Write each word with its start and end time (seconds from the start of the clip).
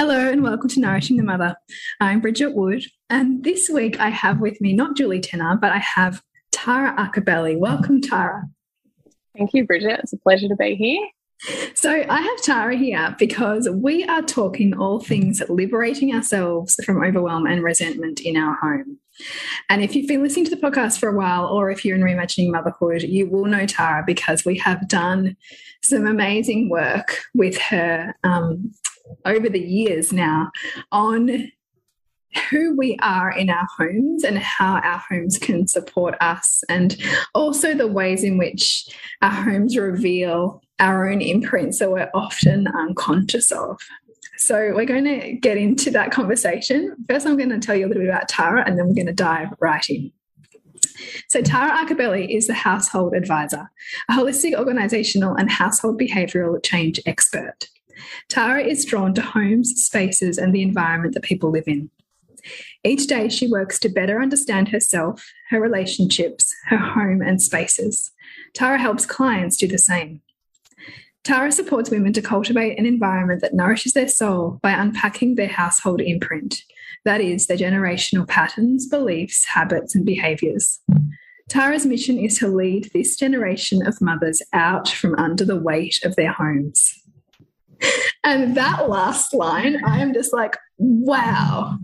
Hello 0.00 0.30
and 0.30 0.42
welcome 0.42 0.70
to 0.70 0.80
Nourishing 0.80 1.18
the 1.18 1.22
Mother. 1.22 1.54
I'm 2.00 2.20
Bridget 2.20 2.54
Wood, 2.54 2.86
and 3.10 3.44
this 3.44 3.68
week 3.68 4.00
I 4.00 4.08
have 4.08 4.40
with 4.40 4.58
me 4.58 4.72
not 4.72 4.96
Julie 4.96 5.20
Tenner, 5.20 5.58
but 5.60 5.72
I 5.72 5.76
have 5.76 6.22
Tara 6.52 6.96
Arcobelli. 6.96 7.58
Welcome, 7.58 8.00
Tara. 8.00 8.44
Thank 9.36 9.52
you, 9.52 9.66
Bridget. 9.66 10.00
It's 10.02 10.14
a 10.14 10.16
pleasure 10.16 10.48
to 10.48 10.56
be 10.56 10.74
here. 10.74 11.06
So, 11.74 12.06
I 12.08 12.22
have 12.22 12.42
Tara 12.42 12.78
here 12.78 13.14
because 13.18 13.68
we 13.68 14.02
are 14.04 14.22
talking 14.22 14.74
all 14.74 15.00
things 15.00 15.42
liberating 15.50 16.14
ourselves 16.14 16.82
from 16.82 17.04
overwhelm 17.04 17.44
and 17.44 17.62
resentment 17.62 18.22
in 18.22 18.38
our 18.38 18.54
home. 18.54 18.96
And 19.68 19.82
if 19.82 19.94
you've 19.94 20.08
been 20.08 20.22
listening 20.22 20.46
to 20.46 20.56
the 20.56 20.62
podcast 20.62 20.98
for 20.98 21.10
a 21.10 21.14
while, 21.14 21.44
or 21.44 21.70
if 21.70 21.84
you're 21.84 21.96
in 21.96 22.02
Reimagining 22.02 22.50
Motherhood, 22.50 23.02
you 23.02 23.28
will 23.28 23.44
know 23.44 23.66
Tara 23.66 24.02
because 24.06 24.46
we 24.46 24.56
have 24.56 24.88
done 24.88 25.36
some 25.82 26.06
amazing 26.06 26.70
work 26.70 27.18
with 27.34 27.58
her 27.58 28.14
um, 28.24 28.72
over 29.24 29.48
the 29.48 29.60
years 29.60 30.12
now 30.12 30.50
on 30.92 31.50
who 32.48 32.76
we 32.76 32.96
are 33.02 33.30
in 33.30 33.50
our 33.50 33.66
homes 33.76 34.22
and 34.24 34.38
how 34.38 34.76
our 34.80 34.98
homes 34.98 35.38
can 35.38 35.66
support 35.66 36.14
us, 36.20 36.62
and 36.68 36.96
also 37.34 37.74
the 37.74 37.88
ways 37.88 38.22
in 38.22 38.38
which 38.38 38.88
our 39.22 39.30
homes 39.30 39.76
reveal 39.76 40.62
our 40.78 41.10
own 41.10 41.20
imprints 41.20 41.78
that 41.78 41.90
we're 41.90 42.10
often 42.14 42.68
unconscious 42.68 43.50
of. 43.50 43.80
So, 44.38 44.72
we're 44.74 44.86
going 44.86 45.04
to 45.04 45.32
get 45.32 45.58
into 45.58 45.90
that 45.90 46.12
conversation. 46.12 46.96
First, 47.08 47.26
I'm 47.26 47.36
going 47.36 47.50
to 47.50 47.58
tell 47.58 47.76
you 47.76 47.86
a 47.86 47.88
little 47.88 48.02
bit 48.02 48.08
about 48.08 48.28
Tara, 48.28 48.64
and 48.66 48.78
then 48.78 48.86
we're 48.86 48.94
going 48.94 49.06
to 49.06 49.12
dive 49.12 49.48
right 49.60 49.84
in. 49.90 50.12
So, 51.28 51.42
Tara 51.42 51.84
Arcobelli 51.84 52.34
is 52.34 52.46
the 52.46 52.54
household 52.54 53.14
advisor, 53.14 53.70
a 54.08 54.14
holistic 54.14 54.54
organizational 54.54 55.34
and 55.34 55.50
household 55.50 56.00
behavioral 56.00 56.62
change 56.62 57.00
expert. 57.06 57.68
Tara 58.28 58.62
is 58.62 58.84
drawn 58.84 59.14
to 59.14 59.22
homes, 59.22 59.72
spaces, 59.76 60.38
and 60.38 60.54
the 60.54 60.62
environment 60.62 61.14
that 61.14 61.22
people 61.22 61.50
live 61.50 61.64
in. 61.66 61.90
Each 62.84 63.06
day, 63.06 63.28
she 63.28 63.48
works 63.48 63.78
to 63.80 63.88
better 63.88 64.20
understand 64.20 64.68
herself, 64.68 65.30
her 65.50 65.60
relationships, 65.60 66.54
her 66.66 66.78
home, 66.78 67.20
and 67.20 67.40
spaces. 67.42 68.10
Tara 68.54 68.78
helps 68.78 69.04
clients 69.04 69.56
do 69.56 69.68
the 69.68 69.78
same. 69.78 70.22
Tara 71.22 71.52
supports 71.52 71.90
women 71.90 72.14
to 72.14 72.22
cultivate 72.22 72.78
an 72.78 72.86
environment 72.86 73.42
that 73.42 73.52
nourishes 73.52 73.92
their 73.92 74.08
soul 74.08 74.58
by 74.62 74.70
unpacking 74.70 75.34
their 75.34 75.48
household 75.48 76.00
imprint 76.00 76.62
that 77.04 77.20
is, 77.20 77.46
their 77.46 77.56
generational 77.56 78.26
patterns, 78.26 78.86
beliefs, 78.86 79.44
habits, 79.46 79.94
and 79.94 80.04
behaviors. 80.04 80.80
Tara's 81.48 81.86
mission 81.86 82.18
is 82.18 82.38
to 82.38 82.48
lead 82.48 82.90
this 82.92 83.16
generation 83.16 83.84
of 83.86 84.00
mothers 84.00 84.42
out 84.52 84.88
from 84.88 85.14
under 85.16 85.44
the 85.44 85.60
weight 85.60 85.98
of 86.04 86.14
their 86.16 86.32
homes. 86.32 86.99
And 88.22 88.54
that 88.56 88.88
last 88.88 89.32
line, 89.32 89.82
I 89.84 90.00
am 90.00 90.12
just 90.12 90.32
like, 90.32 90.56
wow. 90.76 91.78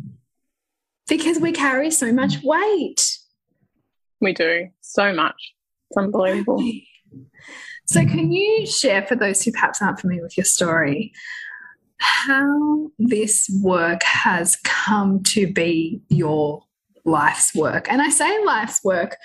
Because 1.08 1.40
we 1.40 1.50
carry 1.50 1.90
so 1.90 2.12
much 2.12 2.42
weight. 2.42 3.18
We 4.20 4.34
do 4.34 4.68
so 4.82 5.14
much. 5.14 5.54
It's 5.90 5.96
unbelievable. 5.96 6.62
So, 7.86 8.00
can 8.00 8.32
you 8.32 8.66
share 8.66 9.06
for 9.06 9.14
those 9.14 9.42
who 9.42 9.52
perhaps 9.52 9.80
aren't 9.80 10.00
familiar 10.00 10.22
with 10.22 10.36
your 10.36 10.44
story 10.44 11.12
how 11.98 12.90
this 12.98 13.48
work 13.62 14.02
has 14.02 14.56
come 14.64 15.22
to 15.22 15.50
be 15.50 16.02
your 16.08 16.64
life's 17.04 17.54
work? 17.54 17.90
And 17.90 18.02
I 18.02 18.10
say 18.10 18.44
life's 18.44 18.82
work, 18.84 19.16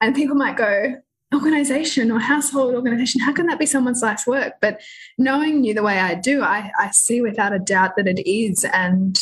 and 0.00 0.14
people 0.14 0.36
might 0.36 0.56
go, 0.56 0.96
organization 1.34 2.10
or 2.10 2.18
household 2.18 2.74
organization 2.74 3.20
how 3.20 3.32
can 3.32 3.46
that 3.46 3.58
be 3.58 3.66
someone's 3.66 4.02
life's 4.02 4.26
work? 4.26 4.54
But 4.60 4.80
knowing 5.16 5.64
you 5.64 5.74
the 5.74 5.82
way 5.82 5.98
i 5.98 6.14
do 6.14 6.42
i, 6.42 6.70
I 6.78 6.90
see 6.90 7.20
without 7.20 7.54
a 7.54 7.58
doubt 7.58 7.96
that 7.96 8.08
it 8.08 8.28
is 8.28 8.64
and 8.64 9.18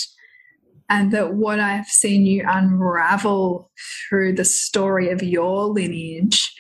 and 0.89 1.13
that 1.13 1.35
what 1.35 1.61
i've 1.61 1.87
seen 1.87 2.25
you 2.25 2.45
unravel 2.49 3.71
through 4.09 4.35
the 4.35 4.45
story 4.45 5.11
of 5.11 5.23
your 5.23 5.67
lineage 5.67 6.55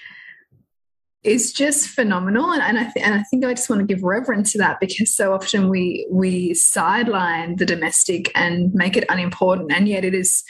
is 1.25 1.53
just 1.53 1.88
phenomenal. 1.88 2.53
And, 2.53 2.62
and 2.62 2.78
I 2.78 2.92
and 2.97 3.14
I 3.14 3.22
think 3.25 3.44
I 3.44 3.53
just 3.53 3.69
want 3.69 3.81
to 3.81 3.94
give 3.94 4.03
reverence 4.03 4.53
to 4.53 4.58
that 4.58 4.81
because 4.81 5.14
so 5.14 5.32
often 5.32 5.69
we 5.69 6.06
we 6.10 6.54
sideline 6.54 7.56
the 7.56 7.66
domestic 7.66 8.31
and 8.34 8.72
make 8.72 8.97
it 8.97 9.04
unimportant 9.08 9.72
and 9.72 9.88
yet 9.88 10.04
it 10.04 10.14
is 10.14 10.44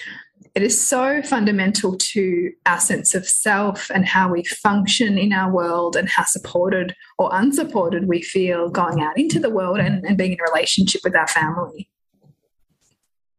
it 0.55 0.63
is 0.63 0.87
so 0.87 1.23
fundamental 1.23 1.97
to 1.97 2.53
our 2.67 2.81
sense 2.81 3.15
of 3.15 3.27
self 3.27 3.91
and 3.91 4.07
how 4.07 4.31
we 4.33 4.45
function 4.45 5.19
in 5.19 5.33
our 5.33 5.53
world 5.53 5.97
and 5.97 6.09
how 6.09 6.25
supported 6.25 6.95
or 7.19 7.31
unsupported 7.33 8.09
we 8.09 8.23
feel 8.23 8.69
going 8.69 9.01
out 9.01 9.19
into 9.19 9.39
the 9.41 9.51
world 9.51 9.79
and, 9.79 10.05
and 10.05 10.17
being 10.17 10.33
in 10.33 10.39
a 10.41 10.53
relationship 10.53 11.01
with 11.05 11.17
our 11.17 11.27
family. 11.27 11.89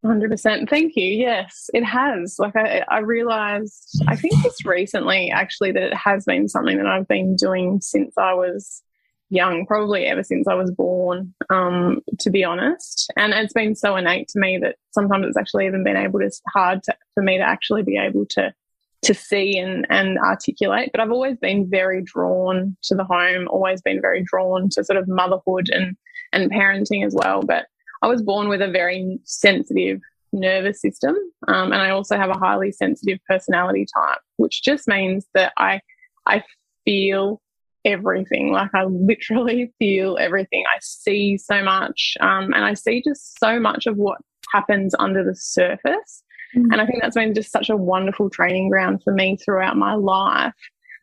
100%. 0.05 0.69
Thank 0.69 0.93
you. 0.95 1.03
Yes, 1.03 1.69
it 1.73 1.83
has. 1.83 2.37
Like, 2.39 2.55
I, 2.55 2.85
I 2.87 2.99
realized, 2.99 4.01
I 4.07 4.15
think 4.15 4.41
just 4.43 4.65
recently 4.65 5.29
actually, 5.29 5.73
that 5.73 5.83
it 5.83 5.93
has 5.93 6.23
been 6.23 6.47
something 6.47 6.77
that 6.77 6.87
I've 6.87 7.07
been 7.07 7.35
doing 7.35 7.81
since 7.81 8.17
I 8.17 8.33
was 8.33 8.81
young, 9.29 9.65
probably 9.65 10.05
ever 10.05 10.23
since 10.23 10.47
I 10.47 10.55
was 10.55 10.71
born, 10.71 11.33
um, 11.49 12.01
to 12.19 12.29
be 12.29 12.43
honest. 12.43 13.11
And 13.15 13.33
it's 13.33 13.53
been 13.53 13.75
so 13.75 13.95
innate 13.95 14.27
to 14.29 14.39
me 14.39 14.57
that 14.59 14.75
sometimes 14.91 15.27
it's 15.27 15.37
actually 15.37 15.67
even 15.67 15.83
been 15.83 15.97
able 15.97 16.19
to 16.19 16.31
hard 16.53 16.83
to, 16.83 16.95
for 17.13 17.23
me 17.23 17.37
to 17.37 17.43
actually 17.43 17.83
be 17.83 17.97
able 17.97 18.25
to 18.31 18.53
to 19.01 19.13
see 19.13 19.57
and, 19.57 19.87
and 19.89 20.17
articulate. 20.19 20.89
But 20.91 20.99
I've 20.99 21.11
always 21.11 21.37
been 21.37 21.69
very 21.69 22.01
drawn 22.01 22.75
to 22.83 22.95
the 22.95 23.05
home, 23.05 23.47
always 23.47 23.81
been 23.81 24.01
very 24.01 24.23
drawn 24.23 24.67
to 24.71 24.83
sort 24.83 24.97
of 24.97 25.07
motherhood 25.07 25.69
and 25.69 25.95
and 26.33 26.51
parenting 26.51 27.05
as 27.05 27.13
well. 27.15 27.41
But 27.41 27.67
I 28.01 28.07
was 28.07 28.21
born 28.21 28.49
with 28.49 28.61
a 28.61 28.71
very 28.71 29.19
sensitive 29.23 29.99
nervous 30.31 30.81
system, 30.81 31.15
um, 31.47 31.71
and 31.71 31.81
I 31.81 31.91
also 31.91 32.17
have 32.17 32.29
a 32.29 32.37
highly 32.37 32.71
sensitive 32.71 33.19
personality 33.27 33.85
type, 33.95 34.19
which 34.37 34.63
just 34.63 34.87
means 34.87 35.25
that 35.33 35.53
I 35.57 35.81
I 36.25 36.43
feel 36.83 37.41
everything. 37.85 38.51
Like 38.51 38.71
I 38.73 38.85
literally 38.85 39.73
feel 39.79 40.17
everything. 40.19 40.63
I 40.67 40.79
see 40.81 41.37
so 41.37 41.63
much, 41.63 42.15
um, 42.19 42.53
and 42.53 42.65
I 42.65 42.73
see 42.73 43.01
just 43.05 43.39
so 43.39 43.59
much 43.59 43.87
of 43.87 43.97
what 43.97 44.19
happens 44.53 44.95
under 44.99 45.23
the 45.23 45.35
surface. 45.35 46.23
Mm-hmm. 46.55 46.71
And 46.71 46.81
I 46.81 46.85
think 46.85 47.01
that's 47.01 47.15
been 47.15 47.33
just 47.33 47.51
such 47.51 47.69
a 47.69 47.77
wonderful 47.77 48.29
training 48.29 48.69
ground 48.69 49.01
for 49.03 49.13
me 49.13 49.37
throughout 49.37 49.77
my 49.77 49.93
life. 49.95 50.53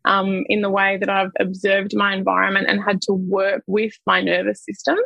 Um, 0.05 0.45
in 0.49 0.61
the 0.63 0.71
way 0.71 0.99
that 0.99 1.11
I've 1.11 1.33
observed 1.41 1.91
my 1.97 2.15
environment 2.15 2.69
and 2.69 2.81
had 2.81 3.03
to 3.03 3.13
work 3.13 3.65
with 3.67 3.93
my 4.07 4.21
nervous 4.21 4.65
system 4.65 4.97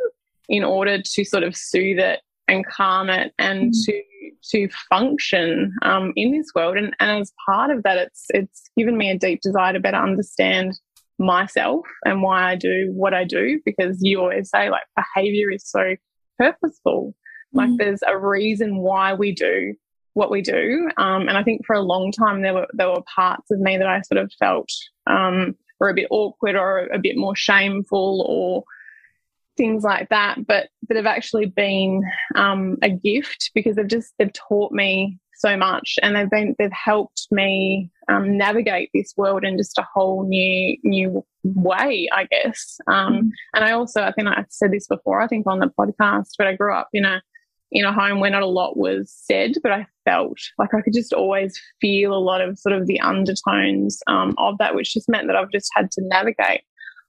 in 0.47 0.63
order 0.63 1.01
to 1.01 1.25
sort 1.25 1.41
of 1.41 1.55
soothe 1.55 1.97
it 1.97 2.19
and 2.47 2.63
calm 2.67 3.09
it 3.09 3.33
and 3.39 3.71
mm. 3.71 3.85
to 3.85 4.03
to 4.51 4.67
function 4.89 5.73
um, 5.81 6.13
in 6.15 6.31
this 6.31 6.51
world. 6.55 6.77
And, 6.77 6.95
and 6.99 7.21
as 7.21 7.31
part 7.45 7.71
of 7.71 7.83
that, 7.83 7.97
it's 7.97 8.25
it's 8.29 8.63
given 8.77 8.97
me 8.97 9.09
a 9.09 9.17
deep 9.17 9.41
desire 9.41 9.73
to 9.73 9.79
better 9.79 9.97
understand 9.97 10.79
myself 11.21 11.85
and 12.05 12.21
why 12.21 12.51
I 12.51 12.55
do 12.55 12.91
what 12.93 13.13
I 13.13 13.23
do 13.23 13.59
because 13.65 13.99
you 14.01 14.19
always 14.19 14.49
say 14.49 14.69
like 14.69 14.83
behavior 14.95 15.51
is 15.51 15.65
so 15.65 15.95
purposeful. 16.37 17.15
Like 17.53 17.69
mm. 17.69 17.77
there's 17.77 18.01
a 18.07 18.17
reason 18.17 18.77
why 18.77 19.13
we 19.13 19.33
do 19.33 19.75
what 20.13 20.31
we 20.31 20.41
do. 20.41 20.89
Um, 20.97 21.29
and 21.29 21.37
I 21.37 21.43
think 21.43 21.65
for 21.65 21.75
a 21.75 21.81
long 21.81 22.11
time 22.11 22.41
there 22.41 22.53
were 22.53 22.67
there 22.73 22.89
were 22.89 23.03
parts 23.15 23.49
of 23.51 23.59
me 23.59 23.77
that 23.77 23.87
I 23.87 24.01
sort 24.01 24.23
of 24.23 24.31
felt 24.39 24.69
um, 25.07 25.55
were 25.79 25.89
a 25.89 25.93
bit 25.93 26.07
awkward 26.11 26.55
or 26.55 26.87
a 26.93 26.99
bit 26.99 27.17
more 27.17 27.35
shameful 27.35 28.25
or 28.27 28.63
things 29.57 29.83
like 29.83 30.09
that, 30.09 30.45
but 30.47 30.69
that 30.87 30.97
have 30.97 31.05
actually 31.05 31.45
been 31.45 32.03
um, 32.35 32.77
a 32.81 32.89
gift 32.89 33.51
because 33.53 33.75
they've 33.75 33.87
just 33.87 34.13
they've 34.17 34.33
taught 34.33 34.71
me 34.71 35.19
so 35.41 35.57
much 35.57 35.95
and 36.01 36.15
they've 36.15 36.29
been 36.29 36.55
they've 36.57 36.71
helped 36.71 37.27
me 37.31 37.89
um, 38.09 38.37
navigate 38.37 38.89
this 38.93 39.13
world 39.17 39.43
in 39.43 39.57
just 39.57 39.77
a 39.77 39.87
whole 39.93 40.27
new 40.27 40.77
new 40.83 41.25
way, 41.43 42.07
I 42.11 42.25
guess. 42.25 42.77
Um, 42.87 43.13
mm-hmm. 43.13 43.27
And 43.55 43.65
I 43.65 43.71
also 43.71 44.03
I 44.03 44.11
think 44.11 44.27
I 44.27 44.45
said 44.49 44.71
this 44.71 44.87
before 44.87 45.21
I 45.21 45.27
think 45.27 45.47
on 45.47 45.59
the 45.59 45.71
podcast, 45.77 46.31
but 46.37 46.47
I 46.47 46.55
grew 46.55 46.73
up 46.73 46.89
in 46.93 47.05
a 47.05 47.21
in 47.71 47.85
a 47.85 47.93
home 47.93 48.19
where 48.19 48.29
not 48.29 48.43
a 48.43 48.47
lot 48.47 48.77
was 48.77 49.13
said, 49.15 49.53
but 49.63 49.71
I 49.71 49.87
felt 50.03 50.37
like 50.57 50.73
I 50.73 50.81
could 50.81 50.93
just 50.93 51.13
always 51.13 51.59
feel 51.79 52.13
a 52.13 52.19
lot 52.19 52.41
of 52.41 52.59
sort 52.59 52.75
of 52.75 52.85
the 52.85 52.99
undertones 52.99 53.99
um, 54.07 54.35
of 54.37 54.57
that, 54.57 54.75
which 54.75 54.93
just 54.93 55.09
meant 55.09 55.27
that 55.27 55.37
I've 55.37 55.51
just 55.51 55.71
had 55.73 55.89
to 55.91 56.01
navigate 56.03 56.61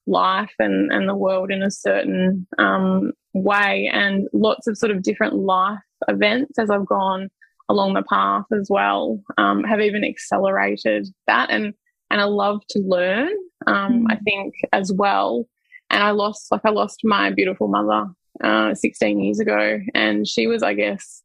life 0.06 0.54
and, 0.58 0.92
and 0.92 1.08
the 1.08 1.16
world 1.16 1.50
in 1.50 1.62
a 1.62 1.70
certain 1.70 2.46
um, 2.58 3.12
way 3.34 3.90
and 3.92 4.28
lots 4.32 4.66
of 4.66 4.78
sort 4.78 4.92
of 4.92 5.02
different 5.02 5.34
life 5.34 5.78
events 6.08 6.58
as 6.58 6.70
I've 6.70 6.86
gone 6.86 7.28
along 7.68 7.94
the 7.94 8.02
path 8.02 8.44
as 8.52 8.68
well 8.70 9.22
um, 9.38 9.64
have 9.64 9.80
even 9.80 10.04
accelerated 10.04 11.08
that. 11.26 11.50
And 11.50 11.74
and 12.10 12.20
I 12.20 12.24
love 12.24 12.60
to 12.70 12.78
learn 12.80 13.32
um, 13.66 14.04
mm. 14.04 14.06
I 14.10 14.16
think 14.16 14.54
as 14.72 14.92
well. 14.92 15.46
And 15.90 16.02
I 16.02 16.10
lost 16.10 16.50
like 16.50 16.62
I 16.64 16.70
lost 16.70 17.00
my 17.04 17.30
beautiful 17.30 17.68
mother 17.68 18.10
uh, 18.42 18.74
16 18.74 19.20
years 19.20 19.40
ago. 19.40 19.80
And 19.94 20.26
she 20.26 20.46
was 20.46 20.62
I 20.62 20.74
guess 20.74 21.22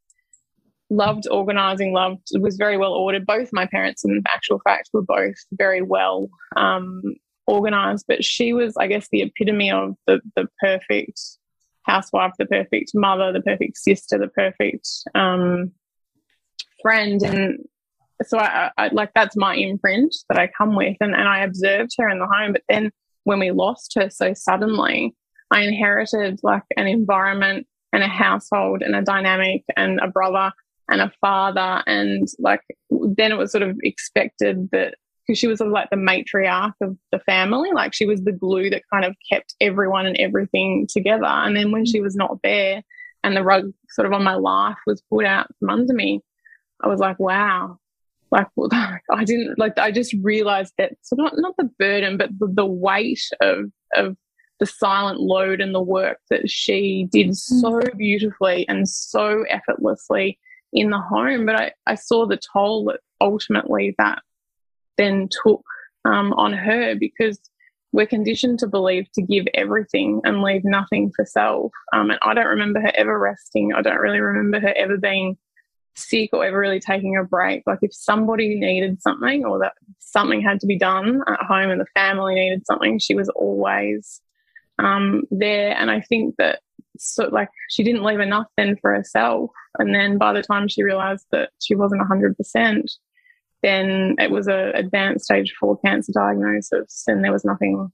loved 0.90 1.28
organizing 1.30 1.94
loved 1.94 2.28
was 2.40 2.56
very 2.56 2.78
well 2.78 2.94
ordered. 2.94 3.26
Both 3.26 3.50
my 3.52 3.66
parents 3.66 4.06
in 4.06 4.22
actual 4.28 4.60
fact 4.64 4.90
were 4.94 5.02
both 5.02 5.36
very 5.52 5.82
well 5.82 6.30
um, 6.56 7.02
organized. 7.46 8.06
But 8.08 8.24
she 8.24 8.54
was 8.54 8.76
I 8.78 8.88
guess 8.88 9.08
the 9.12 9.22
epitome 9.22 9.72
of 9.72 9.96
the 10.06 10.22
the 10.36 10.48
perfect 10.60 11.20
housewife 11.84 12.34
the 12.38 12.46
perfect 12.46 12.92
mother 12.94 13.32
the 13.32 13.42
perfect 13.42 13.78
sister 13.78 14.18
the 14.18 14.28
perfect 14.28 14.90
um, 15.16 15.72
friend 16.82 17.22
and 17.24 17.60
so 18.24 18.40
I, 18.40 18.72
I, 18.78 18.88
like 18.90 19.12
that's 19.14 19.36
my 19.36 19.56
imprint 19.56 20.16
that 20.30 20.40
I 20.40 20.50
come 20.58 20.76
with 20.76 20.98
and, 21.00 21.14
and 21.14 21.28
I 21.28 21.40
observed 21.40 21.92
her 21.98 22.10
in 22.10 22.20
the 22.20 22.28
home 22.28 22.54
but 22.54 22.64
then 22.68 22.92
when 23.24 23.40
we 23.40 23.52
lost 23.52 23.94
her 23.96 24.10
so 24.10 24.34
suddenly 24.34 25.16
I 25.52 25.62
inherited 25.62 26.40
like 26.44 26.64
an 26.76 26.88
environment 26.88 27.68
and 27.94 28.04
a 28.04 28.08
household 28.08 28.82
and 28.82 28.96
a 28.96 29.02
dynamic 29.02 29.64
and 29.76 30.00
a 30.00 30.08
brother 30.08 30.52
and 30.90 31.02
a 31.02 31.12
father 31.22 31.84
and 31.86 32.28
like 32.40 32.62
then 32.90 33.32
it 33.32 33.38
was 33.38 33.52
sort 33.52 33.64
of 33.64 33.78
expected 33.84 34.70
that 34.72 34.96
because 35.28 35.40
she 35.40 35.48
was 35.48 35.58
sort 35.60 35.68
of 35.68 35.74
like 35.74 35.90
the 35.90 35.98
matriarch 35.98 36.74
of 36.82 36.98
the 37.12 37.20
family 37.20 37.70
like 37.74 37.94
she 37.94 38.06
was 38.06 38.24
the 38.24 38.32
glue 38.32 38.70
that 38.70 38.84
kind 38.92 39.06
of 39.06 39.16
kept 39.30 39.56
everyone 39.60 40.06
and 40.06 40.18
everything 40.20 40.88
together. 40.90 41.26
And 41.26 41.56
then 41.56 41.72
when 41.72 41.86
she 41.86 42.00
mm. 42.00 42.04
was 42.04 42.16
not 42.16 42.40
there 42.44 42.82
and 43.24 43.36
the 43.36 43.44
rug 43.44 43.72
sort 43.90 44.06
of 44.06 44.14
on 44.14 44.24
my 44.24 44.36
life 44.36 44.78
was 44.86 45.02
pulled 45.10 45.26
out 45.26 45.48
from 45.60 45.70
under 45.70 45.94
me 45.94 46.22
I 46.82 46.88
was 46.88 47.00
like, 47.00 47.20
wow. 47.20 47.80
Like 48.32 48.48
I 49.12 49.24
didn't 49.24 49.58
like 49.58 49.78
I 49.78 49.92
just 49.92 50.14
realized 50.22 50.74
that 50.78 50.94
so 51.02 51.16
not 51.16 51.34
not 51.38 51.56
the 51.58 51.70
burden, 51.80 52.18
but 52.18 52.30
the, 52.38 52.48
the 52.48 52.66
weight 52.66 53.22
of 53.42 53.72
of 53.96 54.18
the 54.60 54.66
silent 54.66 55.20
load 55.20 55.62
and 55.62 55.74
the 55.74 55.82
work 55.82 56.18
that 56.30 56.50
she 56.50 57.08
did 57.12 57.36
so 57.36 57.80
mm. 57.80 57.98
beautifully 57.98 58.68
and 58.68 58.90
so 58.90 59.44
effortlessly 59.50 60.40
in 60.74 60.90
the 60.90 61.00
home. 61.00 61.46
But 61.46 61.56
I, 61.56 61.72
I 61.86 61.96
saw 61.96 62.26
the 62.26 62.40
toll 62.54 62.86
that 62.86 63.00
ultimately 63.22 63.96
that 64.00 64.22
then 64.98 65.30
took 65.44 65.64
um, 66.06 66.34
on 66.34 66.54
her 66.54 66.96
because 66.96 67.40
we're 67.92 68.08
conditioned 68.08 68.60
to 68.60 68.68
believe 68.68 69.12
to 69.14 69.22
give 69.22 69.46
everything 69.54 70.22
and 70.24 70.42
leave 70.42 70.64
nothing 70.64 71.12
for 71.16 71.26
self. 71.26 71.72
Um, 71.94 72.10
and 72.10 72.20
I 72.22 72.34
don't 72.34 72.48
remember 72.48 72.82
her 72.82 72.92
ever 72.96 73.18
resting. 73.18 73.74
I 73.74 73.82
don't 73.82 74.00
really 74.00 74.20
remember 74.20 74.60
her 74.60 74.74
ever 74.76 74.98
being 74.98 75.38
sick 75.98 76.30
or 76.34 76.46
ever 76.46 76.60
really 76.60 76.80
taking 76.80 77.18
a 77.18 77.24
break. 77.24 77.64
Like 77.66 77.80
if 77.82 77.94
somebody 77.94 78.56
needed 78.60 79.02
something 79.02 79.46
or 79.46 79.60
that 79.60 79.74
something 80.00 80.42
had 80.42 80.60
to 80.62 80.68
be 80.68 80.78
done 80.78 81.22
at 81.28 81.40
home 81.42 81.70
and 81.70 81.82
the 81.82 81.86
family 81.94 82.36
needed 82.36 82.66
something, 82.66 83.00
she 83.00 83.16
was 83.16 83.30
always 83.30 84.22
um, 84.80 85.24
there. 85.32 85.76
And 85.78 85.90
I 85.90 86.02
think 86.02 86.36
that 86.38 86.60
so 87.00 87.28
like 87.28 87.50
she 87.70 87.84
didn't 87.84 88.04
leave 88.04 88.20
enough 88.20 88.48
then 88.58 88.78
for 88.82 88.94
herself. 88.94 89.52
And 89.80 89.94
then 89.94 90.18
by 90.18 90.34
the 90.34 90.42
time 90.42 90.68
she 90.68 90.84
realized 90.84 91.26
that 91.32 91.50
she 91.62 91.76
wasn't 91.76 92.02
100%, 92.02 92.92
then 93.64 94.16
it 94.20 94.32
was 94.32 94.48
a 94.48 94.72
advanced 94.76 95.26
stage 95.26 95.54
four 95.60 95.78
cancer 95.80 96.12
diagnosis 96.14 97.04
and 97.08 97.24
there 97.24 97.32
was 97.32 97.46
nothing 97.46 97.92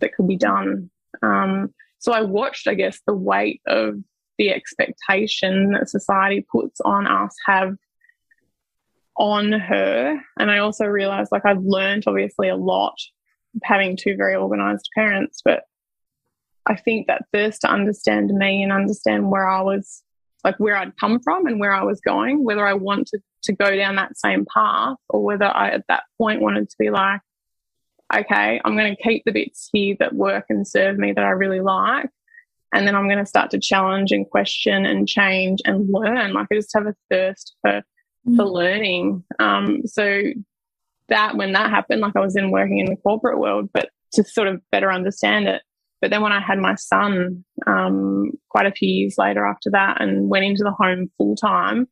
that 0.00 0.14
could 0.14 0.26
be 0.26 0.36
done. 0.36 0.90
Um, 1.22 1.72
so 1.98 2.12
I 2.12 2.22
watched, 2.22 2.66
I 2.66 2.74
guess, 2.74 3.00
the 3.06 3.14
weight 3.14 3.60
of 3.66 3.96
the 4.42 4.50
expectation 4.50 5.70
that 5.70 5.88
society 5.88 6.44
puts 6.50 6.80
on 6.80 7.06
us 7.06 7.32
have 7.46 7.76
on 9.16 9.52
her. 9.52 10.20
And 10.36 10.50
I 10.50 10.58
also 10.58 10.86
realized 10.86 11.30
like 11.30 11.46
I've 11.46 11.62
learned 11.62 12.04
obviously 12.08 12.48
a 12.48 12.56
lot 12.56 12.96
having 13.62 13.96
two 13.96 14.16
very 14.16 14.34
organized 14.34 14.88
parents, 14.96 15.42
but 15.44 15.62
I 16.66 16.74
think 16.74 17.06
that 17.06 17.26
first 17.32 17.60
to 17.60 17.70
understand 17.70 18.32
me 18.32 18.64
and 18.64 18.72
understand 18.72 19.30
where 19.30 19.48
I 19.48 19.62
was 19.62 20.02
like 20.42 20.56
where 20.58 20.74
I'd 20.74 20.96
come 20.96 21.20
from 21.20 21.46
and 21.46 21.60
where 21.60 21.72
I 21.72 21.84
was 21.84 22.00
going, 22.00 22.42
whether 22.42 22.66
I 22.66 22.74
wanted 22.74 23.22
to 23.44 23.52
go 23.52 23.76
down 23.76 23.94
that 23.94 24.18
same 24.18 24.44
path 24.52 24.96
or 25.08 25.22
whether 25.22 25.44
I 25.44 25.70
at 25.70 25.84
that 25.86 26.02
point 26.18 26.40
wanted 26.40 26.68
to 26.68 26.76
be 26.80 26.90
like, 26.90 27.20
okay, 28.12 28.60
I'm 28.64 28.76
going 28.76 28.96
to 28.96 29.02
keep 29.02 29.22
the 29.24 29.30
bits 29.30 29.70
here 29.72 29.94
that 30.00 30.16
work 30.16 30.46
and 30.48 30.66
serve 30.66 30.98
me 30.98 31.12
that 31.12 31.24
I 31.24 31.30
really 31.30 31.60
like 31.60 32.10
and 32.72 32.86
then 32.86 32.94
I'm 32.94 33.08
going 33.08 33.18
to 33.18 33.26
start 33.26 33.50
to 33.50 33.60
challenge 33.60 34.12
and 34.12 34.28
question 34.28 34.86
and 34.86 35.06
change 35.06 35.60
and 35.64 35.88
learn. 35.90 36.32
Like 36.32 36.48
I 36.50 36.54
just 36.54 36.72
have 36.74 36.86
a 36.86 36.94
thirst 37.10 37.54
for 37.60 37.82
mm. 38.26 38.36
for 38.36 38.44
learning. 38.44 39.24
Um, 39.38 39.82
so 39.86 40.22
that 41.08 41.36
when 41.36 41.52
that 41.52 41.70
happened, 41.70 42.00
like 42.00 42.16
I 42.16 42.20
was 42.20 42.36
in 42.36 42.50
working 42.50 42.78
in 42.78 42.86
the 42.86 42.96
corporate 42.96 43.38
world, 43.38 43.68
but 43.72 43.90
to 44.14 44.24
sort 44.24 44.48
of 44.48 44.60
better 44.70 44.90
understand 44.90 45.48
it. 45.48 45.62
But 46.00 46.10
then 46.10 46.22
when 46.22 46.32
I 46.32 46.40
had 46.40 46.58
my 46.58 46.74
son, 46.74 47.44
um, 47.66 48.32
quite 48.48 48.66
a 48.66 48.72
few 48.72 48.88
years 48.88 49.14
later 49.18 49.46
after 49.46 49.70
that, 49.70 50.00
and 50.00 50.28
went 50.28 50.44
into 50.44 50.64
the 50.64 50.72
home 50.72 51.10
full 51.16 51.36
time, 51.36 51.86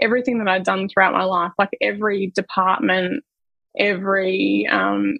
everything 0.00 0.38
that 0.38 0.48
I'd 0.48 0.64
done 0.64 0.88
throughout 0.88 1.14
my 1.14 1.24
life, 1.24 1.52
like 1.58 1.70
every 1.80 2.30
department, 2.34 3.24
every 3.78 4.66
um, 4.70 5.16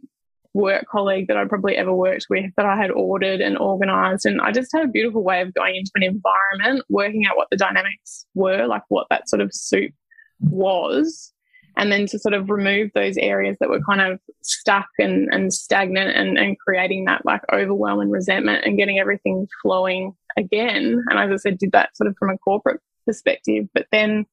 work 0.54 0.87
colleague 0.88 1.26
that 1.26 1.37
I 1.37 1.44
probably 1.44 1.76
ever 1.76 1.92
worked 1.92 2.26
with 2.30 2.50
that 2.56 2.64
I 2.64 2.76
had 2.76 2.92
ordered 2.92 3.40
and 3.40 3.58
organized. 3.58 4.25
And 4.25 4.40
I 4.40 4.52
just 4.52 4.70
had 4.73 4.84
a 4.84 4.88
beautiful 4.88 5.23
way 5.23 5.42
of 5.42 5.52
going 5.52 5.76
into 5.76 5.90
an 5.96 6.04
environment, 6.04 6.87
working 6.88 7.26
out 7.26 7.37
what 7.37 7.49
the 7.50 7.56
dynamics 7.56 8.25
were, 8.34 8.66
like 8.66 8.84
what 8.88 9.08
that 9.11 9.28
sort 9.28 9.42
of 9.42 9.52
soup 9.52 9.92
was. 10.40 11.32
And 11.76 11.90
then 11.90 12.06
to 12.06 12.20
sort 12.20 12.34
of 12.34 12.50
remove 12.50 12.90
those 12.94 13.16
areas 13.16 13.56
that 13.58 13.68
were 13.68 13.80
kind 13.88 14.00
of 14.00 14.20
stuck 14.42 14.87
and, 15.00 15.28
and 15.34 15.52
stagnant 15.52 16.16
and, 16.16 16.38
and 16.38 16.56
creating 16.61 17.06
that 17.06 17.26
like 17.26 17.42
overwhelm 17.52 17.99
and 17.99 18.12
resentment 18.12 18.64
and 18.64 18.78
getting 18.78 19.00
everything 19.00 19.49
flowing 19.61 20.12
again. 20.37 21.02
And 21.11 21.18
as 21.18 21.32
I 21.32 21.37
said, 21.37 21.58
did 21.58 21.73
that 21.73 21.96
sort 21.96 22.06
of 22.06 22.16
from 22.16 22.30
a 22.30 22.38
corporate 22.38 22.80
perspective. 23.04 23.66
But 23.75 23.87
then 23.90 24.25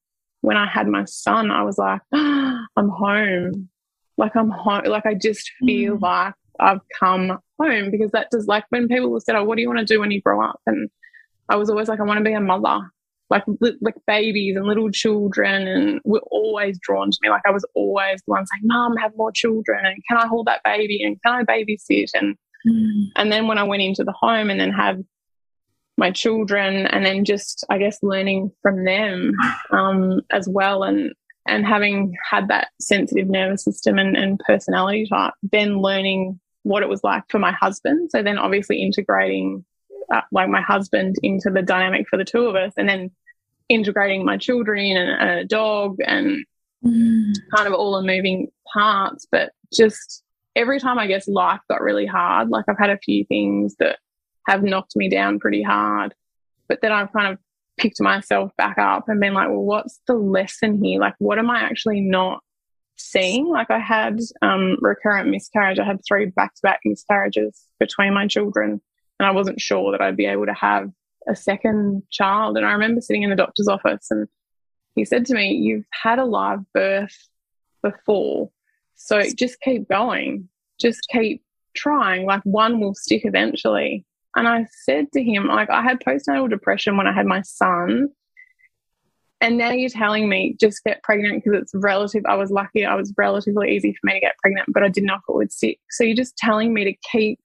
when 0.41 0.55
I 0.55 0.67
had 0.67 0.87
my 0.87 1.05
son, 1.05 1.49
I 1.49 1.63
was 1.63 1.79
like, 1.79 2.01
oh, 2.13 2.65
I'm 2.77 2.89
home 2.89 3.70
like 4.21 4.35
I'm 4.35 4.51
home. 4.51 4.83
Like 4.85 5.05
I 5.05 5.15
just 5.15 5.51
feel 5.59 5.97
mm. 5.97 6.01
like 6.01 6.35
I've 6.59 6.79
come 6.97 7.39
home 7.59 7.91
because 7.91 8.11
that 8.11 8.29
does 8.31 8.47
like 8.47 8.63
when 8.69 8.87
people 8.87 9.19
said, 9.19 9.35
"Oh, 9.35 9.43
what 9.43 9.55
do 9.55 9.61
you 9.61 9.67
want 9.67 9.79
to 9.79 9.93
do 9.93 9.99
when 9.99 10.11
you 10.11 10.21
grow 10.21 10.41
up?" 10.45 10.61
and 10.67 10.89
I 11.49 11.55
was 11.55 11.69
always 11.69 11.89
like, 11.89 11.99
"I 11.99 12.03
want 12.03 12.19
to 12.19 12.23
be 12.23 12.33
a 12.33 12.39
mother." 12.39 12.79
Like 13.31 13.43
like 13.81 13.95
babies 14.05 14.55
and 14.55 14.65
little 14.65 14.91
children, 14.91 15.67
and 15.67 16.01
were 16.05 16.21
always 16.29 16.77
drawn 16.81 17.09
to 17.09 17.17
me. 17.21 17.29
Like 17.29 17.41
I 17.47 17.51
was 17.51 17.65
always 17.75 18.21
the 18.27 18.31
one 18.31 18.45
saying, 18.45 18.61
"Mom, 18.63 18.95
have 18.97 19.11
more 19.17 19.31
children," 19.31 19.85
and 19.85 19.97
can 20.07 20.17
I 20.17 20.27
hold 20.27 20.47
that 20.47 20.61
baby, 20.63 21.01
and 21.03 21.17
can 21.23 21.33
I 21.33 21.43
babysit, 21.43 22.09
and 22.13 22.35
mm. 22.67 23.05
and 23.15 23.31
then 23.31 23.47
when 23.47 23.57
I 23.57 23.63
went 23.63 23.81
into 23.81 24.03
the 24.03 24.13
home 24.13 24.49
and 24.49 24.59
then 24.59 24.71
had 24.71 25.03
my 25.97 26.11
children, 26.11 26.85
and 26.87 27.05
then 27.05 27.25
just 27.25 27.65
I 27.69 27.79
guess 27.79 27.97
learning 28.03 28.51
from 28.61 28.83
them 28.83 29.33
um, 29.71 30.21
as 30.29 30.47
well, 30.47 30.83
and 30.83 31.13
and 31.47 31.65
having 31.65 32.15
had 32.29 32.47
that 32.49 32.69
sensitive 32.79 33.27
nervous 33.27 33.63
system 33.63 33.97
and, 33.97 34.15
and 34.15 34.39
personality 34.39 35.07
type, 35.07 35.33
then 35.43 35.79
learning 35.79 36.39
what 36.63 36.83
it 36.83 36.89
was 36.89 37.03
like 37.03 37.23
for 37.29 37.39
my 37.39 37.51
husband. 37.51 38.11
So 38.11 38.21
then 38.21 38.37
obviously 38.37 38.81
integrating 38.81 39.65
uh, 40.13 40.21
like 40.31 40.49
my 40.49 40.61
husband 40.61 41.15
into 41.23 41.49
the 41.49 41.61
dynamic 41.61 42.07
for 42.07 42.17
the 42.17 42.25
two 42.25 42.45
of 42.45 42.55
us 42.55 42.73
and 42.77 42.87
then 42.87 43.11
integrating 43.69 44.25
my 44.25 44.37
children 44.37 44.97
and, 44.97 45.09
and 45.09 45.39
a 45.39 45.45
dog 45.45 45.97
and 46.05 46.45
mm. 46.85 47.33
kind 47.55 47.67
of 47.67 47.73
all 47.73 47.99
the 47.99 48.05
moving 48.05 48.49
parts, 48.71 49.25
but 49.31 49.51
just 49.73 50.23
every 50.55 50.79
time 50.79 50.99
I 50.99 51.07
guess 51.07 51.27
life 51.27 51.61
got 51.69 51.81
really 51.81 52.05
hard, 52.05 52.49
like 52.49 52.65
I've 52.67 52.77
had 52.77 52.89
a 52.89 52.97
few 52.97 53.25
things 53.25 53.75
that 53.79 53.99
have 54.47 54.63
knocked 54.63 54.95
me 54.95 55.09
down 55.09 55.39
pretty 55.39 55.63
hard, 55.63 56.13
but 56.67 56.81
then 56.81 56.91
I've 56.91 57.13
kind 57.13 57.33
of 57.33 57.39
picked 57.81 57.99
myself 57.99 58.51
back 58.57 58.77
up 58.77 59.09
and 59.09 59.19
been 59.19 59.33
like, 59.33 59.49
well, 59.49 59.63
what's 59.63 59.99
the 60.07 60.13
lesson 60.13 60.83
here? 60.83 60.99
Like, 60.99 61.15
what 61.17 61.39
am 61.39 61.49
I 61.49 61.61
actually 61.61 62.01
not 62.01 62.41
seeing? 62.97 63.47
Like, 63.47 63.71
I 63.71 63.79
had 63.79 64.19
um, 64.41 64.77
recurrent 64.81 65.29
miscarriage. 65.29 65.79
I 65.79 65.85
had 65.85 65.99
three 66.07 66.27
back 66.27 66.53
to 66.55 66.61
back 66.61 66.81
miscarriages 66.85 67.65
between 67.79 68.13
my 68.13 68.27
children, 68.27 68.81
and 69.19 69.27
I 69.27 69.31
wasn't 69.31 69.59
sure 69.59 69.91
that 69.91 70.01
I'd 70.01 70.17
be 70.17 70.27
able 70.27 70.45
to 70.45 70.53
have 70.53 70.91
a 71.27 71.35
second 71.35 72.03
child. 72.11 72.57
And 72.57 72.65
I 72.65 72.73
remember 72.73 73.01
sitting 73.01 73.23
in 73.23 73.29
the 73.29 73.35
doctor's 73.35 73.67
office 73.67 74.07
and 74.09 74.27
he 74.95 75.05
said 75.05 75.25
to 75.27 75.33
me, 75.33 75.53
You've 75.53 75.85
had 75.91 76.19
a 76.19 76.25
live 76.25 76.59
birth 76.73 77.15
before. 77.81 78.51
So 78.95 79.21
just 79.35 79.59
keep 79.61 79.87
going. 79.87 80.49
Just 80.79 81.07
keep 81.11 81.43
trying. 81.75 82.25
Like 82.25 82.41
one 82.43 82.79
will 82.79 82.95
stick 82.95 83.21
eventually. 83.25 84.05
And 84.35 84.47
I 84.47 84.65
said 84.85 85.11
to 85.13 85.23
him, 85.23 85.47
like, 85.47 85.69
I 85.69 85.81
had 85.81 85.99
postnatal 85.99 86.49
depression 86.49 86.97
when 86.97 87.07
I 87.07 87.13
had 87.13 87.25
my 87.25 87.41
son. 87.41 88.09
And 89.41 89.57
now 89.57 89.71
you're 89.71 89.89
telling 89.89 90.29
me 90.29 90.55
just 90.59 90.83
get 90.83 91.03
pregnant 91.03 91.43
because 91.43 91.61
it's 91.61 91.73
relative. 91.73 92.23
I 92.27 92.35
was 92.35 92.51
lucky. 92.51 92.85
I 92.85 92.95
was 92.95 93.13
relatively 93.17 93.75
easy 93.75 93.93
for 93.93 94.07
me 94.07 94.13
to 94.13 94.19
get 94.19 94.37
pregnant, 94.37 94.69
but 94.71 94.83
I 94.83 94.87
didn't 94.87 95.07
know 95.07 95.15
if 95.15 95.21
it 95.27 95.35
would 95.35 95.51
stick. 95.51 95.79
So 95.89 96.03
you're 96.03 96.15
just 96.15 96.37
telling 96.37 96.73
me 96.73 96.83
to 96.85 96.93
keep 97.11 97.39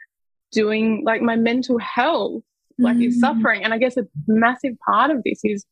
doing 0.52 1.02
like 1.04 1.22
my 1.22 1.36
mental 1.36 1.78
health, 1.78 2.42
like 2.78 2.98
mm. 2.98 3.08
is 3.08 3.18
suffering. 3.18 3.64
And 3.64 3.72
I 3.72 3.78
guess 3.78 3.96
a 3.96 4.06
massive 4.28 4.74
part 4.86 5.10
of 5.10 5.22
this 5.24 5.40
is 5.42 5.64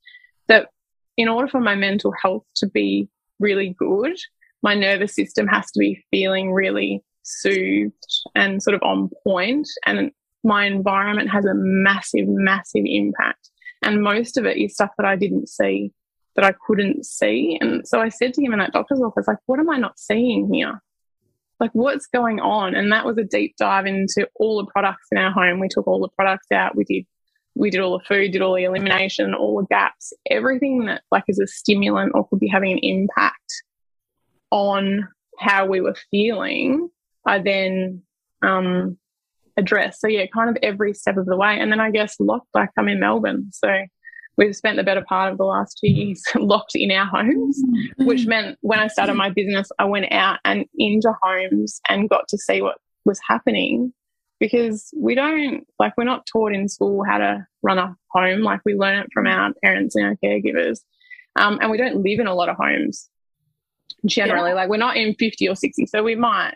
that 0.49 0.68
in 1.16 1.28
order 1.28 1.47
for 1.47 1.61
my 1.61 1.75
mental 1.75 2.12
health 2.21 2.44
to 2.56 2.66
be 2.66 3.09
really 3.38 3.76
good, 3.78 4.16
my 4.62 4.75
nervous 4.75 5.14
system 5.14 5.47
has 5.47 5.71
to 5.73 5.78
be 5.78 6.02
feeling 6.11 6.52
really 6.52 7.04
soothed 7.23 7.92
and 8.35 8.62
sort 8.62 8.75
of 8.75 8.83
on 8.83 9.11
point. 9.25 9.68
And 9.87 10.11
my 10.44 10.66
environment 10.66 11.30
has 11.30 11.44
a 11.44 11.54
massive, 11.54 12.26
massive 12.28 12.84
impact. 12.84 13.50
And 13.82 14.02
most 14.02 14.38
of 14.38 14.46
it 14.46 14.56
is 14.56 14.74
stuff 14.74 14.90
that 14.98 15.06
I 15.06 15.16
didn't 15.16 15.48
see, 15.48 15.92
that 16.36 16.44
I 16.44 16.54
couldn't 16.66 17.04
see. 17.04 17.58
And 17.60 17.86
so 17.86 18.00
I 18.00 18.08
said 18.08 18.34
to 18.34 18.42
him 18.42 18.52
in 18.52 18.58
that 18.58 18.72
doctor's 18.72 19.00
office, 19.00 19.26
like, 19.26 19.38
what 19.46 19.60
am 19.60 19.70
I 19.70 19.78
not 19.78 19.98
seeing 19.98 20.52
here? 20.52 20.80
Like, 21.60 21.70
what's 21.72 22.06
going 22.06 22.40
on? 22.40 22.74
And 22.74 22.92
that 22.92 23.04
was 23.04 23.18
a 23.18 23.24
deep 23.24 23.54
dive 23.58 23.86
into 23.86 24.28
all 24.36 24.58
the 24.58 24.70
products 24.70 25.06
in 25.12 25.18
our 25.18 25.30
home. 25.30 25.60
We 25.60 25.68
took 25.68 25.86
all 25.86 26.00
the 26.00 26.08
products 26.08 26.48
out. 26.52 26.76
We 26.76 26.84
did 26.84 27.04
we 27.56 27.70
did 27.70 27.80
all 27.80 27.98
the 27.98 28.04
food, 28.04 28.32
did 28.32 28.42
all 28.42 28.56
the 28.56 28.64
elimination, 28.64 29.32
all 29.32 29.60
the 29.60 29.66
gaps, 29.68 30.12
everything 30.28 30.86
that 30.86 31.02
like 31.12 31.22
is 31.28 31.38
a 31.38 31.46
stimulant 31.46 32.10
or 32.14 32.26
could 32.28 32.40
be 32.40 32.48
having 32.48 32.72
an 32.72 32.80
impact 32.82 33.62
on 34.50 35.08
how 35.38 35.66
we 35.66 35.80
were 35.80 35.96
feeling, 36.10 36.88
I 37.26 37.38
then 37.38 38.02
um, 38.42 38.98
addressed. 39.56 40.00
So 40.00 40.08
yeah, 40.08 40.26
kind 40.26 40.50
of 40.50 40.56
every 40.62 40.94
step 40.94 41.16
of 41.16 41.26
the 41.26 41.37
way. 41.37 41.58
And 41.58 41.70
then 41.70 41.80
I 41.80 41.90
guess 41.90 42.16
locked, 42.18 42.49
like 42.54 42.70
I'm 42.78 42.88
in 42.88 43.00
Melbourne, 43.00 43.50
so 43.52 43.68
we've 44.37 44.56
spent 44.56 44.76
the 44.76 44.82
better 44.82 45.04
part 45.08 45.32
of 45.32 45.38
the 45.38 45.44
last 45.44 45.78
two 45.80 45.90
years 45.90 46.23
locked 46.34 46.75
in 46.75 46.90
our 46.90 47.06
homes, 47.06 47.62
mm-hmm. 47.62 48.06
which 48.06 48.26
meant 48.26 48.58
when 48.62 48.80
I 48.80 48.88
started 48.88 49.14
my 49.14 49.30
business, 49.30 49.68
I 49.78 49.84
went 49.84 50.12
out 50.12 50.40
and 50.44 50.66
into 50.76 51.12
homes 51.23 51.80
and 51.88 52.08
got 52.08 52.28
to 52.28 52.38
see 52.38 52.62
what 52.62 52.78
was 53.04 53.20
happening 53.26 53.92
because 54.40 54.90
we 54.96 55.14
don't 55.14 55.64
like 55.78 55.92
we're 55.96 56.04
not 56.04 56.26
taught 56.26 56.52
in 56.52 56.68
school 56.68 57.04
how 57.04 57.18
to 57.18 57.46
run 57.62 57.78
a 57.78 57.96
home 58.11 58.40
like 58.40 58.61
we 58.64 58.75
learn 58.75 58.99
it 58.99 59.08
from 59.12 59.26
our 59.26 59.52
parents 59.62 59.94
and 59.94 60.04
our 60.04 60.16
caregivers 60.25 60.80
um, 61.37 61.58
and 61.61 61.70
we 61.70 61.78
don't 61.78 62.02
live 62.02 62.18
in 62.18 62.26
a 62.26 62.34
lot 62.34 62.49
of 62.49 62.56
homes 62.56 63.08
generally 64.06 64.50
yeah. 64.50 64.54
like 64.54 64.68
we're 64.68 64.76
not 64.76 64.96
in 64.96 65.14
50 65.14 65.49
or 65.49 65.54
60 65.54 65.87
so 65.87 66.02
we 66.02 66.14
might 66.14 66.54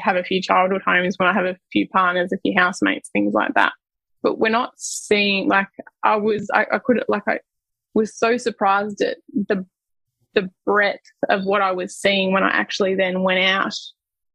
have 0.00 0.16
a 0.16 0.24
few 0.24 0.40
childhood 0.40 0.82
homes 0.86 1.16
when 1.18 1.28
I 1.28 1.32
have 1.32 1.44
a 1.44 1.56
few 1.72 1.88
partners 1.88 2.32
a 2.32 2.38
few 2.38 2.54
housemates 2.56 3.10
things 3.12 3.34
like 3.34 3.54
that 3.54 3.72
but 4.22 4.38
we're 4.38 4.48
not 4.48 4.72
seeing 4.76 5.48
like 5.48 5.68
i 6.02 6.16
was 6.16 6.48
i, 6.52 6.66
I 6.72 6.78
could 6.78 7.04
like 7.08 7.24
i 7.26 7.38
was 7.94 8.16
so 8.16 8.36
surprised 8.36 9.00
at 9.02 9.18
the 9.32 9.66
the 10.34 10.50
breadth 10.66 11.04
of 11.28 11.44
what 11.44 11.62
i 11.62 11.72
was 11.72 11.96
seeing 11.96 12.32
when 12.32 12.42
i 12.42 12.48
actually 12.48 12.94
then 12.94 13.22
went 13.22 13.40
out 13.40 13.74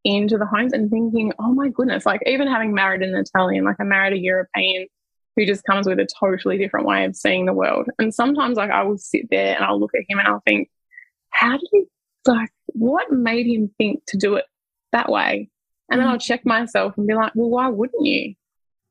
into 0.05 0.37
the 0.37 0.45
homes 0.45 0.73
and 0.73 0.89
thinking, 0.89 1.33
oh 1.39 1.53
my 1.53 1.69
goodness, 1.69 2.05
like 2.05 2.21
even 2.25 2.47
having 2.47 2.73
married 2.73 3.01
an 3.01 3.15
Italian, 3.15 3.65
like 3.65 3.75
I 3.79 3.83
married 3.83 4.13
a 4.13 4.19
European 4.19 4.87
who 5.35 5.45
just 5.45 5.63
comes 5.65 5.87
with 5.87 5.99
a 5.99 6.07
totally 6.19 6.57
different 6.57 6.85
way 6.85 7.05
of 7.05 7.15
seeing 7.15 7.45
the 7.45 7.53
world. 7.53 7.87
And 7.99 8.13
sometimes 8.13 8.57
like 8.57 8.71
I 8.71 8.83
will 8.83 8.97
sit 8.97 9.27
there 9.29 9.55
and 9.55 9.63
I'll 9.63 9.79
look 9.79 9.91
at 9.95 10.05
him 10.07 10.19
and 10.19 10.27
I'll 10.27 10.43
think, 10.45 10.69
how 11.31 11.57
did 11.57 11.67
he 11.71 11.85
like 12.25 12.49
what 12.67 13.11
made 13.11 13.47
him 13.47 13.71
think 13.77 14.03
to 14.07 14.17
do 14.17 14.35
it 14.35 14.45
that 14.91 15.09
way? 15.09 15.49
And 15.89 15.99
mm. 15.99 16.03
then 16.03 16.11
I'll 16.11 16.19
check 16.19 16.45
myself 16.45 16.97
and 16.97 17.07
be 17.07 17.15
like, 17.15 17.33
well, 17.35 17.49
why 17.49 17.67
wouldn't 17.67 18.05
you? 18.05 18.35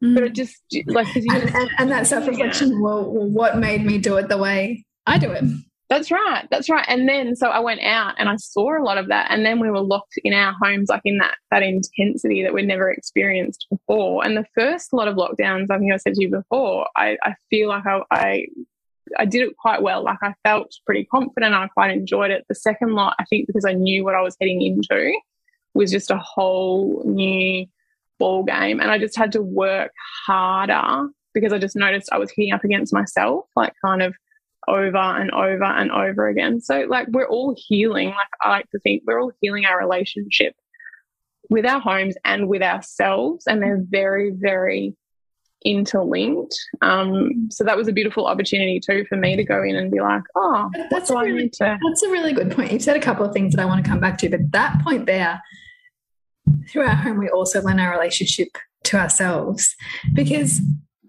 Mm. 0.02 0.14
But 0.14 0.24
it 0.24 0.34
just 0.34 0.56
like 0.86 1.14
and, 1.16 1.54
and, 1.54 1.70
and, 1.78 1.90
that 1.90 2.06
self 2.06 2.26
reflection, 2.26 2.72
yeah. 2.72 2.80
well, 2.80 3.10
well, 3.10 3.28
what 3.28 3.58
made 3.58 3.84
me 3.84 3.98
do 3.98 4.16
it 4.16 4.28
the 4.28 4.38
way 4.38 4.84
I 5.06 5.18
do 5.18 5.30
it? 5.32 5.44
That's 5.88 6.10
right. 6.10 6.46
That's 6.50 6.68
right. 6.68 6.84
And 6.86 7.08
then 7.08 7.34
so 7.34 7.48
I 7.48 7.60
went 7.60 7.80
out 7.80 8.14
and 8.18 8.28
I 8.28 8.36
saw 8.36 8.78
a 8.78 8.84
lot 8.84 8.98
of 8.98 9.08
that. 9.08 9.30
And 9.30 9.44
then 9.44 9.58
we 9.58 9.70
were 9.70 9.80
locked 9.80 10.14
in 10.22 10.34
our 10.34 10.54
homes, 10.62 10.90
like 10.90 11.00
in 11.04 11.18
that 11.18 11.36
that 11.50 11.62
intensity 11.62 12.42
that 12.42 12.52
we'd 12.52 12.66
never 12.66 12.90
experienced 12.90 13.66
before. 13.70 14.24
And 14.24 14.36
the 14.36 14.44
first 14.54 14.92
lot 14.92 15.08
of 15.08 15.16
lockdowns, 15.16 15.70
I 15.70 15.78
think 15.78 15.92
I 15.92 15.96
said 15.96 16.14
to 16.14 16.22
you 16.22 16.30
before, 16.30 16.86
I, 16.94 17.16
I 17.22 17.34
feel 17.48 17.68
like 17.68 17.86
I, 17.86 18.02
I 18.10 18.46
I 19.18 19.24
did 19.24 19.48
it 19.48 19.56
quite 19.56 19.80
well. 19.80 20.04
Like 20.04 20.18
I 20.22 20.34
felt 20.44 20.70
pretty 20.84 21.04
confident. 21.04 21.54
I 21.54 21.66
quite 21.68 21.90
enjoyed 21.90 22.30
it. 22.30 22.44
The 22.48 22.54
second 22.54 22.92
lot, 22.92 23.16
I 23.18 23.24
think 23.24 23.46
because 23.46 23.64
I 23.64 23.72
knew 23.72 24.04
what 24.04 24.14
I 24.14 24.20
was 24.20 24.36
heading 24.38 24.60
into 24.60 25.12
was 25.74 25.90
just 25.90 26.10
a 26.10 26.18
whole 26.18 27.02
new 27.06 27.66
ball 28.18 28.44
game. 28.44 28.80
And 28.80 28.90
I 28.90 28.98
just 28.98 29.16
had 29.16 29.32
to 29.32 29.42
work 29.42 29.92
harder 30.26 31.08
because 31.34 31.52
I 31.52 31.58
just 31.58 31.76
noticed 31.76 32.08
I 32.12 32.18
was 32.18 32.32
hitting 32.34 32.52
up 32.52 32.64
against 32.64 32.92
myself, 32.92 33.46
like 33.54 33.72
kind 33.84 34.02
of 34.02 34.14
over 34.66 34.96
and 34.96 35.30
over 35.30 35.64
and 35.64 35.90
over 35.90 36.28
again. 36.28 36.60
So, 36.60 36.86
like, 36.88 37.08
we're 37.08 37.28
all 37.28 37.54
healing. 37.56 38.08
Like, 38.08 38.28
I 38.42 38.50
like 38.50 38.70
to 38.70 38.78
think 38.80 39.02
we're 39.06 39.20
all 39.20 39.32
healing 39.40 39.64
our 39.64 39.78
relationship 39.78 40.54
with 41.50 41.64
our 41.64 41.80
homes 41.80 42.16
and 42.24 42.48
with 42.48 42.62
ourselves, 42.62 43.46
and 43.46 43.62
they're 43.62 43.82
very, 43.88 44.30
very 44.30 44.94
interlinked. 45.64 46.54
Um, 46.82 47.48
so 47.50 47.64
that 47.64 47.76
was 47.76 47.88
a 47.88 47.92
beautiful 47.92 48.26
opportunity 48.26 48.80
too 48.80 49.04
for 49.08 49.16
me 49.16 49.36
to 49.36 49.44
go 49.44 49.62
in 49.62 49.76
and 49.76 49.90
be 49.90 50.00
like, 50.00 50.22
oh, 50.36 50.70
that's 50.90 51.10
a 51.10 51.16
really, 51.16 51.48
to- 51.50 51.78
that's 51.88 52.02
a 52.02 52.10
really 52.10 52.32
good 52.32 52.50
point. 52.50 52.72
You've 52.72 52.82
said 52.82 52.96
a 52.96 53.00
couple 53.00 53.24
of 53.24 53.32
things 53.32 53.54
that 53.54 53.62
I 53.62 53.66
want 53.66 53.84
to 53.84 53.90
come 53.90 54.00
back 54.00 54.18
to, 54.18 54.28
but 54.28 54.52
that 54.52 54.80
point 54.82 55.06
there, 55.06 55.42
through 56.68 56.82
our 56.82 56.94
home, 56.94 57.18
we 57.18 57.28
also 57.28 57.60
learn 57.62 57.80
our 57.80 57.92
relationship 57.92 58.48
to 58.84 58.96
ourselves 58.96 59.74
because 60.14 60.60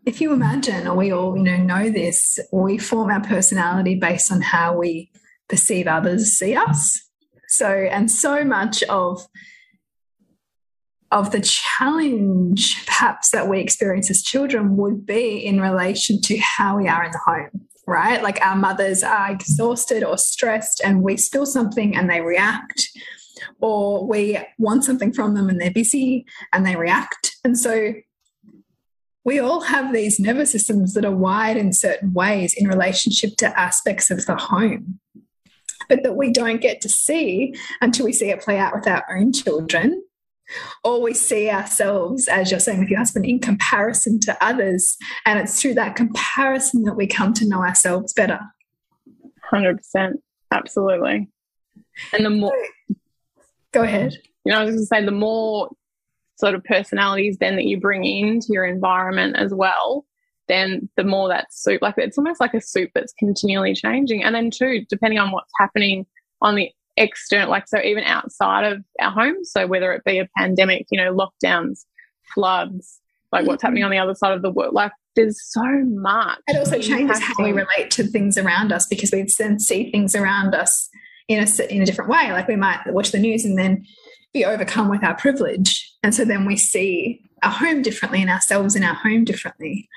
if 0.06 0.20
you 0.20 0.34
imagine, 0.34 0.88
or 0.88 0.96
we 0.96 1.12
all 1.12 1.38
you 1.38 1.44
know 1.44 1.58
know 1.58 1.90
this, 1.90 2.40
we 2.52 2.78
form 2.78 3.10
our 3.10 3.22
personality 3.22 3.96
based 3.96 4.32
on 4.32 4.42
how 4.42 4.76
we 4.76 5.12
perceive 5.48 5.88
others 5.88 6.34
see 6.34 6.56
us. 6.56 7.00
So, 7.48 7.68
and 7.68 8.10
so 8.10 8.44
much 8.44 8.84
of 8.84 9.26
of 11.12 11.32
the 11.32 11.42
challenge 11.42 12.86
perhaps 12.86 13.32
that 13.32 13.48
we 13.48 13.60
experience 13.60 14.10
as 14.12 14.22
children 14.22 14.78
would 14.78 15.06
be 15.06 15.38
in 15.38 15.60
relation 15.60 16.22
to 16.22 16.38
how 16.38 16.78
we 16.78 16.88
are 16.88 17.04
in 17.04 17.12
the 17.12 17.20
home 17.26 17.68
right? 17.90 18.22
Like 18.22 18.40
our 18.46 18.56
mothers 18.56 19.04
are 19.04 19.32
exhausted 19.32 20.04
or 20.04 20.18
stressed 20.18 20.80
and 20.84 21.02
we 21.02 21.18
spill 21.18 21.46
something 21.46 21.96
and 21.96 22.10
they 22.10 22.22
react. 22.22 22.88
Or 23.62 24.06
we 24.06 24.38
want 24.58 24.84
something 24.84 25.12
from 25.12 25.34
them 25.34 25.50
and 25.50 25.60
they're 25.60 25.72
busy 25.72 26.26
and 26.54 26.66
they 26.66 26.76
react. 26.76 27.38
And 27.44 27.58
so 27.58 27.94
we 29.24 29.40
all 29.40 29.62
have 29.62 29.92
these 29.92 30.20
nervous 30.20 30.52
systems 30.52 30.94
that 30.94 31.06
are 31.06 31.16
wired 31.16 31.58
in 31.58 31.74
certain 31.74 32.14
ways 32.14 32.54
in 32.56 32.68
relationship 32.68 33.36
to 33.38 33.60
aspects 33.60 34.12
of 34.12 34.26
the 34.26 34.36
home, 34.36 35.00
but 35.88 36.04
that 36.04 36.16
we 36.16 36.32
don't 36.32 36.62
get 36.62 36.82
to 36.82 36.90
see 36.90 37.56
until 37.82 38.06
we 38.06 38.14
see 38.14 38.30
it 38.30 38.42
play 38.42 38.58
out 38.58 38.76
with 38.76 38.88
our 38.88 39.06
own 39.10 39.34
children. 39.34 40.04
Or 40.84 41.02
we 41.02 41.14
see 41.14 41.50
ourselves, 41.50 42.28
as 42.28 42.52
you're 42.52 42.60
saying 42.60 42.80
with 42.80 42.90
your 42.90 43.00
husband, 43.00 43.26
in 43.26 43.40
comparison 43.40 44.20
to 44.22 44.38
others. 44.44 44.98
And 45.26 45.40
it's 45.40 45.62
through 45.62 45.76
that 45.76 45.96
comparison 45.96 46.84
that 46.84 46.96
we 46.96 47.08
come 47.08 47.34
to 47.36 47.48
know 47.48 47.64
ourselves 47.64 48.14
better. 48.14 48.40
100%. 49.52 50.14
Absolutely. 50.52 51.30
And 52.14 52.26
the 52.26 52.30
more. 52.30 52.54
Go 53.72 53.84
ahead. 53.84 54.18
You 54.46 54.52
know, 54.52 54.60
I 54.60 54.64
was 54.64 54.72
going 54.72 54.82
to 54.82 54.86
say, 54.88 55.06
the 55.06 55.12
more 55.12 55.70
sort 56.38 56.56
of 56.56 56.64
personalities 56.64 57.38
then 57.40 57.56
that 57.58 57.66
you 57.66 57.80
bring 57.80 58.06
into 58.06 58.48
your 58.50 58.66
environment 58.66 59.36
as 59.36 59.54
well, 59.54 60.06
then 60.48 60.90
the 60.96 61.04
more 61.04 61.28
that 61.28 61.54
soup, 61.54 61.82
like 61.82 61.96
it's 61.98 62.18
almost 62.18 62.40
like 62.40 62.54
a 62.54 62.62
soup 62.62 62.90
that's 62.96 63.14
continually 63.20 63.76
changing. 63.76 64.24
And 64.24 64.34
then 64.34 64.50
too, 64.50 64.86
depending 64.90 65.20
on 65.20 65.32
what's 65.32 65.52
happening 65.60 66.06
on 66.42 66.56
the 66.56 66.72
external, 67.00 67.50
like 67.50 67.68
so 67.68 67.82
even 67.82 68.04
outside 68.04 68.72
of 68.72 68.84
our 69.02 69.12
home. 69.12 69.44
so 69.44 69.66
whether 69.66 69.92
it 69.94 70.04
be 70.04 70.20
a 70.20 70.28
pandemic, 70.38 70.86
you 70.92 71.02
know, 71.02 71.16
lockdowns, 71.16 71.86
floods, 72.34 73.00
like 73.32 73.48
what's 73.48 73.64
happening 73.64 73.84
on 73.84 73.92
the 73.92 73.98
other 73.98 74.16
side 74.16 74.34
of 74.34 74.42
the 74.42 74.52
world, 74.52 74.74
like 74.74 74.92
there's 75.16 75.40
so 75.52 75.64
much. 75.86 76.40
It 76.48 76.58
also 76.58 76.80
changes 76.80 77.20
how 77.20 77.44
we 77.44 77.52
relate 77.52 77.92
to 77.92 78.04
things 78.04 78.38
around 78.38 78.72
us 78.72 78.86
because 78.86 79.12
we 79.12 79.26
then 79.38 79.60
see 79.60 79.92
things 79.92 80.16
around 80.16 80.54
us 80.54 80.90
in 81.28 81.44
a 81.44 81.74
in 81.74 81.82
a 81.82 81.86
different 81.86 82.10
way. 82.10 82.32
Like 82.32 82.48
we 82.48 82.56
might 82.56 82.82
watch 82.88 83.12
the 83.12 83.20
news 83.20 83.46
and 83.46 83.58
then 83.58 83.86
be 84.34 84.46
overcome 84.46 84.90
with 84.90 85.04
our 85.04 85.16
privilege. 85.16 85.92
And 86.04 86.14
so 86.14 86.26
then 86.26 86.46
we 86.46 86.56
see 86.56 87.22
our 87.44 87.52
home 87.52 87.82
differently 87.82 88.22
and 88.22 88.30
ourselves 88.30 88.76
in 88.76 88.84
our 88.84 88.94
home 88.96 89.24
differently. 89.24 89.88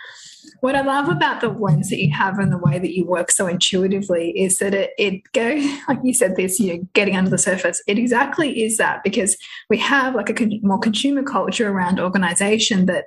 What 0.62 0.76
I 0.76 0.82
love 0.82 1.08
about 1.08 1.40
the 1.40 1.48
lens 1.48 1.90
that 1.90 2.00
you 2.00 2.12
have 2.12 2.38
and 2.38 2.52
the 2.52 2.56
way 2.56 2.78
that 2.78 2.94
you 2.94 3.04
work 3.04 3.32
so 3.32 3.48
intuitively 3.48 4.30
is 4.40 4.60
that 4.60 4.74
it, 4.74 4.90
it 4.96 5.20
go, 5.32 5.56
like 5.88 5.98
you 6.04 6.14
said, 6.14 6.36
this, 6.36 6.60
you 6.60 6.74
know, 6.74 6.88
getting 6.92 7.16
under 7.16 7.30
the 7.30 7.36
surface. 7.36 7.82
It 7.88 7.98
exactly 7.98 8.62
is 8.62 8.76
that 8.76 9.02
because 9.02 9.36
we 9.68 9.78
have 9.78 10.14
like 10.14 10.30
a 10.30 10.60
more 10.62 10.78
consumer 10.78 11.24
culture 11.24 11.68
around 11.68 11.98
organization 11.98 12.86
that 12.86 13.06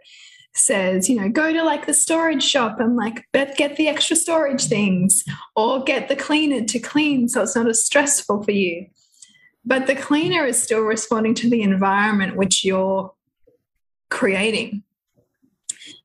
says, 0.54 1.08
you 1.10 1.16
know, 1.16 1.30
go 1.30 1.54
to 1.54 1.64
like 1.64 1.86
the 1.86 1.94
storage 1.94 2.44
shop 2.44 2.82
and 2.82 2.98
like 2.98 3.26
get 3.32 3.78
the 3.78 3.88
extra 3.88 4.18
storage 4.18 4.66
things 4.66 5.24
or 5.56 5.82
get 5.82 6.10
the 6.10 6.16
cleaner 6.18 6.66
to 6.66 6.78
clean 6.78 7.30
so 7.30 7.42
it's 7.42 7.56
not 7.56 7.70
as 7.70 7.86
stressful 7.86 8.44
for 8.44 8.52
you. 8.52 8.86
But 9.64 9.88
the 9.88 9.96
cleaner 9.96 10.46
is 10.46 10.62
still 10.62 10.82
responding 10.82 11.36
to 11.36 11.50
the 11.50 11.62
environment 11.62 12.36
which 12.36 12.66
you're 12.66 13.14
creating. 14.10 14.84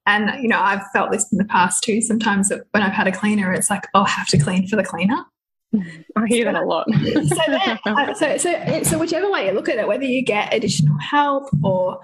And, 0.07 0.43
you 0.43 0.49
know, 0.49 0.61
I've 0.61 0.83
felt 0.93 1.13
this 1.13 1.31
in 1.31 1.39
the 1.39 1.45
past 1.45 1.85
too. 1.85 2.01
Sometimes 2.01 2.51
when 2.71 2.83
I've 2.83 2.93
had 2.93 3.07
a 3.07 3.13
cleaner, 3.13 3.53
it's 3.53 3.71
like, 3.71 3.87
oh, 3.95 4.03
I 4.03 4.09
have 4.09 4.29
to 4.29 4.39
clean 4.39 4.67
for 4.67 4.77
the 4.77 4.85
cleaner. 4.85 5.25
I 6.17 6.27
hear 6.27 6.45
that 6.47 6.57
a 6.57 6.65
lot. 6.65 6.87
so, 6.93 7.37
then, 7.47 7.79
uh, 7.87 8.15
so, 8.15 8.37
so, 8.37 8.83
so, 8.83 8.99
whichever 8.99 9.31
way 9.31 9.47
you 9.47 9.53
look 9.53 9.69
at 9.69 9.79
it, 9.79 9.87
whether 9.87 10.05
you 10.05 10.23
get 10.23 10.53
additional 10.53 10.99
help 10.99 11.49
or 11.63 12.01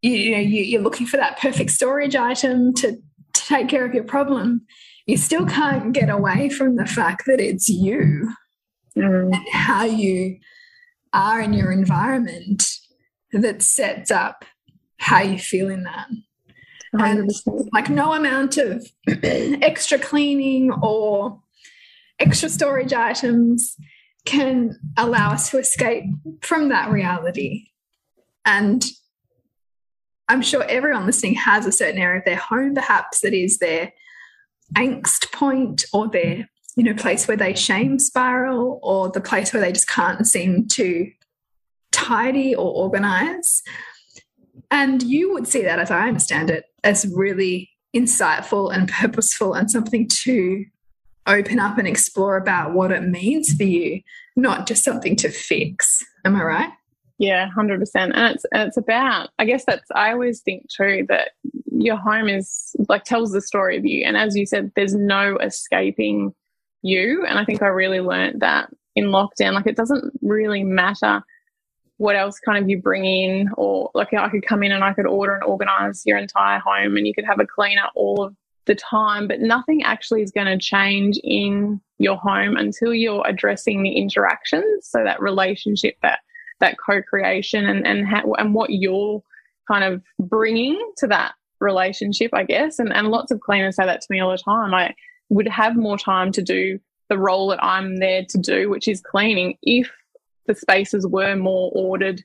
you, 0.00 0.10
you 0.10 0.30
know 0.32 0.40
you, 0.40 0.62
you're 0.64 0.82
looking 0.82 1.06
for 1.06 1.16
that 1.16 1.38
perfect 1.38 1.70
storage 1.70 2.16
item 2.16 2.74
to, 2.74 2.92
to 2.92 3.46
take 3.46 3.68
care 3.68 3.84
of 3.84 3.94
your 3.94 4.04
problem, 4.04 4.62
you 5.06 5.16
still 5.16 5.46
can't 5.46 5.92
get 5.92 6.08
away 6.08 6.48
from 6.48 6.76
the 6.76 6.86
fact 6.86 7.22
that 7.26 7.40
it's 7.40 7.68
you 7.68 8.32
mm. 8.96 9.32
and 9.32 9.34
how 9.52 9.84
you 9.84 10.38
are 11.12 11.40
in 11.40 11.52
your 11.52 11.70
environment 11.72 12.64
that 13.32 13.62
sets 13.62 14.10
up 14.10 14.44
how 14.98 15.20
you 15.20 15.38
feel 15.38 15.70
in 15.70 15.84
that. 15.84 16.08
100%. 16.94 17.10
And 17.10 17.68
like 17.72 17.88
no 17.88 18.12
amount 18.12 18.56
of 18.56 18.86
extra 19.06 19.98
cleaning 19.98 20.72
or 20.82 21.40
extra 22.18 22.48
storage 22.48 22.92
items 22.92 23.76
can 24.24 24.78
allow 24.96 25.32
us 25.32 25.50
to 25.50 25.58
escape 25.58 26.04
from 26.42 26.68
that 26.68 26.90
reality. 26.90 27.68
And 28.44 28.84
I'm 30.28 30.42
sure 30.42 30.64
everyone 30.64 31.06
listening 31.06 31.34
has 31.34 31.66
a 31.66 31.72
certain 31.72 32.00
area 32.00 32.18
of 32.18 32.24
their 32.24 32.36
home, 32.36 32.74
perhaps 32.74 33.20
that 33.20 33.34
is 33.34 33.58
their 33.58 33.92
angst 34.76 35.32
point 35.32 35.84
or 35.92 36.08
their 36.08 36.48
you 36.76 36.84
know 36.84 36.94
place 36.94 37.26
where 37.26 37.36
they 37.36 37.54
shame 37.54 37.98
spiral 37.98 38.78
or 38.82 39.10
the 39.10 39.20
place 39.20 39.52
where 39.52 39.60
they 39.60 39.72
just 39.72 39.88
can't 39.88 40.26
seem 40.26 40.68
to 40.68 41.10
tidy 41.90 42.54
or 42.54 42.70
organize 42.70 43.62
and 44.70 45.02
you 45.02 45.32
would 45.32 45.46
see 45.46 45.62
that, 45.62 45.78
as 45.78 45.90
I 45.90 46.08
understand 46.08 46.50
it, 46.50 46.64
as 46.84 47.10
really 47.14 47.70
insightful 47.94 48.74
and 48.74 48.88
purposeful 49.00 49.54
and 49.54 49.70
something 49.70 50.08
to 50.08 50.64
open 51.26 51.58
up 51.58 51.78
and 51.78 51.86
explore 51.86 52.36
about 52.36 52.72
what 52.72 52.90
it 52.90 53.02
means 53.02 53.52
for 53.54 53.64
you, 53.64 54.00
not 54.36 54.66
just 54.66 54.84
something 54.84 55.16
to 55.16 55.28
fix. 55.28 56.04
Am 56.24 56.36
I 56.36 56.42
right? 56.42 56.70
Yeah, 57.18 57.48
hundred 57.50 57.80
percent. 57.80 58.12
And 58.14 58.34
it's 58.34 58.46
it's 58.52 58.76
about. 58.78 59.28
I 59.38 59.44
guess 59.44 59.64
that's. 59.66 59.90
I 59.94 60.12
always 60.12 60.40
think 60.40 60.66
too 60.74 61.04
that 61.08 61.32
your 61.70 61.96
home 61.96 62.28
is 62.28 62.74
like 62.88 63.04
tells 63.04 63.32
the 63.32 63.42
story 63.42 63.76
of 63.76 63.84
you, 63.84 64.04
and 64.06 64.16
as 64.16 64.36
you 64.36 64.46
said, 64.46 64.72
there's 64.74 64.94
no 64.94 65.36
escaping 65.36 66.34
you. 66.82 67.26
And 67.26 67.38
I 67.38 67.44
think 67.44 67.62
I 67.62 67.66
really 67.66 68.00
learned 68.00 68.40
that 68.40 68.70
in 68.96 69.06
lockdown. 69.06 69.52
Like 69.52 69.66
it 69.66 69.76
doesn't 69.76 70.14
really 70.22 70.64
matter 70.64 71.22
what 72.00 72.16
else 72.16 72.40
kind 72.40 72.56
of 72.56 72.66
you 72.66 72.80
bring 72.80 73.04
in 73.04 73.50
or 73.58 73.90
like 73.92 74.14
I 74.14 74.30
could 74.30 74.46
come 74.46 74.62
in 74.62 74.72
and 74.72 74.82
I 74.82 74.94
could 74.94 75.04
order 75.04 75.34
and 75.34 75.44
organize 75.44 76.02
your 76.06 76.16
entire 76.16 76.58
home 76.58 76.96
and 76.96 77.06
you 77.06 77.12
could 77.12 77.26
have 77.26 77.40
a 77.40 77.46
cleaner 77.46 77.82
all 77.94 78.24
of 78.24 78.34
the 78.64 78.74
time 78.74 79.28
but 79.28 79.40
nothing 79.40 79.82
actually 79.82 80.22
is 80.22 80.30
going 80.30 80.46
to 80.46 80.56
change 80.56 81.20
in 81.22 81.78
your 81.98 82.16
home 82.16 82.56
until 82.56 82.94
you're 82.94 83.22
addressing 83.28 83.82
the 83.82 83.92
interactions. 83.92 84.88
So 84.88 85.04
that 85.04 85.20
relationship 85.20 85.96
that 86.00 86.20
that 86.60 86.76
co-creation 86.78 87.66
and 87.66 87.86
and 87.86 88.06
and 88.38 88.54
what 88.54 88.70
you're 88.70 89.22
kind 89.68 89.84
of 89.84 90.02
bringing 90.18 90.80
to 90.96 91.06
that 91.08 91.34
relationship 91.60 92.30
I 92.32 92.44
guess. 92.44 92.78
And 92.78 92.94
and 92.94 93.08
lots 93.08 93.30
of 93.30 93.40
cleaners 93.40 93.76
say 93.76 93.84
that 93.84 94.00
to 94.00 94.06
me 94.08 94.20
all 94.20 94.30
the 94.30 94.38
time. 94.38 94.72
I 94.72 94.94
would 95.28 95.48
have 95.48 95.76
more 95.76 95.98
time 95.98 96.32
to 96.32 96.40
do 96.40 96.80
the 97.10 97.18
role 97.18 97.48
that 97.48 97.62
I'm 97.62 97.98
there 97.98 98.24
to 98.26 98.38
do 98.38 98.70
which 98.70 98.88
is 98.88 99.02
cleaning 99.02 99.58
if 99.62 99.90
the 100.50 100.56
spaces 100.56 101.06
were 101.06 101.36
more 101.36 101.70
ordered 101.74 102.24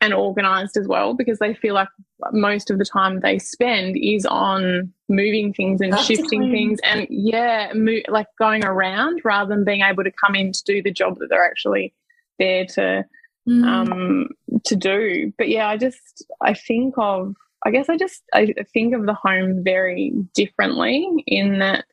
and 0.00 0.14
organized 0.14 0.76
as 0.76 0.86
well 0.86 1.14
because 1.14 1.40
they 1.40 1.52
feel 1.52 1.74
like 1.74 1.88
most 2.32 2.70
of 2.70 2.78
the 2.78 2.84
time 2.84 3.20
they 3.20 3.38
spend 3.40 3.96
is 3.96 4.24
on 4.24 4.92
moving 5.08 5.52
things 5.52 5.80
and 5.80 5.92
That's 5.92 6.04
shifting 6.04 6.52
things 6.52 6.78
and 6.84 7.08
yeah 7.10 7.72
like 8.08 8.28
going 8.38 8.64
around 8.64 9.20
rather 9.24 9.52
than 9.54 9.64
being 9.64 9.82
able 9.82 10.04
to 10.04 10.12
come 10.12 10.36
in 10.36 10.52
to 10.52 10.62
do 10.64 10.80
the 10.80 10.92
job 10.92 11.18
that 11.18 11.28
they're 11.28 11.44
actually 11.44 11.92
there 12.38 12.66
to 12.66 13.04
mm. 13.48 13.64
um 13.64 14.28
to 14.64 14.76
do 14.76 15.32
but 15.36 15.48
yeah 15.48 15.68
i 15.68 15.76
just 15.76 16.24
i 16.40 16.54
think 16.54 16.94
of 16.96 17.34
i 17.66 17.70
guess 17.72 17.88
i 17.88 17.96
just 17.96 18.22
i 18.32 18.54
think 18.72 18.94
of 18.94 19.06
the 19.06 19.14
home 19.14 19.62
very 19.64 20.12
differently 20.34 21.06
in 21.26 21.58
that 21.58 21.84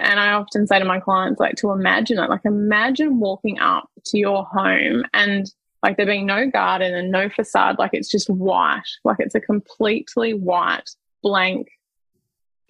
and 0.00 0.20
I 0.20 0.32
often 0.32 0.66
say 0.66 0.78
to 0.78 0.84
my 0.84 1.00
clients, 1.00 1.40
like, 1.40 1.56
to 1.56 1.72
imagine 1.72 2.18
it, 2.18 2.30
like, 2.30 2.44
imagine 2.44 3.18
walking 3.18 3.58
up 3.58 3.90
to 4.06 4.18
your 4.18 4.44
home 4.44 5.04
and 5.12 5.46
like 5.82 5.96
there 5.96 6.06
being 6.06 6.26
no 6.26 6.48
garden 6.48 6.94
and 6.94 7.10
no 7.10 7.28
facade, 7.28 7.78
like 7.78 7.90
it's 7.92 8.10
just 8.10 8.30
white, 8.30 8.82
like 9.04 9.16
it's 9.18 9.34
a 9.34 9.40
completely 9.40 10.32
white, 10.32 10.88
blank 11.22 11.68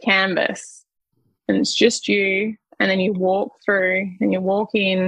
canvas. 0.02 0.84
And 1.48 1.58
it's 1.58 1.74
just 1.74 2.08
you. 2.08 2.56
And 2.80 2.90
then 2.90 3.00
you 3.00 3.12
walk 3.12 3.52
through 3.64 4.10
and 4.20 4.32
you 4.32 4.40
walk 4.40 4.70
in 4.74 4.98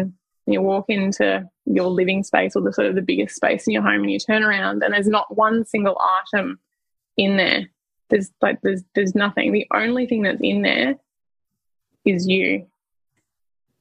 and 0.47 0.53
you 0.53 0.61
walk 0.61 0.87
into 0.89 1.49
your 1.65 1.89
living 1.89 2.23
space 2.23 2.55
or 2.55 2.63
the 2.63 2.73
sort 2.73 2.89
of 2.89 2.95
the 2.95 3.03
biggest 3.03 3.37
space 3.37 3.67
in 3.67 3.73
your 3.73 3.83
home 3.83 4.03
and 4.03 4.11
you 4.11 4.19
turn 4.19 4.43
around 4.43 4.83
and 4.83 4.93
there's 4.93 5.09
not 5.09 5.35
one 5.35 5.65
single 5.65 5.99
item 6.33 6.61
in 7.17 7.37
there. 7.39 7.63
There's 8.11 8.31
like 8.43 8.61
there's 8.63 8.83
there's 8.95 9.15
nothing. 9.15 9.53
The 9.53 9.67
only 9.73 10.07
thing 10.07 10.23
that's 10.23 10.43
in 10.43 10.61
there 10.61 10.97
is 12.05 12.27
you. 12.27 12.67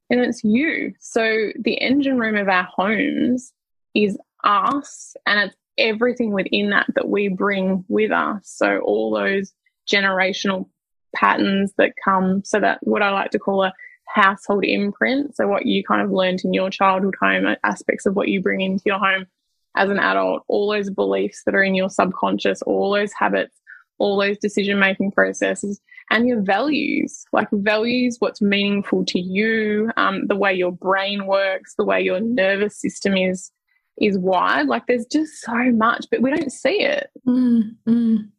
And 0.09 0.19
it's 0.19 0.43
you. 0.43 0.93
So 0.99 1.49
the 1.59 1.75
engine 1.75 2.19
room 2.19 2.35
of 2.35 2.47
our 2.47 2.63
homes 2.63 3.53
is 3.93 4.17
us 4.43 5.15
and 5.25 5.39
it's 5.39 5.55
everything 5.77 6.31
within 6.31 6.69
that 6.69 6.87
that 6.95 7.07
we 7.07 7.29
bring 7.29 7.83
with 7.87 8.11
us. 8.11 8.41
So 8.43 8.79
all 8.79 9.11
those 9.11 9.53
generational 9.91 10.69
patterns 11.15 11.73
that 11.77 11.93
come, 12.03 12.43
so 12.43 12.59
that 12.59 12.79
what 12.81 13.01
I 13.01 13.11
like 13.11 13.31
to 13.31 13.39
call 13.39 13.63
a 13.63 13.73
household 14.07 14.65
imprint. 14.65 15.35
So 15.35 15.47
what 15.47 15.65
you 15.65 15.83
kind 15.83 16.01
of 16.01 16.11
learned 16.11 16.41
in 16.43 16.53
your 16.53 16.69
childhood 16.69 17.15
home, 17.19 17.55
aspects 17.63 18.05
of 18.05 18.15
what 18.15 18.27
you 18.27 18.41
bring 18.41 18.61
into 18.61 18.83
your 18.85 18.99
home 18.99 19.25
as 19.75 19.89
an 19.89 19.99
adult, 19.99 20.43
all 20.47 20.71
those 20.71 20.89
beliefs 20.89 21.43
that 21.45 21.55
are 21.55 21.63
in 21.63 21.75
your 21.75 21.89
subconscious, 21.89 22.61
all 22.61 22.93
those 22.93 23.11
habits, 23.13 23.59
all 23.97 24.19
those 24.19 24.37
decision 24.37 24.79
making 24.79 25.11
processes 25.11 25.79
and 26.09 26.27
your 26.27 26.41
values. 26.41 27.25
Like 27.31 27.47
values 27.51 28.17
what's 28.19 28.41
meaningful 28.41 29.05
to 29.05 29.19
you 29.19 29.91
um, 29.97 30.27
the 30.27 30.35
way 30.35 30.53
your 30.53 30.71
brain 30.71 31.25
works 31.25 31.75
the 31.75 31.85
way 31.85 32.01
your 32.01 32.19
nervous 32.19 32.79
system 32.79 33.17
is 33.17 33.51
is 34.01 34.17
wired. 34.17 34.67
Like 34.67 34.87
there's 34.87 35.05
just 35.05 35.41
so 35.41 35.71
much 35.71 36.05
but 36.11 36.21
we 36.21 36.31
don't 36.31 36.51
see 36.51 36.81
it. 36.81 37.09
Mm, 37.27 37.75
mm. 37.87 38.29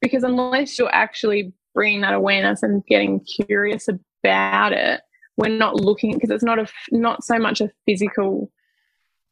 because 0.00 0.24
unless 0.24 0.78
you're 0.78 0.94
actually 0.94 1.52
bringing 1.74 2.00
that 2.00 2.14
awareness 2.14 2.62
and 2.62 2.84
getting 2.86 3.20
curious 3.20 3.88
about 3.88 4.72
it 4.72 5.02
we're 5.36 5.48
not 5.48 5.76
looking 5.76 6.12
because 6.12 6.30
it's 6.30 6.44
not 6.44 6.58
a 6.58 6.66
not 6.90 7.24
so 7.24 7.38
much 7.38 7.60
a 7.60 7.70
physical 7.86 8.50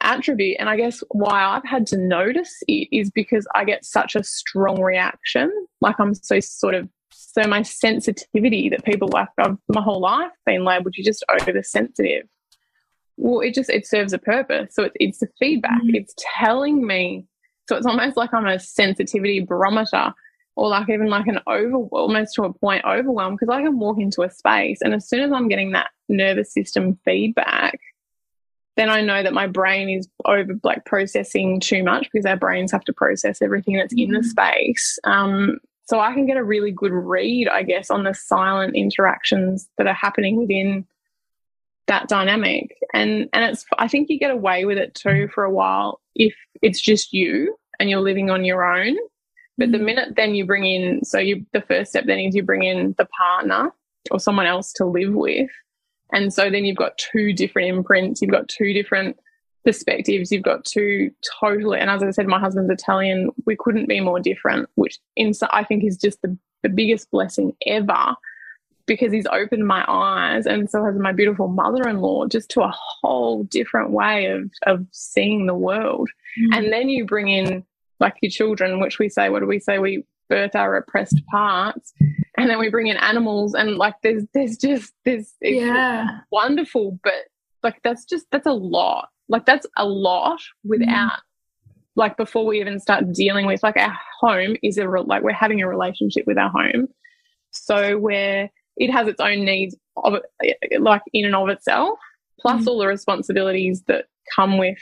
attribute. 0.00 0.56
And 0.58 0.68
i 0.68 0.76
guess 0.76 1.02
why 1.10 1.44
i've 1.44 1.64
had 1.64 1.86
to 1.88 1.96
notice 1.96 2.54
it 2.68 2.88
is 2.92 3.10
because 3.10 3.46
i 3.54 3.64
get 3.64 3.84
such 3.84 4.14
a 4.14 4.22
strong 4.22 4.80
reaction. 4.80 5.50
Like 5.80 5.98
i'm 5.98 6.14
so 6.14 6.40
sort 6.40 6.74
of 6.74 6.88
so 7.32 7.46
my 7.46 7.62
sensitivity 7.62 8.68
that 8.68 8.84
people 8.84 9.08
like 9.08 9.28
I've 9.38 9.56
my 9.68 9.80
whole 9.80 10.00
life 10.00 10.32
been 10.46 10.64
labeled 10.64 10.94
you're 10.96 11.04
just 11.04 11.24
oversensitive. 11.30 12.26
Well, 13.16 13.40
it 13.40 13.54
just 13.54 13.70
it 13.70 13.86
serves 13.86 14.12
a 14.12 14.18
purpose. 14.18 14.74
So 14.74 14.84
it's 14.84 14.96
it's 14.98 15.18
the 15.18 15.28
feedback. 15.38 15.82
Mm. 15.82 15.94
It's 15.94 16.14
telling 16.18 16.86
me. 16.86 17.26
So 17.68 17.76
it's 17.76 17.86
almost 17.86 18.16
like 18.16 18.34
I'm 18.34 18.46
a 18.46 18.58
sensitivity 18.58 19.40
barometer, 19.40 20.12
or 20.56 20.68
like 20.68 20.88
even 20.88 21.08
like 21.08 21.26
an 21.26 21.40
over 21.46 21.76
almost 21.92 22.34
to 22.34 22.44
a 22.44 22.52
point 22.52 22.84
overwhelm 22.84 23.34
because 23.34 23.48
I 23.48 23.62
can 23.62 23.78
walk 23.78 23.98
into 23.98 24.22
a 24.22 24.30
space 24.30 24.80
and 24.82 24.94
as 24.94 25.08
soon 25.08 25.20
as 25.20 25.32
I'm 25.32 25.48
getting 25.48 25.72
that 25.72 25.90
nervous 26.08 26.52
system 26.52 26.98
feedback, 27.04 27.78
then 28.76 28.90
I 28.90 29.00
know 29.00 29.22
that 29.22 29.32
my 29.32 29.46
brain 29.46 29.88
is 29.88 30.08
over 30.24 30.54
like 30.62 30.84
processing 30.84 31.60
too 31.60 31.82
much 31.82 32.08
because 32.10 32.26
our 32.26 32.36
brains 32.36 32.72
have 32.72 32.84
to 32.84 32.92
process 32.92 33.40
everything 33.42 33.76
that's 33.76 33.94
in 33.94 34.10
the 34.10 34.20
mm. 34.20 34.24
space. 34.24 34.98
Um, 35.04 35.58
so 35.86 36.00
I 36.00 36.12
can 36.12 36.26
get 36.26 36.36
a 36.36 36.44
really 36.44 36.70
good 36.70 36.92
read, 36.92 37.48
I 37.48 37.62
guess, 37.62 37.90
on 37.90 38.04
the 38.04 38.14
silent 38.14 38.74
interactions 38.74 39.68
that 39.76 39.86
are 39.86 39.94
happening 39.94 40.36
within 40.36 40.86
that 41.86 42.08
dynamic. 42.08 42.76
And 42.94 43.28
and 43.32 43.44
it's 43.44 43.66
I 43.78 43.88
think 43.88 44.08
you 44.08 44.18
get 44.18 44.30
away 44.30 44.64
with 44.64 44.78
it 44.78 44.94
too 44.94 45.28
for 45.34 45.44
a 45.44 45.50
while 45.50 46.00
if 46.14 46.34
it's 46.62 46.80
just 46.80 47.12
you 47.12 47.56
and 47.78 47.90
you're 47.90 48.00
living 48.00 48.30
on 48.30 48.44
your 48.44 48.64
own. 48.64 48.96
But 49.58 49.72
the 49.72 49.78
mm. 49.78 49.84
minute 49.84 50.16
then 50.16 50.34
you 50.34 50.46
bring 50.46 50.64
in, 50.64 51.04
so 51.04 51.18
you, 51.18 51.44
the 51.52 51.60
first 51.60 51.90
step 51.90 52.06
then 52.06 52.18
is 52.18 52.34
you 52.34 52.42
bring 52.42 52.62
in 52.62 52.94
the 52.98 53.06
partner 53.06 53.72
or 54.10 54.18
someone 54.18 54.46
else 54.46 54.72
to 54.74 54.84
live 54.84 55.14
with. 55.14 55.50
And 56.12 56.32
so 56.32 56.50
then 56.50 56.64
you've 56.64 56.76
got 56.76 56.98
two 56.98 57.32
different 57.32 57.68
imprints, 57.68 58.22
you've 58.22 58.30
got 58.30 58.48
two 58.48 58.72
different 58.72 59.16
perspectives, 59.64 60.30
you've 60.30 60.42
got 60.42 60.64
two 60.64 61.10
totally, 61.40 61.78
and 61.78 61.90
as 61.90 62.02
I 62.02 62.10
said, 62.10 62.26
my 62.26 62.38
husband's 62.38 62.70
Italian, 62.70 63.30
we 63.46 63.56
couldn't 63.56 63.88
be 63.88 64.00
more 64.00 64.20
different, 64.20 64.68
which 64.74 64.98
in, 65.16 65.32
I 65.52 65.64
think 65.64 65.84
is 65.84 65.96
just 65.96 66.20
the, 66.22 66.36
the 66.62 66.68
biggest 66.68 67.10
blessing 67.10 67.54
ever 67.66 68.14
because 68.86 69.12
he's 69.12 69.26
opened 69.26 69.66
my 69.66 69.82
eyes 69.88 70.44
and 70.46 70.68
so 70.68 70.84
has 70.84 70.96
my 70.96 71.12
beautiful 71.12 71.48
mother-in-law 71.48 72.26
just 72.26 72.50
to 72.50 72.60
a 72.60 72.74
whole 72.74 73.44
different 73.44 73.90
way 73.90 74.26
of, 74.26 74.50
of 74.66 74.86
seeing 74.92 75.46
the 75.46 75.54
world. 75.54 76.10
Mm. 76.38 76.58
And 76.58 76.72
then 76.72 76.90
you 76.90 77.06
bring 77.06 77.28
in 77.28 77.64
like 77.98 78.16
your 78.20 78.30
children, 78.30 78.80
which 78.80 78.98
we 78.98 79.08
say, 79.08 79.30
what 79.30 79.40
do 79.40 79.46
we 79.46 79.58
say? 79.58 79.78
We 79.78 80.04
birth 80.28 80.54
our 80.54 80.72
repressed 80.72 81.22
parts 81.30 81.94
and 82.36 82.48
then 82.48 82.58
we 82.58 82.70
bring 82.70 82.86
in 82.88 82.96
animals 82.96 83.54
and 83.54 83.76
like 83.76 83.94
there's 84.02 84.24
there's 84.34 84.56
just 84.56 84.92
there's 85.04 85.34
yeah 85.40 86.20
wonderful 86.32 86.98
but 87.02 87.12
like 87.62 87.80
that's 87.82 88.04
just 88.04 88.26
that's 88.30 88.46
a 88.46 88.52
lot 88.52 89.08
like 89.28 89.46
that's 89.46 89.66
a 89.76 89.84
lot 89.84 90.40
without 90.64 91.12
mm. 91.12 91.18
like 91.96 92.16
before 92.16 92.44
we 92.46 92.60
even 92.60 92.78
start 92.78 93.12
dealing 93.12 93.46
with 93.46 93.62
like 93.62 93.76
our 93.76 93.96
home 94.20 94.56
is 94.62 94.78
a 94.78 94.84
like 94.84 95.22
we're 95.22 95.32
having 95.32 95.62
a 95.62 95.68
relationship 95.68 96.26
with 96.26 96.38
our 96.38 96.50
home 96.50 96.88
so 97.50 97.98
where 97.98 98.50
it 98.76 98.90
has 98.90 99.08
its 99.08 99.20
own 99.20 99.44
needs 99.44 99.76
of 99.96 100.14
like 100.78 101.02
in 101.12 101.24
and 101.24 101.36
of 101.36 101.48
itself 101.48 101.98
plus 102.40 102.64
mm. 102.64 102.68
all 102.68 102.78
the 102.78 102.86
responsibilities 102.86 103.82
that 103.86 104.06
come 104.34 104.58
with 104.58 104.78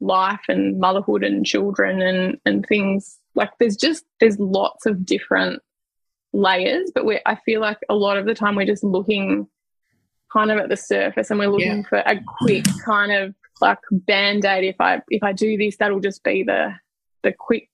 life 0.00 0.42
and 0.48 0.78
motherhood 0.78 1.24
and 1.24 1.46
children 1.46 2.02
and 2.02 2.38
and 2.44 2.66
things 2.66 3.18
like 3.34 3.50
there's 3.58 3.76
just 3.76 4.04
there's 4.20 4.38
lots 4.38 4.86
of 4.86 5.06
different 5.06 5.62
layers 6.32 6.90
but 6.94 7.06
we 7.06 7.18
I 7.24 7.36
feel 7.46 7.60
like 7.60 7.78
a 7.88 7.94
lot 7.94 8.18
of 8.18 8.26
the 8.26 8.34
time 8.34 8.56
we're 8.56 8.66
just 8.66 8.84
looking 8.84 9.48
kind 10.30 10.50
of 10.50 10.58
at 10.58 10.68
the 10.68 10.76
surface 10.76 11.30
and 11.30 11.38
we're 11.38 11.48
looking 11.48 11.78
yeah. 11.78 11.88
for 11.88 11.98
a 11.98 12.20
quick 12.40 12.66
kind 12.84 13.12
of 13.12 13.34
like 13.60 13.78
band-aid 13.90 14.64
if 14.64 14.76
I 14.80 15.02
if 15.08 15.22
I 15.22 15.32
do 15.32 15.56
this 15.56 15.76
that'll 15.76 16.00
just 16.00 16.22
be 16.22 16.42
the 16.42 16.74
the 17.22 17.32
quick 17.32 17.68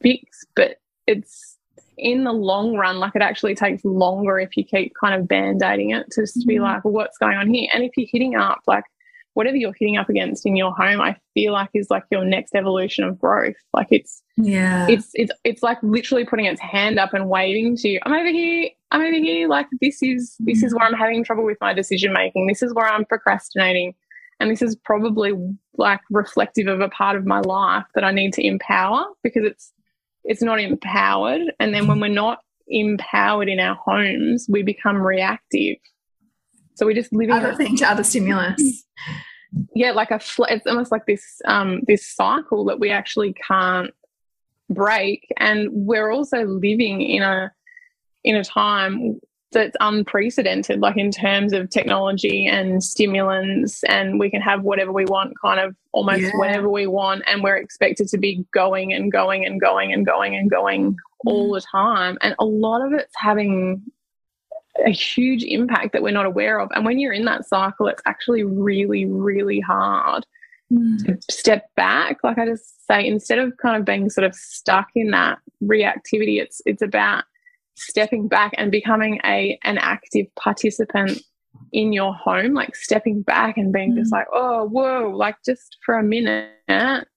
fix 0.00 0.44
but 0.54 0.76
it's 1.06 1.58
in 1.98 2.24
the 2.24 2.32
long 2.32 2.76
run 2.76 2.98
like 2.98 3.14
it 3.14 3.22
actually 3.22 3.54
takes 3.54 3.84
longer 3.84 4.38
if 4.38 4.56
you 4.56 4.64
keep 4.64 4.92
kind 4.98 5.14
of 5.14 5.28
band-aiding 5.28 5.90
it 5.90 6.10
to 6.10 6.22
just 6.22 6.38
mm-hmm. 6.38 6.48
be 6.48 6.60
like 6.60 6.84
well, 6.84 6.94
what's 6.94 7.18
going 7.18 7.36
on 7.36 7.52
here 7.52 7.68
and 7.72 7.84
if 7.84 7.92
you're 7.96 8.08
hitting 8.10 8.34
up 8.34 8.60
like 8.66 8.84
whatever 9.34 9.56
you're 9.56 9.74
hitting 9.78 9.96
up 9.96 10.08
against 10.08 10.44
in 10.46 10.56
your 10.56 10.74
home, 10.74 11.00
I 11.00 11.16
feel 11.34 11.52
like 11.52 11.70
is 11.74 11.90
like 11.90 12.04
your 12.10 12.24
next 12.24 12.54
evolution 12.54 13.04
of 13.04 13.18
growth. 13.18 13.56
Like 13.72 13.88
it's 13.90 14.22
yeah, 14.36 14.86
it's 14.88 15.10
it's 15.14 15.32
it's 15.44 15.62
like 15.62 15.78
literally 15.82 16.24
putting 16.24 16.46
its 16.46 16.60
hand 16.60 16.98
up 16.98 17.14
and 17.14 17.28
waving 17.28 17.76
to 17.76 17.88
you. 17.88 18.00
I'm 18.02 18.12
over 18.12 18.30
here. 18.30 18.68
I'm 18.90 19.00
over 19.00 19.12
here. 19.12 19.48
Like 19.48 19.66
this 19.80 20.02
is 20.02 20.36
this 20.40 20.62
is 20.62 20.74
where 20.74 20.86
I'm 20.86 20.94
having 20.94 21.24
trouble 21.24 21.44
with 21.44 21.58
my 21.60 21.72
decision 21.72 22.12
making. 22.12 22.46
This 22.46 22.62
is 22.62 22.74
where 22.74 22.86
I'm 22.86 23.04
procrastinating. 23.04 23.94
And 24.42 24.50
this 24.50 24.60
is 24.62 24.76
probably 24.76 25.32
like 25.76 26.00
reflective 26.10 26.66
of 26.66 26.80
a 26.80 26.88
part 26.88 27.16
of 27.16 27.24
my 27.24 27.40
life 27.40 27.84
that 27.94 28.04
I 28.04 28.10
need 28.10 28.32
to 28.34 28.46
empower 28.46 29.04
because 29.22 29.44
it's 29.44 29.72
it's 30.24 30.42
not 30.42 30.60
empowered. 30.60 31.52
And 31.58 31.74
then 31.74 31.86
when 31.86 32.00
we're 32.00 32.08
not 32.08 32.40
empowered 32.68 33.48
in 33.48 33.58
our 33.58 33.74
homes, 33.74 34.46
we 34.48 34.62
become 34.62 34.96
reactive 34.96 35.76
so 36.74 36.86
we 36.86 36.94
just 36.94 37.12
living 37.12 37.34
other 37.34 37.54
thing 37.54 37.76
to 37.78 37.90
other 37.90 38.04
stimulus. 38.04 38.84
Yeah, 39.74 39.90
like 39.90 40.10
a 40.10 40.18
it's 40.48 40.66
almost 40.66 40.90
like 40.90 41.04
this 41.04 41.22
um 41.44 41.82
this 41.86 42.06
cycle 42.06 42.64
that 42.64 42.80
we 42.80 42.88
actually 42.88 43.34
can't 43.34 43.90
break, 44.70 45.26
and 45.36 45.68
we're 45.70 46.10
also 46.10 46.46
living 46.46 47.02
in 47.02 47.22
a 47.22 47.52
in 48.24 48.34
a 48.34 48.42
time 48.42 49.20
that's 49.52 49.76
unprecedented, 49.80 50.80
like 50.80 50.96
in 50.96 51.10
terms 51.10 51.52
of 51.52 51.70
technology 51.70 52.46
and 52.46 52.82
stimulants, 52.82 53.82
and 53.84 54.18
we 54.18 54.30
can 54.30 54.40
have 54.40 54.62
whatever 54.62 54.92
we 54.92 55.04
want, 55.04 55.34
kind 55.40 55.60
of 55.60 55.76
almost 55.92 56.22
yeah. 56.22 56.30
whenever 56.34 56.68
we 56.68 56.86
want, 56.86 57.22
and 57.26 57.42
we're 57.42 57.56
expected 57.56 58.08
to 58.08 58.18
be 58.18 58.44
going 58.52 58.92
and 58.92 59.12
going 59.12 59.44
and 59.44 59.60
going 59.60 59.92
and 59.92 60.06
going 60.06 60.34
and 60.34 60.50
going 60.50 60.96
all 61.26 61.50
mm. 61.50 61.60
the 61.60 61.66
time. 61.70 62.18
And 62.20 62.34
a 62.38 62.44
lot 62.44 62.84
of 62.84 62.92
it's 62.92 63.14
having 63.16 63.82
a 64.84 64.90
huge 64.90 65.44
impact 65.44 65.92
that 65.92 66.02
we're 66.02 66.12
not 66.12 66.26
aware 66.26 66.58
of. 66.58 66.70
And 66.74 66.84
when 66.84 66.98
you're 66.98 67.12
in 67.12 67.26
that 67.26 67.46
cycle, 67.46 67.86
it's 67.88 68.02
actually 68.06 68.42
really, 68.42 69.04
really 69.04 69.60
hard 69.60 70.24
mm. 70.72 71.04
to 71.04 71.18
step 71.30 71.68
back. 71.76 72.18
Like 72.24 72.38
I 72.38 72.46
just 72.46 72.86
say, 72.86 73.06
instead 73.06 73.38
of 73.38 73.56
kind 73.58 73.76
of 73.76 73.84
being 73.84 74.08
sort 74.10 74.24
of 74.24 74.34
stuck 74.34 74.88
in 74.94 75.10
that 75.10 75.38
reactivity, 75.62 76.40
it's 76.40 76.60
it's 76.66 76.82
about 76.82 77.24
stepping 77.74 78.28
back 78.28 78.52
and 78.56 78.70
becoming 78.70 79.20
a 79.24 79.58
an 79.64 79.78
active 79.78 80.26
participant 80.36 81.22
in 81.72 81.92
your 81.92 82.14
home, 82.14 82.54
like 82.54 82.76
stepping 82.76 83.22
back 83.22 83.56
and 83.56 83.72
being 83.72 83.92
mm. 83.92 83.96
just 83.96 84.12
like, 84.12 84.26
oh, 84.32 84.64
whoa, 84.66 85.10
like 85.14 85.36
just 85.44 85.78
for 85.84 85.96
a 85.96 86.02
minute, 86.02 87.08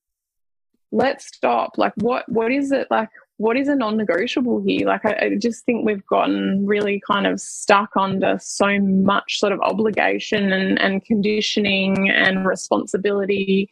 let's 0.92 1.28
stop. 1.28 1.78
Like 1.78 1.94
what 1.98 2.28
what 2.30 2.52
is 2.52 2.72
it 2.72 2.88
like 2.90 3.10
what 3.38 3.58
is 3.58 3.68
a 3.68 3.76
non-negotiable 3.76 4.64
here? 4.64 4.88
Like, 4.88 5.06
I, 5.06 5.18
I, 5.22 5.36
just 5.36 5.66
think 5.66 5.86
we've 5.86 6.06
gotten 6.06 6.66
really 6.66 7.02
kind 7.06 7.28
of 7.28 7.42
stuck 7.42 7.90
under 7.98 8.38
so 8.40 8.80
much 8.80 9.40
sort 9.40 9.52
of 9.52 9.60
obligation 9.60 10.54
and, 10.54 10.80
and 10.80 11.04
conditioning 11.04 12.10
and 12.10 12.48
responsibility, 12.48 13.70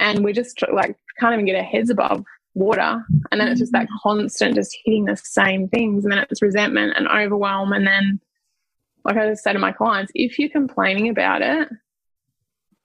and 0.00 0.24
we're 0.24 0.32
just 0.32 0.60
like 0.72 0.96
can't 1.20 1.34
even 1.34 1.46
get 1.46 1.56
our 1.56 1.62
heads 1.62 1.90
above 1.90 2.24
water. 2.54 3.04
And 3.30 3.40
then 3.40 3.48
it's 3.48 3.60
just 3.60 3.72
that 3.72 3.88
constant, 4.02 4.54
just 4.54 4.76
hitting 4.84 5.06
the 5.06 5.16
same 5.16 5.68
things, 5.68 6.04
and 6.04 6.12
then 6.12 6.24
it's 6.30 6.42
resentment 6.42 6.94
and 6.96 7.08
overwhelm, 7.08 7.72
and 7.72 7.86
then, 7.86 8.20
like 9.04 9.16
I 9.16 9.28
just 9.28 9.44
say 9.44 9.52
to 9.52 9.58
my 9.58 9.72
clients, 9.72 10.12
if 10.14 10.38
you're 10.38 10.50
complaining 10.50 11.08
about 11.08 11.42
it, 11.42 11.68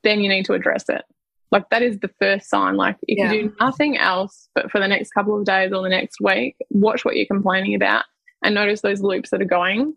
then 0.04 0.22
you 0.22 0.30
need 0.30 0.46
to 0.46 0.54
address 0.54 0.90
it. 0.90 1.04
Like 1.52 1.70
that 1.70 1.82
is 1.82 2.00
the 2.00 2.10
first 2.20 2.50
sign. 2.50 2.76
Like 2.76 2.98
if 3.04 3.18
yeah. 3.18 3.32
you 3.32 3.44
do 3.44 3.56
nothing 3.60 3.98
else 3.98 4.50
but 4.54 4.70
for 4.72 4.80
the 4.80 4.88
next 4.88 5.12
couple 5.12 5.38
of 5.38 5.46
days 5.46 5.72
or 5.72 5.82
the 5.82 5.90
next 5.90 6.18
week, 6.22 6.56
watch 6.70 7.06
what 7.06 7.16
you're 7.16 7.26
complaining 7.26 7.76
about 7.76 8.04
and 8.44 8.54
notice 8.54 8.82
those 8.82 9.02
loops 9.02 9.30
that 9.30 9.42
are 9.42 9.46
going 9.46 9.94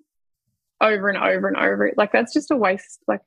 over 0.81 1.09
and 1.09 1.19
over 1.19 1.49
and 1.49 1.57
over. 1.57 1.93
Like 1.97 2.13
that's 2.13 2.33
just 2.33 2.51
a 2.51 2.57
waste. 2.57 3.01
Like 3.09 3.21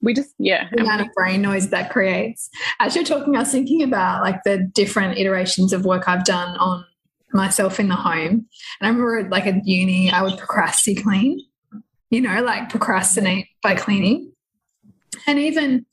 we 0.00 0.12
just 0.14 0.34
yeah. 0.38 0.68
The 0.72 0.82
amount 0.82 1.00
of 1.00 1.08
brain 1.14 1.42
noise 1.42 1.70
that 1.70 1.90
creates. 1.90 2.50
As 2.78 2.94
you're 2.94 3.04
talking, 3.04 3.36
I 3.36 3.40
was 3.40 3.50
thinking 3.50 3.82
about 3.82 4.22
like 4.22 4.42
the 4.44 4.58
different 4.58 5.18
iterations 5.18 5.72
of 5.72 5.84
work 5.84 6.08
I've 6.08 6.24
done 6.24 6.56
on 6.58 6.84
myself 7.32 7.80
in 7.80 7.88
the 7.88 7.96
home. 7.96 8.46
And 8.80 8.82
I 8.82 8.88
remember 8.88 9.28
like 9.28 9.46
at 9.46 9.66
uni, 9.66 10.10
I 10.10 10.22
would 10.22 10.38
procrastinate 10.38 11.02
clean, 11.02 11.40
you 12.10 12.20
know, 12.20 12.42
like 12.42 12.68
procrastinate 12.68 13.46
by 13.62 13.74
cleaning. 13.74 14.32
And 15.26 15.38
even 15.38 15.86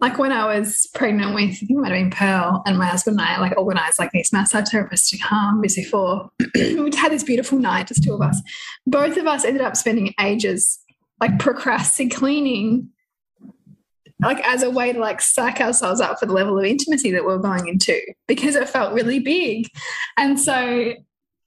like 0.00 0.18
when 0.18 0.32
I 0.32 0.58
was 0.58 0.88
pregnant 0.94 1.34
with, 1.34 1.50
I 1.50 1.52
think 1.52 1.70
it 1.70 1.76
might 1.76 1.92
have 1.92 1.98
been 1.98 2.10
Pearl, 2.10 2.62
and 2.64 2.78
my 2.78 2.86
husband 2.86 3.20
and 3.20 3.28
I 3.28 3.38
like 3.38 3.56
organized 3.56 3.98
like 3.98 4.12
these 4.12 4.32
massage 4.32 4.68
therapists 4.68 5.10
to 5.10 5.18
come 5.18 5.60
before. 5.60 6.30
we 6.54 6.90
had 6.96 7.12
this 7.12 7.22
beautiful 7.22 7.58
night, 7.58 7.88
just 7.88 8.02
two 8.02 8.14
of 8.14 8.22
us. 8.22 8.40
Both 8.86 9.18
of 9.18 9.26
us 9.26 9.44
ended 9.44 9.62
up 9.62 9.76
spending 9.76 10.14
ages 10.18 10.78
like 11.20 11.38
procrastinating 11.38 12.18
cleaning, 12.18 12.88
like 14.20 14.40
as 14.46 14.62
a 14.62 14.70
way 14.70 14.92
to 14.92 14.98
like 14.98 15.20
psych 15.20 15.60
ourselves 15.60 16.00
up 16.00 16.18
for 16.18 16.26
the 16.26 16.32
level 16.32 16.58
of 16.58 16.64
intimacy 16.64 17.10
that 17.10 17.22
we 17.22 17.28
we're 17.28 17.38
going 17.38 17.68
into 17.68 18.00
because 18.26 18.56
it 18.56 18.68
felt 18.68 18.92
really 18.92 19.18
big. 19.18 19.68
And 20.16 20.38
so 20.38 20.94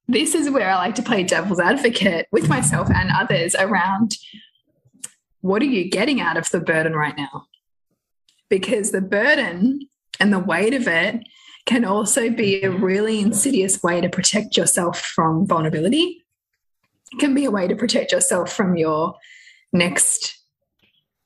this 0.07 0.35
is 0.35 0.49
where 0.49 0.69
I 0.69 0.75
like 0.75 0.95
to 0.95 1.03
play 1.03 1.23
devil's 1.23 1.59
advocate 1.59 2.27
with 2.31 2.49
myself 2.49 2.89
and 2.93 3.09
others 3.11 3.55
around 3.55 4.15
what 5.41 5.61
are 5.61 5.65
you 5.65 5.89
getting 5.89 6.21
out 6.21 6.37
of 6.37 6.49
the 6.51 6.59
burden 6.59 6.93
right 6.93 7.17
now? 7.17 7.47
because 8.53 8.91
the 8.91 9.01
burden 9.01 9.79
and 10.19 10.31
the 10.31 10.37
weight 10.37 10.75
of 10.75 10.87
it 10.87 11.23
can 11.65 11.83
also 11.83 12.29
be 12.29 12.61
a 12.61 12.69
really 12.69 13.19
insidious 13.19 13.81
way 13.81 13.99
to 13.99 14.07
protect 14.07 14.55
yourself 14.55 14.99
from 14.99 15.47
vulnerability. 15.47 16.23
It 17.11 17.19
can 17.19 17.33
be 17.33 17.45
a 17.45 17.51
way 17.51 17.67
to 17.67 17.75
protect 17.75 18.11
yourself 18.11 18.53
from 18.53 18.77
your 18.77 19.15
next 19.71 20.42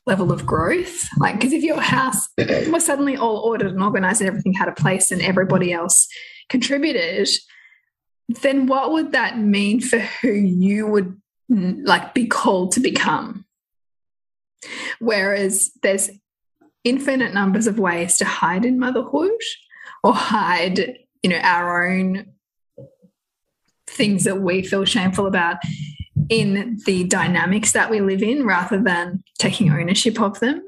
level 0.08 0.32
of 0.32 0.46
growth. 0.46 1.08
Like, 1.20 1.36
because 1.36 1.54
if 1.54 1.62
your 1.62 1.80
house 1.80 2.30
was 2.38 2.86
suddenly 2.86 3.18
all 3.18 3.38
ordered 3.40 3.74
and 3.74 3.84
organized 3.84 4.22
and 4.22 4.28
everything 4.30 4.54
had 4.54 4.70
a 4.70 4.74
place 4.74 5.12
and 5.12 5.22
everybody 5.22 5.72
else 5.72 6.08
contributed, 6.50 7.30
then 8.42 8.66
what 8.66 8.92
would 8.92 9.12
that 9.12 9.38
mean 9.38 9.82
for 9.82 10.00
who 10.00 10.32
you 10.32 10.88
would 10.88 11.22
like 11.50 12.14
be 12.14 12.26
called 12.26 12.72
to 12.74 12.80
become? 12.80 13.46
Whereas 15.00 15.72
there's 15.84 16.10
infinite 16.84 17.34
numbers 17.34 17.68
of 17.68 17.78
ways 17.78 18.18
to 18.18 18.26
hide 18.26 18.66
in 18.66 18.80
motherhood 18.80 19.32
or 20.04 20.14
hide, 20.14 20.98
you 21.22 21.30
know, 21.30 21.38
our 21.38 21.90
own 21.90 22.34
things 23.88 24.24
that 24.24 24.42
we 24.42 24.62
feel 24.62 24.86
shameful 24.86 25.28
about 25.28 25.58
in 26.30 26.78
the 26.86 27.04
dynamics 27.06 27.72
that 27.72 27.90
we 27.90 28.02
live 28.02 28.22
in 28.22 28.46
rather 28.46 28.82
than 28.82 29.24
taking 29.40 29.72
ownership 29.72 30.22
of 30.22 30.40
them. 30.40 30.62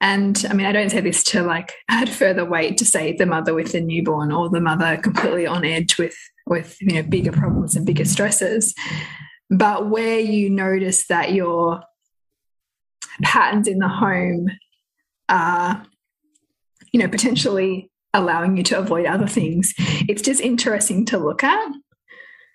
And 0.00 0.44
I 0.48 0.54
mean, 0.54 0.66
I 0.66 0.72
don't 0.72 0.90
say 0.90 1.00
this 1.00 1.22
to 1.24 1.42
like 1.42 1.74
add 1.88 2.08
further 2.08 2.44
weight 2.44 2.78
to 2.78 2.86
say 2.86 3.14
the 3.14 3.26
mother 3.26 3.52
with 3.52 3.72
the 3.72 3.80
newborn 3.80 4.32
or 4.32 4.48
the 4.48 4.60
mother 4.60 4.96
completely 4.96 5.46
on 5.46 5.64
edge 5.64 5.98
with 5.98 6.16
with 6.46 6.76
you 6.80 6.94
know 6.94 7.02
bigger 7.02 7.32
problems 7.32 7.76
and 7.76 7.84
bigger 7.84 8.06
stresses. 8.06 8.74
But 9.50 9.90
where 9.90 10.20
you 10.20 10.48
notice 10.48 11.06
that 11.08 11.32
your 11.32 11.82
patterns 13.22 13.66
in 13.66 13.78
the 13.78 13.88
home 13.88 14.48
are, 15.28 15.84
you 16.92 17.00
know, 17.00 17.08
potentially 17.08 17.90
allowing 18.14 18.56
you 18.56 18.62
to 18.64 18.78
avoid 18.78 19.06
other 19.06 19.26
things, 19.26 19.74
it's 20.08 20.22
just 20.22 20.40
interesting 20.40 21.04
to 21.06 21.18
look 21.18 21.44
at. 21.44 21.72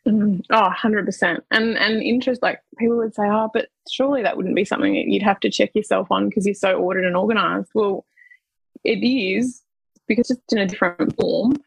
Mm, 0.07 0.45
oh, 0.51 0.69
100%. 0.69 1.41
And, 1.51 1.77
and 1.77 2.03
interest, 2.03 2.43
like 2.43 2.61
people 2.77 2.97
would 2.97 3.15
say, 3.15 3.23
oh, 3.25 3.49
but 3.53 3.69
surely 3.89 4.21
that 4.23 4.37
wouldn't 4.37 4.55
be 4.55 4.65
something 4.65 4.93
that 4.93 5.07
you'd 5.07 5.23
have 5.23 5.39
to 5.41 5.49
check 5.49 5.71
yourself 5.73 6.07
on 6.11 6.29
because 6.29 6.45
you're 6.45 6.53
so 6.53 6.75
ordered 6.75 7.05
and 7.05 7.17
organized. 7.17 7.69
Well, 7.73 8.05
it 8.83 9.03
is 9.03 9.63
because 10.07 10.29
it's 10.29 10.53
in 10.53 10.59
a 10.59 10.67
different 10.67 11.15
form. 11.15 11.57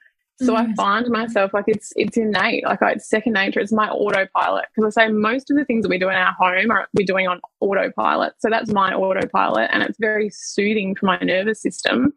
So 0.40 0.54
mm. 0.54 0.56
I 0.56 0.74
find 0.74 1.08
myself 1.08 1.52
like 1.52 1.64
it's 1.66 1.92
it's 1.96 2.16
innate, 2.16 2.64
like 2.64 2.78
it's 2.82 3.08
second 3.08 3.32
nature. 3.32 3.58
It's 3.58 3.72
my 3.72 3.88
autopilot 3.88 4.66
because 4.74 4.96
I 4.96 5.06
say 5.06 5.12
most 5.12 5.50
of 5.50 5.56
the 5.56 5.64
things 5.64 5.82
that 5.82 5.88
we 5.88 5.98
do 5.98 6.08
in 6.08 6.14
our 6.14 6.32
home 6.32 6.70
are 6.70 6.88
we're 6.94 7.06
doing 7.06 7.26
on 7.26 7.40
autopilot. 7.58 8.34
So 8.38 8.48
that's 8.48 8.70
my 8.70 8.94
autopilot, 8.94 9.70
and 9.72 9.82
it's 9.82 9.98
very 9.98 10.30
soothing 10.30 10.94
for 10.94 11.06
my 11.06 11.18
nervous 11.18 11.60
system 11.60 12.12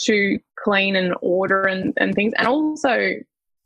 to 0.00 0.38
clean 0.62 0.94
and 0.94 1.14
order 1.22 1.64
and, 1.64 1.92
and 1.96 2.14
things. 2.14 2.34
And 2.38 2.46
also, 2.46 3.14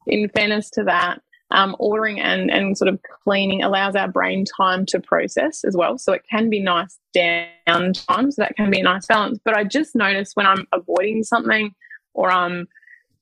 in 0.06 0.28
fairness 0.30 0.70
to 0.70 0.84
that, 0.84 1.20
um, 1.50 1.74
ordering 1.78 2.20
and, 2.20 2.50
and 2.50 2.76
sort 2.78 2.88
of 2.88 3.00
cleaning 3.24 3.62
allows 3.62 3.96
our 3.96 4.08
brain 4.08 4.44
time 4.44 4.86
to 4.86 5.00
process 5.00 5.64
as 5.64 5.76
well. 5.76 5.98
So 5.98 6.12
it 6.12 6.22
can 6.30 6.48
be 6.48 6.60
nice 6.60 6.98
downtime. 7.16 8.32
So 8.32 8.42
that 8.42 8.56
can 8.56 8.70
be 8.70 8.80
a 8.80 8.84
nice 8.84 9.06
balance. 9.06 9.38
But 9.44 9.56
I 9.56 9.64
just 9.64 9.94
notice 9.94 10.32
when 10.34 10.46
I'm 10.46 10.66
avoiding 10.72 11.24
something 11.24 11.74
or 12.14 12.30
I'm 12.30 12.68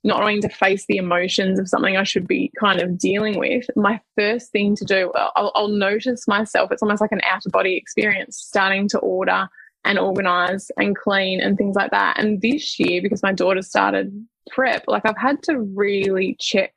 not 0.04 0.20
wanting 0.20 0.42
to 0.42 0.48
face 0.48 0.86
the 0.86 0.96
emotions 0.96 1.58
of 1.58 1.68
something 1.68 1.96
I 1.96 2.04
should 2.04 2.28
be 2.28 2.52
kind 2.58 2.80
of 2.80 2.98
dealing 2.98 3.38
with, 3.38 3.66
my 3.76 4.00
first 4.16 4.52
thing 4.52 4.76
to 4.76 4.84
do, 4.84 5.12
I'll, 5.14 5.52
I'll 5.54 5.68
notice 5.68 6.28
myself, 6.28 6.70
it's 6.70 6.82
almost 6.82 7.00
like 7.00 7.12
an 7.12 7.20
out 7.24 7.44
of 7.44 7.52
body 7.52 7.76
experience, 7.76 8.36
starting 8.36 8.88
to 8.88 8.98
order 8.98 9.48
and 9.84 9.98
organize 9.98 10.70
and 10.76 10.96
clean 10.96 11.40
and 11.40 11.56
things 11.56 11.74
like 11.74 11.90
that. 11.90 12.18
And 12.18 12.40
this 12.40 12.78
year, 12.78 13.02
because 13.02 13.22
my 13.22 13.32
daughter 13.32 13.62
started 13.62 14.26
prep, 14.50 14.84
like 14.86 15.04
I've 15.04 15.18
had 15.18 15.42
to 15.44 15.58
really 15.58 16.36
check 16.38 16.74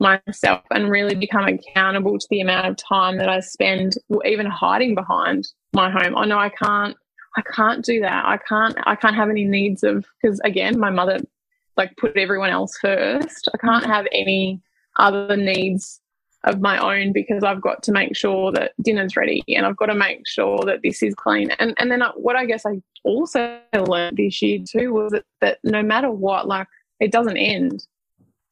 myself 0.00 0.62
and 0.70 0.90
really 0.90 1.14
become 1.14 1.46
accountable 1.46 2.18
to 2.18 2.26
the 2.30 2.40
amount 2.40 2.66
of 2.66 2.76
time 2.76 3.18
that 3.18 3.28
I 3.28 3.40
spend 3.40 3.94
even 4.24 4.46
hiding 4.46 4.94
behind 4.94 5.46
my 5.72 5.90
home. 5.90 6.14
Oh, 6.16 6.22
I 6.22 6.24
know 6.26 6.38
I 6.38 6.48
can't 6.48 6.96
I 7.36 7.42
can't 7.42 7.84
do 7.84 8.00
that. 8.00 8.24
I 8.24 8.38
can't 8.38 8.76
I 8.84 8.96
can't 8.96 9.14
have 9.14 9.30
any 9.30 9.44
needs 9.44 9.82
of 9.82 10.04
because 10.20 10.40
again, 10.40 10.78
my 10.78 10.90
mother 10.90 11.18
like 11.76 11.96
put 11.96 12.16
everyone 12.16 12.50
else 12.50 12.76
first. 12.80 13.48
I 13.54 13.58
can't 13.58 13.86
have 13.86 14.06
any 14.12 14.60
other 14.96 15.36
needs 15.36 16.00
of 16.44 16.60
my 16.60 16.78
own 16.78 17.12
because 17.12 17.44
I've 17.44 17.60
got 17.60 17.82
to 17.84 17.92
make 17.92 18.16
sure 18.16 18.50
that 18.52 18.72
dinner's 18.82 19.14
ready 19.14 19.44
and 19.48 19.66
I've 19.66 19.76
got 19.76 19.86
to 19.86 19.94
make 19.94 20.26
sure 20.26 20.64
that 20.64 20.80
this 20.82 21.02
is 21.02 21.14
clean. 21.14 21.50
And 21.52 21.74
and 21.78 21.90
then 21.90 22.02
I, 22.02 22.08
what 22.16 22.36
I 22.36 22.46
guess 22.46 22.64
I 22.66 22.80
also 23.04 23.60
learned 23.86 24.16
this 24.16 24.40
year 24.42 24.60
too 24.66 24.92
was 24.92 25.12
that, 25.12 25.24
that 25.40 25.58
no 25.62 25.82
matter 25.82 26.10
what, 26.10 26.48
like 26.48 26.66
it 26.98 27.12
doesn't 27.12 27.36
end 27.36 27.86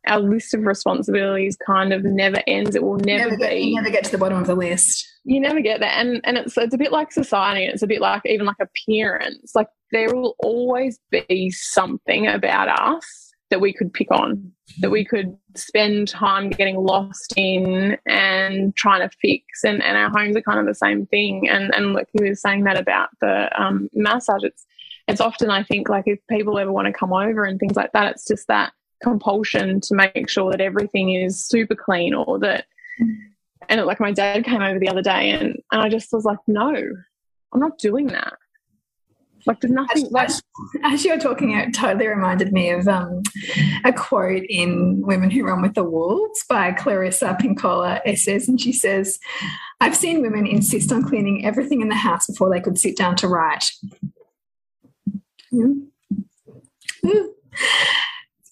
our 0.09 0.21
list 0.21 0.55
of 0.55 0.63
responsibilities 0.63 1.57
kind 1.65 1.93
of 1.93 2.05
never 2.05 2.43
ends. 2.47 2.75
It 2.75 2.83
will 2.83 2.97
never, 2.97 3.31
never 3.31 3.37
get, 3.37 3.51
be. 3.51 3.61
You 3.61 3.77
never 3.77 3.91
get 3.91 4.05
to 4.05 4.11
the 4.11 4.19
bottom 4.19 4.39
of 4.39 4.47
the 4.47 4.55
list. 4.55 5.07
You 5.25 5.41
never 5.41 5.61
get 5.61 5.81
there, 5.81 5.91
and 5.91 6.21
and 6.25 6.39
it's 6.39 6.57
it's 6.57 6.75
a 6.75 6.79
bit 6.79 6.93
like 6.93 7.13
society. 7.13 7.65
It's 7.65 7.83
a 7.83 7.87
bit 7.87 8.01
like 8.01 8.23
even 8.25 8.47
like 8.47 8.57
appearance. 8.61 9.53
Like 9.55 9.69
there 9.93 10.15
will 10.15 10.35
always 10.41 10.99
be 11.11 11.51
something 11.51 12.27
about 12.27 12.69
us 12.69 13.33
that 13.51 13.61
we 13.61 13.73
could 13.73 13.93
pick 13.93 14.11
on, 14.11 14.53
that 14.81 14.91
we 14.91 15.05
could 15.05 15.37
spend 15.55 16.09
time 16.09 16.51
getting 16.51 16.77
lost 16.77 17.33
in 17.37 17.97
and 18.07 18.77
trying 18.77 19.09
to 19.09 19.17
fix. 19.21 19.65
And 19.65 19.83
and 19.83 19.97
our 19.97 20.11
homes 20.11 20.37
are 20.37 20.43
kind 20.43 20.61
of 20.61 20.67
the 20.67 20.75
same 20.75 21.07
thing. 21.07 21.49
And 21.49 21.75
and 21.75 21.93
look, 21.93 22.09
he 22.13 22.29
was 22.29 22.41
saying 22.41 22.65
that 22.65 22.79
about 22.79 23.09
the 23.21 23.51
um, 23.61 23.89
massage. 23.95 24.43
It's 24.43 24.67
it's 25.09 25.21
often 25.21 25.51
I 25.51 25.63
think 25.63 25.89
like 25.89 26.05
if 26.07 26.19
people 26.29 26.59
ever 26.59 26.71
want 26.71 26.87
to 26.87 26.93
come 26.93 27.13
over 27.13 27.45
and 27.45 27.59
things 27.59 27.77
like 27.77 27.93
that, 27.93 28.13
it's 28.13 28.27
just 28.27 28.47
that 28.49 28.73
compulsion 29.03 29.81
to 29.81 29.95
make 29.95 30.29
sure 30.29 30.51
that 30.51 30.61
everything 30.61 31.15
is 31.15 31.45
super 31.45 31.75
clean 31.75 32.15
or 32.15 32.39
that 32.39 32.67
and 33.69 33.81
it, 33.81 33.85
like 33.85 34.01
my 34.01 34.13
dad 34.13 34.45
came 34.45 34.63
over 34.63 34.79
the 34.79 34.89
other 34.89 35.03
day 35.03 35.31
and, 35.31 35.57
and 35.71 35.83
I 35.83 35.89
just 35.89 36.13
was 36.13 36.25
like, 36.25 36.39
no, 36.47 36.75
I'm 37.53 37.61
not 37.61 37.79
doing 37.79 38.07
that. 38.09 38.35
Like 39.47 39.61
there's 39.61 39.73
nothing 39.73 40.05
as, 40.05 40.11
like, 40.11 40.31
as 40.85 41.05
you 41.05 41.13
were 41.13 41.21
talking, 41.21 41.53
it 41.53 41.73
totally 41.73 42.07
reminded 42.07 42.53
me 42.53 42.71
of 42.71 42.87
um, 42.89 43.23
a 43.85 43.93
quote 43.93 44.43
in 44.49 45.01
Women 45.01 45.31
Who 45.31 45.45
Run 45.45 45.63
with 45.63 45.75
the 45.75 45.85
Wolves 45.85 46.45
by 46.49 46.73
Clarissa 46.73 47.37
Pinkola 47.41 48.05
Estés, 48.07 48.49
and 48.49 48.61
she 48.61 48.73
says, 48.73 49.19
I've 49.81 49.97
seen 49.97 50.23
women 50.23 50.47
insist 50.47 50.93
on 50.93 51.05
cleaning 51.05 51.47
everything 51.47 51.81
in 51.81 51.89
the 51.89 51.95
house 51.95 52.27
before 52.27 52.51
they 52.51 52.61
could 52.61 52.79
sit 52.79 52.97
down 52.97 53.17
to 53.17 53.29
write. 53.29 53.71
Mm. 55.53 55.87
Mm. 57.05 57.29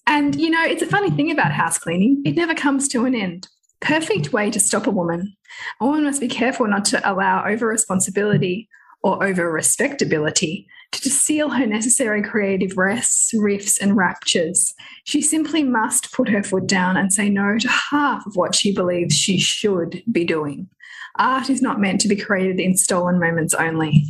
And, 0.07 0.39
you 0.39 0.49
know, 0.49 0.63
it's 0.63 0.81
a 0.81 0.87
funny 0.87 1.11
thing 1.11 1.31
about 1.31 1.51
house 1.51 1.77
cleaning, 1.77 2.21
it 2.25 2.35
never 2.35 2.55
comes 2.55 2.87
to 2.89 3.03
an 3.05 3.13
end. 3.13 3.49
Perfect 3.81 4.31
way 4.31 4.49
to 4.49 4.59
stop 4.59 4.87
a 4.87 4.91
woman. 4.91 5.35
A 5.81 5.85
woman 5.85 6.05
must 6.05 6.21
be 6.21 6.29
careful 6.29 6.65
not 6.65 6.85
to 6.85 7.11
allow 7.11 7.45
over 7.45 7.67
responsibility 7.67 8.69
or 9.03 9.23
over 9.23 9.51
respectability 9.51 10.65
to 10.93 11.09
seal 11.09 11.49
her 11.49 11.67
necessary 11.67 12.23
creative 12.23 12.77
rests, 12.77 13.33
riffs, 13.33 13.79
and 13.79 13.97
raptures. 13.97 14.73
She 15.03 15.21
simply 15.21 15.63
must 15.63 16.13
put 16.13 16.29
her 16.29 16.41
foot 16.41 16.67
down 16.67 16.95
and 16.95 17.11
say 17.11 17.29
no 17.29 17.57
to 17.59 17.67
half 17.67 18.25
of 18.25 18.35
what 18.35 18.55
she 18.55 18.73
believes 18.73 19.13
she 19.13 19.37
should 19.37 20.01
be 20.11 20.23
doing. 20.23 20.69
Art 21.17 21.49
is 21.49 21.61
not 21.61 21.81
meant 21.81 21.99
to 22.01 22.07
be 22.07 22.15
created 22.15 22.59
in 22.59 22.77
stolen 22.77 23.19
moments 23.19 23.53
only. 23.53 24.05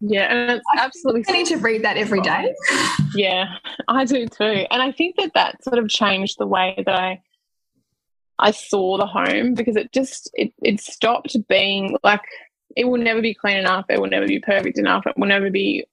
Yeah, 0.00 0.32
and 0.32 0.50
it's 0.52 0.66
absolutely. 0.76 1.24
I 1.28 1.32
need 1.32 1.46
to 1.46 1.56
read 1.56 1.82
that 1.84 1.96
every 1.96 2.20
day. 2.20 2.54
yeah, 3.14 3.46
I 3.88 4.04
do 4.04 4.26
too, 4.26 4.44
and 4.70 4.82
I 4.82 4.92
think 4.92 5.16
that 5.16 5.32
that 5.34 5.64
sort 5.64 5.78
of 5.78 5.88
changed 5.88 6.36
the 6.38 6.46
way 6.46 6.74
that 6.84 6.94
I 6.94 7.22
I 8.38 8.50
saw 8.50 8.98
the 8.98 9.06
home 9.06 9.54
because 9.54 9.76
it 9.76 9.92
just 9.92 10.30
it 10.34 10.52
it 10.62 10.80
stopped 10.80 11.36
being 11.48 11.96
like 12.04 12.20
it 12.76 12.84
will 12.84 12.98
never 12.98 13.22
be 13.22 13.32
clean 13.32 13.56
enough, 13.56 13.86
it 13.88 13.98
will 13.98 14.10
never 14.10 14.26
be 14.26 14.38
perfect 14.38 14.78
enough, 14.78 15.06
it 15.06 15.16
will 15.16 15.26
never 15.26 15.50
be 15.50 15.86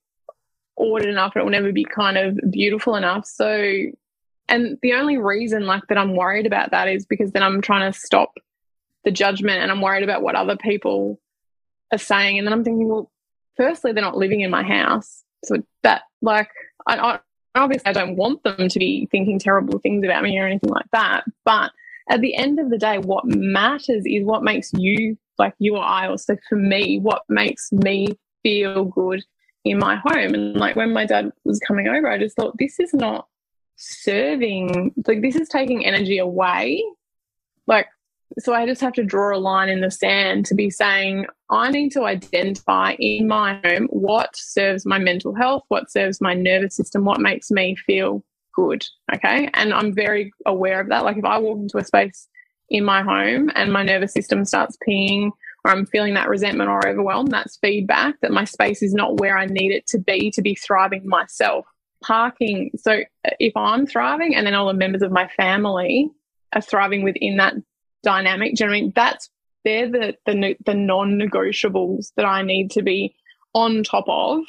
ordered 0.75 1.07
enough, 1.07 1.37
it 1.37 1.43
will 1.43 1.49
never 1.49 1.71
be 1.71 1.85
kind 1.85 2.17
of 2.17 2.37
beautiful 2.51 2.95
enough. 2.95 3.25
So, 3.25 3.85
and 4.49 4.77
the 4.81 4.93
only 4.93 5.17
reason 5.17 5.65
like 5.65 5.87
that 5.87 5.97
I'm 5.97 6.17
worried 6.17 6.45
about 6.45 6.71
that 6.71 6.89
is 6.89 7.05
because 7.05 7.31
then 7.31 7.43
I'm 7.43 7.61
trying 7.61 7.89
to 7.89 7.97
stop 7.97 8.33
the 9.05 9.11
judgment 9.11 9.61
and 9.61 9.71
I'm 9.71 9.79
worried 9.79 10.03
about 10.03 10.23
what 10.23 10.35
other 10.35 10.57
people 10.57 11.21
are 11.93 11.97
saying, 11.97 12.37
and 12.37 12.45
then 12.45 12.51
I'm 12.51 12.65
thinking, 12.65 12.89
well 12.89 13.09
firstly, 13.57 13.91
they're 13.91 14.03
not 14.03 14.17
living 14.17 14.41
in 14.41 14.51
my 14.51 14.63
house. 14.63 15.23
So 15.45 15.57
that, 15.83 16.03
like, 16.21 16.49
I, 16.87 16.97
I, 16.97 17.19
obviously 17.55 17.85
I 17.85 17.93
don't 17.93 18.15
want 18.15 18.43
them 18.43 18.67
to 18.69 18.79
be 18.79 19.07
thinking 19.11 19.39
terrible 19.39 19.79
things 19.79 20.03
about 20.03 20.23
me 20.23 20.39
or 20.39 20.47
anything 20.47 20.69
like 20.69 20.87
that. 20.91 21.23
But 21.45 21.71
at 22.09 22.21
the 22.21 22.35
end 22.35 22.59
of 22.59 22.69
the 22.69 22.77
day, 22.77 22.97
what 22.97 23.25
matters 23.25 24.03
is 24.05 24.25
what 24.25 24.43
makes 24.43 24.71
you, 24.73 25.17
like 25.37 25.53
you 25.59 25.77
or 25.77 25.83
I, 25.83 26.07
also 26.07 26.37
for 26.47 26.55
me, 26.55 26.99
what 26.99 27.23
makes 27.29 27.71
me 27.71 28.17
feel 28.41 28.85
good 28.85 29.23
in 29.65 29.79
my 29.79 29.95
home. 29.95 30.33
And 30.33 30.55
like 30.55 30.75
when 30.75 30.91
my 30.93 31.05
dad 31.05 31.31
was 31.45 31.59
coming 31.59 31.87
over, 31.87 32.09
I 32.09 32.17
just 32.17 32.35
thought, 32.35 32.57
this 32.57 32.79
is 32.79 32.93
not 32.93 33.27
serving, 33.75 34.93
like, 35.07 35.21
this 35.21 35.35
is 35.35 35.49
taking 35.49 35.85
energy 35.85 36.17
away. 36.17 36.83
Like, 37.67 37.87
so 38.39 38.53
I 38.53 38.65
just 38.65 38.81
have 38.81 38.93
to 38.93 39.03
draw 39.03 39.35
a 39.35 39.39
line 39.39 39.69
in 39.69 39.81
the 39.81 39.91
sand 39.91 40.45
to 40.47 40.55
be 40.55 40.69
saying, 40.69 41.27
I 41.49 41.69
need 41.69 41.91
to 41.91 42.03
identify 42.03 42.95
in 42.99 43.27
my 43.27 43.59
home 43.63 43.87
what 43.89 44.35
serves 44.35 44.85
my 44.85 44.97
mental 44.97 45.35
health, 45.35 45.63
what 45.67 45.91
serves 45.91 46.19
my 46.19 46.33
nervous 46.33 46.75
system, 46.75 47.05
what 47.05 47.19
makes 47.19 47.51
me 47.51 47.75
feel 47.75 48.23
good. 48.55 48.85
Okay. 49.13 49.49
And 49.53 49.73
I'm 49.73 49.93
very 49.93 50.31
aware 50.45 50.79
of 50.79 50.89
that. 50.89 51.03
Like 51.03 51.17
if 51.17 51.25
I 51.25 51.37
walk 51.37 51.59
into 51.59 51.77
a 51.77 51.83
space 51.83 52.27
in 52.69 52.83
my 52.83 53.01
home 53.01 53.51
and 53.55 53.71
my 53.71 53.83
nervous 53.83 54.13
system 54.13 54.45
starts 54.45 54.77
peeing 54.87 55.31
or 55.63 55.71
I'm 55.71 55.85
feeling 55.85 56.15
that 56.15 56.29
resentment 56.29 56.69
or 56.69 56.87
overwhelm, 56.87 57.27
that's 57.27 57.57
feedback 57.57 58.15
that 58.21 58.31
my 58.31 58.45
space 58.45 58.81
is 58.81 58.93
not 58.93 59.19
where 59.19 59.37
I 59.37 59.45
need 59.45 59.71
it 59.71 59.87
to 59.87 59.99
be 59.99 60.31
to 60.31 60.41
be 60.41 60.55
thriving 60.55 61.07
myself. 61.07 61.65
Parking. 62.03 62.71
So 62.77 63.03
if 63.39 63.55
I'm 63.55 63.85
thriving 63.85 64.35
and 64.35 64.45
then 64.45 64.55
all 64.55 64.67
the 64.67 64.73
members 64.73 65.03
of 65.03 65.11
my 65.11 65.27
family 65.37 66.09
are 66.53 66.61
thriving 66.61 67.03
within 67.03 67.37
that 67.37 67.53
dynamic. 68.03 68.55
Do 68.55 68.63
you 68.63 68.69
know 68.69 68.75
I 68.75 68.81
mean? 68.81 68.93
That's 68.95 69.29
they're 69.65 69.89
the 69.89 70.15
the, 70.25 70.55
the 70.65 70.73
non-negotiables 70.73 72.11
that 72.15 72.25
I 72.25 72.41
need 72.41 72.71
to 72.71 72.81
be 72.81 73.15
on 73.53 73.83
top 73.83 74.05
of. 74.07 74.43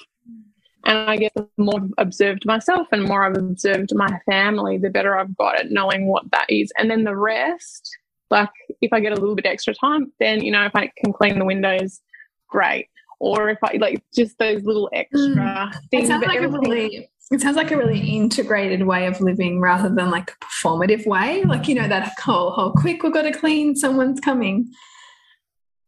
And 0.86 0.98
I 0.98 1.16
guess 1.16 1.30
the 1.34 1.48
more 1.56 1.76
I've 1.76 1.92
observed 1.96 2.44
myself 2.44 2.88
and 2.92 3.04
more 3.04 3.24
I've 3.24 3.38
observed 3.38 3.94
my 3.94 4.20
family, 4.26 4.76
the 4.76 4.90
better 4.90 5.16
I've 5.16 5.34
got 5.36 5.58
at 5.58 5.70
knowing 5.70 6.06
what 6.06 6.30
that 6.32 6.44
is. 6.50 6.70
And 6.76 6.90
then 6.90 7.04
the 7.04 7.16
rest, 7.16 7.88
like 8.30 8.50
if 8.82 8.92
I 8.92 9.00
get 9.00 9.12
a 9.12 9.16
little 9.16 9.34
bit 9.34 9.46
extra 9.46 9.72
time, 9.72 10.12
then 10.20 10.44
you 10.44 10.52
know 10.52 10.66
if 10.66 10.76
I 10.76 10.90
can 10.98 11.12
clean 11.12 11.38
the 11.38 11.46
windows, 11.46 12.02
great. 12.48 12.88
or 13.18 13.48
if 13.48 13.58
I 13.62 13.78
like 13.80 14.02
just 14.14 14.38
those 14.38 14.62
little 14.64 14.90
extra 14.92 15.18
mm. 15.18 15.72
things. 15.90 16.04
It 16.04 16.08
sounds, 16.08 16.26
like 16.26 16.40
a 16.40 16.48
really, 16.48 17.08
it 17.30 17.40
sounds 17.40 17.56
like 17.56 17.70
a 17.70 17.76
really 17.76 18.00
integrated 18.00 18.86
way 18.86 19.06
of 19.06 19.20
living 19.20 19.60
rather 19.60 19.88
than 19.88 20.10
like 20.10 20.30
a 20.30 20.44
performative 20.44 21.06
way. 21.06 21.42
Like, 21.44 21.68
you 21.68 21.74
know, 21.74 21.88
that 21.88 22.12
whole, 22.18 22.50
whole 22.50 22.72
quick, 22.72 23.02
we've 23.02 23.12
got 23.12 23.22
to 23.22 23.32
clean, 23.32 23.76
someone's 23.76 24.20
coming 24.20 24.70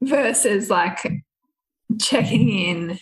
versus 0.01 0.71
like 0.71 1.13
checking 2.01 2.49
in 2.49 2.99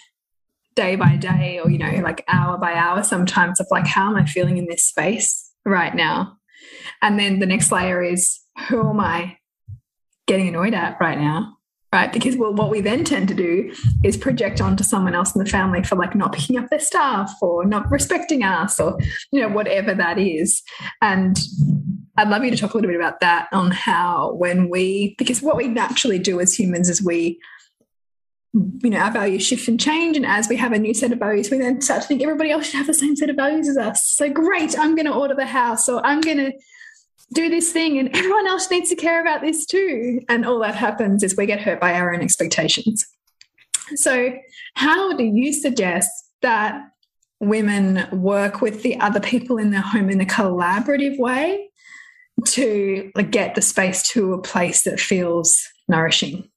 day 0.74 0.96
by 0.96 1.16
day 1.16 1.60
or, 1.60 1.70
you 1.70 1.78
know, 1.78 2.00
like 2.02 2.24
hour 2.26 2.58
by 2.58 2.74
hour 2.74 3.04
sometimes 3.04 3.60
of 3.60 3.66
like, 3.70 3.86
how 3.86 4.10
am 4.10 4.16
I 4.16 4.26
feeling 4.26 4.58
in 4.58 4.66
this 4.66 4.84
space 4.84 5.52
right 5.64 5.94
now? 5.94 6.36
And 7.02 7.18
then 7.18 7.38
the 7.38 7.46
next 7.46 7.70
layer 7.70 8.02
is, 8.02 8.40
who 8.68 8.88
am 8.88 9.00
I 9.00 9.38
getting 10.26 10.48
annoyed 10.48 10.74
at 10.74 10.96
right 11.00 11.18
now? 11.18 11.56
Right? 11.94 12.12
Because 12.12 12.36
well, 12.36 12.52
what 12.52 12.70
we 12.70 12.80
then 12.80 13.04
tend 13.04 13.28
to 13.28 13.34
do 13.34 13.72
is 14.02 14.16
project 14.16 14.60
onto 14.60 14.82
someone 14.82 15.14
else 15.14 15.32
in 15.34 15.42
the 15.42 15.48
family 15.48 15.84
for 15.84 15.94
like 15.94 16.16
not 16.16 16.32
picking 16.32 16.58
up 16.58 16.68
their 16.68 16.80
stuff 16.80 17.32
or 17.40 17.64
not 17.64 17.88
respecting 17.88 18.42
us 18.42 18.80
or 18.80 18.98
you 19.30 19.40
know 19.40 19.48
whatever 19.48 19.94
that 19.94 20.18
is. 20.18 20.60
And 21.00 21.38
I'd 22.16 22.28
love 22.28 22.44
you 22.44 22.50
to 22.50 22.56
talk 22.56 22.74
a 22.74 22.76
little 22.76 22.90
bit 22.90 22.98
about 22.98 23.20
that 23.20 23.46
on 23.52 23.70
how 23.70 24.34
when 24.34 24.68
we 24.68 25.14
because 25.18 25.40
what 25.40 25.56
we 25.56 25.68
naturally 25.68 26.18
do 26.18 26.40
as 26.40 26.52
humans 26.58 26.88
is 26.88 27.00
we 27.00 27.38
you 28.82 28.90
know 28.90 28.98
our 28.98 29.12
values 29.12 29.46
shift 29.46 29.68
and 29.68 29.78
change 29.78 30.16
and 30.16 30.26
as 30.26 30.48
we 30.48 30.56
have 30.56 30.72
a 30.72 30.78
new 30.78 30.94
set 30.94 31.12
of 31.12 31.18
values 31.18 31.50
we 31.50 31.58
then 31.58 31.80
start 31.80 32.02
to 32.02 32.06
think 32.06 32.22
everybody 32.22 32.52
else 32.52 32.66
should 32.66 32.76
have 32.76 32.86
the 32.86 32.94
same 32.94 33.16
set 33.16 33.28
of 33.28 33.34
values 33.34 33.68
as 33.68 33.76
us 33.76 34.08
so 34.08 34.30
great 34.30 34.78
i'm 34.78 34.94
going 34.94 35.06
to 35.06 35.12
order 35.12 35.34
the 35.34 35.44
house 35.44 35.88
or 35.88 36.00
i'm 36.06 36.20
going 36.20 36.36
to 36.36 36.52
do 37.34 37.50
this 37.50 37.72
thing 37.72 37.98
and 37.98 38.08
everyone 38.16 38.46
else 38.46 38.70
needs 38.70 38.88
to 38.90 38.96
care 38.96 39.20
about 39.20 39.42
this 39.42 39.66
too. 39.66 40.20
And 40.28 40.46
all 40.46 40.60
that 40.60 40.74
happens 40.74 41.22
is 41.22 41.36
we 41.36 41.46
get 41.46 41.60
hurt 41.60 41.80
by 41.80 41.92
our 41.94 42.14
own 42.14 42.22
expectations. 42.22 43.06
So, 43.96 44.32
how 44.74 45.14
do 45.16 45.24
you 45.24 45.52
suggest 45.52 46.10
that 46.40 46.80
women 47.40 48.08
work 48.12 48.62
with 48.62 48.82
the 48.82 48.98
other 49.00 49.20
people 49.20 49.58
in 49.58 49.70
their 49.70 49.82
home 49.82 50.08
in 50.08 50.20
a 50.20 50.24
collaborative 50.24 51.18
way 51.18 51.68
to 52.46 53.12
get 53.30 53.54
the 53.54 53.62
space 53.62 54.08
to 54.10 54.32
a 54.32 54.40
place 54.40 54.84
that 54.84 54.98
feels 54.98 55.62
nourishing? 55.88 56.48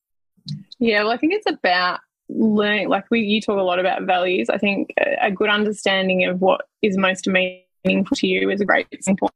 Yeah, 0.80 1.04
well, 1.04 1.12
I 1.12 1.18
think 1.18 1.34
it's 1.34 1.50
about 1.50 2.00
learning. 2.30 2.90
Like 2.90 3.06
we, 3.12 3.22
you 3.22 3.42
talk 3.42 3.58
a 3.58 3.64
lot 3.64 3.80
about 3.80 4.04
values. 4.04 4.50
I 4.50 4.58
think 4.58 4.94
a, 5.22 5.32
good 5.32 5.50
understanding 5.50 6.26
of 6.26 6.40
what 6.40 6.62
is 6.82 6.98
most 6.98 7.28
meaningful 7.28 7.67
to 7.88 8.28
you 8.28 8.50
is 8.50 8.62
a 8.62 8.66
great 8.66 8.88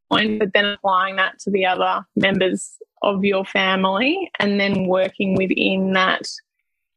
point, 0.10 0.40
but 0.40 0.54
then 0.54 0.66
applying 0.66 1.16
that 1.18 1.40
to 1.40 1.52
the 1.52 1.66
other 1.66 2.06
members 2.16 2.78
of 3.02 3.24
your 3.24 3.46
family 3.46 4.32
and 4.40 4.60
then 4.60 4.88
working 4.88 5.36
within 5.36 5.94
that 5.94 6.28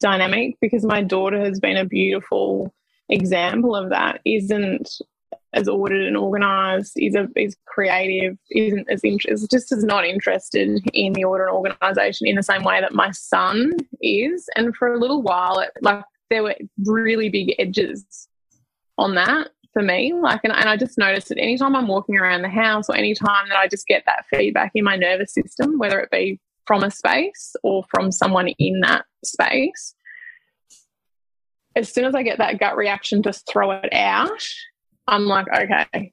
dynamic 0.00 0.56
because 0.60 0.84
my 0.84 1.02
daughter 1.02 1.40
has 1.40 1.58
been 1.60 1.76
a 1.76 1.84
beautiful 1.84 2.74
example 3.08 3.74
of 3.74 3.90
that 3.90 4.20
isn't 4.26 5.00
as 5.54 5.68
ordered 5.68 6.04
and 6.04 6.16
organized 6.16 6.92
is 6.96 7.14
a, 7.14 7.28
is 7.36 7.56
creative 7.64 8.36
isn't 8.50 8.90
as 8.90 9.02
interested 9.04 9.48
just 9.50 9.72
as 9.72 9.84
not 9.84 10.04
interested 10.04 10.80
in 10.92 11.12
the 11.12 11.24
order 11.24 11.46
and 11.46 11.54
organization 11.54 12.26
in 12.26 12.34
the 12.34 12.42
same 12.42 12.64
way 12.64 12.80
that 12.80 12.92
my 12.92 13.10
son 13.12 13.72
is. 14.02 14.48
And 14.56 14.74
for 14.74 14.92
a 14.92 14.98
little 14.98 15.22
while 15.22 15.60
it, 15.60 15.70
like 15.80 16.04
there 16.28 16.42
were 16.42 16.56
really 16.84 17.28
big 17.28 17.54
edges 17.58 18.28
on 18.98 19.14
that 19.14 19.48
for 19.74 19.82
me. 19.82 20.14
Like, 20.14 20.40
and, 20.44 20.52
and 20.54 20.68
I 20.68 20.78
just 20.78 20.96
noticed 20.96 21.28
that 21.28 21.38
anytime 21.38 21.76
I'm 21.76 21.88
walking 21.88 22.16
around 22.16 22.40
the 22.40 22.48
house 22.48 22.88
or 22.88 22.96
anytime 22.96 23.48
that 23.50 23.58
I 23.58 23.68
just 23.68 23.86
get 23.86 24.04
that 24.06 24.24
feedback 24.30 24.72
in 24.74 24.84
my 24.84 24.96
nervous 24.96 25.34
system, 25.34 25.78
whether 25.78 26.00
it 26.00 26.10
be 26.10 26.40
from 26.66 26.82
a 26.82 26.90
space 26.90 27.54
or 27.62 27.84
from 27.90 28.10
someone 28.10 28.48
in 28.48 28.80
that 28.80 29.04
space, 29.22 29.94
as 31.76 31.92
soon 31.92 32.06
as 32.06 32.14
I 32.14 32.22
get 32.22 32.38
that 32.38 32.58
gut 32.58 32.76
reaction 32.76 33.22
to 33.24 33.32
throw 33.32 33.72
it 33.72 33.92
out, 33.92 34.42
I'm 35.06 35.26
like, 35.26 35.46
okay, 35.48 36.12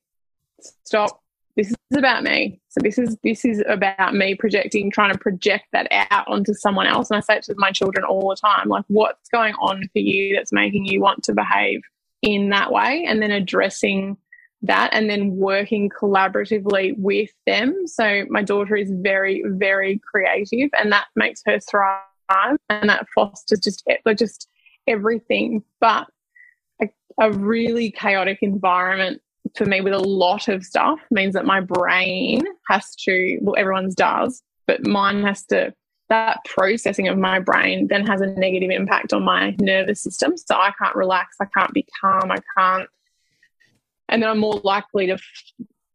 stop. 0.84 1.20
This 1.56 1.70
is 1.70 1.98
about 1.98 2.24
me. 2.24 2.62
So 2.70 2.80
this 2.82 2.98
is 2.98 3.18
this 3.24 3.44
is 3.44 3.62
about 3.68 4.14
me 4.14 4.36
projecting, 4.36 4.90
trying 4.90 5.12
to 5.12 5.20
project 5.20 5.66
that 5.74 5.88
out 5.92 6.28
onto 6.28 6.54
someone 6.54 6.88
else. 6.88 7.12
And 7.12 7.18
I 7.18 7.20
say 7.20 7.36
it 7.36 7.44
to 7.44 7.56
my 7.58 7.72
children 7.72 8.06
all 8.06 8.30
the 8.30 8.38
time, 8.38 8.70
like, 8.70 8.86
what's 8.88 9.30
going 9.30 9.54
on 9.56 9.82
for 9.92 10.00
you 10.00 10.36
that's 10.36 10.54
making 10.54 10.86
you 10.86 11.02
want 11.02 11.24
to 11.26 11.34
behave 11.34 11.82
in 12.22 12.50
that 12.50 12.72
way 12.72 13.06
and 13.08 13.22
then 13.22 13.32
addressing 13.32 14.18
that 14.64 14.92
and 14.94 15.10
then 15.10 15.36
working 15.38 15.90
collaboratively 15.90 16.98
with 16.98 17.32
them. 17.48 17.88
So 17.88 18.26
my 18.30 18.44
daughter 18.44 18.76
is 18.76 18.92
very, 18.92 19.44
very 19.46 20.00
creative 20.10 20.70
and 20.78 20.92
that 20.92 21.08
makes 21.16 21.42
her 21.46 21.60
thrive 21.60 22.58
and 22.70 22.90
that 22.90 23.08
fosters 23.14 23.60
just 23.60 23.84
just 24.16 24.48
everything. 24.88 25.64
But 25.80 26.08
a, 26.82 26.90
a 27.20 27.32
really 27.32 27.92
chaotic 27.92 28.40
environment 28.42 29.22
for 29.56 29.66
me 29.66 29.82
with 29.82 29.94
a 29.94 30.00
lot 30.00 30.48
of 30.48 30.64
stuff 30.64 31.00
means 31.10 31.34
that 31.34 31.46
my 31.46 31.60
brain 31.60 32.44
has 32.70 32.96
to 32.96 33.40
well 33.42 33.56
everyone's 33.58 33.96
does, 33.96 34.44
but 34.68 34.86
mine 34.86 35.24
has 35.24 35.44
to 35.46 35.74
that 36.12 36.44
processing 36.44 37.08
of 37.08 37.18
my 37.18 37.40
brain 37.40 37.88
then 37.88 38.06
has 38.06 38.20
a 38.20 38.28
negative 38.28 38.70
impact 38.70 39.14
on 39.14 39.24
my 39.24 39.56
nervous 39.62 40.04
system. 40.04 40.36
So 40.36 40.56
I 40.56 40.74
can't 40.78 40.96
relax, 40.96 41.38
I 41.40 41.46
can't 41.46 41.74
be 41.74 41.88
calm, 42.02 42.30
I 42.30 42.38
can't. 42.58 42.90
And 44.10 44.22
then 44.22 44.30
I'm 44.30 44.40
more 44.40 44.60
likely 44.66 45.08
to 45.08 45.18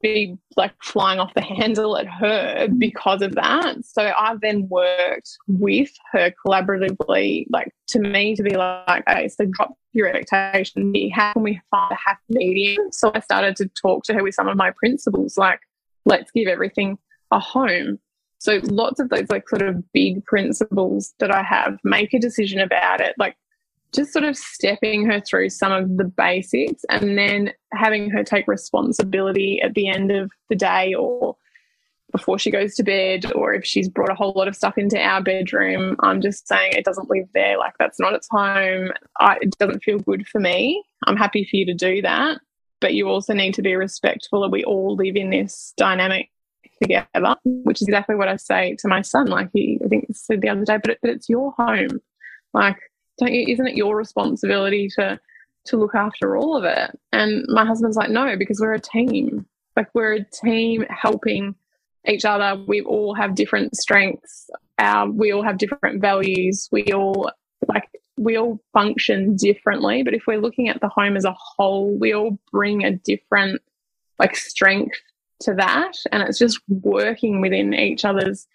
be 0.01 0.39
like 0.57 0.73
flying 0.83 1.21
off 1.21 1.35
the 1.35 1.43
handle 1.43 1.99
at 1.99 2.07
her 2.07 2.67
because 2.79 3.21
of 3.21 3.35
that. 3.35 3.85
So 3.85 4.11
I've 4.19 4.41
then 4.41 4.69
worked 4.69 5.37
with 5.49 5.91
her 6.13 6.33
collaboratively, 6.45 7.47
like 7.51 7.75
to 7.89 7.99
me 7.99 8.35
to 8.37 8.43
be 8.43 8.57
like, 8.57 9.05
okay, 9.07 9.29
so 9.29 9.45
drop 9.45 9.77
your 9.93 10.09
expectation. 10.09 10.95
How 11.13 11.35
can 11.35 11.43
we 11.43 11.61
find 11.71 11.93
a 11.93 11.97
happy 11.97 12.23
medium? 12.31 12.91
So 12.91 13.13
I 13.15 13.21
started 13.21 13.55
to 13.57 13.69
talk 13.69 14.05
to 14.05 14.15
her 14.15 14.23
with 14.23 14.35
some 14.35 14.49
of 14.49 14.57
my 14.57 14.71
principles, 14.71 15.37
like, 15.37 15.61
let's 16.07 16.31
give 16.31 16.49
everything 16.49 16.97
a 17.31 17.39
home. 17.39 17.99
So 18.47 18.61
lots 18.63 19.01
of 19.01 19.09
those 19.09 19.29
like 19.29 19.49
sort 19.49 19.63
of 19.63 19.83
big 19.91 20.25
principles 20.25 21.15
that 21.19 21.35
I 21.35 21.43
have, 21.43 21.81
make 21.83 22.15
a 22.15 22.21
decision 22.21 22.61
about 22.61 23.01
it, 23.01 23.17
like 23.19 23.37
just 23.93 24.13
sort 24.13 24.25
of 24.25 24.37
stepping 24.37 25.05
her 25.07 25.21
through 25.21 25.51
some 25.51 25.73
of 25.73 25.97
the 25.97 26.05
basics 26.05 26.85
and 26.89 27.19
then 27.19 27.53
having 27.73 28.09
her 28.11 28.23
take 28.23 28.47
responsibility 28.47 29.61
at 29.61 29.75
the 29.75 29.89
end 29.89 30.13
of 30.13 30.31
the 30.49 30.55
day 30.55 30.95
or 30.95 31.35
before 32.13 32.39
she 32.39 32.53
goes 32.53 32.77
to 32.77 32.85
bed 32.85 33.33
or 33.33 33.53
if 33.53 33.67
she's 33.67 33.89
brought 33.89 34.13
a 34.13 34.15
whole 34.15 34.33
lot 34.37 34.47
of 34.47 34.55
stuff 34.55 34.79
into 34.79 34.97
our 34.97 35.21
bedroom 35.21 35.97
i'm 36.01 36.21
just 36.21 36.47
saying 36.47 36.73
it 36.73 36.85
doesn't 36.85 37.11
live 37.11 37.27
there 37.35 37.59
like 37.59 37.75
that's 37.81 37.99
not 37.99 38.15
its 38.15 38.29
home. 38.31 38.93
I, 39.19 39.39
it 39.41 39.59
doesn't 39.59 39.83
feel 39.83 39.99
good 39.99 40.27
for 40.29 40.41
me. 40.41 40.85
I'm 41.05 41.17
happy 41.17 41.45
for 41.45 41.57
you 41.57 41.67
to 41.67 41.75
do 41.75 42.01
that 42.03 42.39
but 42.81 42.95
you 42.95 43.09
also 43.09 43.35
need 43.35 43.55
to 43.55 43.63
be 43.63 43.75
respectful 43.75 44.43
that 44.43 44.53
we 44.53 44.63
all 44.63 44.95
live 44.95 45.17
in 45.17 45.31
this 45.31 45.75
dynamic 45.77 46.31
together, 46.83 47.37
which 47.45 47.81
is 47.81 47.89
exactly 47.89 48.17
what 48.17 48.29
I 48.29 48.37
say 48.37 48.77
to 48.81 48.89
my 48.89 49.03
son. 49.03 49.27
Like 49.27 49.51
he, 49.53 49.79
I 49.85 49.89
think 49.89 50.07
said 50.13 50.41
the 50.41 50.49
other 50.49 50.65
day, 50.65 50.79
but, 50.79 50.93
it, 50.93 50.99
but 51.03 51.11
it's 51.11 51.29
your 51.29 51.53
home. 51.53 52.01
Like, 52.53 52.79
don't 53.19 53.33
you, 53.33 53.47
isn't 53.53 53.67
it 53.67 53.77
your 53.77 53.97
responsibility 53.97 54.89
to 54.97 55.19
to 55.67 55.77
look 55.77 55.95
after 55.95 56.37
all 56.37 56.57
of 56.57 56.65
it? 56.65 56.99
And 57.13 57.45
my 57.49 57.65
husband's 57.65 57.97
like, 57.97 58.11
no, 58.11 58.37
because 58.37 58.61
we're 58.61 58.75
a 58.75 58.81
team. 58.81 59.47
Like 59.77 59.89
we're 59.95 60.15
a 60.15 60.25
team 60.25 60.87
helping 60.89 61.55
each 62.07 62.25
other. 62.25 62.63
We 62.67 62.83
all 62.83 63.15
have 63.15 63.35
different 63.35 63.77
strengths. 63.77 64.49
Our, 64.79 65.11
we 65.11 65.33
all 65.33 65.43
have 65.43 65.59
different 65.59 66.01
values. 66.01 66.69
We 66.71 66.93
all 66.93 67.31
like 67.69 67.89
we 68.17 68.39
all 68.39 68.61
function 68.73 69.37
differently. 69.37 70.03
But 70.03 70.15
if 70.15 70.27
we're 70.27 70.41
looking 70.41 70.69
at 70.69 70.81
the 70.81 70.89
home 70.89 71.17
as 71.17 71.25
a 71.25 71.37
whole, 71.39 71.97
we 71.99 72.15
all 72.15 72.39
bring 72.53 72.85
a 72.85 72.93
different 72.93 73.61
like 74.19 74.37
strength 74.37 75.01
to 75.41 75.55
that. 75.55 75.93
And 76.13 76.23
it's 76.23 76.39
just 76.39 76.61
working 76.69 77.41
within 77.41 77.75
each 77.75 78.05
other's 78.05 78.47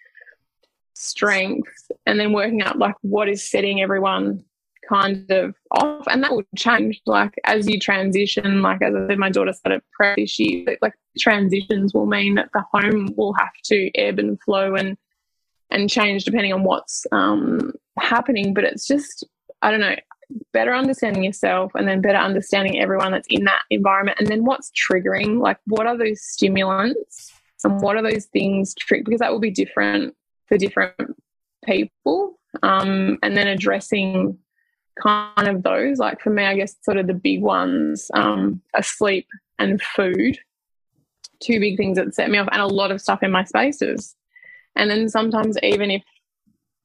strengths 0.94 1.90
and 2.06 2.18
then 2.18 2.32
working 2.32 2.62
out 2.62 2.78
like 2.78 2.94
what 3.02 3.28
is 3.28 3.48
setting 3.48 3.80
everyone 3.80 4.44
kind 4.88 5.30
of 5.30 5.54
off. 5.70 6.06
And 6.08 6.22
that 6.22 6.32
will 6.32 6.44
change 6.56 7.00
like 7.06 7.34
as 7.44 7.68
you 7.68 7.78
transition. 7.78 8.62
Like 8.62 8.82
as 8.82 8.94
I 8.94 9.06
said, 9.08 9.18
my 9.18 9.30
daughter 9.30 9.52
started 9.52 9.82
prep 9.92 10.16
this 10.16 10.38
year. 10.38 10.76
Like 10.82 10.94
transitions 11.18 11.94
will 11.94 12.06
mean 12.06 12.34
that 12.36 12.50
the 12.52 12.64
home 12.72 13.14
will 13.16 13.34
have 13.34 13.52
to 13.64 13.90
ebb 13.94 14.18
and 14.18 14.40
flow 14.42 14.74
and 14.74 14.96
and 15.70 15.88
change 15.88 16.24
depending 16.24 16.52
on 16.52 16.64
what's 16.64 17.06
um, 17.12 17.72
happening. 17.98 18.54
But 18.54 18.64
it's 18.64 18.86
just 18.86 19.24
I 19.62 19.70
don't 19.70 19.80
know 19.80 19.96
better 20.52 20.74
understanding 20.74 21.24
yourself 21.24 21.72
and 21.74 21.86
then 21.86 22.00
better 22.00 22.18
understanding 22.18 22.80
everyone 22.80 23.12
that's 23.12 23.28
in 23.28 23.44
that 23.44 23.62
environment. 23.70 24.18
And 24.20 24.28
then 24.28 24.44
what's 24.44 24.70
triggering? 24.70 25.40
Like 25.40 25.58
what 25.66 25.86
are 25.86 25.96
those 25.96 26.22
stimulants? 26.22 27.32
And 27.64 27.80
what 27.80 27.96
are 27.96 28.02
those 28.02 28.26
things 28.26 28.74
trick 28.74 29.04
because 29.04 29.20
that 29.20 29.30
will 29.30 29.40
be 29.40 29.50
different 29.50 30.16
for 30.46 30.58
different 30.58 30.94
people. 31.64 32.38
Um, 32.62 33.18
and 33.22 33.36
then 33.36 33.46
addressing 33.46 34.38
kind 35.00 35.48
of 35.48 35.62
those 35.62 35.96
like 35.96 36.20
for 36.20 36.28
me 36.28 36.44
i 36.44 36.54
guess 36.54 36.76
sort 36.82 36.98
of 36.98 37.06
the 37.06 37.14
big 37.14 37.40
ones 37.40 38.10
um, 38.12 38.60
are 38.74 38.82
sleep 38.82 39.26
and 39.58 39.80
food 39.80 40.36
two 41.42 41.60
big 41.60 41.76
things 41.76 41.96
that 41.96 42.14
set 42.14 42.30
me 42.30 42.38
off 42.38 42.48
and 42.52 42.62
a 42.62 42.66
lot 42.66 42.90
of 42.90 43.00
stuff 43.00 43.22
in 43.22 43.30
my 43.30 43.44
spaces. 43.44 44.14
And 44.76 44.90
then 44.90 45.08
sometimes 45.08 45.58
even 45.62 45.90
if 45.90 46.02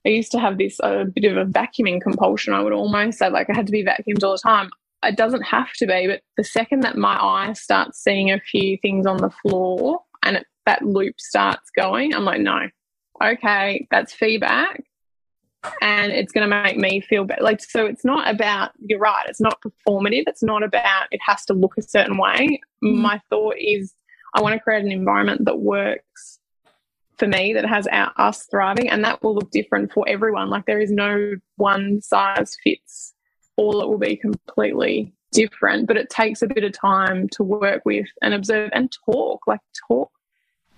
I 0.07 0.11
used 0.11 0.31
to 0.31 0.39
have 0.39 0.57
this 0.57 0.79
a 0.81 1.03
bit 1.03 1.29
of 1.29 1.35
a 1.35 1.49
vacuuming 1.49 2.01
compulsion. 2.01 2.53
I 2.53 2.61
would 2.61 2.71
almost 2.71 3.19
say 3.19 3.29
like 3.29 3.49
I 3.49 3.55
had 3.55 3.65
to 3.65 3.73
be 3.73 3.83
vacuumed 3.83 4.23
all 4.23 4.31
the 4.31 4.37
time. 4.37 4.69
It 5.03 5.17
doesn't 5.17 5.43
have 5.43 5.73
to 5.73 5.85
be, 5.85 6.07
but 6.07 6.21
the 6.37 6.45
second 6.45 6.79
that 6.81 6.95
my 6.95 7.21
eye 7.21 7.53
starts 7.53 8.01
seeing 8.01 8.31
a 8.31 8.39
few 8.39 8.77
things 8.81 9.05
on 9.05 9.17
the 9.17 9.29
floor 9.29 9.99
and 10.23 10.37
it, 10.37 10.45
that 10.65 10.81
loop 10.81 11.19
starts 11.19 11.69
going, 11.75 12.15
I'm 12.15 12.23
like, 12.23 12.39
no, 12.39 12.69
okay, 13.21 13.85
that's 13.91 14.13
feedback 14.13 14.81
and 15.81 16.13
it's 16.13 16.31
going 16.31 16.49
to 16.49 16.63
make 16.63 16.77
me 16.77 17.01
feel 17.01 17.25
better. 17.25 17.43
Like, 17.43 17.61
so 17.61 17.85
it's 17.85 18.05
not 18.05 18.33
about, 18.33 18.71
you're 18.79 18.99
right, 18.99 19.25
it's 19.27 19.41
not 19.41 19.61
performative. 19.61 20.23
It's 20.27 20.43
not 20.43 20.63
about 20.63 21.07
it 21.11 21.19
has 21.25 21.43
to 21.45 21.53
look 21.53 21.73
a 21.77 21.81
certain 21.81 22.17
way. 22.17 22.61
Mm. 22.81 22.95
My 22.95 23.21
thought 23.29 23.55
is, 23.57 23.93
I 24.33 24.41
want 24.41 24.53
to 24.53 24.59
create 24.59 24.85
an 24.85 24.91
environment 24.91 25.43
that 25.45 25.59
works 25.59 26.39
for 27.17 27.27
me, 27.27 27.53
that 27.53 27.65
has 27.65 27.87
our, 27.87 28.11
us 28.17 28.45
thriving, 28.49 28.89
and 28.89 29.03
that 29.03 29.23
will 29.23 29.35
look 29.35 29.51
different 29.51 29.91
for 29.91 30.07
everyone. 30.07 30.49
Like, 30.49 30.65
there 30.65 30.79
is 30.79 30.91
no 30.91 31.33
one 31.55 32.01
size 32.01 32.57
fits 32.63 33.13
all, 33.57 33.81
it 33.81 33.89
will 33.89 33.97
be 33.97 34.15
completely 34.15 35.13
different, 35.31 35.87
but 35.87 35.97
it 35.97 36.09
takes 36.09 36.41
a 36.41 36.47
bit 36.47 36.63
of 36.63 36.71
time 36.71 37.27
to 37.29 37.43
work 37.43 37.81
with 37.85 38.07
and 38.21 38.33
observe 38.33 38.69
and 38.73 38.95
talk. 39.05 39.41
Like, 39.47 39.59
talk 39.87 40.11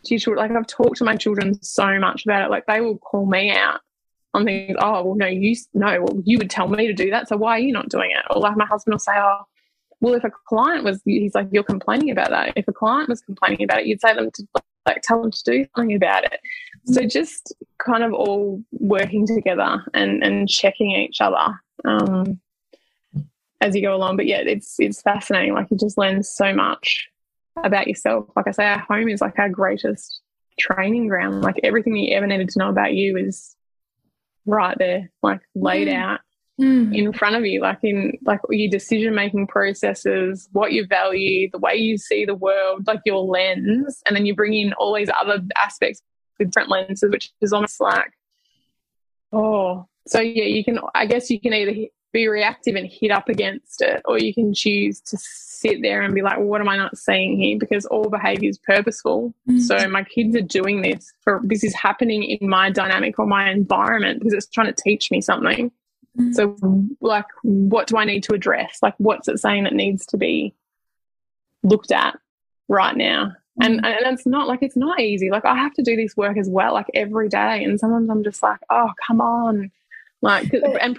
to 0.05 0.13
your 0.13 0.19
children. 0.19 0.47
Like, 0.47 0.57
I've 0.57 0.67
talked 0.67 0.97
to 0.97 1.03
my 1.03 1.15
children 1.15 1.61
so 1.61 1.99
much 1.99 2.25
about 2.25 2.45
it. 2.45 2.49
Like, 2.49 2.65
they 2.65 2.81
will 2.81 2.97
call 2.97 3.25
me 3.25 3.51
out 3.51 3.81
on 4.33 4.45
things. 4.45 4.77
Oh, 4.79 5.03
well, 5.03 5.15
no, 5.15 5.27
you 5.27 5.55
no, 5.73 6.01
well, 6.01 6.21
you 6.25 6.37
would 6.37 6.49
tell 6.49 6.67
me 6.67 6.87
to 6.87 6.93
do 6.93 7.11
that. 7.11 7.27
So 7.27 7.37
why 7.37 7.57
are 7.57 7.59
you 7.59 7.73
not 7.73 7.89
doing 7.89 8.11
it? 8.11 8.25
Or 8.29 8.41
like 8.41 8.57
my 8.57 8.65
husband 8.65 8.93
will 8.93 8.99
say, 8.99 9.13
oh, 9.15 9.41
well, 10.01 10.13
if 10.13 10.23
a 10.23 10.31
client 10.47 10.85
was, 10.85 11.01
he's 11.03 11.35
like, 11.35 11.49
you're 11.51 11.63
complaining 11.63 12.11
about 12.11 12.29
that. 12.29 12.53
If 12.55 12.67
a 12.67 12.73
client 12.73 13.09
was 13.09 13.21
complaining 13.21 13.63
about 13.63 13.79
it, 13.79 13.87
you'd 13.87 13.99
say 13.99 14.13
them 14.13 14.31
to 14.31 14.47
like 14.89 15.01
tell 15.01 15.21
them 15.21 15.31
to 15.31 15.43
do 15.45 15.65
something 15.75 15.95
about 15.95 16.25
it. 16.25 16.39
So 16.85 17.05
just 17.05 17.53
kind 17.77 18.03
of 18.03 18.13
all 18.13 18.63
working 18.71 19.27
together 19.27 19.85
and 19.93 20.23
and 20.23 20.49
checking 20.49 20.91
each 20.91 21.21
other 21.21 21.59
um, 21.85 22.39
as 23.61 23.75
you 23.75 23.81
go 23.81 23.95
along. 23.95 24.17
But 24.17 24.25
yeah, 24.25 24.41
it's 24.45 24.79
it's 24.79 25.01
fascinating. 25.01 25.53
Like 25.53 25.67
you 25.71 25.77
just 25.77 25.97
learn 25.97 26.23
so 26.23 26.53
much 26.53 27.09
about 27.63 27.87
yourself. 27.87 28.25
Like 28.35 28.47
I 28.47 28.51
say, 28.51 28.65
our 28.65 28.79
home 28.79 29.09
is 29.09 29.21
like 29.21 29.37
our 29.37 29.49
greatest 29.49 30.21
training 30.59 31.07
ground. 31.07 31.41
Like 31.41 31.59
everything 31.63 31.95
you 31.95 32.15
ever 32.15 32.27
needed 32.27 32.49
to 32.49 32.59
know 32.59 32.69
about 32.69 32.93
you 32.93 33.17
is 33.17 33.55
right 34.45 34.77
there, 34.77 35.11
like 35.21 35.41
laid 35.55 35.87
mm. 35.87 35.95
out 35.95 36.21
mm. 36.59 36.95
in 36.95 37.13
front 37.13 37.35
of 37.35 37.45
you, 37.45 37.61
like 37.61 37.79
in 37.83 38.17
like 38.23 38.39
your 38.49 38.69
decision 38.69 39.15
making 39.15 39.47
processes, 39.47 40.49
what 40.51 40.71
you 40.71 40.85
value, 40.85 41.49
the 41.51 41.59
way 41.59 41.75
you 41.75 41.97
see 41.97 42.25
the 42.25 42.35
world, 42.35 42.85
like 42.87 43.01
your 43.05 43.19
lens, 43.19 44.01
and 44.05 44.15
then 44.15 44.25
you 44.25 44.35
bring 44.35 44.53
in 44.53 44.73
all 44.73 44.95
these 44.95 45.09
other 45.19 45.41
aspects 45.57 46.01
with 46.37 46.49
different 46.49 46.69
lenses, 46.69 47.11
which 47.11 47.31
is 47.41 47.53
almost 47.53 47.79
like, 47.79 48.11
oh, 49.31 49.87
so 50.07 50.19
yeah, 50.19 50.45
you 50.45 50.63
can. 50.63 50.79
I 50.95 51.05
guess 51.05 51.29
you 51.29 51.39
can 51.39 51.53
either 51.53 51.87
be 52.11 52.27
reactive 52.27 52.75
and 52.75 52.87
hit 52.87 53.11
up 53.11 53.29
against 53.29 53.81
it, 53.81 54.01
or 54.05 54.17
you 54.17 54.33
can 54.33 54.53
choose 54.53 54.99
to 55.01 55.17
sit 55.19 55.81
there 55.81 56.01
and 56.01 56.15
be 56.15 56.21
like, 56.21 56.37
well, 56.37 56.47
what 56.47 56.61
am 56.61 56.69
I 56.69 56.77
not 56.77 56.97
seeing 56.97 57.39
here? 57.39 57.57
Because 57.59 57.85
all 57.85 58.09
behavior 58.09 58.49
is 58.49 58.57
purposeful. 58.57 59.33
Mm-hmm. 59.47 59.59
So 59.59 59.87
my 59.89 60.03
kids 60.03 60.35
are 60.35 60.41
doing 60.41 60.81
this 60.81 61.13
for 61.21 61.41
this 61.43 61.63
is 61.63 61.75
happening 61.75 62.23
in 62.23 62.49
my 62.49 62.71
dynamic 62.71 63.19
or 63.19 63.27
my 63.27 63.51
environment 63.51 64.19
because 64.19 64.33
it's 64.33 64.47
trying 64.47 64.73
to 64.73 64.81
teach 64.83 65.11
me 65.11 65.21
something. 65.21 65.71
Mm-hmm. 66.17 66.33
So, 66.33 66.55
like, 67.01 67.25
what 67.43 67.87
do 67.87 67.97
I 67.97 68.05
need 68.05 68.23
to 68.23 68.33
address? 68.33 68.79
Like, 68.81 68.95
what's 68.97 69.27
it 69.27 69.39
saying 69.39 69.63
that 69.65 69.73
needs 69.73 70.05
to 70.07 70.17
be 70.17 70.53
looked 71.63 71.91
at 71.91 72.17
right 72.67 72.95
now? 72.95 73.33
And, 73.61 73.81
mm-hmm. 73.81 73.85
and 73.85 74.17
it's 74.17 74.25
not 74.25 74.47
like 74.47 74.63
it's 74.63 74.77
not 74.77 74.99
easy. 74.99 75.29
Like 75.29 75.45
I 75.45 75.55
have 75.55 75.73
to 75.73 75.83
do 75.83 75.95
this 75.95 76.15
work 76.15 76.37
as 76.37 76.49
well, 76.49 76.73
like 76.73 76.87
every 76.93 77.27
day. 77.27 77.63
And 77.63 77.79
sometimes 77.79 78.09
I'm 78.09 78.23
just 78.23 78.41
like, 78.41 78.59
oh, 78.69 78.91
come 79.05 79.19
on, 79.19 79.71
like, 80.21 80.51
and 80.81 80.97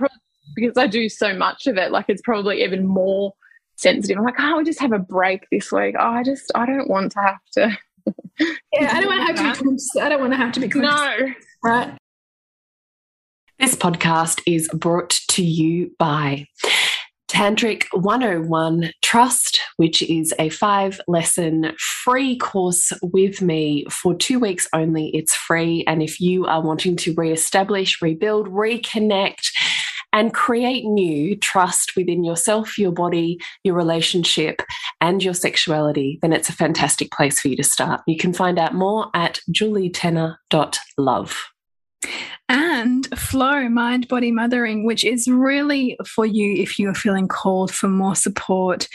because 0.55 0.77
I 0.77 0.87
do 0.87 1.09
so 1.09 1.35
much 1.35 1.67
of 1.67 1.77
it, 1.77 1.91
like 1.91 2.07
it's 2.09 2.23
probably 2.23 2.63
even 2.63 2.87
more 2.87 3.35
sensitive. 3.77 4.19
I'm 4.19 4.25
like, 4.25 4.39
oh, 4.39 4.59
we 4.59 4.65
just 4.65 4.81
have 4.81 4.93
a 4.93 4.99
break 4.99 5.47
this 5.51 5.71
week. 5.73 5.95
Oh, 5.99 6.11
I 6.11 6.23
just, 6.23 6.51
I 6.55 6.67
don't 6.67 6.89
want 6.89 7.13
to 7.13 7.21
have 7.21 7.39
to. 7.55 7.79
yeah, 8.73 8.91
I 8.93 9.01
don't 9.01 9.07
want 9.07 9.37
to 9.37 9.43
have 9.43 9.59
to 9.59 9.65
be. 9.65 10.01
I 10.01 10.09
don't 10.09 10.21
want 10.21 10.33
to 10.33 10.37
have 10.37 10.53
to 10.53 10.61
be. 10.61 10.69
No, 10.69 11.35
right. 11.63 11.97
This 13.61 13.77
podcast 13.77 14.41
is 14.47 14.71
brought 14.71 15.11
to 15.29 15.45
you 15.45 15.91
by 15.99 16.47
Tantric 17.29 17.85
101 17.93 18.91
Trust, 19.03 19.61
which 19.77 20.01
is 20.01 20.33
a 20.39 20.49
five 20.49 20.99
lesson 21.07 21.73
free 21.79 22.39
course 22.39 22.91
with 23.03 23.43
me 23.43 23.85
for 23.91 24.15
two 24.15 24.39
weeks 24.39 24.67
only. 24.73 25.11
It's 25.15 25.35
free. 25.35 25.85
And 25.87 26.03
if 26.03 26.19
you 26.21 26.47
are 26.47 26.63
wanting 26.63 26.97
to 26.97 27.13
re-establish, 27.19 28.01
rebuild, 28.01 28.49
reconnect, 28.49 29.51
and 30.15 30.33
create 30.33 30.87
new 30.87 31.37
trust 31.37 31.93
within 31.97 32.25
yourself, 32.25 32.79
your 32.79 32.93
body, 32.93 33.39
your 33.63 33.75
relationship, 33.75 34.63
and 35.03 35.23
your 35.23 35.35
sexuality, 35.35 36.19
then 36.23 36.33
it's 36.33 36.49
a 36.49 36.55
fantastic 36.55 37.11
place 37.13 37.39
for 37.39 37.49
you 37.49 37.57
to 37.57 37.63
start. 37.63 38.01
You 38.07 38.17
can 38.17 38.33
find 38.33 38.59
out 38.59 38.73
more 38.73 39.11
at 39.13 39.41
julietenner.love 39.53 41.51
and 42.51 43.07
flow 43.17 43.69
mind 43.69 44.09
body 44.09 44.33
mothering 44.33 44.85
which 44.85 45.05
is 45.05 45.29
really 45.29 45.97
for 46.05 46.27
you 46.27 46.61
if 46.61 46.79
you're 46.79 46.95
feeling 46.95 47.29
called 47.29 47.73
for 47.73 47.87
more 47.87 48.17
support 48.17 48.89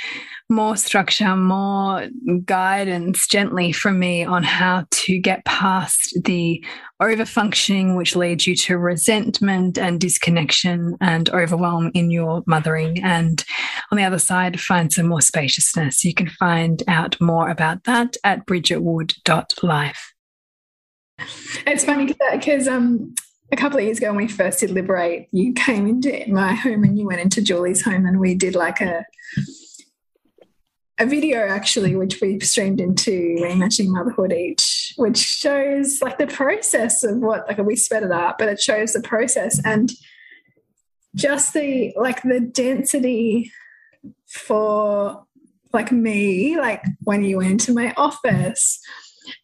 more 0.49 0.75
structure 0.75 1.35
more 1.37 2.07
guidance 2.43 3.27
gently 3.27 3.71
from 3.71 3.97
me 3.97 4.25
on 4.25 4.43
how 4.43 4.85
to 4.91 5.17
get 5.17 5.43
past 5.45 6.13
the 6.25 6.63
overfunctioning 7.01 7.95
which 7.95 8.15
leads 8.15 8.45
you 8.45 8.55
to 8.55 8.77
resentment 8.77 9.77
and 9.77 9.99
disconnection 9.99 10.97
and 11.01 11.29
overwhelm 11.31 11.91
in 11.93 12.11
your 12.11 12.43
mothering. 12.45 13.01
And 13.03 13.43
on 13.91 13.97
the 13.97 14.03
other 14.03 14.19
side 14.19 14.59
find 14.59 14.93
some 14.93 15.07
more 15.07 15.21
spaciousness. 15.21 16.05
You 16.05 16.13
can 16.13 16.29
find 16.29 16.83
out 16.87 17.19
more 17.19 17.49
about 17.49 17.85
that 17.85 18.15
at 18.23 18.45
bridgetwood.life 18.45 20.11
it's 21.65 21.85
funny 21.85 22.13
because 22.33 22.67
um, 22.67 23.15
a 23.51 23.55
couple 23.55 23.77
of 23.77 23.85
years 23.85 23.97
ago 23.97 24.07
when 24.07 24.17
we 24.17 24.27
first 24.27 24.59
did 24.59 24.71
Liberate, 24.71 25.27
you 25.31 25.53
came 25.53 25.87
into 25.87 26.25
my 26.27 26.53
home 26.53 26.83
and 26.83 26.97
you 26.97 27.05
went 27.05 27.21
into 27.21 27.41
Julie's 27.41 27.83
home 27.83 28.05
and 28.05 28.19
we 28.19 28.35
did 28.35 28.55
like 28.55 28.81
a 28.81 29.05
a 30.97 31.05
video 31.05 31.45
actually, 31.45 31.95
which 31.95 32.21
we 32.21 32.39
streamed 32.39 32.79
into 32.79 33.11
Reimagining 33.41 33.89
Motherhood 33.89 34.31
each, 34.31 34.93
which 34.95 35.17
shows 35.17 36.01
like 36.01 36.17
the 36.17 36.27
process 36.27 37.03
of 37.03 37.17
what 37.17 37.45
like 37.47 37.57
we 37.57 37.75
sped 37.75 38.03
it 38.03 38.11
up, 38.11 38.37
but 38.37 38.47
it 38.47 38.61
shows 38.61 38.93
the 38.93 39.01
process 39.01 39.59
and 39.65 39.91
just 41.13 41.53
the 41.53 41.93
like 41.97 42.21
the 42.23 42.39
density 42.39 43.51
for 44.27 45.25
like 45.73 45.91
me, 45.91 46.57
like 46.57 46.81
when 47.03 47.23
you 47.23 47.37
went 47.37 47.59
to 47.61 47.73
my 47.73 47.93
office 47.97 48.79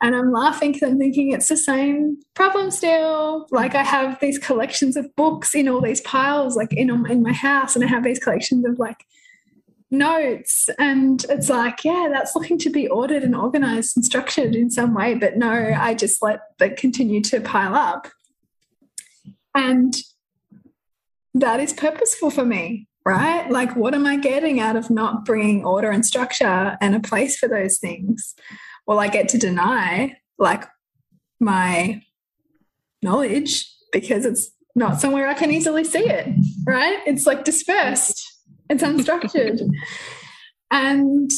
and 0.02 0.16
I'm 0.16 0.32
laughing 0.32 0.72
because 0.72 0.90
I'm 0.90 0.98
thinking 0.98 1.32
it's 1.32 1.48
the 1.48 1.58
same 1.58 2.18
problem 2.34 2.72
still. 2.72 3.48
Like 3.52 3.76
I 3.76 3.84
have 3.84 4.20
these 4.20 4.38
collections 4.38 4.96
of 4.96 5.16
books 5.16 5.56
in 5.56 5.68
all 5.68 5.82
these 5.82 6.02
piles, 6.02 6.56
like 6.56 6.74
in 6.74 6.90
in 7.08 7.24
my 7.24 7.34
house, 7.34 7.76
and 7.76 7.84
I 7.84 7.88
have 7.88 8.04
these 8.04 8.20
collections 8.20 8.66
of 8.66 8.80
like 8.80 9.06
notes, 9.90 10.70
and 10.80 11.26
it's 11.30 11.50
like, 11.50 11.84
yeah, 11.84 12.08
that's 12.12 12.36
looking 12.36 12.58
to 12.60 12.70
be 12.70 12.88
ordered 12.88 13.24
and 13.24 13.36
organized 13.36 13.98
and 13.98 14.06
structured 14.06 14.56
in 14.56 14.70
some 14.70 14.94
way, 14.94 15.16
but 15.16 15.38
no, 15.38 15.52
I 15.52 15.94
just 15.94 16.22
let 16.22 16.42
that 16.60 16.78
continue 16.78 17.22
to 17.24 17.42
pile 17.42 17.76
up, 17.76 18.08
and 19.56 19.96
that 21.34 21.60
is 21.60 21.74
purposeful 21.74 22.30
for 22.30 22.46
me 22.46 22.88
right? 23.06 23.50
Like, 23.50 23.76
what 23.76 23.96
am 23.96 24.06
I 24.06 24.18
getting 24.18 24.60
out 24.60 24.76
of 24.76 24.90
not 24.90 25.26
bringing 25.26 25.66
order 25.66 25.90
and 25.90 26.06
structure 26.06 26.78
and 26.80 26.96
a 26.96 27.00
place 27.00 27.38
for 27.38 27.48
those 27.48 27.78
things? 27.78 28.36
Well, 28.92 29.00
I 29.00 29.08
get 29.08 29.30
to 29.30 29.38
deny 29.38 30.18
like 30.38 30.66
my 31.40 32.02
knowledge 33.02 33.74
because 33.94 34.26
it's 34.26 34.52
not 34.76 35.00
somewhere 35.00 35.30
I 35.30 35.34
can 35.34 35.50
easily 35.50 35.86
see 35.86 36.04
it, 36.04 36.28
right? 36.68 37.00
It's 37.06 37.26
like 37.26 37.46
dispersed, 37.46 38.22
it's 38.70 38.84
unstructured. 38.84 39.62
and 40.72 41.32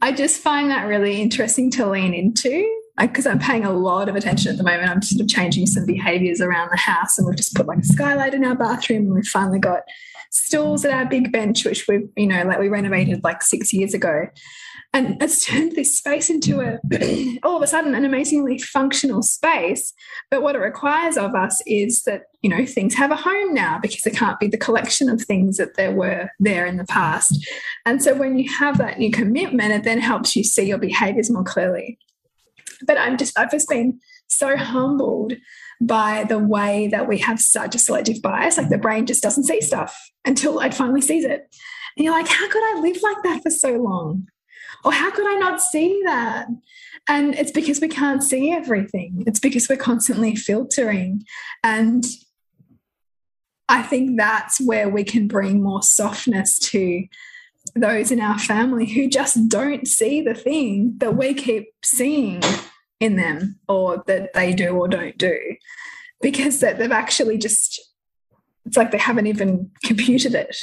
I 0.00 0.10
just 0.10 0.40
find 0.40 0.72
that 0.72 0.88
really 0.88 1.22
interesting 1.22 1.70
to 1.70 1.88
lean 1.88 2.14
into 2.14 2.68
because 2.98 3.28
I'm 3.28 3.38
paying 3.38 3.64
a 3.64 3.72
lot 3.72 4.08
of 4.08 4.16
attention 4.16 4.50
at 4.50 4.58
the 4.58 4.64
moment. 4.64 4.90
I'm 4.90 5.02
sort 5.02 5.20
of 5.20 5.28
changing 5.28 5.66
some 5.66 5.86
behaviors 5.86 6.40
around 6.40 6.70
the 6.72 6.78
house, 6.78 7.16
and 7.16 7.28
we've 7.28 7.36
just 7.36 7.54
put 7.54 7.68
like 7.68 7.78
a 7.78 7.84
skylight 7.84 8.34
in 8.34 8.44
our 8.44 8.56
bathroom, 8.56 9.04
and 9.04 9.14
we've 9.14 9.24
finally 9.24 9.60
got 9.60 9.82
stools 10.32 10.84
at 10.84 10.92
our 10.92 11.06
big 11.06 11.30
bench, 11.30 11.64
which 11.64 11.86
we've, 11.86 12.08
you 12.16 12.26
know, 12.26 12.42
like 12.42 12.58
we 12.58 12.68
renovated 12.68 13.22
like 13.22 13.40
six 13.44 13.72
years 13.72 13.94
ago 13.94 14.26
and 14.94 15.16
it's 15.22 15.44
turned 15.44 15.72
this 15.72 15.96
space 15.96 16.30
into 16.30 16.60
a 16.60 16.78
all 17.42 17.56
of 17.56 17.62
a 17.62 17.66
sudden 17.66 17.94
an 17.94 18.04
amazingly 18.04 18.58
functional 18.58 19.22
space 19.22 19.92
but 20.30 20.42
what 20.42 20.54
it 20.54 20.60
requires 20.60 21.16
of 21.16 21.34
us 21.34 21.62
is 21.66 22.02
that 22.04 22.24
you 22.42 22.50
know 22.50 22.64
things 22.66 22.94
have 22.94 23.10
a 23.10 23.16
home 23.16 23.54
now 23.54 23.78
because 23.80 24.06
it 24.06 24.16
can't 24.16 24.40
be 24.40 24.48
the 24.48 24.58
collection 24.58 25.08
of 25.08 25.22
things 25.22 25.56
that 25.56 25.76
there 25.76 25.92
were 25.92 26.30
there 26.38 26.66
in 26.66 26.76
the 26.76 26.84
past 26.84 27.46
and 27.86 28.02
so 28.02 28.14
when 28.14 28.38
you 28.38 28.50
have 28.50 28.78
that 28.78 28.98
new 28.98 29.10
commitment 29.10 29.72
it 29.72 29.84
then 29.84 30.00
helps 30.00 30.36
you 30.36 30.44
see 30.44 30.64
your 30.64 30.78
behaviors 30.78 31.30
more 31.30 31.44
clearly 31.44 31.98
but 32.86 32.98
i'm 32.98 33.16
just 33.16 33.38
i've 33.38 33.50
just 33.50 33.68
been 33.68 33.98
so 34.28 34.56
humbled 34.56 35.34
by 35.82 36.24
the 36.28 36.38
way 36.38 36.88
that 36.88 37.08
we 37.08 37.18
have 37.18 37.40
such 37.40 37.74
a 37.74 37.78
selective 37.78 38.22
bias. 38.22 38.56
Like 38.56 38.68
the 38.68 38.78
brain 38.78 39.04
just 39.04 39.22
doesn't 39.22 39.44
see 39.44 39.60
stuff 39.60 39.98
until 40.24 40.60
it 40.60 40.74
finally 40.74 41.00
sees 41.00 41.24
it. 41.24 41.54
And 41.96 42.04
you're 42.04 42.14
like, 42.14 42.28
how 42.28 42.48
could 42.48 42.62
I 42.62 42.80
live 42.80 42.98
like 43.02 43.22
that 43.24 43.42
for 43.42 43.50
so 43.50 43.72
long? 43.76 44.28
Or 44.84 44.92
how 44.92 45.10
could 45.10 45.26
I 45.26 45.38
not 45.38 45.60
see 45.60 46.02
that? 46.04 46.46
And 47.08 47.34
it's 47.34 47.52
because 47.52 47.80
we 47.80 47.88
can't 47.88 48.22
see 48.22 48.52
everything. 48.52 49.24
It's 49.26 49.40
because 49.40 49.68
we're 49.68 49.76
constantly 49.76 50.36
filtering. 50.36 51.24
And 51.62 52.04
I 53.68 53.82
think 53.82 54.18
that's 54.18 54.60
where 54.60 54.88
we 54.88 55.04
can 55.04 55.28
bring 55.28 55.62
more 55.62 55.82
softness 55.82 56.58
to 56.70 57.04
those 57.74 58.10
in 58.10 58.20
our 58.20 58.38
family 58.38 58.86
who 58.86 59.08
just 59.08 59.48
don't 59.48 59.86
see 59.86 60.20
the 60.20 60.34
thing 60.34 60.94
that 60.98 61.16
we 61.16 61.32
keep 61.32 61.68
seeing 61.84 62.42
in 63.00 63.16
them 63.16 63.58
or 63.68 64.02
that 64.06 64.32
they 64.34 64.52
do 64.52 64.70
or 64.70 64.88
don't 64.88 65.16
do 65.16 65.38
because 66.20 66.60
that 66.60 66.78
they've 66.78 66.92
actually 66.92 67.38
just 67.38 67.80
it's 68.64 68.76
like 68.76 68.90
they 68.90 68.98
haven't 68.98 69.26
even 69.26 69.70
computed 69.84 70.34
it 70.34 70.56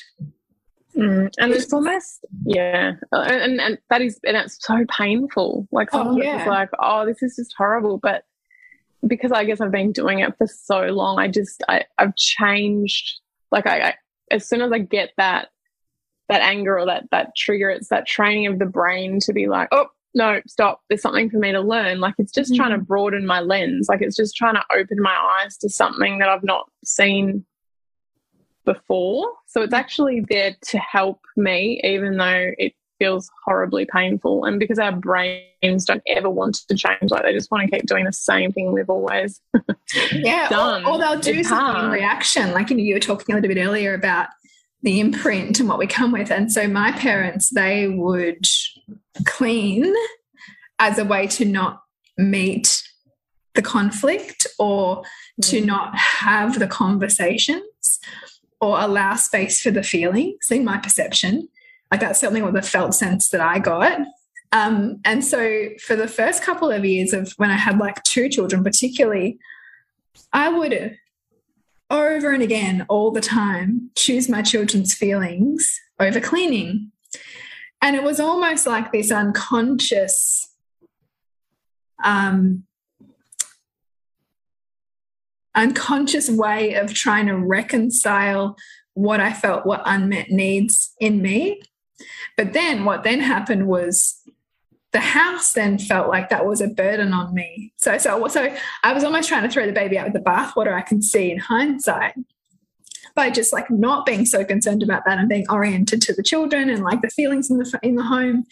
mm. 1.00 1.30
and 1.38 1.52
it's 1.52 1.72
almost 1.74 2.26
yeah 2.46 2.94
and, 3.12 3.60
and 3.60 3.78
that 3.90 4.02
is 4.02 4.20
and 4.24 4.38
it's 4.38 4.58
so 4.60 4.86
painful 4.90 5.68
like 5.72 5.90
oh, 5.94 6.18
yeah. 6.18 6.40
it's 6.40 6.48
like 6.48 6.70
oh 6.80 7.06
this 7.06 7.22
is 7.22 7.36
just 7.36 7.54
horrible 7.58 7.98
but 7.98 8.24
because 9.08 9.32
i 9.32 9.44
guess 9.44 9.62
i've 9.62 9.72
been 9.72 9.92
doing 9.92 10.20
it 10.20 10.38
for 10.38 10.48
so 10.48 10.82
long 10.88 11.20
i 11.20 11.28
just 11.28 11.64
I, 11.68 11.86
i've 11.98 12.16
changed 12.16 13.20
like 13.52 13.66
I, 13.66 13.82
I 13.82 13.94
as 14.32 14.48
soon 14.48 14.62
as 14.62 14.72
i 14.72 14.80
get 14.80 15.12
that 15.18 15.50
that 16.28 16.42
anger 16.42 16.78
or 16.78 16.86
that 16.86 17.06
that 17.12 17.36
trigger 17.36 17.70
it's 17.70 17.90
that 17.90 18.06
training 18.06 18.48
of 18.48 18.60
the 18.60 18.66
brain 18.66 19.20
to 19.22 19.34
be 19.34 19.48
like 19.48 19.70
oh 19.72 19.88
no 20.16 20.42
stop 20.48 20.82
there's 20.90 21.02
something 21.02 21.30
for 21.30 21.38
me 21.38 21.52
to 21.52 21.62
learn 21.62 22.00
like 22.00 22.16
it's 22.18 22.32
just 22.32 22.52
mm-hmm. 22.52 22.62
trying 22.62 22.72
to 22.72 22.78
mm-hmm. 22.78 22.86
broaden 22.86 23.26
my 23.26 23.40
lens 23.40 23.88
like 23.90 24.02
it's 24.02 24.16
just 24.16 24.36
trying 24.36 24.56
to 24.56 24.64
open 24.72 25.02
my 25.02 25.16
eyes 25.40 25.58
to 25.58 25.70
something 25.70 26.20
that 26.20 26.30
i've 26.30 26.44
not 26.44 26.70
seen 26.84 27.46
before 28.74 29.32
so 29.48 29.62
it's 29.62 29.74
actually 29.74 30.26
there 30.30 30.56
to 30.62 30.78
help 30.78 31.20
me 31.36 31.82
even 31.84 32.18
though 32.18 32.52
it 32.58 32.74
feels 33.00 33.30
horribly 33.46 33.86
painful 33.86 34.44
and 34.44 34.60
because 34.60 34.78
our 34.78 34.92
brains 34.92 35.86
don't 35.86 36.04
ever 36.08 36.30
want 36.30 36.56
to 36.68 36.76
change 36.76 37.10
like 37.10 37.24
they 37.24 37.32
just 37.34 37.50
want 37.50 37.64
to 37.64 37.78
keep 37.78 37.88
doing 37.88 38.04
the 38.04 38.12
same 38.12 38.52
thing 38.52 38.74
we've 38.74 38.90
always 38.90 39.42
yeah 40.12 40.50
done 40.50 40.84
or, 40.86 40.92
or 40.92 40.98
they'll 40.98 41.20
do 41.20 41.40
it's 41.40 41.48
something 41.48 41.76
hard. 41.76 41.86
in 41.86 41.92
reaction 41.92 42.52
like 42.52 42.70
you 42.70 42.76
know 42.76 42.84
you 42.84 42.94
were 42.94 43.00
talking 43.00 43.34
a 43.34 43.38
little 43.40 43.54
bit 43.54 43.62
earlier 43.62 43.94
about 43.94 44.28
the 44.82 45.00
imprint 45.00 45.60
and 45.60 45.68
what 45.68 45.78
we 45.78 45.88
come 45.88 46.12
with. 46.12 46.32
And 46.32 46.52
so 46.52 46.68
my 46.68 46.92
parents, 46.94 47.50
they 47.50 47.88
would 47.88 48.46
clean 49.26 49.94
as 50.80 50.98
a 50.98 51.06
way 51.06 51.28
to 51.28 51.46
not 51.46 51.84
meet 52.18 52.82
the 53.56 53.62
conflict 53.62 54.48
or 54.58 55.04
to 55.42 55.62
mm. 55.62 55.66
not 55.66 55.98
have 55.98 56.60
the 56.60 56.68
conversations 56.68 58.00
or 58.62 58.80
allow 58.80 59.16
space 59.16 59.62
for 59.62 59.72
the 59.72 59.84
feelings 59.84 60.52
in 60.52 60.64
my 60.64 60.78
perception. 60.78 61.48
Like 61.92 62.02
that's 62.02 62.20
certainly 62.20 62.42
what 62.42 62.54
the 62.54 62.62
felt 62.62 62.94
sense 62.94 63.30
that 63.30 63.42
I 63.42 63.60
got. 63.60 64.00
Um, 64.52 65.00
and 65.06 65.24
so 65.24 65.70
for 65.80 65.96
the 65.96 66.08
first 66.08 66.44
couple 66.44 66.72
of 66.72 66.84
years 66.84 67.14
of 67.14 67.34
when 67.38 67.52
I 67.52 67.58
had 67.58 67.78
like 67.78 68.04
two 68.04 68.30
children, 68.30 68.64
particularly, 68.64 69.40
I 70.34 70.50
would 70.50 70.98
over 71.90 72.32
and 72.32 72.44
again, 72.44 72.86
all 72.88 73.12
the 73.12 73.22
time, 73.22 73.90
choose 73.96 74.30
my 74.30 74.42
children's 74.42 74.94
feelings 74.94 75.80
over 76.00 76.20
cleaning. 76.20 76.92
And 77.82 77.96
it 77.96 78.04
was 78.04 78.20
almost 78.20 78.68
like 78.68 78.92
this 78.92 79.12
unconscious 79.12 80.54
um, 82.04 82.64
unconscious 85.60 86.30
way 86.30 86.76
of 86.76 86.94
trying 86.94 87.28
to 87.28 87.36
reconcile 87.36 88.56
what 88.94 89.20
I 89.20 89.34
felt 89.34 89.66
were 89.66 89.82
unmet 89.86 90.30
needs 90.30 90.94
in 91.00 91.22
me. 91.22 91.62
But 92.38 92.54
then 92.54 92.86
what 92.86 93.04
then 93.04 93.20
happened 93.20 93.68
was 93.68 94.22
the 94.92 95.00
house 95.00 95.54
then 95.54 95.78
felt 95.78 96.08
like 96.08 96.30
that 96.30 96.46
was 96.46 96.62
a 96.62 96.68
burden 96.68 97.14
on 97.14 97.34
me. 97.34 97.74
So, 97.78 97.98
so, 97.98 98.28
so 98.28 98.56
I 98.84 98.94
was 98.94 99.04
almost 99.04 99.30
trying 99.30 99.44
to 99.44 99.50
throw 99.50 99.66
the 99.66 99.74
baby 99.74 99.98
out 99.98 100.06
with 100.06 100.14
the 100.14 100.30
bathwater. 100.30 100.74
I 100.74 100.82
can 100.82 101.02
see 101.02 101.30
in 101.32 101.38
hindsight 101.38 102.16
by 103.16 103.30
just 103.30 103.54
like 103.54 103.70
not 103.70 104.06
being 104.06 104.26
so 104.26 104.44
concerned 104.46 104.82
about 104.82 105.04
that 105.06 105.20
and 105.20 105.30
being 105.30 105.46
oriented 105.50 106.02
to 106.04 106.14
the 106.14 106.24
children 106.24 106.70
and 106.70 106.84
like 106.84 107.02
the 107.02 107.10
feelings 107.10 107.52
in 107.52 107.58
the 107.58 107.80
in 107.84 107.96
the 107.96 108.04
home, 108.04 108.46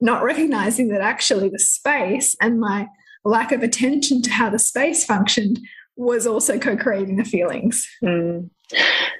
not 0.00 0.22
recognizing 0.22 0.88
that 0.88 1.00
actually 1.00 1.48
the 1.48 1.58
space 1.58 2.36
and 2.40 2.60
my 2.60 2.88
lack 3.24 3.52
of 3.52 3.62
attention 3.62 4.20
to 4.22 4.30
how 4.30 4.50
the 4.50 4.58
space 4.58 5.04
functioned 5.04 5.60
was 6.00 6.26
also 6.26 6.58
co-creating 6.58 7.16
the 7.16 7.24
feelings. 7.24 7.86
Mm. 8.02 8.48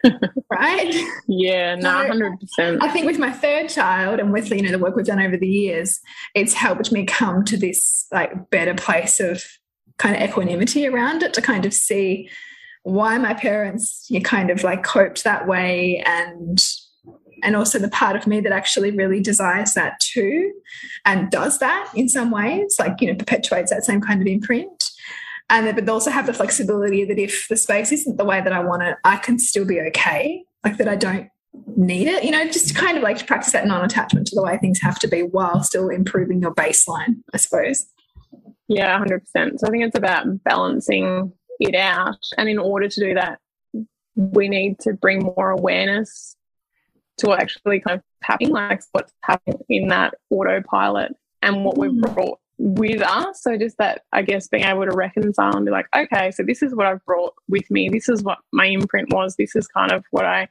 right? 0.51 0.95
Yeah, 1.29 1.75
no, 1.75 1.91
hundred 1.91 2.41
percent. 2.41 2.83
I 2.83 2.89
think 2.89 3.07
with 3.07 3.19
my 3.19 3.31
third 3.31 3.69
child 3.69 4.19
and 4.19 4.33
with 4.33 4.51
you 4.51 4.63
know 4.63 4.71
the 4.71 4.79
work 4.79 4.97
we've 4.97 5.05
done 5.05 5.21
over 5.21 5.37
the 5.37 5.47
years, 5.47 6.01
it's 6.35 6.55
helped 6.55 6.91
me 6.91 7.05
come 7.05 7.45
to 7.45 7.57
this 7.57 8.07
like 8.11 8.49
better 8.51 8.75
place 8.75 9.21
of 9.21 9.45
kind 9.99 10.17
of 10.17 10.23
equanimity 10.23 10.87
around 10.87 11.23
it 11.23 11.35
to 11.35 11.43
kind 11.43 11.67
of 11.67 11.75
see 11.75 12.31
why 12.83 13.19
my 13.19 13.35
parents 13.35 14.07
you 14.09 14.23
kind 14.23 14.49
of 14.49 14.65
like 14.65 14.83
coped 14.83 15.23
that 15.25 15.47
way 15.47 16.03
and 16.07 16.65
and 17.43 17.57
also 17.57 17.79
the 17.79 17.91
part 17.91 18.17
of 18.17 18.27
me 18.27 18.41
that 18.41 18.53
actually 18.53 18.91
really 18.91 19.21
desires 19.21 19.75
that 19.75 20.01
too 20.01 20.51
and 21.05 21.31
does 21.31 21.59
that 21.59 21.91
in 21.95 22.09
some 22.09 22.31
ways 22.31 22.77
like 22.79 22.99
you 23.03 23.09
know 23.09 23.15
perpetuates 23.15 23.71
that 23.71 23.85
same 23.85 24.01
kind 24.01 24.23
of 24.23 24.27
imprint 24.27 24.90
and 25.51 25.75
but 25.75 25.85
they 25.85 25.93
also 25.93 26.11
have 26.11 26.27
the 26.27 26.33
flexibility 26.33 27.05
that 27.05 27.19
if 27.19 27.49
the 27.49 27.57
space 27.57 27.93
isn't 27.93 28.17
the 28.17 28.25
way 28.25 28.41
that 28.41 28.53
I 28.53 28.61
want 28.61 28.83
it, 28.83 28.97
I 29.05 29.17
can 29.17 29.39
still 29.39 29.65
be 29.65 29.81
okay. 29.81 30.45
Like 30.65 30.77
that 30.79 30.89
I 30.89 30.97
don't 30.97 31.29
need 31.77 32.07
it, 32.07 32.25
you 32.25 32.31
know, 32.31 32.45
just 32.47 32.69
to 32.69 32.75
kind 32.75 32.97
of 32.97 33.03
like 33.03 33.19
to 33.19 33.25
practice 33.25 33.53
that 33.53 33.67
non-attachment 33.67 34.27
to 34.29 34.37
the 34.37 34.43
way 34.43 34.57
things 34.59 34.81
have 34.83 34.99
to 35.01 35.09
be 35.09 35.23
while 35.23 35.63
still 35.63 35.89
improving 35.89 36.41
your 36.41 36.55
baseline, 36.55 37.17
I 37.35 37.39
suppose. 37.39 37.87
Yeah, 38.69 38.97
hundred 38.97 39.21
percent. 39.21 39.61
So 39.61 39.67
I 39.67 39.71
think 39.71 39.85
it's 39.85 39.99
about 39.99 40.45
balancing 40.45 41.33
it 41.59 41.75
out. 41.75 42.19
And 42.39 42.49
in 42.49 42.59
order 42.59 42.89
to 42.89 43.01
do 43.01 43.15
that, 43.15 43.39
we 44.15 44.49
need 44.49 44.79
to 44.81 44.93
bring 44.93 45.33
more 45.37 45.51
awareness 45.51 46.37
to 47.19 47.27
what 47.27 47.41
actually 47.41 47.81
kind 47.81 47.99
of 47.99 48.05
happening, 48.23 48.53
like 48.53 48.83
what's 48.93 49.13
happening 49.23 49.61
in 49.69 49.89
that 49.89 50.15
autopilot 50.31 51.15
and 51.43 51.65
what 51.65 51.79
we've 51.79 51.91
mm. 51.91 52.15
brought 52.15 52.39
with 52.63 53.01
us. 53.01 53.43
So 53.43 53.57
just 53.57 53.79
that, 53.79 54.03
I 54.13 54.21
guess, 54.21 54.47
being 54.49 54.65
able 54.65 54.85
to 54.85 54.95
reconcile 54.95 55.57
and 55.57 55.65
be 55.65 55.73
like, 55.73 55.87
okay, 55.97 56.31
so 56.31 56.43
this 56.43 56.63
is 56.63 56.75
what 56.75 56.87
I've 56.87 57.05
brought 57.07 57.33
with 57.49 57.69
me. 57.71 57.89
This 57.89 58.09
is 58.09 58.23
what 58.23 58.39
my 58.53 58.67
imprint 58.67 59.13
was. 59.15 59.35
This 59.37 59.57
is 59.57 59.67
kind 59.67 59.91
of 59.91 60.05
what 60.11 60.27
I 60.27 60.47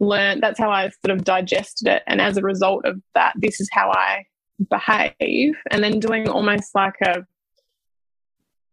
learned. 0.00 0.42
That's 0.42 0.58
how 0.58 0.70
I 0.70 0.90
sort 1.04 1.16
of 1.16 1.24
digested 1.24 1.86
it. 1.86 2.02
And 2.08 2.20
as 2.20 2.36
a 2.36 2.42
result 2.42 2.84
of 2.84 3.00
that, 3.14 3.34
this 3.36 3.60
is 3.60 3.68
how 3.72 3.92
I 3.92 4.24
behave. 4.68 5.54
And 5.70 5.84
then 5.84 6.00
doing 6.00 6.28
almost 6.28 6.74
like 6.74 6.96
a, 7.02 7.24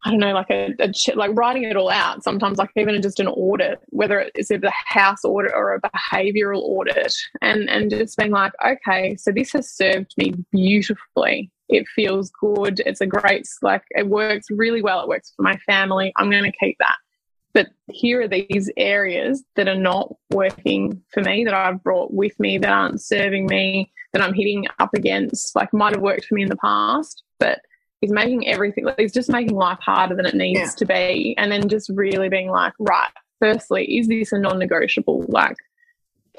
I 0.03 0.09
don't 0.09 0.19
know, 0.19 0.33
like 0.33 0.49
a, 0.49 0.73
a 0.79 0.91
like 1.15 1.31
writing 1.35 1.63
it 1.63 1.77
all 1.77 1.91
out. 1.91 2.23
Sometimes, 2.23 2.57
like 2.57 2.71
even 2.75 2.99
just 3.03 3.19
an 3.19 3.27
audit, 3.27 3.81
whether 3.89 4.31
it's 4.33 4.49
a 4.49 4.59
house 4.87 5.23
audit 5.23 5.51
or 5.53 5.75
a 5.75 5.81
behavioural 5.81 6.61
audit, 6.61 7.13
and 7.41 7.69
and 7.69 7.89
just 7.89 8.17
being 8.17 8.31
like, 8.31 8.51
okay, 8.65 9.15
so 9.15 9.31
this 9.31 9.53
has 9.53 9.71
served 9.71 10.13
me 10.17 10.33
beautifully 10.51 11.51
it 11.69 11.87
feels 11.87 12.31
good. 12.39 12.81
It's 12.85 13.01
a 13.01 13.07
great, 13.07 13.47
like, 13.61 13.83
it 13.91 14.07
works 14.07 14.47
really 14.49 14.81
well. 14.81 15.01
It 15.01 15.07
works 15.07 15.33
for 15.35 15.43
my 15.43 15.57
family. 15.57 16.13
I'm 16.17 16.29
going 16.29 16.43
to 16.43 16.57
keep 16.59 16.77
that. 16.79 16.97
But 17.53 17.69
here 17.91 18.21
are 18.21 18.27
these 18.27 18.69
areas 18.77 19.43
that 19.55 19.67
are 19.67 19.75
not 19.75 20.13
working 20.31 21.01
for 21.13 21.21
me, 21.21 21.45
that 21.45 21.53
I've 21.53 21.83
brought 21.83 22.13
with 22.13 22.37
me, 22.39 22.57
that 22.57 22.69
aren't 22.69 23.01
serving 23.01 23.45
me, 23.45 23.91
that 24.11 24.21
I'm 24.21 24.33
hitting 24.33 24.65
up 24.79 24.89
against, 24.95 25.55
like, 25.55 25.71
might 25.71 25.93
have 25.93 26.01
worked 26.01 26.25
for 26.25 26.35
me 26.35 26.43
in 26.43 26.49
the 26.49 26.57
past, 26.57 27.23
but 27.39 27.59
he's 28.01 28.11
making 28.11 28.47
everything, 28.47 28.85
like, 28.85 28.99
he's 28.99 29.13
just 29.13 29.29
making 29.29 29.55
life 29.55 29.79
harder 29.79 30.15
than 30.15 30.25
it 30.25 30.35
needs 30.35 30.59
yeah. 30.59 30.69
to 30.77 30.85
be. 30.85 31.35
And 31.37 31.51
then 31.51 31.69
just 31.69 31.89
really 31.93 32.27
being 32.27 32.49
like, 32.49 32.73
right, 32.79 33.11
firstly, 33.39 33.85
is 33.97 34.07
this 34.07 34.31
a 34.31 34.39
non 34.39 34.57
negotiable? 34.57 35.23
Like, 35.27 35.57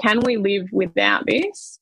can 0.03 0.21
we 0.21 0.37
live 0.37 0.69
without 0.73 1.27
this? 1.27 1.79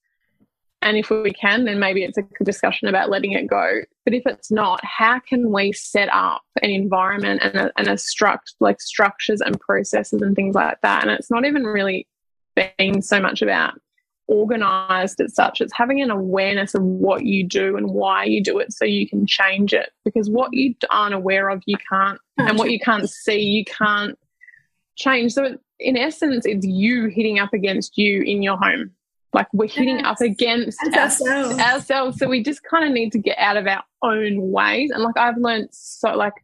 And 0.83 0.97
if 0.97 1.11
we 1.11 1.33
can, 1.33 1.65
then 1.65 1.79
maybe 1.79 2.03
it's 2.03 2.19
a 2.19 2.45
discussion 2.45 2.89
about 2.89 3.09
letting 3.09 3.33
it 3.33 3.47
go. 3.47 3.83
But 4.05 4.15
if 4.15 4.25
it's 4.27 4.51
not, 4.51 4.85
how 4.85 5.21
can 5.21 5.53
we 5.53 5.73
set 5.73 6.09
up 6.13 6.43
an 6.61 6.71
environment 6.71 7.41
and 7.43 7.55
a, 7.55 7.73
and 7.77 7.87
a 7.87 7.95
struct 7.95 8.55
like 8.59 8.81
structures 8.81 9.41
and 9.41 9.59
processes 9.61 10.21
and 10.23 10.35
things 10.35 10.57
like 10.57 10.81
that? 10.83 11.03
And 11.03 11.13
it's 11.13 11.31
not 11.31 11.45
even 11.45 11.63
really 11.63 12.09
being 12.57 13.01
so 13.01 13.21
much 13.21 13.43
about 13.43 13.75
organized 14.27 15.21
as 15.21 15.35
such. 15.35 15.61
It's 15.61 15.73
having 15.73 16.03
an 16.03 16.11
awareness 16.11 16.75
of 16.75 16.83
what 16.83 17.25
you 17.25 17.47
do 17.47 17.77
and 17.77 17.91
why 17.91 18.25
you 18.25 18.43
do 18.43 18.59
it 18.59 18.73
so 18.73 18.85
you 18.85 19.09
can 19.09 19.25
change 19.25 19.73
it. 19.73 19.91
Because 20.05 20.29
what 20.29 20.53
you 20.53 20.75
aren't 20.91 21.15
aware 21.15 21.49
of, 21.49 21.63
you 21.67 21.77
can't, 21.89 22.19
and 22.39 22.59
what 22.59 22.71
you 22.71 22.81
can't 22.81 23.09
see, 23.09 23.41
you 23.41 23.65
can't 23.65 24.19
change. 24.97 25.33
So, 25.33 25.59
in 25.79 25.97
essence, 25.97 26.45
it's 26.45 26.67
you 26.67 27.07
hitting 27.07 27.39
up 27.39 27.53
against 27.53 27.97
you 27.97 28.23
in 28.23 28.43
your 28.43 28.57
home 28.57 28.93
like 29.33 29.49
we're 29.53 29.69
hitting 29.69 29.99
yes. 29.99 30.07
up 30.07 30.21
against 30.21 30.81
ourselves. 30.95 31.59
ourselves. 31.59 32.19
So 32.19 32.29
we 32.29 32.43
just 32.43 32.63
kind 32.63 32.85
of 32.85 32.93
need 32.93 33.13
to 33.13 33.19
get 33.19 33.39
out 33.39 33.57
of 33.57 33.67
our 33.67 33.83
own 34.03 34.51
ways. 34.51 34.91
And 34.91 35.03
like 35.03 35.17
I've 35.17 35.39
learned 35.39 35.69
so 35.73 36.15
like 36.15 36.35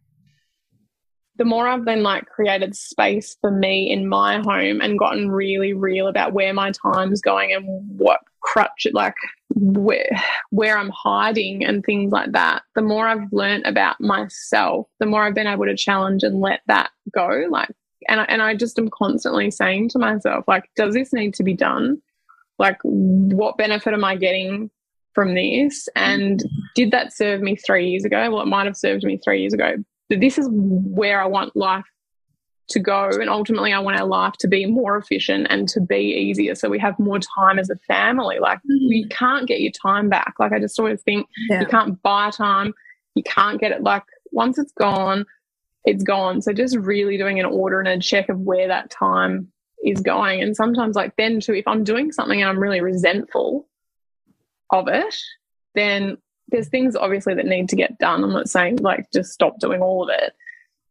the 1.36 1.44
more 1.44 1.68
I've 1.68 1.84
then 1.84 2.02
like 2.02 2.26
created 2.26 2.74
space 2.74 3.36
for 3.40 3.50
me 3.50 3.90
in 3.92 4.08
my 4.08 4.38
home 4.38 4.80
and 4.80 4.98
gotten 4.98 5.30
really 5.30 5.72
real 5.72 6.08
about 6.08 6.32
where 6.32 6.52
my 6.52 6.72
time's 6.72 7.20
going 7.20 7.52
and 7.52 7.64
what 7.98 8.20
crutch 8.40 8.86
it 8.86 8.94
like 8.94 9.14
where 9.54 10.08
where 10.50 10.78
I'm 10.78 10.90
hiding 10.90 11.64
and 11.64 11.84
things 11.84 12.12
like 12.12 12.32
that, 12.32 12.62
the 12.74 12.82
more 12.82 13.06
I've 13.06 13.32
learned 13.32 13.66
about 13.66 14.00
myself, 14.00 14.88
the 14.98 15.06
more 15.06 15.24
I've 15.24 15.34
been 15.34 15.46
able 15.46 15.66
to 15.66 15.76
challenge 15.76 16.22
and 16.22 16.40
let 16.40 16.60
that 16.66 16.90
go. 17.14 17.46
Like 17.50 17.70
and 18.08 18.20
I, 18.20 18.24
and 18.24 18.42
I 18.42 18.54
just 18.54 18.78
am 18.78 18.88
constantly 18.90 19.50
saying 19.50 19.90
to 19.90 19.98
myself, 19.98 20.44
like, 20.46 20.70
does 20.76 20.94
this 20.94 21.12
need 21.12 21.34
to 21.34 21.42
be 21.42 21.54
done? 21.54 22.00
Like, 22.58 22.78
what 22.82 23.56
benefit 23.56 23.94
am 23.94 24.04
I 24.04 24.16
getting 24.16 24.70
from 25.14 25.34
this? 25.34 25.88
And 25.94 26.42
did 26.74 26.90
that 26.90 27.12
serve 27.12 27.40
me 27.40 27.56
three 27.56 27.88
years 27.88 28.04
ago? 28.04 28.30
Well, 28.30 28.42
it 28.42 28.46
might 28.46 28.66
have 28.66 28.76
served 28.76 29.04
me 29.04 29.18
three 29.22 29.40
years 29.40 29.52
ago, 29.52 29.76
But 30.08 30.20
this 30.20 30.38
is 30.38 30.48
where 30.50 31.20
I 31.20 31.26
want 31.26 31.56
life 31.56 31.86
to 32.70 32.80
go. 32.80 33.08
And 33.08 33.30
ultimately, 33.30 33.72
I 33.72 33.78
want 33.78 33.98
our 33.98 34.06
life 34.06 34.34
to 34.40 34.48
be 34.48 34.66
more 34.66 34.96
efficient 34.96 35.46
and 35.50 35.68
to 35.68 35.80
be 35.80 36.14
easier. 36.14 36.54
So 36.54 36.68
we 36.68 36.78
have 36.78 36.98
more 36.98 37.18
time 37.18 37.58
as 37.58 37.70
a 37.70 37.76
family. 37.86 38.38
Like, 38.40 38.58
mm. 38.58 38.88
you 38.88 39.08
can't 39.08 39.46
get 39.46 39.60
your 39.60 39.72
time 39.72 40.08
back. 40.08 40.34
Like, 40.38 40.52
I 40.52 40.58
just 40.58 40.78
always 40.78 41.00
think 41.02 41.26
yeah. 41.48 41.60
you 41.60 41.66
can't 41.66 42.00
buy 42.02 42.30
time. 42.30 42.74
You 43.14 43.22
can't 43.22 43.60
get 43.60 43.72
it. 43.72 43.82
Like, 43.82 44.04
once 44.32 44.58
it's 44.58 44.72
gone, 44.72 45.24
it's 45.84 46.02
gone. 46.02 46.42
So 46.42 46.52
just 46.52 46.76
really 46.76 47.16
doing 47.16 47.40
an 47.40 47.46
order 47.46 47.80
and 47.80 47.88
a 47.88 47.98
check 47.98 48.28
of 48.28 48.38
where 48.38 48.68
that 48.68 48.90
time 48.90 49.50
is 49.84 50.00
going. 50.00 50.42
And 50.42 50.56
sometimes, 50.56 50.96
like, 50.96 51.14
then 51.16 51.40
too, 51.40 51.54
if 51.54 51.66
I'm 51.66 51.84
doing 51.84 52.12
something 52.12 52.40
and 52.40 52.48
I'm 52.48 52.58
really 52.58 52.80
resentful 52.80 53.68
of 54.70 54.88
it, 54.88 55.16
then 55.74 56.18
there's 56.48 56.68
things 56.68 56.96
obviously 56.96 57.34
that 57.34 57.46
need 57.46 57.68
to 57.70 57.76
get 57.76 57.98
done. 57.98 58.24
I'm 58.24 58.32
not 58.32 58.48
saying 58.48 58.76
like 58.76 59.10
just 59.12 59.32
stop 59.32 59.58
doing 59.58 59.82
all 59.82 60.02
of 60.02 60.10
it, 60.10 60.34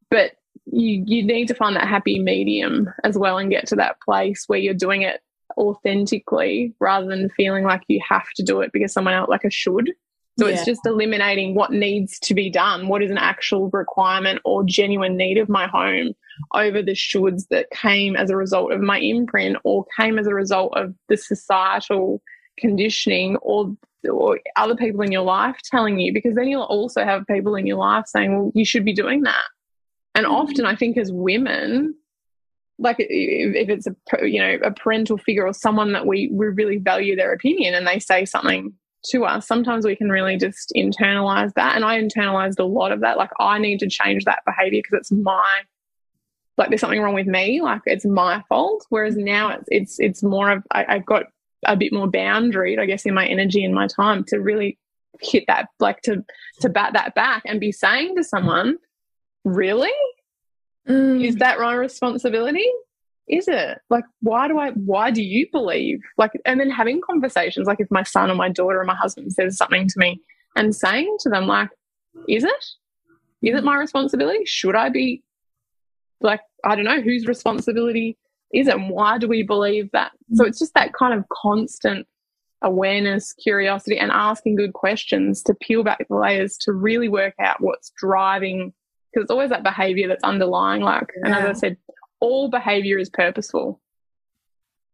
but 0.09 0.33
you 0.65 1.03
you 1.05 1.23
need 1.23 1.47
to 1.47 1.55
find 1.55 1.75
that 1.75 1.88
happy 1.88 2.19
medium 2.19 2.93
as 3.03 3.17
well 3.17 3.38
and 3.38 3.49
get 3.49 3.67
to 3.67 3.75
that 3.77 3.99
place 4.01 4.43
where 4.47 4.59
you're 4.59 4.73
doing 4.73 5.01
it 5.01 5.21
authentically 5.57 6.73
rather 6.79 7.07
than 7.07 7.29
feeling 7.29 7.63
like 7.63 7.81
you 7.88 7.99
have 8.07 8.29
to 8.35 8.43
do 8.43 8.61
it 8.61 8.71
because 8.71 8.93
someone 8.93 9.13
else 9.13 9.29
like 9.29 9.43
a 9.43 9.49
should. 9.49 9.91
So 10.39 10.45
yeah. 10.45 10.53
it's 10.53 10.65
just 10.65 10.85
eliminating 10.85 11.55
what 11.55 11.71
needs 11.71 12.19
to 12.19 12.35
be 12.35 12.51
done, 12.51 12.88
what 12.88 13.01
is 13.01 13.09
an 13.09 13.17
actual 13.17 13.69
requirement 13.71 14.39
or 14.45 14.63
genuine 14.63 15.17
need 15.17 15.39
of 15.39 15.49
my 15.49 15.65
home 15.65 16.13
over 16.53 16.81
the 16.81 16.93
shoulds 16.93 17.47
that 17.49 17.69
came 17.71 18.15
as 18.15 18.29
a 18.29 18.35
result 18.35 18.71
of 18.71 18.81
my 18.81 18.99
imprint 18.99 19.57
or 19.63 19.85
came 19.97 20.19
as 20.19 20.27
a 20.27 20.33
result 20.33 20.73
of 20.75 20.93
the 21.09 21.17
societal 21.17 22.21
conditioning 22.57 23.38
or 23.38 23.75
or 24.11 24.39
other 24.55 24.75
people 24.75 25.01
in 25.01 25.11
your 25.11 25.23
life 25.23 25.57
telling 25.63 25.99
you 25.99 26.13
because 26.13 26.35
then 26.35 26.47
you'll 26.47 26.63
also 26.63 27.03
have 27.03 27.27
people 27.27 27.55
in 27.55 27.65
your 27.65 27.77
life 27.77 28.05
saying 28.07 28.35
well 28.35 28.51
you 28.55 28.65
should 28.65 28.85
be 28.85 28.93
doing 28.93 29.23
that. 29.23 29.45
And 30.15 30.25
mm-hmm. 30.25 30.35
often 30.35 30.65
i 30.65 30.75
think 30.75 30.97
as 30.97 31.11
women 31.11 31.95
like 32.79 32.97
if 32.99 33.69
it's 33.69 33.88
a 33.88 33.95
you 34.27 34.39
know 34.39 34.57
a 34.63 34.71
parental 34.71 35.17
figure 35.17 35.45
or 35.45 35.53
someone 35.53 35.93
that 35.93 36.05
we 36.05 36.29
we 36.31 36.47
really 36.47 36.77
value 36.77 37.15
their 37.15 37.33
opinion 37.33 37.73
and 37.73 37.88
they 37.88 37.99
say 37.99 38.25
something 38.25 38.73
to 39.05 39.25
us 39.25 39.47
sometimes 39.47 39.85
we 39.85 39.95
can 39.95 40.09
really 40.09 40.38
just 40.38 40.71
internalize 40.75 41.53
that. 41.53 41.75
And 41.75 41.85
i 41.85 42.01
internalized 42.01 42.59
a 42.59 42.63
lot 42.63 42.91
of 42.91 43.01
that. 43.01 43.17
Like 43.17 43.31
i 43.39 43.57
need 43.57 43.79
to 43.79 43.89
change 43.89 44.25
that 44.25 44.43
behavior 44.45 44.81
because 44.83 44.99
it's 44.99 45.11
my 45.11 45.61
like 46.57 46.69
there's 46.69 46.81
something 46.81 47.01
wrong 47.01 47.13
with 47.13 47.27
me 47.27 47.61
like 47.61 47.81
it's 47.85 48.05
my 48.05 48.43
fault 48.49 48.85
whereas 48.89 49.15
now 49.15 49.49
it's 49.49 49.67
it's 49.67 49.99
it's 49.99 50.23
more 50.23 50.49
of 50.49 50.63
I, 50.71 50.85
i've 50.89 51.05
got 51.05 51.25
a 51.65 51.75
bit 51.75 51.93
more 51.93 52.07
boundaried, 52.07 52.79
I 52.79 52.85
guess, 52.85 53.05
in 53.05 53.13
my 53.13 53.25
energy 53.25 53.63
and 53.63 53.73
my 53.73 53.87
time 53.87 54.23
to 54.25 54.37
really 54.37 54.77
hit 55.21 55.45
that, 55.47 55.67
like 55.79 56.01
to 56.03 56.23
to 56.61 56.69
bat 56.69 56.93
that 56.93 57.15
back 57.15 57.43
and 57.45 57.59
be 57.59 57.71
saying 57.71 58.15
to 58.15 58.23
someone, 58.23 58.77
"Really, 59.43 59.91
mm. 60.87 61.23
is 61.23 61.37
that 61.37 61.59
my 61.59 61.73
responsibility? 61.73 62.67
Is 63.27 63.47
it 63.47 63.79
like 63.89 64.05
why 64.21 64.47
do 64.47 64.57
I? 64.57 64.71
Why 64.71 65.11
do 65.11 65.23
you 65.23 65.47
believe 65.51 65.99
like?" 66.17 66.31
And 66.45 66.59
then 66.59 66.69
having 66.69 67.01
conversations, 67.01 67.67
like 67.67 67.79
if 67.79 67.89
my 67.91 68.03
son 68.03 68.29
or 68.29 68.35
my 68.35 68.49
daughter 68.49 68.79
or 68.79 68.85
my 68.85 68.95
husband 68.95 69.33
says 69.33 69.57
something 69.57 69.87
to 69.87 69.99
me, 69.99 70.21
and 70.55 70.75
saying 70.75 71.17
to 71.21 71.29
them, 71.29 71.47
like, 71.47 71.69
"Is 72.27 72.43
it? 72.43 72.65
Is 73.41 73.55
it 73.55 73.63
my 73.63 73.75
responsibility? 73.75 74.45
Should 74.45 74.75
I 74.75 74.89
be 74.89 75.23
like 76.22 76.41
I 76.63 76.76
don't 76.76 76.86
know 76.86 77.01
whose 77.01 77.28
responsibility?" 77.28 78.18
is 78.53 78.68
it? 78.68 78.76
And 78.76 78.89
why 78.89 79.18
do 79.18 79.28
we 79.28 79.43
believe 79.43 79.89
that? 79.91 80.11
So 80.34 80.45
it's 80.45 80.59
just 80.59 80.74
that 80.74 80.93
kind 80.93 81.13
of 81.13 81.26
constant 81.30 82.07
awareness, 82.61 83.34
curiosity, 83.34 83.97
and 83.97 84.11
asking 84.11 84.55
good 84.55 84.74
questions 84.74 85.43
to 85.43 85.53
peel 85.55 85.84
back 85.84 86.05
the 86.07 86.15
layers 86.15 86.57
to 86.59 86.72
really 86.72 87.09
work 87.09 87.34
out 87.39 87.61
what's 87.61 87.91
driving. 87.97 88.74
Because 89.11 89.26
it's 89.26 89.32
always 89.32 89.49
that 89.49 89.63
behavior 89.63 90.07
that's 90.07 90.24
underlying. 90.24 90.82
Like, 90.82 91.09
yeah. 91.18 91.26
and 91.26 91.36
as 91.36 91.57
I 91.57 91.59
said, 91.59 91.78
all 92.20 92.49
behavior 92.49 92.97
is 92.97 93.09
purposeful. 93.09 93.82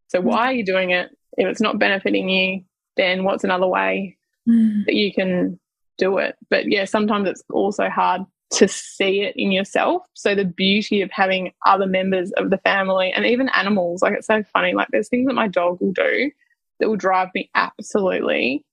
So 0.08 0.20
mm. 0.20 0.26
why 0.26 0.48
are 0.48 0.54
you 0.54 0.66
doing 0.66 0.92
it? 0.92 1.10
If 1.38 1.48
it's 1.48 1.62
not 1.62 1.80
benefiting 1.80 2.30
you, 2.30 2.64
then 2.98 3.24
what's 3.24 3.44
another 3.44 3.68
way 3.68 4.18
mm. 4.48 4.86
that 4.86 4.96
you 4.96 5.14
can 5.14 5.60
do 5.98 6.18
it? 6.18 6.36
But 6.50 6.70
yeah, 6.70 6.86
sometimes 6.86 7.30
it's 7.30 7.44
also 7.50 7.90
hard 7.90 8.22
to 8.54 8.68
see 8.68 9.22
it 9.22 9.36
in 9.36 9.52
yourself. 9.52 10.04
So 10.14 10.36
the 10.36 10.46
beauty 10.46 11.02
of 11.02 11.12
having 11.12 11.52
other 11.66 11.88
members 11.88 12.32
of 12.34 12.50
the 12.50 12.58
family 12.60 13.12
and 13.12 13.26
even 13.26 13.50
animals, 13.50 14.02
like 14.02 14.14
it's 14.14 14.28
so 14.28 14.44
funny. 14.54 14.74
Like 14.74 14.88
there's 14.92 15.10
things 15.10 15.28
that 15.28 15.34
my 15.34 15.48
dog 15.48 15.80
will 15.82 15.92
do 15.92 16.32
that 16.80 16.90
will 16.90 16.96
drive 16.96 17.30
me 17.34 17.50
absolutely 17.56 18.64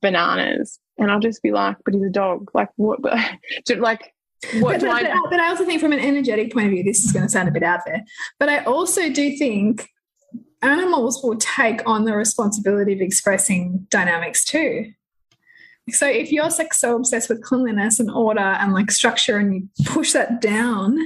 bananas. 0.00 0.78
And 0.96 1.10
I'll 1.10 1.20
just 1.20 1.42
be 1.42 1.52
like, 1.52 1.76
but 1.84 1.94
he's 1.94 2.04
a 2.04 2.10
dog. 2.10 2.50
Like 2.54 2.70
what 2.76 3.00
like 3.76 4.14
what 4.60 4.80
but, 4.80 4.88
I, 4.88 5.14
but 5.30 5.40
I 5.40 5.48
also 5.48 5.64
think 5.64 5.80
from 5.80 5.92
an 5.92 5.98
energetic 5.98 6.52
point 6.52 6.66
of 6.66 6.72
view, 6.72 6.84
this 6.84 7.04
is 7.04 7.12
going 7.12 7.24
to 7.24 7.30
sound 7.30 7.48
a 7.48 7.52
bit 7.52 7.62
out 7.62 7.80
there. 7.86 8.04
But 8.38 8.48
I 8.48 8.64
also 8.64 9.10
do 9.10 9.36
think 9.36 9.88
animals 10.62 11.22
will 11.22 11.36
take 11.36 11.86
on 11.86 12.04
the 12.04 12.14
responsibility 12.14 12.92
of 12.92 13.00
expressing 13.00 13.86
dynamics 13.90 14.44
too. 14.44 14.92
So 15.92 16.06
if 16.06 16.30
you're 16.30 16.48
like 16.48 16.74
so 16.74 16.96
obsessed 16.96 17.28
with 17.28 17.42
cleanliness 17.42 18.00
and 18.00 18.10
order 18.10 18.40
and 18.40 18.72
like 18.72 18.90
structure 18.90 19.38
and 19.38 19.54
you 19.54 19.68
push 19.84 20.12
that 20.12 20.40
down, 20.40 20.98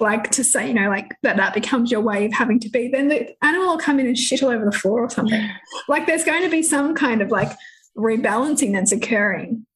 like 0.00 0.30
to 0.32 0.44
say, 0.44 0.68
you 0.68 0.74
know, 0.74 0.88
like 0.88 1.14
that 1.22 1.36
that 1.36 1.54
becomes 1.54 1.90
your 1.90 2.00
way 2.00 2.26
of 2.26 2.32
having 2.32 2.60
to 2.60 2.68
be, 2.68 2.88
then 2.88 3.08
the 3.08 3.28
animal 3.44 3.68
will 3.68 3.78
come 3.78 4.00
in 4.00 4.06
and 4.06 4.18
shit 4.18 4.42
all 4.42 4.50
over 4.50 4.64
the 4.64 4.72
floor 4.72 5.02
or 5.02 5.10
something. 5.10 5.48
Like 5.88 6.06
there's 6.06 6.24
going 6.24 6.42
to 6.42 6.50
be 6.50 6.62
some 6.62 6.94
kind 6.94 7.22
of 7.22 7.30
like 7.30 7.50
rebalancing 7.96 8.72
that's 8.72 8.92
occurring. 8.92 9.66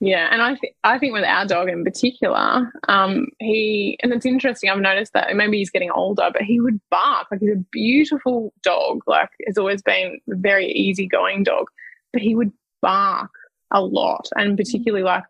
Yeah, 0.00 0.28
and 0.32 0.42
I 0.42 0.56
th- 0.56 0.74
I 0.82 0.98
think 0.98 1.12
with 1.12 1.22
our 1.22 1.46
dog 1.46 1.68
in 1.68 1.84
particular, 1.84 2.72
um, 2.88 3.28
he 3.38 3.96
and 4.02 4.12
it's 4.12 4.26
interesting. 4.26 4.68
I've 4.68 4.80
noticed 4.80 5.12
that 5.12 5.36
maybe 5.36 5.58
he's 5.58 5.70
getting 5.70 5.92
older, 5.92 6.28
but 6.32 6.42
he 6.42 6.58
would 6.58 6.80
bark 6.90 7.28
like 7.30 7.40
he's 7.40 7.52
a 7.52 7.64
beautiful 7.70 8.52
dog. 8.64 9.02
Like 9.06 9.28
has 9.46 9.58
always 9.58 9.80
been 9.80 10.18
a 10.28 10.34
very 10.34 10.66
easygoing 10.72 11.44
dog, 11.44 11.66
but 12.12 12.20
he 12.20 12.34
would 12.34 12.50
bark 12.80 13.30
a 13.72 13.80
lot, 13.80 14.28
and 14.36 14.50
mm-hmm. 14.50 14.56
particularly 14.56 15.04
like 15.04 15.24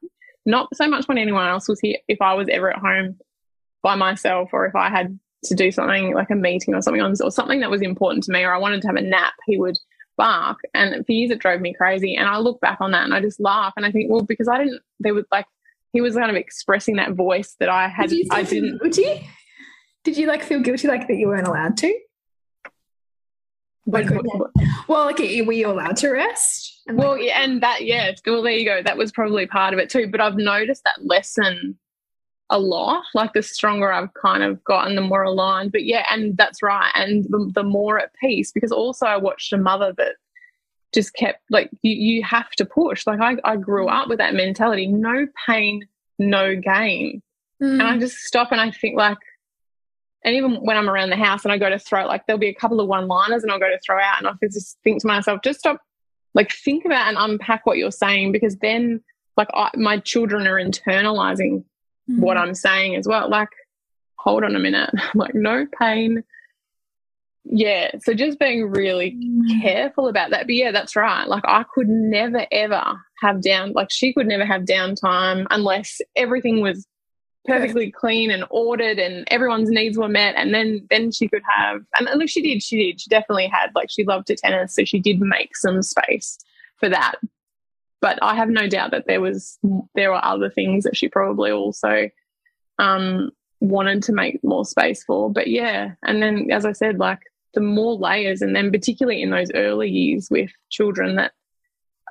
not 0.45 0.69
so 0.75 0.89
much 0.89 1.09
when 1.09 1.19
anyone 1.19 1.49
else 1.49 1.69
was 1.69 1.81
here. 1.81 1.97
If 2.09 2.21
I 2.21 2.35
was 2.35 2.49
ever 2.51 2.73
at 2.73 2.81
home 2.81 3.19
by 3.83 3.95
myself, 3.95 4.51
or 4.53 4.67
if 4.67 4.75
I 4.75 4.91
had 4.91 5.19
to 5.45 5.55
do 5.55 5.73
something 5.73 6.15
like 6.15 6.31
a 6.31 6.37
meeting 6.37 6.75
or 6.75 6.83
something 6.83 7.03
on 7.03 7.15
or 7.21 7.31
something 7.31 7.61
that 7.61 7.71
was 7.71 7.83
important 7.83 8.25
to 8.25 8.33
me, 8.33 8.43
or 8.43 8.55
I 8.55 8.59
wanted 8.59 8.83
to 8.83 8.89
have 8.89 8.97
a 8.97 9.03
nap, 9.03 9.35
he 9.47 9.57
would 9.59 9.79
bark. 10.17 10.59
And 10.75 11.05
for 11.07 11.13
years 11.13 11.31
it 11.31 11.39
drove 11.39 11.61
me 11.61 11.75
crazy. 11.75 12.15
And 12.15 12.29
I 12.29 12.39
look 12.39 12.61
back 12.61 12.81
on 12.81 12.93
that 12.93 13.05
and 13.05 13.15
I 13.15 13.21
just 13.21 13.41
laugh 13.41 13.73
and 13.77 13.87
I 13.87 13.91
think, 13.91 14.11
well, 14.11 14.23
because 14.23 14.49
I 14.49 14.59
didn't. 14.59 14.83
There 15.01 15.15
was 15.15 15.25
like 15.33 15.47
he 15.93 16.01
was 16.01 16.15
kind 16.15 16.31
of 16.31 16.37
expressing 16.37 16.97
that 16.97 17.13
voice 17.13 17.57
that 17.61 17.69
I 17.69 17.89
had. 17.89 18.11
Did 18.11 18.29
I 18.31 18.43
didn't. 18.43 18.81
Guilty? 18.83 19.29
Did 20.05 20.17
you 20.17 20.27
like 20.27 20.43
feel 20.43 20.61
guilty 20.61 20.89
like 20.89 21.07
that 21.09 21.17
you 21.17 21.29
weren't 21.29 21.47
allowed 21.47 21.77
to? 21.79 21.99
Like, 23.85 24.09
well, 24.89 25.07
like, 25.07 25.19
were 25.19 25.53
you 25.53 25.69
allowed 25.69 25.97
to 25.99 26.11
rest? 26.11 26.83
And 26.87 26.97
well, 26.97 27.13
like, 27.13 27.25
yeah, 27.25 27.43
and 27.43 27.61
that, 27.63 27.85
yeah, 27.85 28.13
well, 28.27 28.43
there 28.43 28.53
you 28.53 28.65
go. 28.65 28.83
That 28.83 28.97
was 28.97 29.11
probably 29.11 29.47
part 29.47 29.75
of 29.75 29.81
it 29.81 29.91
too. 29.91 30.09
But 30.09 30.21
I've 30.21 30.37
noticed 30.37 30.85
that 30.85 31.05
lesson 31.05 31.77
a 32.49 32.61
lot. 32.61 33.03
Like, 33.13 33.33
the 33.33 33.43
stronger 33.43 33.93
I've 33.93 34.15
kind 34.15 34.45
of 34.45 34.63
gotten, 34.63 34.95
the 34.95 35.01
more 35.01 35.25
aligned. 35.25 35.73
But 35.73 35.85
yeah, 35.85 36.07
and 36.11 36.37
that's 36.37 36.63
right. 36.63 36.93
And 36.95 37.25
the, 37.25 37.51
the 37.55 37.65
more 37.65 37.99
at 37.99 38.15
peace, 38.21 38.53
because 38.53 38.71
also 38.71 39.07
I 39.07 39.17
watched 39.17 39.53
a 39.53 39.59
mother 39.59 39.93
that 39.99 40.15
just 40.95 41.15
kept, 41.15 41.41
like, 41.51 41.71
you, 41.83 41.93
you 41.93 42.23
have 42.23 42.51
to 42.53 42.65
push. 42.65 43.05
Like, 43.07 43.21
I, 43.21 43.37
I 43.45 43.57
grew 43.57 43.89
up 43.89 44.09
with 44.09 44.19
that 44.19 44.35
mentality 44.35 44.87
no 44.87 45.27
pain, 45.47 45.89
no 46.21 46.55
gain. 46.55 47.21
Mm. 47.61 47.73
And 47.73 47.83
I 47.83 47.99
just 47.99 48.19
stop 48.19 48.53
and 48.53 48.61
I 48.61 48.71
think, 48.71 48.97
like, 48.97 49.19
and 50.25 50.37
even 50.37 50.55
when 50.57 50.77
I'm 50.77 50.89
around 50.89 51.11
the 51.11 51.17
house 51.17 51.45
and 51.45 51.53
I 51.53 51.59
go 51.59 51.69
to 51.69 51.79
throw, 51.79 52.07
like 52.07 52.27
there'll 52.27 52.39
be 52.39 52.49
a 52.49 52.55
couple 52.55 52.81
of 52.81 52.89
one 52.89 53.09
liners 53.09 53.43
and 53.43 53.51
I'll 53.51 53.59
go 53.59 53.69
to 53.69 53.81
throw 53.85 53.99
out 54.01 54.19
and 54.19 54.29
I 54.29 54.33
just 54.43 54.79
think 54.85 55.01
to 55.03 55.09
myself, 55.09 55.41
just 55.43 55.61
stop, 55.61 55.81
like 56.35 56.53
think 56.53 56.85
about 56.85 57.09
and 57.09 57.17
unpack 57.19 57.67
what 57.67 57.77
you're 57.77 57.91
saying 57.91 58.33
because 58.33 58.57
then 58.57 59.03
like 59.37 59.49
I, 59.53 59.71
my 59.75 59.99
children 59.99 60.47
are 60.47 60.63
internalizing 60.63 61.65
mm-hmm. 62.11 62.21
what 62.21 62.37
I'm 62.37 62.55
saying 62.55 62.95
as 62.95 63.09
well. 63.09 63.29
Like, 63.29 63.49
hold 64.17 64.45
on 64.45 64.55
a 64.55 64.61
minute, 64.61 64.91
like 65.15 65.35
no 65.35 65.67
pain. 65.79 66.23
Yeah. 67.45 67.91
So 68.03 68.15
just 68.15 68.39
being 68.39 68.71
really 68.71 69.13
mm-hmm. 69.13 69.61
careful 69.61 70.07
about 70.07 70.31
that. 70.31 70.47
But 70.47 70.55
yeah, 70.55 70.71
that's 70.71 70.95
right. 70.95 71.27
Like 71.27 71.43
I 71.45 71.65
could 71.75 71.89
never 71.89 72.47
ever 72.53 72.85
have 73.23 73.43
down, 73.43 73.73
like 73.73 73.91
she 73.91 74.13
could 74.13 74.29
never 74.29 74.45
have 74.45 74.63
downtime 74.63 75.47
unless 75.51 76.01
everything 76.15 76.61
was 76.61 76.87
perfectly 77.45 77.91
clean 77.91 78.31
and 78.31 78.45
ordered 78.51 78.99
and 78.99 79.27
everyone's 79.29 79.69
needs 79.69 79.99
were 79.99 80.09
met 80.09 80.35
and 80.37 80.55
then 80.55 80.87
then 80.91 81.11
she 81.11 81.29
could 81.29 81.43
have 81.57 81.81
and 81.99 82.09
look 82.19 82.29
she 82.29 82.43
did 82.43 82.63
she 82.63 82.77
did. 82.77 83.01
She 83.01 83.09
definitely 83.09 83.49
had 83.49 83.71
like 83.75 83.91
she 83.91 84.05
loved 84.05 84.29
to 84.29 84.37
tennis 84.37 84.75
so 84.75 84.85
she 84.85 85.01
did 85.01 85.21
make 85.21 85.57
some 85.57 85.83
space 85.83 86.39
for 86.79 86.89
that. 86.89 87.17
But 88.01 88.19
i 88.23 88.35
have 88.35 88.49
no 88.49 88.69
doubt 88.69 88.93
that 88.93 89.07
there 89.07 89.21
was 89.21 89.59
there 89.95 90.11
were 90.11 90.25
other 90.25 90.51
things 90.51 90.85
that 90.85 90.97
she 90.97 91.09
probably 91.09 91.51
also 91.51 92.11
um 92.79 93.31
wanted 93.61 94.03
to 94.05 94.13
make 94.13 94.43
more 94.43 94.65
space 94.65 95.03
for. 95.05 95.33
But 95.33 95.49
yeah 95.49 95.95
and 96.05 96.23
then 96.23 96.49
as 96.51 96.65
i 96.65 96.73
said 96.73 96.99
like 96.99 97.21
the 97.55 97.61
more 97.61 97.95
layers 97.95 98.41
and 98.41 98.55
then 98.55 98.71
particularly 98.71 99.21
in 99.21 99.31
those 99.31 99.51
early 99.55 99.91
years 99.91 100.29
with 100.31 100.51
children 100.71 101.17
that 101.17 101.33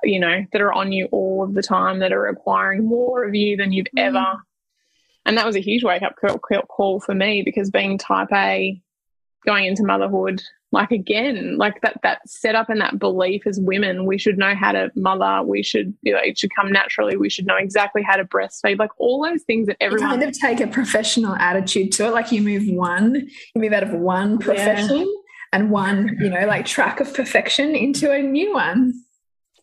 you 0.04 0.20
know 0.20 0.44
that 0.52 0.60
are 0.60 0.72
on 0.72 0.92
you 0.92 1.08
all 1.10 1.42
of 1.42 1.54
the 1.54 1.62
time 1.62 2.00
that 2.00 2.12
are 2.12 2.20
requiring 2.20 2.84
more 2.84 3.24
of 3.24 3.34
you 3.34 3.56
than 3.56 3.72
you've 3.72 3.86
mm. 3.96 4.00
ever 4.00 4.36
and 5.24 5.36
that 5.38 5.46
was 5.46 5.56
a 5.56 5.60
huge 5.60 5.84
wake 5.84 6.02
up 6.02 6.16
call 6.68 7.00
for 7.00 7.14
me 7.14 7.42
because 7.42 7.70
being 7.70 7.98
type 7.98 8.28
A, 8.32 8.80
going 9.44 9.66
into 9.66 9.84
motherhood, 9.84 10.42
like 10.72 10.90
again, 10.90 11.58
like 11.58 11.80
that 11.82 12.00
that 12.02 12.28
setup 12.28 12.70
and 12.70 12.80
that 12.80 12.98
belief 12.98 13.46
as 13.46 13.60
women, 13.60 14.06
we 14.06 14.18
should 14.18 14.38
know 14.38 14.54
how 14.54 14.72
to 14.72 14.90
mother, 14.96 15.42
we 15.44 15.62
should 15.62 15.94
you 16.02 16.12
know, 16.12 16.20
it 16.22 16.38
should 16.38 16.54
come 16.54 16.72
naturally, 16.72 17.16
we 17.16 17.28
should 17.28 17.46
know 17.46 17.56
exactly 17.56 18.02
how 18.02 18.16
to 18.16 18.24
breastfeed, 18.24 18.78
like 18.78 18.90
all 18.98 19.22
those 19.22 19.42
things 19.42 19.66
that 19.66 19.76
everyone 19.80 20.08
you 20.08 20.18
kind 20.18 20.22
of 20.22 20.38
take 20.38 20.60
a 20.60 20.66
professional 20.66 21.34
attitude 21.36 21.92
to 21.92 22.06
it. 22.06 22.10
Like 22.10 22.32
you 22.32 22.42
move 22.42 22.64
one, 22.68 23.28
you 23.54 23.60
move 23.60 23.72
out 23.72 23.82
of 23.82 23.92
one 23.92 24.38
profession 24.38 25.00
yeah. 25.00 25.04
and 25.52 25.70
one, 25.70 26.16
you 26.20 26.30
know, 26.30 26.46
like 26.46 26.64
track 26.64 27.00
of 27.00 27.12
perfection 27.12 27.74
into 27.74 28.10
a 28.10 28.22
new 28.22 28.54
one 28.54 28.94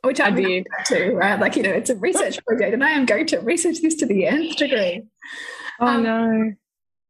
which 0.02 0.20
I, 0.20 0.28
I 0.28 0.32
did 0.32 0.68
too, 0.88 1.14
right? 1.16 1.40
Like, 1.40 1.56
you 1.56 1.64
know, 1.64 1.72
it's 1.72 1.90
a 1.90 1.96
research 1.96 2.44
project 2.48 2.74
and 2.74 2.84
I 2.84 2.92
am 2.92 3.06
going 3.06 3.26
to 3.28 3.40
research 3.40 3.82
this 3.82 3.96
to 3.96 4.06
the 4.06 4.26
nth 4.26 4.58
degree. 4.58 5.04
Oh, 5.80 5.88
um, 5.88 6.04
no. 6.04 6.54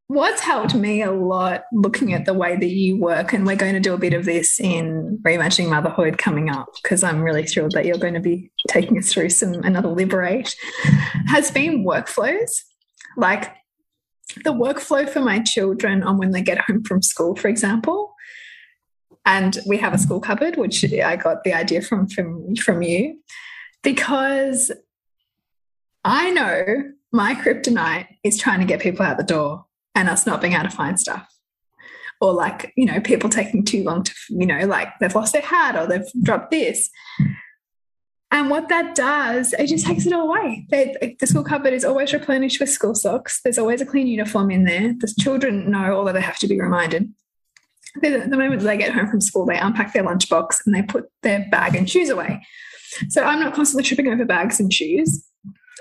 What's 0.08 0.42
helped 0.42 0.74
me 0.74 1.04
a 1.04 1.12
lot 1.12 1.66
looking 1.72 2.14
at 2.14 2.26
the 2.26 2.34
way 2.34 2.56
that 2.56 2.66
you 2.66 2.98
work, 2.98 3.32
and 3.32 3.46
we're 3.46 3.56
going 3.56 3.76
to 3.76 3.80
do 3.80 3.94
a 3.94 3.98
bit 4.00 4.14
of 4.14 4.26
this 4.26 4.60
in 4.60 5.20
Reimagining 5.22 5.70
Motherhood 5.70 6.18
coming 6.18 6.50
up 6.50 6.70
because 6.82 7.04
I'm 7.04 7.22
really 7.22 7.46
thrilled 7.46 7.74
that 7.74 7.86
you're 7.86 8.00
going 8.00 8.16
to 8.16 8.20
be 8.20 8.52
taking 8.70 8.98
us 8.98 9.14
through 9.14 9.30
some 9.30 9.54
another 9.64 9.90
liberate, 9.90 10.56
has 11.28 11.52
been 11.52 11.86
workflows. 11.86 12.50
Like 13.18 13.54
the 14.44 14.52
workflow 14.52 15.08
for 15.08 15.20
my 15.20 15.40
children 15.40 16.02
on 16.02 16.18
when 16.18 16.32
they 16.32 16.42
get 16.42 16.58
home 16.58 16.84
from 16.84 17.04
school, 17.04 17.36
for 17.36 17.48
example, 17.48 18.16
and 19.26 19.58
we 19.66 19.78
have 19.78 19.94
a 19.94 19.98
school 19.98 20.20
cupboard, 20.20 20.58
which 20.58 20.84
I 20.94 21.16
got 21.16 21.44
the 21.44 21.54
idea 21.54 21.82
from 21.82 22.08
from 22.08 22.56
from 22.56 22.82
you, 22.82 23.20
because 23.84 24.72
I 26.04 26.32
know 26.32 26.92
my 27.12 27.36
kryptonite 27.36 28.08
is 28.24 28.38
trying 28.38 28.60
to 28.60 28.66
get 28.66 28.82
people 28.82 29.06
out 29.06 29.18
the 29.18 29.24
door 29.24 29.66
and 29.96 30.10
us 30.10 30.26
not 30.26 30.42
being 30.42 30.54
able 30.54 30.64
to 30.64 30.70
find 30.70 31.00
stuff. 31.00 31.28
Or 32.22 32.34
like, 32.34 32.74
you 32.76 32.86
know, 32.86 33.00
people 33.00 33.30
taking 33.30 33.64
too 33.64 33.84
long 33.84 34.04
to, 34.04 34.14
you 34.30 34.46
know, 34.46 34.66
like 34.66 34.90
they've 35.00 35.16
lost 35.16 35.34
their 35.34 35.42
hat 35.42 35.76
or 35.76 35.88
they've 35.88 36.12
dropped 36.22 36.52
this. 36.52 36.90
And 38.32 38.50
what 38.50 38.70
that 38.70 38.94
does, 38.94 39.54
it 39.54 39.68
just 39.68 39.86
takes 39.86 40.06
it 40.06 40.14
all 40.14 40.28
away. 40.28 40.68
They, 40.70 41.16
the 41.20 41.26
school 41.26 41.44
cupboard 41.44 41.74
is 41.74 41.86
always 41.86 42.14
replenished 42.14 42.60
with 42.60 42.70
school 42.70 42.94
socks. 42.94 43.42
There's 43.42 43.58
always 43.58 43.82
a 43.82 43.86
clean 43.86 44.06
uniform 44.06 44.52
in 44.52 44.66
there. 44.66 44.94
The 45.00 45.14
children 45.20 45.72
know, 45.72 45.96
although 45.96 46.14
they 46.14 46.22
have 46.22 46.38
to 46.40 46.48
be 46.48 46.60
reminded, 46.60 47.12
the, 48.02 48.26
the 48.30 48.38
moment 48.38 48.62
they 48.62 48.78
get 48.78 48.94
home 48.94 49.08
from 49.08 49.22
school, 49.22 49.46
they 49.46 49.58
unpack 49.58 49.94
their 49.94 50.04
lunchbox 50.04 50.58
and 50.66 50.76
they 50.76 50.82
put 50.82 51.06
their 51.24 51.48
bag 51.50 51.76
and 51.76 51.90
shoes 51.90 52.10
away. 52.10 52.46
So 53.10 53.24
I'm 53.24 53.40
not 53.40 53.54
constantly 53.54 53.84
tripping 53.84 54.08
over 54.08 54.26
bags 54.26 54.60
and 54.60 54.74
shoes. 54.74 55.26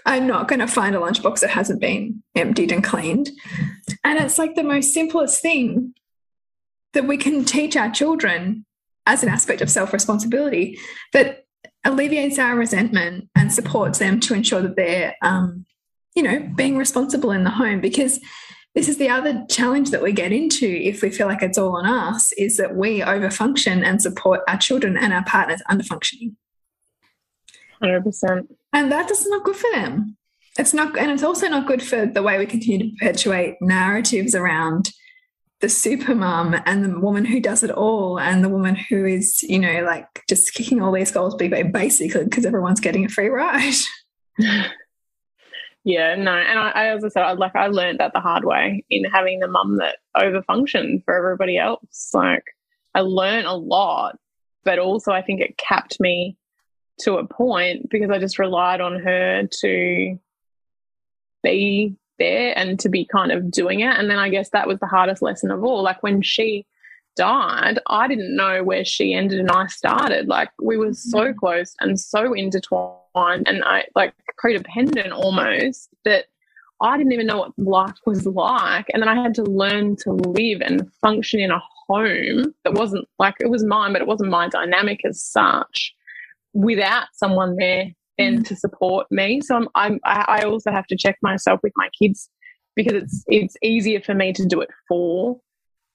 I'm 0.07 0.27
not 0.27 0.49
going 0.49 0.61
to 0.61 0.67
find 0.67 0.95
a 0.95 1.01
lunchbox 1.01 1.41
that 1.41 1.51
hasn't 1.51 1.81
been 1.81 2.23
emptied 2.35 2.73
and 2.73 2.83
cleaned. 2.85 3.31
And 4.05 4.19
it's 4.19 4.39
like 4.39 4.55
the 4.55 4.63
most 4.63 4.93
simplest 4.93 5.43
thing 5.43 5.95
that 6.95 7.07
we 7.07 7.17
can 7.17 7.45
teach 7.45 7.77
our 7.77 7.91
children 7.91 8.65
as 9.07 9.23
an 9.23 9.29
aspect 9.29 9.61
of 9.61 9.71
self 9.71 9.93
responsibility 9.93 10.79
that 11.13 11.45
alleviates 11.85 12.39
our 12.39 12.57
resentment 12.57 13.29
and 13.35 13.53
supports 13.53 13.99
them 13.99 14.21
to 14.21 14.35
ensure 14.35 14.63
that 14.63 14.77
they're, 14.77 15.15
um, 15.23 15.67
you 16.15 16.23
know, 16.23 16.41
being 16.57 16.77
responsible 16.77 17.31
in 17.31 17.45
the 17.45 17.51
home. 17.51 17.81
Because 17.81 18.21
this 18.79 18.89
is 18.89 18.99
the 18.99 19.09
other 19.09 19.45
challenge 19.51 19.91
that 19.91 20.01
we 20.01 20.13
get 20.13 20.31
into 20.31 20.65
if 20.65 21.03
we 21.03 21.11
feel 21.11 21.27
like 21.27 21.43
it's 21.43 21.59
all 21.59 21.77
on 21.77 21.85
us 21.85 22.31
is 22.35 22.59
that 22.59 22.77
we 22.77 23.01
overfunction 23.01 23.85
and 23.85 24.01
support 24.01 24.43
our 24.47 24.57
children 24.57 24.97
and 24.97 25.13
our 25.13 25.25
partners 25.25 25.61
underfunctioning. 25.69 26.37
100%. 27.83 28.47
And 28.73 28.93
that 28.93 29.11
is 29.11 29.27
not 29.27 29.43
good 29.43 29.57
for 29.57 29.69
them. 29.73 30.17
It's 30.61 30.73
not, 30.73 30.97
and 30.97 31.11
it's 31.11 31.25
also 31.25 31.49
not 31.49 31.67
good 31.67 31.83
for 31.83 32.07
the 32.07 32.23
way 32.23 32.39
we 32.39 32.47
continue 32.47 32.79
to 32.79 32.97
perpetuate 33.01 33.57
narratives 33.61 34.37
around 34.37 34.93
the 35.61 35.69
super 35.69 36.15
mom 36.15 36.55
and 36.65 36.85
the 36.85 37.01
woman 37.01 37.25
who 37.25 37.41
does 37.41 37.65
it 37.65 37.73
all 37.73 38.21
and 38.21 38.45
the 38.45 38.49
woman 38.49 38.77
who 38.77 39.05
is, 39.05 39.43
you 39.43 39.59
know, 39.59 39.83
like 39.83 40.07
just 40.29 40.55
kicking 40.55 40.81
all 40.81 40.93
these 40.93 41.11
goals 41.11 41.35
basically 41.35 42.23
because 42.23 42.47
everyone's 42.47 42.79
getting 42.79 43.05
a 43.05 43.09
free 43.09 43.29
ride. 43.29 43.75
Yeah, 45.89 46.17
no, 46.17 46.33
and 46.33 46.59
I, 46.59 46.69
I 46.69 46.89
as 46.89 47.03
I 47.03 47.09
said, 47.09 47.23
I, 47.23 47.33
like 47.33 47.57
I 47.57 47.69
learned 47.69 48.01
that 48.01 48.13
the 48.13 48.21
hard 48.21 48.45
way 48.45 48.85
in 48.91 49.05
having 49.05 49.41
the 49.41 49.49
mum 49.49 49.79
that 49.79 49.97
overfunctioned 50.15 51.03
for 51.03 51.15
everybody 51.17 51.57
else. 51.57 52.11
Like 52.13 52.45
I 52.95 53.01
learned 53.01 53.47
a 53.47 53.55
lot, 53.55 54.19
but 54.65 54.79
also 54.79 55.13
I 55.13 55.23
think 55.23 55.41
it 55.41 55.57
capped 55.57 55.99
me 55.99 56.37
to 57.01 57.17
a 57.17 57.27
point 57.27 57.89
because 57.89 58.11
I 58.11 58.19
just 58.19 58.39
relied 58.39 58.83
on 58.83 59.01
her 59.01 59.49
to 59.61 60.19
be 61.43 61.97
there 62.19 62.53
and 62.59 62.79
to 62.81 62.91
be 62.91 63.07
kind 63.07 63.33
of 63.33 63.51
doing 63.51 63.81
it. 63.81 63.97
And 63.97 64.11
then 64.11 64.19
I 64.19 64.29
guess 64.29 64.51
that 64.51 64.69
was 64.69 64.81
the 64.81 64.87
hardest 64.87 65.23
lesson 65.23 65.51
of 65.51 65.65
all. 65.65 65.83
Like 65.83 66.03
when 66.03 66.21
she 66.21 66.67
died, 67.17 67.79
I 67.87 68.09
didn't 68.09 68.37
know 68.37 68.63
where 68.63 68.85
she 68.85 69.15
ended 69.15 69.41
and 69.41 69.51
I 69.51 69.69
started. 69.69 70.29
Like 70.29 70.51
we 70.63 70.77
were 70.77 70.93
so 70.93 71.19
mm-hmm. 71.21 71.39
close 71.39 71.75
and 71.81 71.99
so 71.99 72.35
intertwined 72.35 72.99
and 73.27 73.63
I 73.65 73.85
like 73.95 74.15
codependent 74.43 75.13
almost 75.13 75.91
that 76.05 76.27
I 76.81 76.97
didn't 76.97 77.13
even 77.13 77.27
know 77.27 77.39
what 77.39 77.53
life 77.59 77.99
was 78.07 78.27
like. 78.27 78.87
And 78.93 79.03
then 79.03 79.09
I 79.09 79.21
had 79.21 79.35
to 79.35 79.43
learn 79.43 79.97
to 79.97 80.13
live 80.13 80.61
and 80.61 80.91
function 81.01 81.41
in 81.41 81.51
a 81.51 81.61
home 81.87 82.55
that 82.65 82.75
wasn't 82.75 83.07
like 83.19 83.35
it 83.41 83.51
was 83.51 83.65
mine, 83.65 83.93
but 83.93 84.03
it 84.03 84.09
wasn't 84.09 84.31
my 84.31 84.49
dynamic 84.49 85.01
as 85.05 85.23
such 85.23 85.95
without 86.53 87.07
someone 87.15 87.57
there 87.57 87.93
then 88.19 88.41
mm. 88.41 88.47
to 88.47 88.57
support 88.57 89.07
me. 89.11 89.41
So 89.41 89.57
I'm, 89.57 89.69
I'm, 89.75 90.01
I 90.05 90.43
also 90.43 90.71
have 90.71 90.87
to 90.89 90.97
check 90.97 91.17
myself 91.23 91.61
with 91.63 91.73
my 91.77 91.89
kids 92.01 92.29
because 92.77 92.95
it's 92.95 93.25
it's 93.27 93.57
easier 93.63 94.01
for 94.01 94.15
me 94.15 94.33
to 94.33 94.45
do 94.45 94.61
it 94.61 94.71
for 94.87 95.41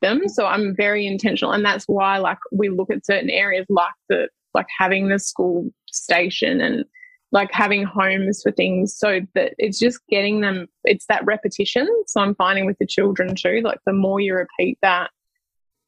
them. 0.01 0.27
So 0.27 0.45
I'm 0.45 0.75
very 0.75 1.05
intentional, 1.05 1.51
and 1.51 1.63
that's 1.63 1.85
why 1.85 2.17
like 2.17 2.39
we 2.51 2.69
look 2.69 2.89
at 2.89 3.05
certain 3.05 3.29
areas 3.29 3.65
like 3.69 3.93
the 4.09 4.27
like 4.53 4.67
having 4.77 5.09
the 5.09 5.19
school 5.19 5.69
station 5.89 6.61
and 6.61 6.85
like 7.33 7.51
having 7.51 7.83
homes 7.83 8.41
for 8.43 8.51
things 8.51 8.95
so 8.95 9.19
that 9.33 9.53
it's 9.57 9.79
just 9.79 9.99
getting 10.07 10.39
them 10.39 10.67
it's 10.85 11.07
that 11.07 11.25
repetition. 11.25 11.87
So 12.07 12.21
i'm 12.21 12.35
finding 12.35 12.65
with 12.65 12.77
the 12.79 12.87
children 12.87 13.35
too 13.35 13.61
like 13.63 13.79
the 13.85 13.91
more 13.93 14.21
you 14.21 14.35
repeat 14.35 14.77
that 14.81 15.09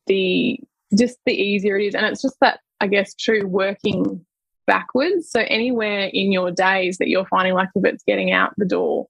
the 0.07 0.59
just 0.97 1.17
the 1.25 1.33
easier 1.33 1.77
it 1.77 1.85
is. 1.85 1.95
And 1.95 2.05
it's 2.05 2.21
just 2.21 2.37
that 2.41 2.59
i 2.81 2.87
guess 2.87 3.15
true 3.15 3.47
working 3.47 4.25
backwards. 4.67 5.29
So 5.29 5.41
anywhere 5.41 6.09
in 6.11 6.31
your 6.31 6.49
days 6.51 6.97
that 6.97 7.07
you're 7.07 7.27
finding 7.27 7.53
like 7.53 7.69
if 7.75 7.85
it's 7.85 8.03
getting 8.03 8.31
out 8.31 8.53
the 8.57 8.65
door 8.65 9.07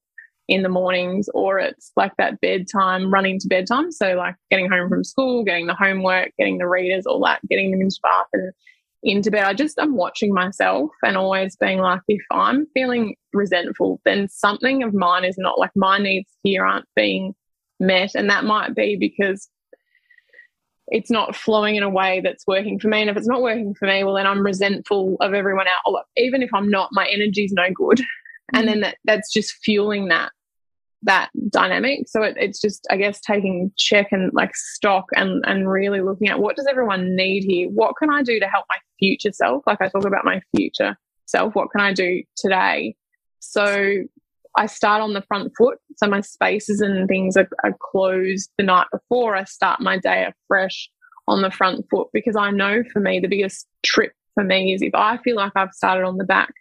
in 0.48 0.62
the 0.62 0.70
mornings 0.70 1.28
or 1.34 1.58
it's 1.58 1.92
like 1.96 2.12
that 2.18 2.40
bedtime 2.42 3.12
running 3.12 3.40
to 3.40 3.48
bedtime. 3.48 3.92
So 3.94 4.14
like 4.16 4.36
getting 4.52 4.70
home 4.70 4.90
from 4.90 5.06
school 5.06 5.46
getting 5.46 5.68
the 5.68 5.74
homework 5.74 6.32
getting 6.38 6.58
the 6.58 6.68
readers 6.68 7.06
all 7.06 7.24
that 7.24 7.40
getting 7.50 7.72
them 7.72 7.82
into 7.82 7.98
bath 8.04 8.28
and 8.34 8.52
into 9.06 9.30
bed, 9.32 9.44
I 9.44 9.54
just 9.54 9.80
I'm 9.80 9.96
watching 9.96 10.34
myself 10.34 10.90
and 11.04 11.16
always 11.16 11.56
being 11.56 11.80
like, 11.80 12.02
if 12.08 12.24
I'm 12.32 12.66
feeling 12.74 13.16
resentful, 13.34 14.02
then 14.04 14.28
something 14.30 14.84
of 14.84 14.94
mine 14.94 15.24
is 15.24 15.38
not 15.38 15.60
like 15.60 15.72
my 15.76 16.00
needs 16.00 16.30
here 16.44 16.66
aren't 16.66 16.88
being 16.96 17.36
met. 17.80 18.16
And 18.16 18.30
that 18.30 18.46
might 18.46 18.76
be 18.76 18.98
because 18.98 19.48
it's 20.88 21.12
not 21.12 21.36
flowing 21.36 21.76
in 21.76 21.84
a 21.84 21.90
way 21.90 22.22
that's 22.24 22.48
working 22.48 22.80
for 22.80 22.88
me. 22.88 23.02
And 23.02 23.10
if 23.10 23.18
it's 23.18 23.28
not 23.28 23.44
working 23.44 23.76
for 23.76 23.88
me, 23.88 24.04
well, 24.04 24.16
then 24.16 24.28
I'm 24.28 24.44
resentful 24.44 25.18
of 25.22 25.34
everyone 25.34 25.68
else. 25.68 26.04
Even 26.18 26.42
if 26.42 26.54
I'm 26.54 26.70
not, 26.70 26.90
my 26.92 27.08
energy's 27.08 27.54
no 27.54 27.68
good. 27.74 28.00
Mm-hmm. 28.00 28.58
And 28.58 28.68
then 28.68 28.82
that, 28.82 28.98
that's 29.06 29.32
just 29.32 29.54
fueling 29.64 30.08
that 30.08 30.32
that 31.04 31.30
dynamic. 31.50 32.08
So 32.08 32.24
it, 32.24 32.36
it's 32.38 32.60
just, 32.60 32.88
I 32.90 32.98
guess, 32.98 33.20
taking 33.22 33.72
check 33.78 34.08
and 34.12 34.32
like 34.34 34.56
stock 34.56 35.06
and, 35.16 35.44
and 35.46 35.70
really 35.70 36.02
looking 36.02 36.30
at 36.30 36.40
what 36.40 36.56
does 36.56 36.68
everyone 36.68 37.16
need 37.16 37.44
here? 37.44 37.70
What 37.70 37.96
can 37.98 38.10
I 38.10 38.24
do 38.24 38.40
to 38.40 38.48
help 38.48 38.66
my 38.70 38.78
future 39.00 39.32
self? 39.32 39.64
Like 39.68 39.82
I 39.82 39.88
talk 39.88 40.06
about 40.06 40.26
my 40.26 40.42
future 40.56 40.98
self. 41.26 41.56
What 41.56 41.70
can 41.72 41.82
I 41.82 41.94
do 41.94 42.24
today? 42.36 42.96
So 43.40 44.04
I 44.58 44.66
start 44.68 45.02
on 45.02 45.14
the 45.14 45.22
front 45.22 45.52
foot. 45.58 45.78
So 45.98 46.08
my 46.08 46.22
spaces 46.22 46.82
and 46.82 47.08
things 47.08 47.38
are, 47.38 47.50
are 47.64 47.76
closed 47.80 48.52
the 48.58 48.64
night 48.64 48.88
before. 48.92 49.36
I 49.36 49.44
start 49.44 49.82
my 49.82 50.00
day 50.00 50.28
afresh 50.28 50.90
on 51.28 51.42
the 51.42 51.52
front 51.52 51.86
foot 51.90 52.08
because 52.14 52.36
I 52.36 52.52
know 52.52 52.84
for 52.92 53.00
me, 53.00 53.20
the 53.20 53.28
biggest 53.28 53.68
trip 53.84 54.14
for 54.34 54.44
me 54.44 54.74
is 54.74 54.82
if 54.82 54.94
I 54.94 55.18
feel 55.18 55.36
like 55.36 55.54
I've 55.56 55.74
started 55.74 56.06
on 56.06 56.18
the 56.18 56.24
back 56.24 56.54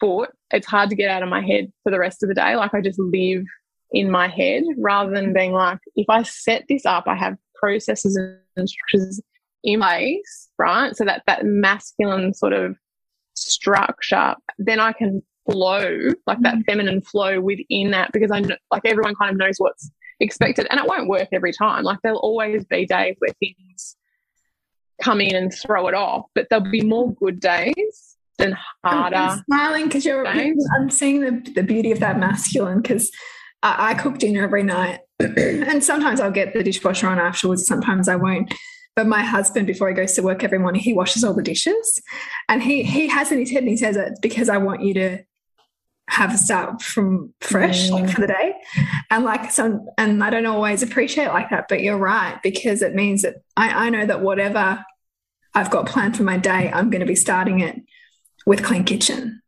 foot, 0.00 0.30
it's 0.52 0.66
hard 0.66 0.90
to 0.90 0.96
get 0.96 1.10
out 1.10 1.22
of 1.22 1.28
my 1.28 1.44
head 1.44 1.72
for 1.82 1.90
the 1.90 1.98
rest 1.98 2.22
of 2.22 2.28
the 2.28 2.34
day. 2.34 2.56
Like 2.56 2.74
I 2.74 2.80
just 2.80 2.98
live 2.98 3.44
in 3.92 4.10
my 4.10 4.28
head 4.28 4.64
rather 4.78 5.10
than 5.10 5.32
being 5.32 5.52
like, 5.52 5.78
if 5.96 6.08
I 6.08 6.22
set 6.22 6.64
this 6.68 6.86
up, 6.86 7.04
I 7.06 7.14
have 7.14 7.36
processes 7.54 8.18
and 8.56 8.68
structures 8.68 9.20
in 9.64 9.80
place, 9.80 10.48
right? 10.58 10.96
So 10.96 11.04
that 11.04 11.22
that 11.26 11.44
masculine 11.44 12.34
sort 12.34 12.52
of 12.52 12.76
structure, 13.34 14.34
then 14.58 14.80
I 14.80 14.92
can 14.92 15.22
flow 15.50 16.10
like 16.26 16.40
that 16.40 16.56
mm. 16.56 16.64
feminine 16.66 17.02
flow 17.02 17.40
within 17.40 17.90
that 17.90 18.12
because 18.12 18.30
I 18.30 18.40
know, 18.40 18.56
like 18.70 18.82
everyone 18.84 19.14
kind 19.14 19.30
of 19.30 19.36
knows 19.36 19.56
what's 19.58 19.90
expected 20.20 20.66
and 20.70 20.78
it 20.78 20.86
won't 20.86 21.08
work 21.08 21.28
every 21.32 21.52
time. 21.52 21.84
Like 21.84 21.98
there'll 22.02 22.18
always 22.18 22.64
be 22.64 22.86
days 22.86 23.16
where 23.18 23.34
things 23.40 23.96
come 25.02 25.20
in 25.20 25.34
and 25.34 25.52
throw 25.52 25.88
it 25.88 25.94
off, 25.94 26.26
but 26.34 26.46
there'll 26.48 26.70
be 26.70 26.82
more 26.82 27.12
good 27.14 27.40
days 27.40 28.11
than 28.42 28.58
harder. 28.84 29.16
I'm 29.16 29.44
smiling 29.44 29.84
because 29.84 30.04
you're, 30.04 30.26
I'm 30.26 30.90
seeing 30.90 31.20
the, 31.20 31.50
the 31.52 31.62
beauty 31.62 31.92
of 31.92 32.00
that 32.00 32.18
masculine 32.18 32.82
because 32.82 33.10
I, 33.62 33.90
I 33.90 33.94
cook 33.94 34.18
dinner 34.18 34.42
every 34.42 34.62
night 34.62 35.00
and 35.20 35.82
sometimes 35.82 36.20
I'll 36.20 36.30
get 36.30 36.52
the 36.52 36.62
dishwasher 36.62 37.08
on 37.08 37.18
afterwards, 37.18 37.66
sometimes 37.66 38.08
I 38.08 38.16
won't. 38.16 38.52
But 38.94 39.06
my 39.06 39.22
husband, 39.22 39.66
before 39.66 39.88
he 39.88 39.94
goes 39.94 40.12
to 40.14 40.22
work 40.22 40.44
every 40.44 40.58
morning, 40.58 40.82
he 40.82 40.92
washes 40.92 41.24
all 41.24 41.32
the 41.32 41.42
dishes. 41.42 42.02
And 42.48 42.62
he 42.62 42.82
he 42.82 43.08
has 43.08 43.32
in 43.32 43.38
his 43.38 43.50
head 43.50 43.62
and 43.62 43.70
he 43.70 43.76
says 43.76 43.96
it 43.96 44.18
because 44.20 44.50
I 44.50 44.58
want 44.58 44.82
you 44.82 44.92
to 44.94 45.24
have 46.08 46.34
a 46.34 46.36
start 46.36 46.82
from 46.82 47.32
fresh 47.40 47.88
mm. 47.88 47.92
like 47.92 48.10
for 48.10 48.20
the 48.20 48.26
day 48.26 48.54
and 49.10 49.24
like 49.24 49.50
some 49.50 49.86
and 49.96 50.22
i 50.22 50.30
don't 50.30 50.46
always 50.46 50.82
appreciate 50.82 51.28
like 51.28 51.48
that 51.48 51.66
but 51.68 51.80
you're 51.80 51.96
right 51.96 52.38
because 52.42 52.82
it 52.82 52.94
means 52.94 53.22
that 53.22 53.36
I, 53.56 53.86
I 53.86 53.90
know 53.90 54.04
that 54.04 54.20
whatever 54.20 54.84
i've 55.54 55.70
got 55.70 55.86
planned 55.86 56.16
for 56.16 56.24
my 56.24 56.38
day 56.38 56.70
i'm 56.74 56.90
going 56.90 57.00
to 57.00 57.06
be 57.06 57.14
starting 57.14 57.60
it 57.60 57.76
with 58.46 58.62
clean 58.62 58.84
kitchen 58.84 59.40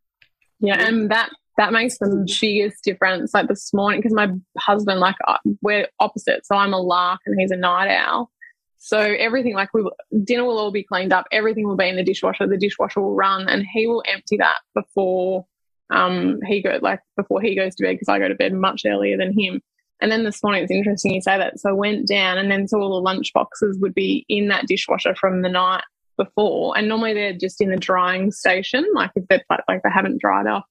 yeah 0.61 0.87
and 0.87 1.11
that 1.11 1.31
that 1.57 1.73
makes 1.73 1.99
the 1.99 2.27
biggest 2.41 2.83
difference 2.83 3.33
like 3.33 3.49
this 3.49 3.73
morning 3.73 4.01
because 4.01 4.15
my 4.15 4.29
husband 4.59 5.01
like 5.01 5.17
uh, 5.27 5.39
we're 5.63 5.89
opposite 6.01 6.45
so 6.47 6.57
i'm 6.57 6.75
a 6.75 6.81
lark 6.81 7.21
and 7.27 7.41
he's 7.41 7.51
a 7.51 7.57
night 7.57 7.89
owl 7.89 8.31
so 8.79 8.99
everything 8.99 9.55
like 9.55 9.73
we 9.73 9.89
dinner 10.25 10.45
will 10.45 10.59
all 10.59 10.73
be 10.73 10.83
cleaned 10.83 11.13
up 11.13 11.27
everything 11.33 11.67
will 11.67 11.77
be 11.77 11.89
in 11.89 11.97
the 11.97 12.05
dishwasher 12.05 12.47
the 12.47 12.57
dishwasher 12.57 13.01
will 13.01 13.15
run 13.15 13.49
and 13.49 13.65
he 13.73 13.87
will 13.87 14.03
empty 14.07 14.37
that 14.37 14.59
before 14.75 15.47
um, 15.91 16.41
he 16.47 16.63
go 16.63 16.79
like 16.83 17.01
before 17.17 17.41
he 17.41 17.55
goes 17.55 17.75
to 17.77 17.85
bed 17.85 17.93
because 17.93 18.09
I 18.09 18.19
go 18.19 18.29
to 18.29 18.35
bed 18.35 18.53
much 18.53 18.83
earlier 18.87 19.17
than 19.17 19.39
him. 19.39 19.61
And 20.01 20.11
then 20.11 20.25
this 20.25 20.43
morning, 20.43 20.63
it's 20.63 20.73
interesting 20.73 21.15
you 21.15 21.23
say 21.23 21.39
that. 21.39 21.59
So 21.61 21.71
I 21.71 21.73
went 21.73 22.09
down, 22.09 22.37
and 22.37 22.51
then 22.51 22.69
so 22.69 22.81
all 22.81 22.95
the 22.95 23.01
lunch 23.01 23.33
boxes 23.33 23.79
would 23.81 23.95
be 23.95 24.25
in 24.29 24.49
that 24.49 24.67
dishwasher 24.67 25.15
from 25.15 25.43
the 25.43 25.49
night 25.49 25.85
before, 26.17 26.77
and 26.77 26.89
normally 26.89 27.15
they're 27.15 27.33
just 27.33 27.61
in 27.61 27.71
the 27.71 27.77
drying 27.77 28.31
station, 28.31 28.85
like 28.95 29.11
if 29.15 29.25
they're 29.29 29.45
like 29.69 29.83
they 29.83 29.91
haven't 29.93 30.21
dried 30.21 30.47
off. 30.47 30.65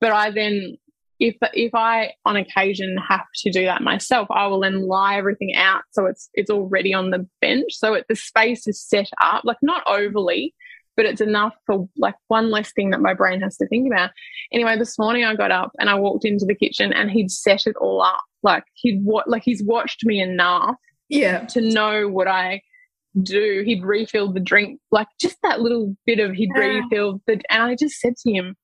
But 0.00 0.12
I 0.12 0.30
then, 0.30 0.76
if 1.20 1.36
if 1.52 1.74
I 1.74 2.12
on 2.24 2.36
occasion 2.36 2.96
have 3.08 3.26
to 3.42 3.50
do 3.50 3.64
that 3.64 3.82
myself, 3.82 4.28
I 4.30 4.46
will 4.46 4.60
then 4.60 4.86
lie 4.86 5.16
everything 5.16 5.54
out 5.56 5.82
so 5.92 6.06
it's 6.06 6.28
it's 6.34 6.50
already 6.50 6.94
on 6.94 7.10
the 7.10 7.26
bench, 7.40 7.72
so 7.72 7.94
it, 7.94 8.06
the 8.08 8.16
space 8.16 8.66
is 8.66 8.80
set 8.80 9.08
up, 9.22 9.42
like 9.44 9.58
not 9.62 9.82
overly, 9.86 10.54
but 10.96 11.06
it's 11.06 11.20
enough 11.20 11.54
for 11.66 11.88
like 11.96 12.14
one 12.28 12.50
less 12.50 12.72
thing 12.72 12.90
that 12.90 13.00
my 13.00 13.14
brain 13.14 13.40
has 13.40 13.56
to 13.56 13.66
think 13.66 13.86
about. 13.86 14.10
Anyway, 14.52 14.76
this 14.78 14.98
morning 14.98 15.24
I 15.24 15.34
got 15.34 15.50
up 15.50 15.72
and 15.78 15.88
I 15.88 15.94
walked 15.94 16.24
into 16.24 16.44
the 16.44 16.54
kitchen 16.54 16.92
and 16.92 17.10
he'd 17.10 17.30
set 17.30 17.66
it 17.66 17.76
all 17.76 18.02
up. 18.02 18.22
Like 18.42 18.64
he'd 18.74 19.02
what 19.04 19.28
like 19.28 19.42
he's 19.44 19.62
watched 19.62 20.04
me 20.04 20.20
enough 20.20 20.76
yeah 21.08 21.40
to 21.44 21.60
know 21.60 22.08
what 22.08 22.26
I 22.26 22.62
do. 23.20 23.62
He'd 23.64 23.84
refill 23.84 24.32
the 24.32 24.40
drink, 24.40 24.80
like 24.90 25.08
just 25.20 25.36
that 25.42 25.60
little 25.60 25.96
bit 26.06 26.20
of 26.20 26.32
he'd 26.32 26.50
yeah. 26.54 26.62
refilled 26.62 27.20
the 27.26 27.40
and 27.50 27.62
I 27.62 27.74
just 27.74 28.00
said 28.00 28.16
to 28.18 28.32
him, 28.32 28.56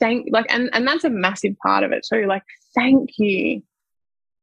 thank 0.00 0.28
like 0.30 0.46
and, 0.48 0.70
and 0.72 0.86
that's 0.86 1.04
a 1.04 1.10
massive 1.10 1.54
part 1.64 1.84
of 1.84 1.92
it 1.92 2.06
too. 2.10 2.26
Like, 2.26 2.44
thank 2.74 3.10
you. 3.18 3.62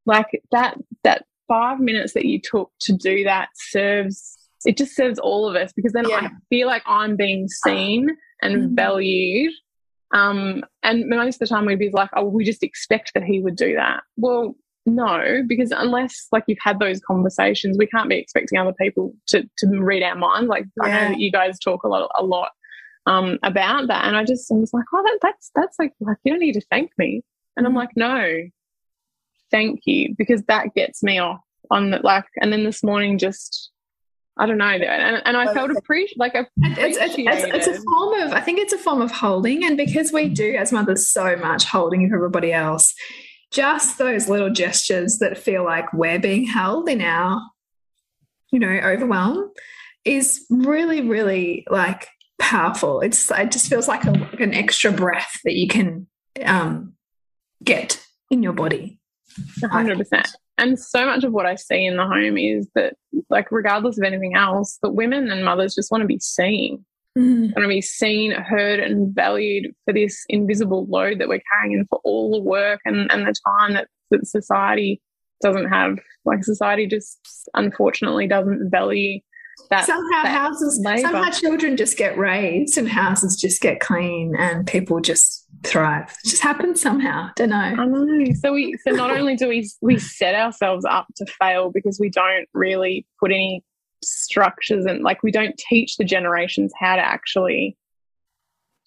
Like 0.05 0.27
that 0.51 0.77
that 1.03 1.25
five 1.47 1.79
minutes 1.79 2.13
that 2.13 2.25
you 2.25 2.39
took 2.39 2.71
to 2.81 2.93
do 2.93 3.23
that 3.23 3.49
serves 3.55 4.37
it 4.65 4.77
just 4.77 4.95
serves 4.95 5.19
all 5.19 5.47
of 5.47 5.55
us 5.55 5.71
because 5.73 5.93
then 5.93 6.09
yeah. 6.09 6.15
I 6.15 6.29
feel 6.49 6.67
like 6.67 6.83
I'm 6.85 7.15
being 7.15 7.47
seen 7.47 8.09
and 8.41 8.55
mm-hmm. 8.55 8.75
valued. 8.75 9.53
Um, 10.11 10.63
and 10.81 11.07
most 11.07 11.35
of 11.35 11.39
the 11.39 11.47
time 11.47 11.65
we'd 11.65 11.79
be 11.79 11.89
like, 11.91 12.09
oh, 12.15 12.25
we 12.25 12.43
just 12.45 12.63
expect 12.63 13.13
that 13.13 13.23
he 13.23 13.41
would 13.41 13.55
do 13.55 13.75
that. 13.75 14.01
Well, 14.17 14.55
no, 14.85 15.41
because 15.47 15.71
unless 15.71 16.27
like 16.31 16.43
you've 16.47 16.59
had 16.63 16.79
those 16.79 17.01
conversations, 17.01 17.77
we 17.77 17.87
can't 17.87 18.09
be 18.09 18.17
expecting 18.17 18.59
other 18.59 18.73
people 18.73 19.13
to 19.27 19.43
to 19.57 19.67
read 19.79 20.03
our 20.03 20.15
minds. 20.15 20.47
Like 20.47 20.65
yeah. 20.77 20.83
I 20.83 20.89
know 20.89 21.09
that 21.09 21.19
you 21.19 21.31
guys 21.31 21.57
talk 21.59 21.83
a 21.83 21.87
lot 21.87 22.09
a 22.17 22.23
lot 22.23 22.51
um, 23.07 23.39
about 23.43 23.87
that, 23.87 24.05
and 24.05 24.15
I 24.15 24.23
just 24.23 24.51
I 24.51 24.55
was 24.55 24.73
like, 24.73 24.85
oh, 24.93 25.03
that, 25.03 25.19
that's 25.21 25.51
that's 25.55 25.79
like 25.79 25.93
like 25.99 26.17
you 26.23 26.31
don't 26.31 26.39
need 26.39 26.53
to 26.53 26.65
thank 26.69 26.91
me, 26.97 27.23
and 27.57 27.65
I'm 27.65 27.71
mm-hmm. 27.71 27.79
like, 27.79 27.89
no, 27.95 28.37
thank 29.51 29.81
you, 29.85 30.13
because 30.17 30.43
that 30.43 30.73
gets 30.75 31.01
me 31.01 31.17
off 31.17 31.41
on 31.71 31.91
the 31.91 31.99
like. 32.03 32.25
And 32.41 32.53
then 32.53 32.63
this 32.63 32.83
morning, 32.83 33.17
just 33.17 33.71
I 34.37 34.45
don't 34.45 34.57
know, 34.57 34.65
and, 34.65 35.21
and 35.25 35.37
I 35.37 35.51
felt 35.53 35.71
appreciated. 35.71 36.19
Like 36.19 36.33
it's, 36.35 36.97
it's, 36.97 37.15
it's, 37.17 37.67
it's, 37.67 37.79
a 37.79 37.81
form 37.81 38.21
of. 38.21 38.33
I 38.33 38.41
think 38.41 38.59
it's 38.59 38.73
a 38.73 38.77
form 38.77 39.01
of 39.01 39.09
holding, 39.09 39.63
and 39.63 39.77
because 39.77 40.11
we 40.11 40.29
do 40.29 40.55
as 40.55 40.71
mothers 40.71 41.07
so 41.07 41.35
much 41.37 41.65
holding 41.65 42.05
of 42.05 42.11
everybody 42.13 42.53
else, 42.53 42.93
just 43.51 43.97
those 43.97 44.27
little 44.29 44.49
gestures 44.49 45.19
that 45.19 45.37
feel 45.37 45.63
like 45.63 45.91
we're 45.93 46.19
being 46.19 46.45
held 46.45 46.89
in 46.89 47.01
our, 47.01 47.41
you 48.51 48.59
know, 48.59 48.67
overwhelm, 48.67 49.51
is 50.03 50.45
really, 50.49 51.01
really 51.01 51.65
like 51.69 52.07
powerful. 52.39 53.01
It's 53.01 53.31
it 53.31 53.51
just 53.51 53.67
feels 53.67 53.87
like, 53.87 54.03
a, 54.05 54.11
an 54.39 54.53
extra 54.53 54.91
breath 54.91 55.39
that 55.43 55.53
you 55.55 55.67
can 55.67 56.07
um, 56.43 56.93
get 57.63 58.03
in 58.29 58.43
your 58.43 58.53
body. 58.53 58.99
Hundred 59.63 59.97
percent. 59.97 60.29
And 60.57 60.79
so 60.79 61.05
much 61.05 61.23
of 61.25 61.33
what 61.33 61.45
I 61.45 61.55
see 61.55 61.85
in 61.85 61.97
the 61.97 62.05
home 62.05 62.37
is 62.37 62.69
that, 62.75 62.95
like, 63.29 63.51
regardless 63.51 63.97
of 63.97 64.05
anything 64.05 64.35
else, 64.35 64.79
that 64.81 64.91
women 64.91 65.29
and 65.29 65.43
mothers 65.43 65.75
just 65.75 65.91
want 65.91 66.01
to 66.01 66.07
be 66.07 66.19
seen. 66.19 66.85
Mm. 67.17 67.55
Want 67.55 67.63
to 67.63 67.67
be 67.67 67.81
seen, 67.81 68.31
heard, 68.31 68.79
and 68.79 69.13
valued 69.15 69.73
for 69.85 69.93
this 69.93 70.25
invisible 70.27 70.85
load 70.87 71.19
that 71.19 71.29
we're 71.29 71.41
carrying 71.53 71.77
and 71.77 71.87
for 71.89 71.99
all 72.03 72.31
the 72.31 72.41
work 72.41 72.81
and, 72.85 73.09
and 73.11 73.25
the 73.25 73.33
time 73.47 73.73
that, 73.73 73.87
that 74.11 74.27
society 74.27 75.01
doesn't 75.41 75.69
have. 75.69 75.97
Like, 76.25 76.43
society 76.43 76.87
just 76.87 77.19
unfortunately 77.53 78.27
doesn't 78.27 78.69
value 78.69 79.21
that, 79.69 79.85
somehow 79.85 80.23
that 80.23 80.27
houses 80.27 80.81
labor. 80.83 81.01
somehow 81.01 81.29
children 81.29 81.77
just 81.77 81.97
get 81.97 82.17
raised 82.17 82.77
and 82.77 82.89
houses 82.89 83.35
just 83.35 83.61
get 83.61 83.79
clean 83.79 84.33
and 84.37 84.67
people 84.67 84.99
just 84.99 85.45
thrive 85.63 86.09
it 86.23 86.29
just 86.29 86.43
happens 86.43 86.81
somehow 86.81 87.29
don't 87.35 87.49
know 87.49 87.55
I 87.55 87.85
know 87.85 88.33
so 88.33 88.53
we 88.53 88.75
so 88.85 88.93
not 88.93 89.11
only 89.17 89.35
do 89.35 89.47
we 89.47 89.69
we 89.81 89.97
set 89.97 90.35
ourselves 90.35 90.85
up 90.85 91.07
to 91.15 91.25
fail 91.39 91.71
because 91.71 91.99
we 91.99 92.09
don't 92.09 92.47
really 92.53 93.07
put 93.19 93.31
any 93.31 93.63
structures 94.05 94.85
and 94.85 95.03
like 95.03 95.23
we 95.23 95.31
don't 95.31 95.57
teach 95.57 95.97
the 95.97 96.03
generations 96.03 96.71
how 96.79 96.95
to 96.95 97.01
actually 97.01 97.77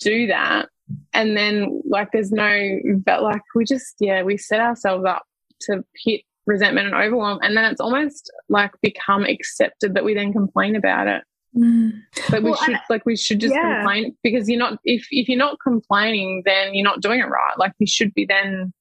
do 0.01 0.27
that 0.27 0.69
and 1.13 1.37
then 1.37 1.83
like 1.89 2.11
there's 2.13 2.33
no 2.33 2.79
but 3.05 3.23
like 3.23 3.43
we 3.55 3.65
just 3.65 3.97
yeah 4.01 4.23
we 4.23 4.37
set 4.37 4.61
ourselves 4.61 5.05
up 5.05 5.25
to 5.61 5.85
hit 6.05 6.23
resentment 6.47 6.87
and 6.87 6.97
overwhelm 6.97 7.39
and 7.43 7.57
then 7.57 7.65
it's 7.65 7.81
almost 7.81 8.31
like 8.49 8.71
become 8.81 9.25
accepted 9.25 9.95
that 9.95 10.05
we 10.05 10.15
then 10.15 10.33
complain 10.33 10.77
about 10.77 11.07
it 11.07 11.23
mm. 11.55 11.93
but 12.31 12.43
we 12.43 12.51
well, 12.51 12.63
should 12.63 12.79
like 12.89 13.05
we 13.05 13.17
should 13.17 13.39
just 13.39 13.55
yeah. 13.55 13.77
complain 13.77 14.17
because 14.23 14.49
you're 14.49 14.59
not 14.59 14.79
if 14.85 15.07
if 15.11 15.29
you're 15.29 15.37
not 15.37 15.59
complaining 15.63 16.43
then 16.47 16.75
you're 16.75 16.85
not 16.85 17.03
doing 17.03 17.21
it 17.21 17.29
right 17.29 17.59
like 17.59 17.73
you 17.79 17.87
should 17.87 18.15
be 18.15 18.25
then 18.25 18.73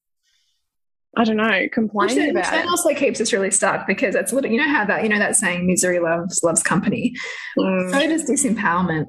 I 1.17 1.23
don't 1.23 1.37
know, 1.37 1.67
complaining 1.71 2.29
about 2.29 2.51
that 2.51 2.67
also 2.67 2.93
keeps 2.93 3.19
us 3.19 3.33
really 3.33 3.51
stuck 3.51 3.87
because 3.87 4.15
it's 4.15 4.31
what, 4.31 4.49
you 4.49 4.57
know 4.57 4.67
how 4.67 4.85
that 4.85 5.03
you 5.03 5.09
know 5.09 5.19
that 5.19 5.35
saying 5.35 5.65
misery 5.65 5.99
loves 5.99 6.43
loves 6.43 6.63
company. 6.63 7.15
Mm. 7.57 7.91
So 7.91 8.07
does 8.07 8.29
disempowerment, 8.29 9.07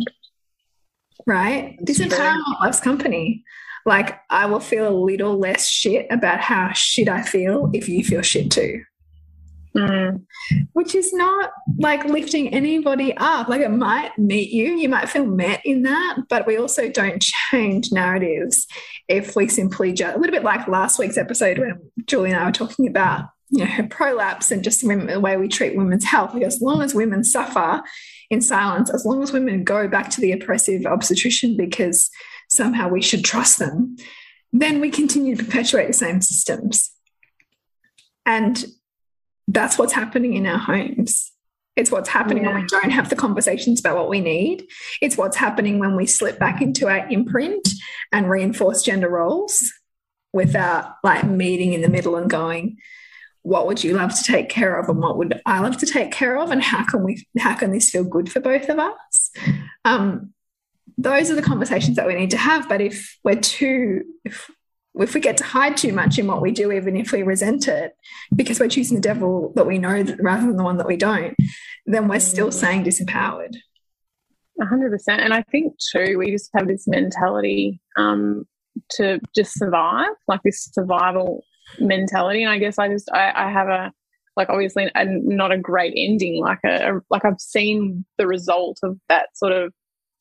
right? 1.27 1.77
That's 1.81 1.99
disempowerment 1.99 2.45
true. 2.45 2.65
loves 2.65 2.81
company. 2.81 3.45
Like, 3.87 4.21
I 4.29 4.47
will 4.47 4.61
feel 4.61 4.87
a 4.87 4.93
little 4.93 5.39
less 5.39 5.67
shit 5.69 6.07
about 6.11 6.41
how 6.41 6.73
shit 6.75 7.09
I 7.09 7.23
feel 7.23 7.71
if 7.73 7.89
you 7.89 8.05
feel 8.05 8.23
shit 8.23 8.51
too. 8.51 8.83
Mm. 9.79 10.25
Which 10.73 10.95
is 10.95 11.13
not 11.13 11.51
like 11.79 12.05
lifting 12.05 12.49
anybody 12.49 13.17
up. 13.17 13.49
Like, 13.49 13.61
it 13.61 13.71
might 13.71 14.19
meet 14.19 14.51
you, 14.51 14.77
you 14.77 14.89
might 14.89 15.09
feel 15.09 15.27
met 15.27 15.61
in 15.65 15.83
that, 15.83 16.19
but 16.29 16.47
we 16.47 16.57
also 16.57 16.89
don't 16.89 17.23
change 17.51 17.93
narratives 17.93 18.67
if 19.07 19.37
we 19.37 19.49
simply 19.49 19.93
just 19.93 20.17
a 20.17 20.19
little 20.19 20.35
bit 20.35 20.45
like 20.45 20.67
last 20.69 20.99
week's 20.99 21.19
episode 21.19 21.59
when 21.59 21.81
Julie 22.07 22.31
and 22.31 22.39
I 22.39 22.47
were 22.47 22.53
talking 22.53 22.89
about 22.89 23.27
you 23.51 23.65
know, 23.65 23.71
her 23.71 23.87
prolapse 23.87 24.51
and 24.51 24.63
just 24.63 24.87
the 24.87 25.21
way 25.21 25.37
we 25.37 25.49
treat 25.49 25.77
women's 25.77 26.05
health. 26.05 26.35
As 26.37 26.61
long 26.61 26.83
as 26.83 26.95
women 26.95 27.25
suffer 27.25 27.83
in 28.31 28.41
silence, 28.41 28.91
as 28.93 29.07
long 29.07 29.23
as 29.23 29.33
women 29.33 29.65
go 29.65 29.89
back 29.89 30.11
to 30.11 30.21
the 30.21 30.33
oppressive 30.33 30.85
obstetrician 30.85 31.57
because 31.57 32.11
somehow 32.49 32.89
we 32.89 33.01
should 33.01 33.25
trust 33.25 33.59
them, 33.59 33.97
then 34.53 34.81
we 34.81 34.91
continue 34.91 35.37
to 35.37 35.45
perpetuate 35.45 35.87
the 35.87 35.93
same 35.93 36.21
systems. 36.21 36.91
And 38.27 38.67
that's 39.49 39.77
what's 39.79 39.93
happening 39.93 40.35
in 40.35 40.47
our 40.47 40.59
homes. 40.59 41.33
It's 41.75 41.91
what's 41.91 42.09
happening 42.09 42.45
yeah. 42.45 42.53
when 42.53 42.63
we 42.63 42.69
don't 42.69 42.91
have 42.91 43.09
the 43.09 43.17
conversations 43.17 43.81
about 43.81 43.97
what 43.97 44.09
we 44.09 44.21
need. 44.21 44.67
It's 45.01 45.17
what's 45.17 45.37
happening 45.37 45.79
when 45.79 45.97
we 45.97 46.07
slip 46.07 46.39
back 46.39 46.63
into 46.63 46.89
our 46.89 47.09
imprint 47.09 47.69
and 48.13 48.31
reinforce 48.31 48.83
gender 48.83 49.09
roles. 49.09 49.73
without 50.33 50.95
like 51.03 51.25
meeting 51.25 51.73
in 51.73 51.81
the 51.81 51.89
middle 51.89 52.17
and 52.17 52.31
going, 52.31 52.79
what 53.43 53.67
would 53.67 53.83
you 53.83 53.95
love 53.95 54.15
to 54.15 54.25
take 54.25 54.49
care 54.49 54.79
of 54.79 54.89
and 54.89 54.99
what 54.99 55.17
would 55.17 55.41
I 55.47 55.61
love 55.61 55.79
to 55.79 55.87
take 55.87 56.13
care 56.13 56.37
of 56.37 56.51
and 56.51 56.63
how 56.63 56.85
can 56.85 57.03
we 57.03 57.27
how 57.39 57.55
can 57.55 57.73
this 57.73 57.91
feel 57.91 58.05
good 58.05 58.31
for 58.31 58.41
both 58.41 58.69
of 58.69 58.79
us? 58.79 59.31
Um, 59.85 60.35
those 60.99 61.31
are 61.31 61.35
the 61.35 61.43
conversations 61.43 61.97
that 61.97 62.07
we 62.07 62.15
need 62.15 62.31
to 62.31 62.37
have. 62.37 62.69
But 62.69 62.81
if 62.81 63.19
we're 63.25 63.37
too 63.37 64.03
if 64.25 64.51
if 64.99 65.15
we 65.15 65.21
get 65.21 65.37
to 65.39 65.45
hide 65.45 65.77
too 65.77 65.93
much 65.93 66.19
in 66.19 66.27
what 66.27 66.43
we 66.43 66.51
do, 66.51 66.73
even 66.73 66.97
if 66.97 67.13
we 67.13 67.23
resent 67.23 67.69
it, 67.69 67.93
because 68.35 68.61
we're 68.61 68.69
choosing 68.69 68.97
the 68.97 69.03
devil 69.03 69.53
that 69.57 69.67
we 69.67 69.79
know 69.79 70.05
rather 70.21 70.47
than 70.47 70.57
the 70.57 70.65
one 70.65 70.79
that 70.79 70.87
we 70.87 70.97
don't, 70.97 71.37
then 71.87 72.09
we're 72.09 72.21
still 72.21 72.51
saying 72.51 72.85
disempowered. 72.85 73.57
100%. 74.61 75.01
And 75.09 75.33
I 75.33 75.43
think, 75.43 75.75
too, 75.93 76.19
we 76.19 76.31
just 76.31 76.51
have 76.55 76.67
this 76.67 76.89
mentality 76.89 77.81
um, 77.97 78.45
to 78.93 79.21
just 79.35 79.59
survive, 79.59 80.11
like 80.27 80.41
this 80.45 80.69
survival 80.73 81.45
mentality. 81.79 82.43
And 82.43 82.53
I 82.53 82.59
guess 82.59 82.79
I 82.79 82.89
just, 82.89 83.11
I, 83.13 83.33
I 83.35 83.51
have 83.51 83.69
a, 83.69 83.93
like 84.37 84.49
obviously 84.49 84.91
a, 84.95 85.05
not 85.05 85.53
a 85.53 85.59
great 85.59 85.95
ending, 85.97 86.41
like 86.41 86.61
a, 86.65 86.97
a, 86.97 87.01
like 87.11 87.25
I've 87.25 87.41
seen 87.41 88.05
the 88.19 88.27
result 88.27 88.79
of 88.83 88.99
that 89.09 89.37
sort 89.37 89.53
of 89.53 89.73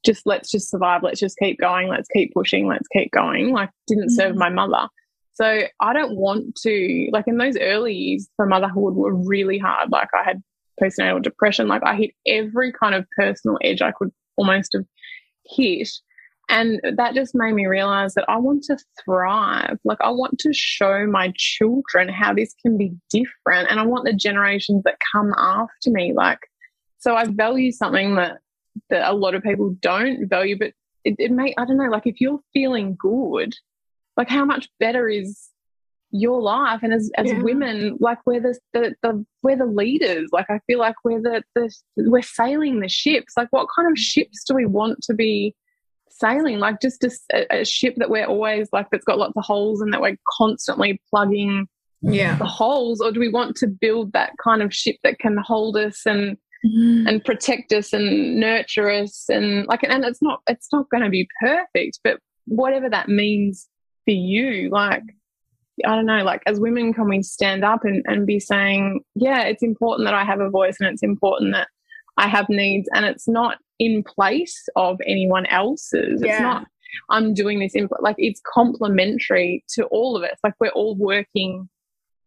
just 0.06 0.26
let's 0.26 0.52
just 0.52 0.70
survive, 0.70 1.04
let's 1.04 1.20
just 1.20 1.38
keep 1.38 1.60
going, 1.60 1.88
let's 1.88 2.08
keep 2.10 2.34
pushing, 2.34 2.68
let's 2.68 2.88
keep 2.90 3.12
going. 3.12 3.52
Like 3.52 3.70
didn't 3.88 4.12
serve 4.12 4.36
mm. 4.36 4.40
my 4.40 4.50
mother. 4.50 4.88
So 5.34 5.64
I 5.80 5.94
don't 5.94 6.16
want 6.16 6.56
to 6.64 7.10
like 7.12 7.28
in 7.28 7.38
those 7.38 7.58
early 7.58 7.94
years 7.94 8.28
for 8.36 8.46
motherhood 8.46 8.96
were 8.96 9.14
really 9.14 9.58
hard. 9.58 9.92
Like 9.92 10.10
I 10.14 10.24
had 10.24 10.42
postnatal 10.82 11.22
depression, 11.22 11.68
like 11.68 11.84
I 11.84 11.96
hit 11.96 12.12
every 12.26 12.72
kind 12.72 12.96
of 12.96 13.06
personal 13.18 13.58
edge 13.64 13.82
I 13.82 13.92
could 13.92 14.12
almost 14.38 14.74
have 14.74 14.86
hit. 15.46 15.90
And 16.50 16.80
that 16.96 17.14
just 17.14 17.36
made 17.36 17.54
me 17.54 17.66
realize 17.66 18.14
that 18.14 18.24
I 18.30 18.38
want 18.38 18.64
to 18.64 18.78
thrive. 19.04 19.78
Like, 19.84 19.98
I 20.00 20.10
want 20.12 20.40
to 20.40 20.54
show 20.54 21.06
my 21.06 21.34
children 21.36 22.08
how 22.08 22.34
this 22.34 22.54
can 22.62 22.78
be 22.78 22.94
different. 23.10 23.70
And 23.70 23.82
I 23.82 23.86
want 23.86 24.06
the 24.06 24.14
generations 24.14 24.84
that 24.86 24.96
come 25.12 25.34
after 25.38 25.92
me. 25.92 26.14
Like, 26.16 26.40
so 27.00 27.16
I 27.16 27.26
value 27.26 27.74
something 27.74 28.16
that, 28.16 28.38
that 28.90 29.10
a 29.10 29.14
lot 29.14 29.36
of 29.36 29.44
people 29.44 29.76
don't 29.82 30.28
value, 30.28 30.58
but 30.58 30.74
it, 31.04 31.16
it 31.20 31.32
may, 31.32 31.54
I 31.58 31.66
don't 31.66 31.78
know, 31.78 31.90
like, 31.90 32.08
if 32.08 32.20
you're 32.20 32.40
feeling 32.54 32.96
good, 33.00 33.56
like, 34.16 34.30
how 34.30 34.46
much 34.46 34.70
better 34.80 35.08
is 35.08 35.50
your 36.12 36.42
life? 36.42 36.82
And 36.84 36.94
as, 36.94 37.12
as 37.18 37.28
yeah. 37.28 37.42
women 37.42 37.98
like 38.00 38.20
we're 38.26 38.40
the, 38.40 38.58
the, 38.74 38.96
the 39.02 39.26
we're 39.44 39.58
the 39.58 39.66
leaders. 39.66 40.30
Like 40.32 40.48
i 40.50 40.60
feel 40.68 40.80
like 40.80 40.96
we're 41.04 41.22
the, 41.22 41.44
the 41.56 41.72
we're 41.98 42.22
sailing 42.22 42.80
the 42.80 42.90
ships. 42.90 43.34
Like 43.36 43.50
what 43.52 43.68
kind 43.76 43.90
of 43.92 43.98
ships 43.98 44.44
do 44.44 44.56
we 44.56 44.66
want 44.66 45.02
to 45.04 45.14
be 45.14 45.56
sailing? 46.10 46.60
Like 46.60 46.82
just 46.82 47.04
a, 47.04 47.60
a 47.62 47.66
ship 47.66 47.96
that 47.98 48.10
we're 48.10 48.26
always 48.26 48.70
like 48.72 48.88
that's 48.92 49.06
got 49.06 49.20
lots 49.20 49.34
of 49.36 49.44
holes 49.44 49.82
and 49.82 49.94
that 49.94 50.02
we're 50.02 50.18
constantly 50.38 51.02
plugging 51.10 51.68
yeah. 52.02 52.38
the 52.38 52.46
holes? 52.46 53.02
Or 53.02 53.12
do 53.12 53.20
we 53.20 53.30
want 53.30 53.56
to 53.58 53.68
build 53.68 54.14
that 54.14 54.32
kind 54.42 54.62
of 54.62 54.74
ship 54.74 54.98
that 55.04 55.20
can 55.20 55.38
hold 55.38 55.78
us 55.78 56.06
and 56.06 56.38
mm. 56.66 57.08
and 57.08 57.24
protect 57.24 57.72
us 57.74 57.94
and 57.94 58.40
nurture 58.40 58.90
us 58.90 59.26
and 59.30 59.66
like 59.68 59.84
and 59.84 60.06
it's 60.06 60.22
not 60.22 60.42
it's 60.48 60.72
not 60.72 60.90
going 60.90 61.04
to 61.04 61.10
be 61.10 61.28
perfect 61.40 62.00
but 62.04 62.20
whatever 62.46 62.90
that 62.90 63.10
means 63.10 63.68
for 64.06 64.12
you 64.12 64.70
like 64.70 65.04
I 65.86 65.96
don't 65.96 66.06
know, 66.06 66.24
like 66.24 66.42
as 66.46 66.60
women, 66.60 66.94
can 66.94 67.08
we 67.08 67.22
stand 67.22 67.64
up 67.64 67.86
and, 67.86 68.04
and 68.08 68.26
be 68.26 68.40
saying, 68.40 69.02
yeah, 69.16 69.44
it's 69.44 69.62
important 69.62 70.08
that 70.08 70.14
I 70.14 70.24
have 70.24 70.40
a 70.40 70.50
voice 70.50 70.78
and 70.80 70.90
it's 70.90 71.04
important 71.04 71.54
that 71.54 71.68
I 72.18 72.28
have 72.28 72.50
needs 72.50 72.90
and 72.94 73.06
it's 73.06 73.28
not 73.28 73.58
in 73.78 74.04
place 74.04 74.68
of 74.76 74.98
anyone 75.06 75.46
else's. 75.46 76.22
Yeah. 76.24 76.32
It's 76.32 76.42
not, 76.42 76.68
I'm 77.10 77.34
doing 77.34 77.60
this 77.60 77.76
in, 77.76 77.90
like 78.00 78.16
it's 78.18 78.42
complementary 78.52 79.64
to 79.76 79.86
all 79.86 80.18
of 80.18 80.24
us. 80.24 80.40
Like 80.44 80.56
we're 80.60 80.70
all 80.70 80.96
working 80.96 81.70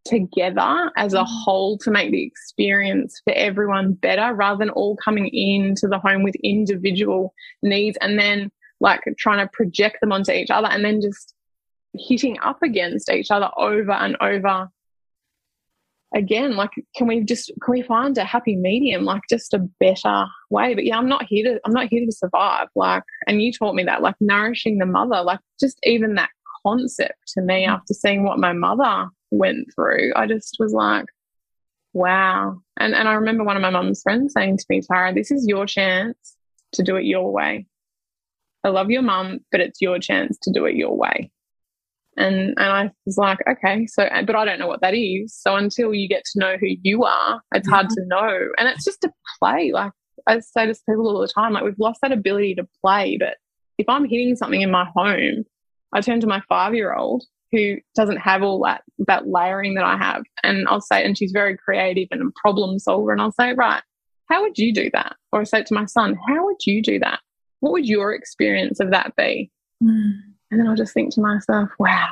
together 0.04 0.90
as 0.96 1.14
a 1.14 1.18
mm. 1.18 1.26
whole 1.26 1.78
to 1.78 1.90
make 1.90 2.10
the 2.10 2.24
experience 2.24 3.20
for 3.24 3.32
everyone 3.34 3.92
better 3.92 4.34
rather 4.34 4.58
than 4.58 4.70
all 4.70 4.96
coming 4.96 5.28
into 5.28 5.86
the 5.88 5.98
home 5.98 6.22
with 6.22 6.34
individual 6.36 7.34
needs 7.62 7.98
and 8.00 8.18
then 8.18 8.50
like 8.80 9.00
trying 9.18 9.44
to 9.44 9.50
project 9.52 9.98
them 10.00 10.12
onto 10.12 10.32
each 10.32 10.50
other 10.50 10.68
and 10.68 10.84
then 10.84 11.00
just 11.00 11.34
hitting 11.94 12.38
up 12.42 12.62
against 12.62 13.10
each 13.10 13.30
other 13.30 13.50
over 13.56 13.92
and 13.92 14.16
over 14.20 14.68
again 16.14 16.56
like 16.56 16.70
can 16.96 17.06
we 17.06 17.22
just 17.22 17.52
can 17.62 17.72
we 17.72 17.82
find 17.82 18.18
a 18.18 18.24
happy 18.24 18.56
medium 18.56 19.04
like 19.04 19.22
just 19.28 19.54
a 19.54 19.58
better 19.78 20.24
way 20.50 20.74
but 20.74 20.84
yeah 20.84 20.98
i'm 20.98 21.08
not 21.08 21.24
here 21.24 21.44
to 21.44 21.60
i'm 21.64 21.72
not 21.72 21.86
here 21.88 22.04
to 22.04 22.10
survive 22.10 22.66
like 22.74 23.04
and 23.28 23.40
you 23.40 23.52
taught 23.52 23.76
me 23.76 23.84
that 23.84 24.02
like 24.02 24.16
nourishing 24.20 24.78
the 24.78 24.86
mother 24.86 25.22
like 25.22 25.38
just 25.60 25.78
even 25.84 26.14
that 26.14 26.30
concept 26.66 27.14
to 27.28 27.40
me 27.42 27.64
mm. 27.64 27.68
after 27.68 27.94
seeing 27.94 28.24
what 28.24 28.38
my 28.38 28.52
mother 28.52 29.08
went 29.30 29.68
through 29.74 30.12
i 30.16 30.26
just 30.26 30.56
was 30.58 30.72
like 30.72 31.06
wow 31.92 32.56
and 32.78 32.94
and 32.94 33.08
i 33.08 33.14
remember 33.14 33.44
one 33.44 33.56
of 33.56 33.62
my 33.62 33.70
mum's 33.70 34.02
friends 34.02 34.32
saying 34.32 34.56
to 34.56 34.64
me 34.68 34.80
tara 34.80 35.12
this 35.12 35.30
is 35.30 35.46
your 35.46 35.66
chance 35.66 36.36
to 36.72 36.82
do 36.82 36.96
it 36.96 37.04
your 37.04 37.32
way 37.32 37.66
i 38.64 38.68
love 38.68 38.90
your 38.90 39.02
mum 39.02 39.40
but 39.50 39.60
it's 39.60 39.80
your 39.80 39.98
chance 39.98 40.38
to 40.42 40.52
do 40.52 40.66
it 40.66 40.74
your 40.74 40.96
way 40.96 41.30
and, 42.16 42.54
and 42.58 42.58
I 42.58 42.90
was 43.06 43.16
like, 43.16 43.38
okay, 43.48 43.86
so, 43.86 44.06
but 44.26 44.36
I 44.36 44.44
don't 44.44 44.58
know 44.58 44.66
what 44.66 44.82
that 44.82 44.94
is. 44.94 45.34
So 45.34 45.56
until 45.56 45.94
you 45.94 46.08
get 46.08 46.24
to 46.32 46.38
know 46.38 46.56
who 46.58 46.66
you 46.82 47.04
are, 47.04 47.40
it's 47.54 47.68
yeah. 47.68 47.74
hard 47.74 47.86
mm-hmm. 47.86 47.94
to 47.94 48.06
know. 48.08 48.48
And 48.58 48.68
it's 48.68 48.84
just 48.84 49.04
a 49.04 49.12
play. 49.38 49.70
Like 49.72 49.92
I 50.26 50.40
say 50.40 50.66
to 50.66 50.74
people 50.88 51.08
all 51.08 51.20
the 51.20 51.28
time, 51.28 51.52
like 51.52 51.64
we've 51.64 51.78
lost 51.78 52.00
that 52.02 52.12
ability 52.12 52.56
to 52.56 52.68
play. 52.82 53.16
But 53.18 53.36
if 53.78 53.88
I'm 53.88 54.04
hitting 54.04 54.36
something 54.36 54.60
in 54.60 54.70
my 54.70 54.86
home, 54.94 55.44
I 55.92 56.00
turn 56.00 56.20
to 56.20 56.26
my 56.26 56.40
five 56.48 56.74
year 56.74 56.94
old 56.94 57.24
who 57.52 57.76
doesn't 57.94 58.18
have 58.18 58.42
all 58.42 58.62
that, 58.64 58.82
that 59.06 59.26
layering 59.26 59.74
that 59.74 59.84
I 59.84 59.96
have. 59.96 60.22
And 60.42 60.68
I'll 60.68 60.80
say, 60.80 61.04
and 61.04 61.16
she's 61.16 61.32
very 61.32 61.56
creative 61.56 62.08
and 62.10 62.22
a 62.22 62.40
problem 62.40 62.78
solver. 62.78 63.12
And 63.12 63.20
I'll 63.20 63.32
say, 63.32 63.52
right, 63.54 63.82
how 64.28 64.42
would 64.42 64.56
you 64.56 64.72
do 64.72 64.90
that? 64.92 65.16
Or 65.32 65.40
I 65.40 65.44
say 65.44 65.62
to 65.64 65.74
my 65.74 65.86
son, 65.86 66.16
how 66.28 66.44
would 66.44 66.64
you 66.66 66.82
do 66.82 66.98
that? 67.00 67.20
What 67.60 67.72
would 67.72 67.86
your 67.86 68.12
experience 68.14 68.80
of 68.80 68.92
that 68.92 69.14
be? 69.16 69.50
Mm. 69.82 70.12
And 70.50 70.60
then 70.60 70.66
I'll 70.66 70.76
just 70.76 70.94
think 70.94 71.12
to 71.14 71.20
myself, 71.20 71.70
wow, 71.78 72.10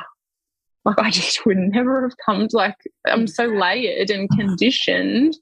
like 0.85 0.99
I 0.99 1.09
just 1.09 1.45
would 1.45 1.57
never 1.57 2.01
have 2.03 2.17
come 2.25 2.47
to 2.47 2.57
like, 2.57 2.75
I'm 3.07 3.27
so 3.27 3.45
layered 3.45 4.09
and 4.09 4.29
conditioned. 4.29 5.35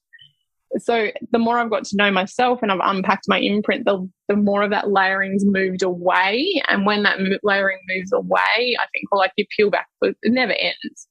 So 0.79 1.07
the 1.31 1.39
more 1.39 1.57
I've 1.57 1.69
got 1.69 1.85
to 1.85 1.95
know 1.97 2.11
myself 2.11 2.59
and 2.61 2.71
I've 2.71 2.79
unpacked 2.83 3.25
my 3.27 3.39
imprint, 3.39 3.85
the, 3.85 4.09
the 4.27 4.35
more 4.35 4.63
of 4.63 4.71
that 4.71 4.89
layering's 4.89 5.45
moved 5.45 5.83
away. 5.83 6.61
And 6.67 6.85
when 6.85 7.03
that 7.03 7.19
layering 7.43 7.79
moves 7.87 8.11
away, 8.11 8.39
I 8.79 8.85
think, 8.93 9.11
well, 9.11 9.19
like 9.19 9.33
you 9.37 9.45
peel 9.55 9.69
back, 9.69 9.87
but 9.99 10.15
it 10.21 10.31
never 10.31 10.53
ends. 10.53 11.07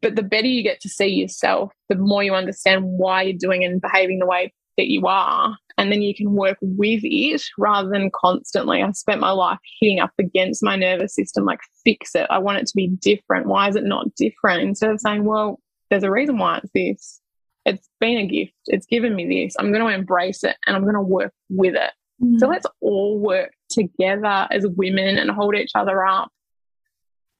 But 0.00 0.16
the 0.16 0.22
better 0.22 0.46
you 0.46 0.62
get 0.62 0.80
to 0.80 0.88
see 0.88 1.08
yourself, 1.08 1.72
the 1.88 1.96
more 1.96 2.22
you 2.22 2.34
understand 2.34 2.84
why 2.84 3.22
you're 3.22 3.38
doing 3.38 3.64
and 3.64 3.80
behaving 3.80 4.18
the 4.18 4.26
way 4.26 4.52
that 4.76 4.88
you 4.88 5.06
are 5.06 5.56
and 5.78 5.92
then 5.92 6.02
you 6.02 6.14
can 6.14 6.32
work 6.32 6.58
with 6.60 7.00
it 7.02 7.42
rather 7.58 7.88
than 7.88 8.10
constantly. 8.14 8.82
I 8.82 8.90
spent 8.92 9.20
my 9.20 9.30
life 9.30 9.58
hitting 9.80 10.00
up 10.00 10.12
against 10.18 10.62
my 10.62 10.76
nervous 10.76 11.14
system, 11.14 11.44
like 11.44 11.60
fix 11.84 12.14
it. 12.14 12.26
I 12.30 12.38
want 12.38 12.58
it 12.58 12.66
to 12.66 12.72
be 12.74 12.88
different. 12.88 13.46
Why 13.46 13.68
is 13.68 13.76
it 13.76 13.84
not 13.84 14.14
different? 14.14 14.62
Instead 14.62 14.90
of 14.90 15.00
saying, 15.00 15.24
well, 15.24 15.60
there's 15.90 16.02
a 16.02 16.10
reason 16.10 16.38
why 16.38 16.58
it's 16.58 16.70
this. 16.74 17.20
It's 17.66 17.88
been 17.98 18.18
a 18.18 18.26
gift. 18.26 18.54
It's 18.66 18.86
given 18.86 19.14
me 19.14 19.26
this. 19.26 19.56
I'm 19.58 19.72
going 19.72 19.84
to 19.84 19.92
embrace 19.92 20.44
it 20.44 20.56
and 20.66 20.76
I'm 20.76 20.82
going 20.82 20.94
to 20.94 21.02
work 21.02 21.34
with 21.50 21.74
it. 21.74 21.90
Mm. 22.22 22.38
So 22.38 22.46
let's 22.46 22.66
all 22.80 23.18
work 23.18 23.50
together 23.68 24.46
as 24.52 24.64
women 24.76 25.18
and 25.18 25.30
hold 25.32 25.56
each 25.56 25.72
other 25.74 26.06
up. 26.06 26.30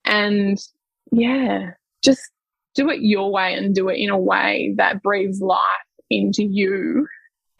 And 0.04 0.58
yeah, 1.12 1.70
just 2.04 2.22
do 2.74 2.90
it 2.90 3.00
your 3.00 3.30
way 3.30 3.54
and 3.54 3.72
do 3.72 3.88
it 3.88 3.98
in 3.98 4.10
a 4.10 4.18
way 4.18 4.74
that 4.78 5.00
breathes 5.00 5.40
life 5.40 5.62
into 6.10 6.42
you 6.42 7.06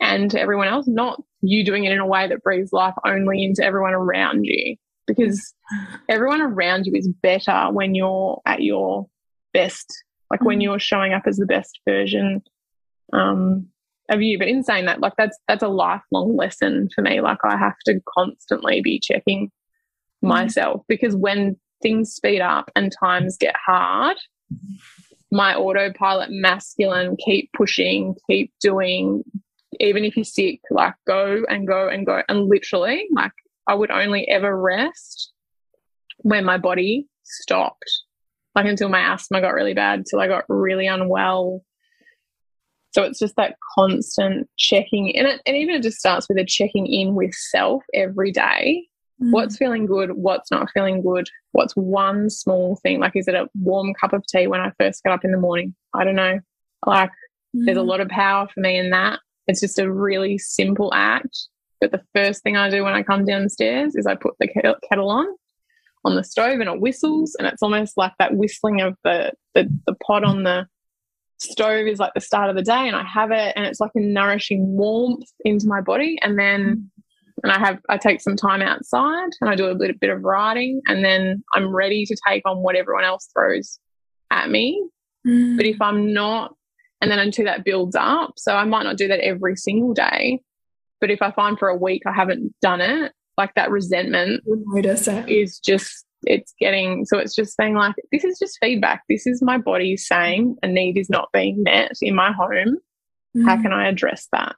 and 0.01 0.29
to 0.33 0.41
everyone 0.41 0.67
else, 0.67 0.89
not 0.89 1.23
you 1.43 1.64
doing 1.64 1.85
it 1.85 1.93
in 1.93 2.01
a 2.01 2.07
way 2.07 2.27
that 2.27 2.43
breathes 2.43 2.73
life 2.73 2.95
only 3.05 3.45
into 3.45 3.64
everyone 3.64 3.95
around 3.95 4.45
you. 4.45 4.75
Because 5.07 5.55
everyone 6.09 6.41
around 6.41 6.87
you 6.87 6.95
is 6.97 7.09
better 7.23 7.69
when 7.71 7.95
you're 7.95 8.43
at 8.45 8.61
your 8.61 9.07
best, 9.55 9.87
like 10.33 10.43
when 10.43 10.59
mm. 10.59 10.64
you're 10.64 10.81
showing 10.81 11.12
up 11.12 11.23
as 11.29 11.37
the 11.37 11.47
best 11.47 11.79
version 11.89 12.43
um, 13.13 13.69
of 14.09 14.23
you. 14.23 14.39
But 14.39 14.49
in 14.49 14.63
saying 14.63 14.87
that, 14.87 15.01
like 15.01 15.15
that's 15.17 15.39
that's 15.49 15.63
a 15.63 15.69
lifelong 15.69 16.37
lesson 16.37 16.89
for 16.95 17.03
me. 17.03 17.21
Like 17.21 17.39
I 17.45 17.57
have 17.57 17.79
to 17.87 18.01
constantly 18.17 18.81
be 18.81 18.99
checking 18.99 19.47
mm. 20.25 20.29
myself 20.29 20.83
because 20.89 21.15
when 21.17 21.57
things 21.83 22.13
speed 22.13 22.41
up 22.41 22.71
and 22.75 22.93
times 22.93 23.37
get 23.37 23.55
hard, 23.65 24.17
my 25.31 25.55
autopilot 25.55 26.31
masculine 26.31 27.17
keep 27.17 27.51
pushing, 27.53 28.15
keep 28.29 28.53
doing, 28.61 29.25
even 29.81 30.05
if 30.05 30.17
you're 30.17 30.25
sick, 30.25 30.61
like 30.71 30.95
go 31.07 31.45
and 31.49 31.67
go 31.67 31.89
and 31.89 32.07
go. 32.07 32.23
And 32.29 32.49
literally, 32.49 33.07
like 33.15 33.33
I 33.67 33.75
would 33.75 33.91
only 33.91 34.29
ever 34.29 34.59
rest 34.59 35.33
when 36.19 36.45
my 36.45 36.59
body 36.59 37.09
stopped, 37.25 37.91
like 38.55 38.67
until 38.67 38.89
my 38.89 39.13
asthma 39.13 39.41
got 39.41 39.55
really 39.55 39.75
bad, 39.75 40.05
till 40.09 40.21
I 40.21 40.29
got 40.29 40.45
really 40.49 40.87
unwell. 40.87 41.63
So 42.97 43.03
it's 43.03 43.18
just 43.18 43.36
that 43.36 43.57
constant 43.76 44.49
checking, 44.57 45.16
and 45.16 45.28
it, 45.28 45.42
and 45.44 45.57
even 45.57 45.74
it 45.74 45.82
just 45.82 45.99
starts 45.99 46.28
with 46.28 46.38
a 46.38 46.44
checking 46.44 46.86
in 46.86 47.14
with 47.14 47.34
self 47.34 47.82
every 47.94 48.32
day 48.32 48.88
Mm. 49.22 49.30
What's 49.30 49.57
feeling 49.57 49.86
good? 49.86 50.12
What's 50.12 50.51
not 50.51 50.70
feeling 50.72 51.03
good? 51.03 51.28
What's 51.53 51.74
one 51.74 52.28
small 52.28 52.76
thing? 52.76 53.01
Like, 53.01 53.16
is 53.16 53.28
it 53.28 53.34
a 53.34 53.49
warm 53.55 53.94
cup 53.94 54.12
of 54.12 54.26
tea 54.26 54.47
when 54.47 54.61
I 54.61 54.72
first 54.78 55.03
get 55.03 55.12
up 55.12 55.24
in 55.24 55.32
the 55.32 55.38
morning? 55.38 55.74
I 55.94 56.05
don't 56.05 56.16
know. 56.16 56.40
Like, 56.84 57.11
mm. 57.57 57.64
there's 57.64 57.78
a 57.78 57.80
mm. 57.80 57.86
lot 57.86 58.01
of 58.01 58.09
power 58.09 58.47
for 58.53 58.61
me 58.61 58.78
in 58.78 58.90
that. 58.90 59.20
It's 59.47 59.61
just 59.61 59.78
a 59.78 59.90
really 59.90 60.38
simple 60.38 60.92
act. 60.92 61.49
But 61.80 61.92
the 61.92 62.03
first 62.14 62.42
thing 62.42 62.57
I 62.57 62.68
do 62.68 62.84
when 62.84 62.94
I 62.94 63.03
come 63.03 63.24
downstairs 63.24 63.94
is 63.94 64.07
I 64.07 64.14
put 64.14 64.34
the 64.38 64.49
kettle 64.88 65.11
on 65.11 65.26
on 66.05 66.14
the 66.14 66.24
stove 66.24 66.61
and 66.61 66.70
it 66.70 66.80
whistles 66.80 67.34
and 67.36 67.49
it's 67.49 67.62
almost 67.62 67.97
like 67.97 68.12
that 68.18 68.36
whistling 68.36 68.80
of 68.80 68.97
the, 69.03 69.32
the, 69.55 69.68
the 69.86 69.94
pot 69.94 70.22
on 70.22 70.44
the 70.44 70.66
stove 71.39 71.87
is 71.87 71.99
like 71.99 72.14
the 72.14 72.20
start 72.20 72.51
of 72.51 72.57
the 72.57 72.62
day 72.62 72.87
and 72.87 72.97
I 72.97 73.05
have 73.05 73.30
it 73.30 73.53
and 73.57 73.66
it's 73.66 73.80
like 73.80 73.91
a 73.95 74.01
nourishing 74.01 74.76
warmth 74.76 75.28
into 75.45 75.66
my 75.66 75.80
body 75.80 76.18
and 76.22 76.39
then 76.39 76.91
and 77.43 77.53
I 77.53 77.59
have 77.59 77.78
I 77.89 77.99
take 77.99 78.20
some 78.20 78.37
time 78.37 78.62
outside 78.62 79.30
and 79.41 79.51
I 79.51 79.55
do 79.55 79.70
a 79.70 79.72
little 79.72 79.97
bit 80.01 80.11
of 80.11 80.22
writing 80.22 80.80
and 80.87 81.05
then 81.05 81.45
I'm 81.55 81.74
ready 81.74 82.07
to 82.07 82.16
take 82.26 82.43
on 82.47 82.59
what 82.59 82.76
everyone 82.76 83.05
else 83.05 83.28
throws 83.34 83.78
at 84.30 84.49
me. 84.51 84.82
Mm. 85.26 85.57
But 85.57 85.66
if 85.66 85.80
I'm 85.80 86.12
not 86.12 86.55
and 87.03 87.11
then 87.11 87.18
until 87.18 87.45
that 87.45 87.64
builds 87.64 87.95
up, 87.95 88.32
so 88.39 88.55
I 88.55 88.64
might 88.64 88.84
not 88.84 88.97
do 88.97 89.09
that 89.09 89.20
every 89.20 89.55
single 89.55 89.93
day. 89.93 90.41
But 90.99 91.11
if 91.11 91.20
I 91.20 91.30
find 91.30 91.59
for 91.59 91.68
a 91.68 91.76
week 91.76 92.03
I 92.07 92.12
haven't 92.12 92.55
done 92.62 92.80
it, 92.80 93.12
like 93.37 93.55
that 93.55 93.70
resentment 93.70 94.43
notice 94.47 95.07
is 95.28 95.59
just 95.59 96.06
it's 96.23 96.55
getting 96.59 97.05
so 97.05 97.19
it's 97.19 97.35
just 97.35 97.57
saying 97.57 97.75
like 97.75 97.95
this 98.12 98.25
is 98.25 98.39
just 98.39 98.59
feedback. 98.61 99.03
This 99.09 99.27
is 99.27 99.43
my 99.43 99.59
body 99.59 99.97
saying 99.97 100.57
a 100.62 100.69
need 100.69 100.97
is 100.97 101.11
not 101.11 101.29
being 101.33 101.62
met 101.62 101.93
in 102.01 102.14
my 102.14 102.33
home. 102.33 102.79
Mm. 103.37 103.45
how 103.45 103.61
can 103.61 103.73
i 103.73 103.89
address 103.89 104.29
that? 104.33 104.57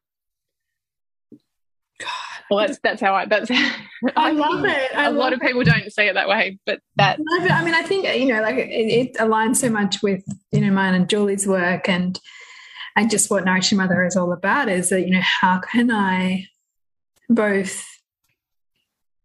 God. 2.01 2.09
well 2.49 2.67
that's 2.67 2.79
that's 2.83 3.01
how 3.01 3.15
i 3.15 3.27
that's 3.27 3.51
i, 3.51 3.75
I 4.17 4.31
love 4.31 4.65
it. 4.65 4.97
I 4.97 5.07
a 5.07 5.11
lot 5.11 5.33
of 5.33 5.41
people 5.41 5.65
don't 5.65 5.93
say 5.93 6.09
it 6.09 6.15
that 6.15 6.29
way 6.29 6.59
but 6.65 6.81
that 6.97 7.19
but 7.19 7.51
i 7.51 7.65
mean 7.65 7.75
i 7.75 7.83
think 7.83 8.05
you 8.17 8.27
know 8.27 8.41
like 8.41 8.57
it, 8.57 8.71
it 8.71 9.15
aligns 9.15 9.57
so 9.57 9.69
much 9.69 10.01
with 10.01 10.23
you 10.53 10.61
know 10.61 10.71
mine 10.71 10.95
and 10.95 11.09
julie's 11.09 11.47
work 11.47 11.89
and 11.89 12.21
and 12.95 13.11
just 13.11 13.31
what 13.31 13.45
nourishing 13.45 13.79
mother 13.79 14.05
is 14.05 14.17
all 14.17 14.33
about 14.33 14.69
is 14.69 14.91
that 14.91 15.01
you 15.01 15.11
know 15.11 15.25
how 15.41 15.59
can 15.59 15.91
i 15.91 16.47
both 17.29 17.85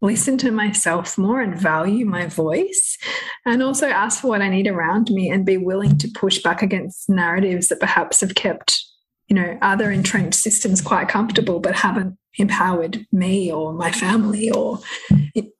listen 0.03 0.37
to 0.37 0.51
myself 0.51 1.17
more 1.17 1.41
and 1.41 1.57
value 1.57 2.05
my 2.05 2.27
voice 2.27 2.97
and 3.45 3.63
also 3.63 3.87
ask 3.87 4.21
for 4.21 4.27
what 4.27 4.41
I 4.41 4.49
need 4.49 4.67
around 4.67 5.09
me 5.09 5.29
and 5.29 5.45
be 5.45 5.57
willing 5.57 5.97
to 5.99 6.09
push 6.13 6.39
back 6.43 6.61
against 6.61 7.09
narratives 7.09 7.69
that 7.69 7.79
perhaps 7.79 8.19
have 8.19 8.35
kept 8.35 8.83
you 9.29 9.35
know 9.35 9.57
other 9.61 9.89
entrenched 9.89 10.35
systems 10.35 10.81
quite 10.81 11.07
comfortable 11.07 11.61
but 11.61 11.73
haven't 11.73 12.17
empowered 12.37 13.05
me 13.11 13.51
or 13.51 13.73
my 13.73 13.91
family 13.91 14.51
or 14.51 14.79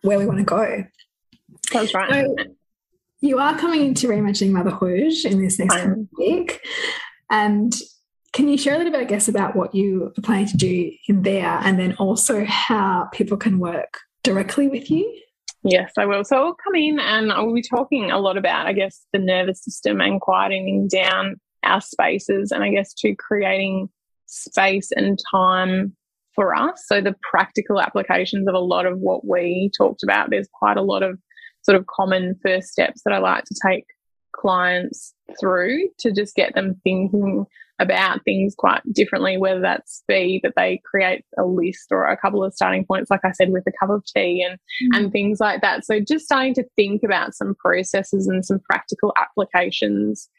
where 0.02 0.20
we 0.20 0.26
want 0.26 0.40
to 0.40 0.44
go. 0.44 0.84
That's 1.72 1.94
right. 1.94 2.12
So 2.12 2.36
you 3.22 3.40
are 3.40 3.58
coming 3.58 3.86
into 3.86 4.08
reimagining 4.08 4.52
motherhood 4.52 5.14
in 5.24 5.42
this 5.42 5.58
next 5.58 5.88
week 6.18 6.60
and 7.30 7.74
can 8.34 8.50
you 8.50 8.58
share 8.58 8.74
a 8.74 8.78
little 8.78 8.92
bit, 8.92 9.00
I 9.00 9.06
guess, 9.06 9.28
about 9.28 9.56
what 9.56 9.76
you 9.76 10.12
are 10.18 10.22
planning 10.22 10.48
to 10.48 10.58
do 10.58 10.92
in 11.08 11.22
there 11.22 11.60
and 11.64 11.80
then 11.80 11.96
also 11.98 12.44
how 12.44 13.08
people 13.14 13.38
can 13.38 13.60
work 13.60 14.00
directly 14.24 14.68
with 14.68 14.90
you? 14.90 15.20
Yes, 15.64 15.94
I 15.98 16.06
will. 16.06 16.24
So 16.26 16.36
I'll 16.36 16.56
come 16.56 16.76
in 16.76 17.00
and 17.00 17.32
I 17.32 17.42
will 17.42 17.54
be 17.54 17.62
talking 17.62 18.12
a 18.12 18.20
lot 18.20 18.38
about, 18.38 18.68
I 18.68 18.74
guess, 18.74 19.06
the 19.14 19.20
nervous 19.20 19.64
system 19.64 20.02
and 20.02 20.20
quieting 20.20 20.88
down 20.88 21.40
our 21.64 21.80
spaces 21.80 22.52
and 22.52 22.64
I 22.64 22.70
guess 22.70 22.94
to 22.96 23.16
creating 23.16 23.90
space 24.26 24.92
and 24.92 25.18
time 25.32 25.96
for 26.36 26.56
us. 26.56 26.84
So 26.86 27.00
the 27.00 27.16
practical 27.22 27.80
applications 27.80 28.48
of 28.48 28.56
a 28.56 28.60
lot 28.60 28.86
of 28.86 29.00
what 29.00 29.26
we 29.26 29.72
talked 29.78 30.04
about, 30.04 30.30
there's 30.30 30.50
quite 30.52 30.78
a 30.78 30.82
lot 30.82 31.04
of 31.04 31.20
sort 31.62 31.78
of 31.78 31.86
common 31.88 32.38
first 32.44 32.70
steps 32.70 33.04
that 33.06 33.14
I 33.14 33.20
like 33.20 33.46
to 33.46 33.56
take 33.66 33.86
clients 34.36 35.14
through 35.40 35.90
to 36.00 36.12
just 36.12 36.36
get 36.36 36.56
them 36.56 36.82
thinking 36.84 37.46
about 37.84 38.24
things 38.24 38.56
quite 38.58 38.82
differently, 38.92 39.38
whether 39.38 39.60
that's 39.60 40.04
be 40.08 40.40
that 40.44 40.54
they 40.56 40.82
create 40.84 41.24
a 41.38 41.46
list 41.46 41.88
or 41.92 42.06
a 42.06 42.18
couple 42.18 42.44
of 42.44 42.54
starting 42.54 42.86
points, 42.86 43.12
like 43.12 43.24
I 43.24 43.32
said, 43.32 43.52
with 43.52 43.64
a 43.68 43.72
cup 43.80 43.90
of 43.92 44.04
tea 44.06 44.44
and, 44.48 44.58
mm. 44.58 44.98
and 44.98 45.12
things 45.12 45.40
like 45.40 45.62
that. 45.62 45.86
So 45.86 46.00
just 46.00 46.26
starting 46.26 46.56
to 46.56 46.66
think 46.76 47.04
about 47.04 47.36
some 47.36 47.54
processes 47.56 48.28
and 48.28 48.44
some 48.44 48.60
practical 48.60 49.14
applications 49.18 50.30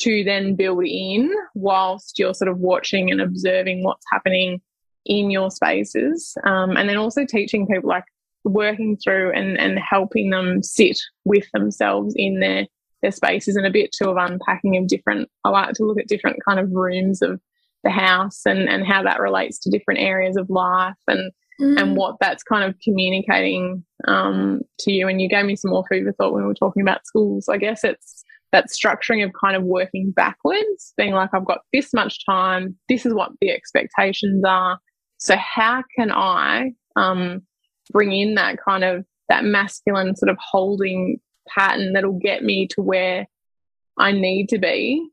to 0.00 0.24
then 0.24 0.56
build 0.56 0.84
in 0.84 1.32
whilst 1.54 2.18
you're 2.18 2.34
sort 2.34 2.50
of 2.50 2.58
watching 2.58 3.10
and 3.10 3.20
observing 3.20 3.84
what's 3.84 4.04
happening 4.12 4.60
in 5.04 5.30
your 5.30 5.50
spaces. 5.50 6.36
Um, 6.44 6.76
and 6.76 6.88
then 6.88 6.96
also 6.96 7.24
teaching 7.24 7.66
people 7.66 7.88
like 7.88 8.04
working 8.44 8.96
through 8.96 9.32
and, 9.32 9.58
and 9.58 9.78
helping 9.78 10.30
them 10.30 10.62
sit 10.62 10.98
with 11.24 11.46
themselves 11.52 12.14
in 12.16 12.40
their 12.40 12.66
their 13.02 13.12
spaces 13.12 13.56
and 13.56 13.66
a 13.66 13.70
bit 13.70 13.90
too 13.96 14.10
of 14.10 14.16
unpacking 14.16 14.76
of 14.76 14.88
different 14.88 15.28
I 15.44 15.50
like 15.50 15.74
to 15.74 15.84
look 15.84 15.98
at 15.98 16.08
different 16.08 16.38
kind 16.46 16.58
of 16.58 16.70
rooms 16.72 17.22
of 17.22 17.40
the 17.84 17.90
house 17.90 18.42
and, 18.46 18.68
and 18.68 18.86
how 18.86 19.02
that 19.04 19.20
relates 19.20 19.58
to 19.60 19.70
different 19.70 20.00
areas 20.00 20.36
of 20.36 20.50
life 20.50 20.94
and 21.06 21.30
mm. 21.60 21.80
and 21.80 21.96
what 21.96 22.16
that's 22.20 22.42
kind 22.42 22.64
of 22.64 22.74
communicating 22.82 23.84
um, 24.06 24.60
to 24.80 24.92
you. 24.92 25.08
And 25.08 25.20
you 25.20 25.28
gave 25.28 25.44
me 25.44 25.56
some 25.56 25.70
more 25.70 25.84
food 25.90 26.04
for 26.04 26.12
thought 26.12 26.32
when 26.32 26.42
we 26.42 26.48
were 26.48 26.54
talking 26.54 26.82
about 26.82 27.06
schools. 27.06 27.48
I 27.48 27.56
guess 27.56 27.84
it's 27.84 28.24
that 28.52 28.66
structuring 28.68 29.24
of 29.24 29.32
kind 29.38 29.56
of 29.56 29.64
working 29.64 30.12
backwards, 30.12 30.92
being 30.96 31.12
like, 31.12 31.30
I've 31.32 31.44
got 31.44 31.60
this 31.72 31.92
much 31.92 32.24
time, 32.24 32.76
this 32.88 33.04
is 33.04 33.12
what 33.12 33.32
the 33.40 33.50
expectations 33.50 34.42
are. 34.46 34.78
So 35.18 35.36
how 35.36 35.82
can 35.96 36.12
I 36.12 36.72
um, 36.94 37.42
bring 37.90 38.12
in 38.12 38.34
that 38.34 38.58
kind 38.62 38.84
of 38.84 39.04
that 39.28 39.44
masculine 39.44 40.14
sort 40.14 40.30
of 40.30 40.36
holding 40.40 41.18
pattern 41.46 41.92
that'll 41.92 42.18
get 42.18 42.44
me 42.44 42.66
to 42.68 42.82
where 42.82 43.26
I 43.98 44.12
need 44.12 44.50
to 44.50 44.58
be 44.58 45.10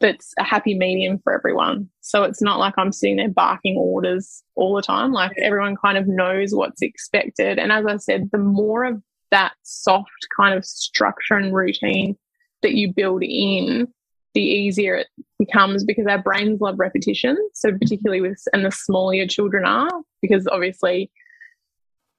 that's 0.00 0.34
a 0.38 0.44
happy 0.44 0.74
medium 0.74 1.18
for 1.18 1.34
everyone. 1.34 1.88
So 2.00 2.24
it's 2.24 2.42
not 2.42 2.58
like 2.58 2.74
I'm 2.76 2.92
sitting 2.92 3.16
there 3.16 3.28
barking 3.28 3.76
orders 3.76 4.42
all 4.54 4.74
the 4.74 4.82
time. 4.82 5.12
Like 5.12 5.32
everyone 5.40 5.76
kind 5.76 5.98
of 5.98 6.06
knows 6.06 6.54
what's 6.54 6.82
expected. 6.82 7.58
And 7.58 7.72
as 7.72 7.86
I 7.86 7.96
said, 7.96 8.30
the 8.32 8.38
more 8.38 8.84
of 8.84 9.02
that 9.30 9.54
soft 9.62 10.10
kind 10.38 10.54
of 10.54 10.64
structure 10.64 11.34
and 11.34 11.54
routine 11.54 12.16
that 12.62 12.74
you 12.74 12.92
build 12.92 13.22
in, 13.22 13.88
the 14.34 14.42
easier 14.42 14.96
it 14.96 15.06
becomes 15.38 15.84
because 15.84 16.06
our 16.06 16.22
brains 16.22 16.60
love 16.60 16.78
repetition. 16.78 17.36
So 17.54 17.72
particularly 17.72 18.20
with 18.20 18.42
and 18.52 18.64
the 18.64 18.70
smaller 18.70 19.14
your 19.14 19.26
children 19.26 19.64
are, 19.64 19.90
because 20.20 20.46
obviously 20.46 21.10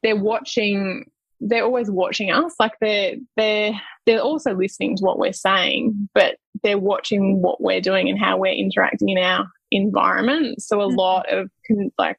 they're 0.03 0.15
watching 0.15 1.05
they're 1.39 1.63
always 1.63 1.89
watching 1.89 2.31
us 2.31 2.53
like 2.59 2.73
they're 2.81 3.15
they're 3.35 3.73
they're 4.05 4.21
also 4.21 4.55
listening 4.55 4.95
to 4.95 5.03
what 5.03 5.19
we're 5.19 5.33
saying 5.33 6.09
but 6.13 6.37
they're 6.63 6.77
watching 6.77 7.41
what 7.41 7.61
we're 7.61 7.81
doing 7.81 8.09
and 8.09 8.19
how 8.19 8.37
we're 8.37 8.47
interacting 8.47 9.09
in 9.09 9.17
our 9.17 9.47
environment 9.71 10.61
so 10.61 10.81
a 10.81 10.87
mm-hmm. 10.87 10.97
lot 10.97 11.31
of 11.31 11.49
like 11.97 12.17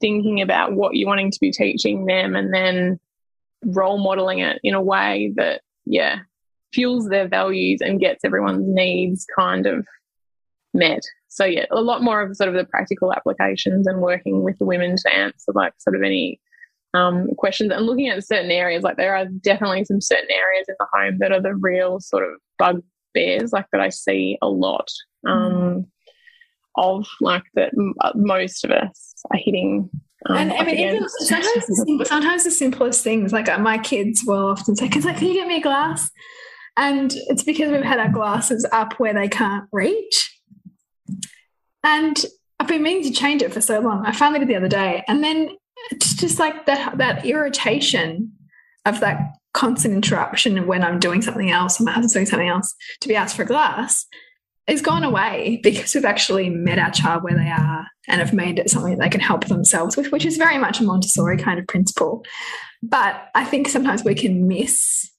thinking 0.00 0.40
about 0.40 0.72
what 0.72 0.94
you're 0.94 1.08
wanting 1.08 1.30
to 1.30 1.38
be 1.40 1.52
teaching 1.52 2.06
them 2.06 2.34
and 2.34 2.52
then 2.52 2.98
role 3.64 3.98
modeling 3.98 4.40
it 4.40 4.58
in 4.62 4.74
a 4.74 4.82
way 4.82 5.32
that 5.36 5.62
yeah 5.86 6.18
fuels 6.72 7.08
their 7.08 7.28
values 7.28 7.80
and 7.80 8.00
gets 8.00 8.24
everyone's 8.24 8.64
needs 8.66 9.26
kind 9.36 9.66
of 9.66 9.86
met 10.74 11.02
so 11.28 11.44
yeah 11.44 11.66
a 11.70 11.80
lot 11.80 12.02
more 12.02 12.20
of 12.20 12.36
sort 12.36 12.48
of 12.48 12.54
the 12.54 12.64
practical 12.64 13.12
applications 13.12 13.86
and 13.86 14.00
working 14.00 14.42
with 14.42 14.58
the 14.58 14.64
women 14.64 14.96
to 14.96 15.14
answer 15.14 15.52
like 15.54 15.72
sort 15.78 15.94
of 15.94 16.02
any 16.02 16.40
um, 16.94 17.28
questions 17.36 17.72
and 17.72 17.86
looking 17.86 18.08
at 18.08 18.24
certain 18.24 18.50
areas. 18.50 18.82
Like 18.82 18.96
there 18.96 19.16
are 19.16 19.26
definitely 19.26 19.84
some 19.84 20.00
certain 20.00 20.30
areas 20.30 20.66
in 20.68 20.74
the 20.78 20.86
home 20.92 21.18
that 21.18 21.32
are 21.32 21.40
the 21.40 21.54
real 21.54 22.00
sort 22.00 22.24
of 22.24 22.34
bugbears, 22.58 23.52
like 23.52 23.66
that 23.72 23.80
I 23.80 23.88
see 23.88 24.38
a 24.42 24.48
lot 24.48 24.88
um, 25.26 25.52
mm. 25.52 25.86
of, 26.76 27.06
like 27.20 27.44
that 27.54 27.72
uh, 28.00 28.12
most 28.14 28.64
of 28.64 28.70
us 28.70 29.14
are 29.30 29.38
hitting. 29.38 29.88
Um, 30.28 30.36
and 30.36 30.52
I 30.52 30.64
mean, 30.64 30.78
even 30.78 31.08
sometimes, 31.08 31.66
the, 31.66 32.04
sometimes 32.08 32.44
the 32.44 32.50
simplest 32.50 33.02
things, 33.02 33.32
like 33.32 33.48
uh, 33.48 33.58
my 33.58 33.78
kids 33.78 34.22
will 34.24 34.46
often 34.46 34.76
say, 34.76 34.88
"Can 34.88 35.02
you 35.02 35.34
get 35.34 35.48
me 35.48 35.56
a 35.56 35.62
glass?" 35.62 36.10
And 36.76 37.12
it's 37.28 37.42
because 37.42 37.70
we've 37.70 37.82
had 37.82 37.98
our 37.98 38.08
glasses 38.08 38.66
up 38.72 38.94
where 38.98 39.12
they 39.12 39.28
can't 39.28 39.68
reach. 39.72 40.40
And 41.84 42.24
I've 42.58 42.68
been 42.68 42.82
meaning 42.82 43.02
to 43.02 43.10
change 43.10 43.42
it 43.42 43.52
for 43.52 43.60
so 43.60 43.80
long. 43.80 44.06
I 44.06 44.12
finally 44.12 44.38
did 44.38 44.48
the 44.48 44.56
other 44.56 44.68
day, 44.68 45.02
and 45.08 45.24
then 45.24 45.50
it's 45.90 46.14
just 46.14 46.38
like 46.38 46.66
that 46.66 46.98
that 46.98 47.26
irritation 47.26 48.32
of 48.84 49.00
that 49.00 49.36
constant 49.54 49.94
interruption 49.94 50.66
when 50.66 50.82
I'm 50.82 50.98
doing 50.98 51.22
something 51.22 51.50
else 51.50 51.80
or 51.80 51.84
my 51.84 51.92
husband's 51.92 52.14
doing 52.14 52.26
something 52.26 52.48
else 52.48 52.74
to 53.00 53.08
be 53.08 53.16
asked 53.16 53.36
for 53.36 53.42
a 53.42 53.46
glass 53.46 54.06
is 54.66 54.80
gone 54.80 55.04
away 55.04 55.60
because 55.62 55.94
we've 55.94 56.04
actually 56.04 56.48
met 56.48 56.78
our 56.78 56.90
child 56.90 57.22
where 57.22 57.36
they 57.36 57.50
are 57.50 57.86
and 58.08 58.20
have 58.20 58.32
made 58.32 58.58
it 58.58 58.70
something 58.70 58.96
they 58.96 59.08
can 59.08 59.20
help 59.20 59.46
themselves 59.46 59.96
with, 59.96 60.12
which 60.12 60.24
is 60.24 60.36
very 60.36 60.58
much 60.58 60.80
a 60.80 60.84
Montessori 60.84 61.36
kind 61.36 61.58
of 61.58 61.66
principle. 61.66 62.24
But 62.82 63.28
I 63.34 63.44
think 63.44 63.68
sometimes 63.68 64.04
we 64.04 64.14
can 64.14 64.46
miss 64.48 65.10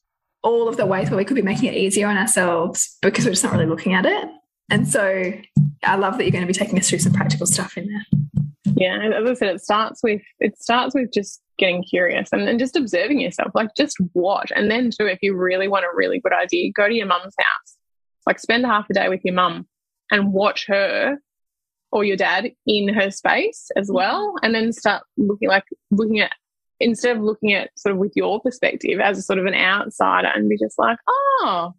all 0.43 0.67
of 0.67 0.77
the 0.77 0.85
ways 0.85 1.09
where 1.09 1.17
we 1.17 1.25
could 1.25 1.35
be 1.35 1.41
making 1.41 1.69
it 1.69 1.75
easier 1.75 2.07
on 2.07 2.17
ourselves 2.17 2.97
because 3.01 3.25
we're 3.25 3.31
just 3.31 3.43
not 3.43 3.53
really 3.53 3.65
looking 3.65 3.93
at 3.93 4.05
it. 4.05 4.27
And 4.69 4.87
so 4.87 5.33
I 5.83 5.95
love 5.95 6.17
that 6.17 6.23
you're 6.23 6.31
going 6.31 6.45
to 6.45 6.47
be 6.47 6.57
taking 6.57 6.79
us 6.79 6.89
through 6.89 6.99
some 6.99 7.13
practical 7.13 7.45
stuff 7.45 7.77
in 7.77 7.87
there. 7.87 8.21
Yeah, 8.75 9.09
as 9.13 9.29
I 9.29 9.33
said, 9.33 9.55
it 9.55 9.61
starts 9.61 10.01
with 10.03 10.21
it 10.39 10.61
starts 10.61 10.95
with 10.95 11.11
just 11.11 11.41
getting 11.57 11.83
curious 11.83 12.29
and, 12.31 12.47
and 12.47 12.59
just 12.59 12.75
observing 12.75 13.19
yourself. 13.19 13.51
Like 13.53 13.75
just 13.75 13.97
watch, 14.13 14.51
and 14.55 14.69
then 14.69 14.89
too, 14.89 15.05
if 15.05 15.19
you 15.21 15.35
really 15.35 15.67
want 15.67 15.85
a 15.85 15.95
really 15.95 16.19
good 16.19 16.33
idea, 16.33 16.71
go 16.71 16.87
to 16.87 16.93
your 16.93 17.07
mum's 17.07 17.35
house. 17.37 17.77
Like 18.25 18.39
spend 18.39 18.65
half 18.65 18.89
a 18.89 18.93
day 18.93 19.09
with 19.09 19.21
your 19.23 19.35
mum 19.35 19.67
and 20.11 20.33
watch 20.33 20.65
her 20.67 21.17
or 21.91 22.03
your 22.03 22.17
dad 22.17 22.51
in 22.65 22.93
her 22.93 23.11
space 23.11 23.69
as 23.75 23.87
mm-hmm. 23.87 23.95
well, 23.95 24.35
and 24.41 24.55
then 24.55 24.73
start 24.73 25.03
looking 25.17 25.49
like 25.49 25.65
looking 25.91 26.19
at 26.19 26.31
instead 26.79 27.15
of 27.15 27.23
looking 27.23 27.53
at 27.53 27.69
sort 27.77 27.93
of 27.93 27.99
with 27.99 28.13
your 28.15 28.41
perspective 28.41 28.99
as 28.99 29.17
a 29.17 29.21
sort 29.21 29.39
of 29.39 29.45
an 29.45 29.53
outsider 29.53 30.29
and 30.33 30.49
be 30.49 30.57
just 30.57 30.77
like, 30.77 30.97
oh. 31.07 31.73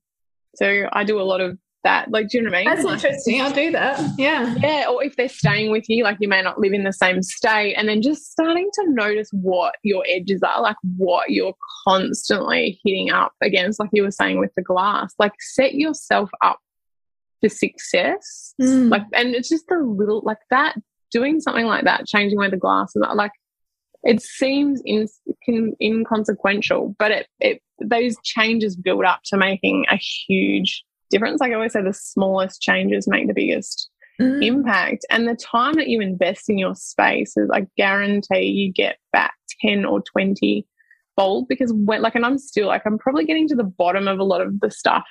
So 0.56 0.88
I 0.92 1.02
do 1.02 1.20
a 1.20 1.22
lot 1.22 1.40
of 1.40 1.58
that. 1.85 2.11
Like, 2.11 2.28
do 2.28 2.39
you 2.39 2.44
know 2.44 2.51
what 2.51 2.56
I 2.56 2.65
mean? 2.65 2.74
That's 2.74 2.85
like, 2.85 3.05
interesting. 3.05 3.40
I'll 3.40 3.52
do 3.52 3.70
that. 3.73 4.01
Yeah. 4.19 4.55
Yeah. 4.61 4.86
Or 4.90 5.05
if 5.05 5.16
they're 5.16 5.28
staying 5.28 5.70
with 5.70 5.85
you, 5.89 6.02
like 6.02 6.19
you 6.20 6.28
may 6.28 6.43
not 6.43 6.59
live 6.59 6.73
in 6.73 6.82
the 6.82 6.93
same 6.93 7.23
state, 7.23 7.74
and 7.74 7.89
then 7.89 8.02
just 8.02 8.32
starting 8.32 8.69
to 8.74 8.90
notice 8.90 9.28
what 9.32 9.77
your 9.82 10.05
edges 10.09 10.43
are, 10.43 10.61
like 10.61 10.77
what 10.97 11.31
you're 11.31 11.55
constantly 11.86 12.81
hitting 12.85 13.11
up 13.11 13.32
against, 13.43 13.78
like 13.78 13.90
you 13.93 14.02
were 14.02 14.11
saying 14.11 14.39
with 14.40 14.51
the 14.56 14.62
glass. 14.62 15.15
Like, 15.19 15.32
set 15.39 15.74
yourself 15.74 16.31
up 16.43 16.59
for 17.40 17.48
success. 17.48 18.55
Mm. 18.61 18.90
Like, 18.90 19.05
and 19.12 19.35
it's 19.35 19.48
just 19.48 19.70
a 19.70 19.78
little 19.78 20.23
like 20.24 20.39
that, 20.51 20.77
doing 21.12 21.40
something 21.40 21.66
like 21.66 21.85
that, 21.85 22.06
changing 22.06 22.39
where 22.39 22.51
the 22.51 22.56
glass 22.56 22.97
is, 22.97 23.02
like, 23.15 23.32
it 24.06 24.20
seems 24.20 24.82
in, 24.85 25.06
inconsequential, 25.81 26.94
but 26.98 27.11
it, 27.11 27.27
it 27.40 27.62
those 27.81 28.16
changes 28.23 28.77
build 28.77 29.05
up 29.05 29.20
to 29.24 29.39
making 29.39 29.86
a 29.90 29.97
huge 29.97 30.85
difference. 31.14 31.40
Like 31.40 31.52
I 31.52 31.54
always 31.54 31.72
say, 31.72 31.82
the 31.82 31.92
smallest 31.92 32.60
changes 32.60 33.08
make 33.08 33.26
the 33.28 33.34
biggest 33.34 33.88
mm. 34.20 34.44
impact. 34.44 35.06
And 35.10 35.26
the 35.26 35.36
time 35.36 35.74
that 35.74 35.88
you 35.88 36.00
invest 36.00 36.50
in 36.50 36.58
your 36.58 36.74
space 36.74 37.36
is, 37.36 37.48
I 37.52 37.66
guarantee 37.76 38.46
you 38.46 38.72
get 38.72 38.98
back 39.12 39.34
10 39.62 39.84
or 39.84 40.02
20 40.12 40.66
fold 41.16 41.46
because 41.48 41.72
when, 41.72 42.02
like, 42.02 42.14
and 42.14 42.26
I'm 42.26 42.38
still 42.38 42.66
like, 42.66 42.82
I'm 42.84 42.98
probably 42.98 43.24
getting 43.24 43.48
to 43.48 43.54
the 43.54 43.64
bottom 43.64 44.08
of 44.08 44.18
a 44.18 44.24
lot 44.24 44.40
of 44.40 44.60
the 44.60 44.70
stuff 44.70 45.06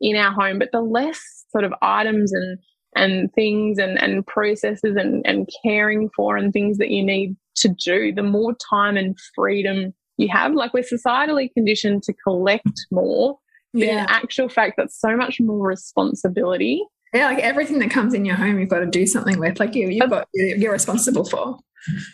in 0.00 0.16
our 0.16 0.32
home, 0.32 0.58
but 0.58 0.70
the 0.72 0.82
less 0.82 1.20
sort 1.50 1.64
of 1.64 1.72
items 1.82 2.32
and 2.32 2.58
and 2.96 3.32
things 3.34 3.78
and, 3.78 4.00
and 4.02 4.26
processes 4.26 4.96
and, 4.96 5.22
and 5.26 5.48
caring 5.62 6.08
for 6.16 6.36
and 6.36 6.52
things 6.52 6.78
that 6.78 6.90
you 6.90 7.04
need 7.04 7.36
to 7.54 7.68
do, 7.68 8.12
the 8.12 8.22
more 8.22 8.54
time 8.70 8.96
and 8.96 9.16
freedom 9.34 9.92
you 10.16 10.26
have. 10.28 10.54
Like 10.54 10.72
we're 10.72 10.82
societally 10.82 11.52
conditioned 11.52 12.02
to 12.04 12.14
collect 12.14 12.86
more 12.90 13.38
yeah. 13.72 14.02
in 14.02 14.06
actual 14.08 14.48
fact, 14.48 14.74
that's 14.76 14.98
so 14.98 15.16
much 15.16 15.40
more 15.40 15.66
responsibility. 15.66 16.84
Yeah, 17.14 17.26
like 17.26 17.38
everything 17.38 17.78
that 17.78 17.90
comes 17.90 18.12
in 18.12 18.24
your 18.24 18.36
home, 18.36 18.58
you've 18.58 18.68
got 18.68 18.80
to 18.80 18.86
do 18.86 19.06
something 19.06 19.38
with. 19.38 19.58
Like 19.58 19.74
you, 19.74 19.88
you've 19.88 20.10
got 20.10 20.28
you're 20.34 20.72
responsible 20.72 21.24
for. 21.24 21.58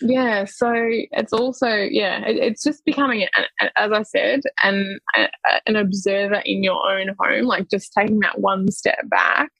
Yeah, 0.00 0.44
so 0.44 0.72
it's 0.76 1.32
also 1.32 1.66
yeah, 1.66 2.24
it, 2.26 2.36
it's 2.36 2.62
just 2.62 2.84
becoming, 2.84 3.26
as 3.76 3.92
I 3.92 4.02
said, 4.02 4.40
an 4.62 4.98
an 5.66 5.76
observer 5.76 6.42
in 6.44 6.62
your 6.62 6.80
own 6.88 7.14
home, 7.18 7.46
like 7.46 7.68
just 7.70 7.92
taking 7.92 8.20
that 8.20 8.40
one 8.40 8.70
step 8.70 9.00
back 9.08 9.50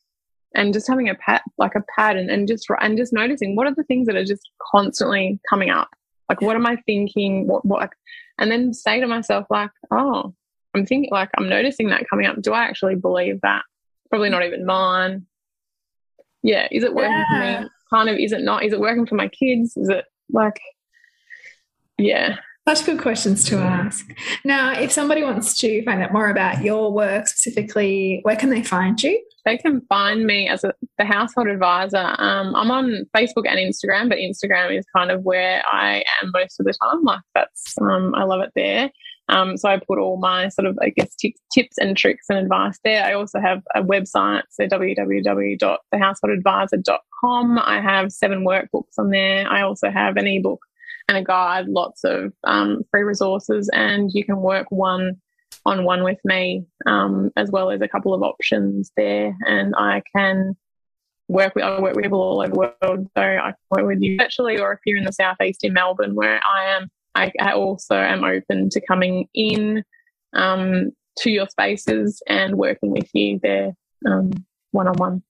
and 0.54 0.72
just 0.72 0.88
having 0.88 1.08
a 1.08 1.14
pat 1.14 1.42
like 1.58 1.72
a 1.74 1.82
and, 1.98 2.30
and 2.30 2.48
just 2.48 2.66
and 2.80 2.96
just 2.96 3.12
noticing 3.12 3.56
what 3.56 3.66
are 3.66 3.74
the 3.74 3.84
things 3.84 4.06
that 4.06 4.16
are 4.16 4.24
just 4.24 4.50
constantly 4.70 5.38
coming 5.48 5.70
up 5.70 5.88
like 6.28 6.40
what 6.40 6.56
am 6.56 6.66
i 6.66 6.76
thinking 6.86 7.46
what 7.46 7.64
what 7.64 7.90
and 8.38 8.50
then 8.50 8.72
say 8.72 9.00
to 9.00 9.06
myself 9.06 9.46
like 9.50 9.70
oh 9.90 10.34
I'm 10.74 10.86
thinking 10.86 11.10
like 11.10 11.30
I'm 11.36 11.48
noticing 11.48 11.88
that 11.88 12.08
coming 12.08 12.26
up. 12.26 12.40
Do 12.40 12.52
I 12.52 12.64
actually 12.64 12.96
believe 12.96 13.40
that? 13.42 13.62
Probably 14.10 14.30
not 14.30 14.44
even 14.44 14.66
mine. 14.66 15.26
Yeah, 16.42 16.68
is 16.70 16.84
it 16.84 16.94
working 16.94 17.12
yeah. 17.12 17.58
for 17.58 17.62
me? 17.62 17.68
Kind 17.90 18.08
of. 18.08 18.18
Is 18.18 18.32
it 18.32 18.42
not? 18.42 18.64
Is 18.64 18.72
it 18.72 18.80
working 18.80 19.06
for 19.06 19.14
my 19.14 19.28
kids? 19.28 19.76
Is 19.76 19.88
it 19.88 20.04
like? 20.30 20.60
Yeah. 21.98 22.36
Such 22.66 22.86
good 22.86 22.98
questions 22.98 23.44
to 23.50 23.58
ask. 23.58 24.06
Now, 24.42 24.72
if 24.72 24.90
somebody 24.90 25.22
wants 25.22 25.58
to 25.58 25.84
find 25.84 26.02
out 26.02 26.14
more 26.14 26.30
about 26.30 26.64
your 26.64 26.90
work 26.90 27.28
specifically, 27.28 28.20
where 28.22 28.36
can 28.36 28.48
they 28.48 28.62
find 28.62 29.00
you? 29.02 29.22
They 29.44 29.58
can 29.58 29.82
find 29.82 30.24
me 30.24 30.48
as 30.48 30.64
a, 30.64 30.72
the 30.96 31.04
household 31.04 31.48
advisor. 31.48 32.14
Um, 32.18 32.56
I'm 32.56 32.70
on 32.70 33.04
Facebook 33.14 33.46
and 33.46 33.58
Instagram, 33.58 34.08
but 34.08 34.16
Instagram 34.16 34.78
is 34.78 34.86
kind 34.96 35.10
of 35.10 35.24
where 35.24 35.62
I 35.70 36.04
am 36.22 36.30
most 36.32 36.58
of 36.58 36.64
the 36.64 36.72
time. 36.72 37.02
Like 37.04 37.20
that's, 37.34 37.74
um, 37.82 38.14
I 38.14 38.24
love 38.24 38.40
it 38.40 38.52
there. 38.56 38.90
Um, 39.28 39.56
so 39.56 39.70
I 39.70 39.78
put 39.78 39.98
all 39.98 40.18
my 40.18 40.48
sort 40.48 40.66
of, 40.66 40.78
I 40.82 40.90
guess, 40.90 41.14
t- 41.14 41.36
tips 41.52 41.78
and 41.78 41.96
tricks 41.96 42.26
and 42.28 42.38
advice 42.38 42.78
there. 42.84 43.02
I 43.04 43.14
also 43.14 43.40
have 43.40 43.62
a 43.74 43.82
website, 43.82 44.42
so 44.50 44.66
www.thehouseholdadvisor.com. 44.66 47.58
I 47.58 47.80
have 47.80 48.12
seven 48.12 48.44
workbooks 48.44 48.98
on 48.98 49.08
there. 49.10 49.50
I 49.50 49.62
also 49.62 49.90
have 49.90 50.18
an 50.18 50.26
ebook 50.26 50.60
and 51.08 51.16
a 51.18 51.24
guide, 51.24 51.68
lots 51.68 52.04
of 52.04 52.32
um, 52.44 52.82
free 52.90 53.02
resources, 53.02 53.68
and 53.72 54.10
you 54.12 54.24
can 54.24 54.40
work 54.40 54.66
one 54.70 55.20
on 55.66 55.84
one 55.84 56.02
with 56.02 56.18
me, 56.24 56.66
um, 56.86 57.30
as 57.36 57.50
well 57.50 57.70
as 57.70 57.80
a 57.80 57.88
couple 57.88 58.12
of 58.12 58.22
options 58.22 58.92
there. 58.96 59.34
And 59.46 59.74
I 59.76 60.02
can 60.14 60.56
work 61.28 61.54
with, 61.54 61.64
I 61.64 61.80
work 61.80 61.94
with 61.94 62.04
people 62.04 62.20
all 62.20 62.40
over 62.40 62.50
the 62.50 62.58
world. 62.58 63.08
So 63.16 63.22
I 63.22 63.52
can 63.52 63.54
work 63.70 63.86
with 63.86 64.02
you 64.02 64.18
virtually, 64.18 64.58
or 64.58 64.72
if 64.72 64.80
you're 64.84 64.98
in 64.98 65.04
the 65.04 65.12
southeast 65.12 65.64
in 65.64 65.72
Melbourne, 65.72 66.14
where 66.14 66.40
I 66.46 66.76
am, 66.76 66.90
I, 67.14 67.32
I 67.40 67.52
also 67.52 67.94
am 67.94 68.24
open 68.24 68.70
to 68.70 68.80
coming 68.80 69.28
in 69.34 69.84
um, 70.34 70.90
to 71.18 71.30
your 71.30 71.48
spaces 71.48 72.22
and 72.28 72.56
working 72.56 72.90
with 72.90 73.08
you 73.14 73.38
there 73.42 73.72
one 74.74 74.88
on 74.88 74.94
one. 74.96 75.22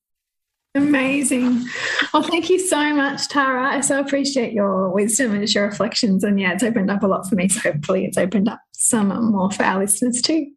Amazing. 0.77 1.65
Well, 2.13 2.25
thank 2.25 2.51
you 2.51 2.59
so 2.59 2.93
much, 2.95 3.29
Tara. 3.29 3.77
I 3.77 3.81
so 3.81 4.01
appreciate 4.01 4.53
your 4.53 4.91
wisdom 4.91 5.33
and 5.33 5.55
your 5.55 5.67
reflections. 5.67 6.25
And 6.25 6.41
yeah, 6.41 6.53
it's 6.53 6.65
opened 6.65 6.91
up 6.91 7.05
a 7.05 7.07
lot 7.07 7.29
for 7.29 7.37
me. 7.37 7.49
So 7.49 7.61
hopefully, 7.61 8.05
it's 8.07 8.19
opened 8.19 8.49
up 8.49 8.61
some 8.73 9.09
more 9.31 9.53
for 9.53 9.63
our 9.63 9.79
listeners 9.79 10.21
too. 10.21 10.51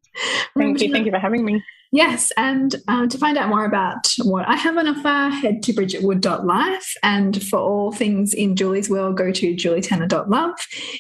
Thank 0.58 0.82
you. 0.82 0.92
Thank 0.92 1.06
you 1.06 1.12
for 1.12 1.20
having 1.20 1.46
me. 1.46 1.62
Yes, 1.92 2.32
and 2.36 2.76
um, 2.88 3.08
to 3.10 3.18
find 3.18 3.38
out 3.38 3.50
more 3.50 3.66
about 3.66 4.14
what 4.24 4.48
I 4.48 4.56
have 4.56 4.78
on 4.78 4.88
offer, 4.88 5.34
head 5.34 5.64
to 5.64 5.74
bridgetwood.life. 5.74 6.94
And 7.02 7.42
for 7.44 7.60
all 7.60 7.92
things 7.92 8.34
in 8.34 8.56
Julie's 8.56 8.90
world, 8.90 9.18
go 9.18 9.32
to 9.32 9.56
julietenner.love. 9.56 10.56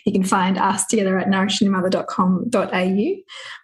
You 0.05 0.13
can 0.13 0.23
find 0.23 0.57
us 0.57 0.85
together 0.87 1.17
at 1.19 1.27
nourishingmother.com.au. 1.27 3.15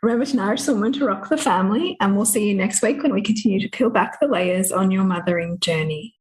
Remember 0.01 0.25
to 0.25 0.35
nourish 0.35 0.61
someone 0.61 0.93
to 0.93 1.05
rock 1.05 1.29
the 1.29 1.37
family, 1.37 1.95
and 2.01 2.15
we'll 2.15 2.25
see 2.25 2.49
you 2.49 2.55
next 2.55 2.81
week 2.81 3.01
when 3.01 3.13
we 3.13 3.21
continue 3.21 3.61
to 3.61 3.69
peel 3.69 3.89
back 3.89 4.19
the 4.19 4.27
layers 4.27 4.71
on 4.71 4.91
your 4.91 5.05
mothering 5.05 5.59
journey. 5.59 6.15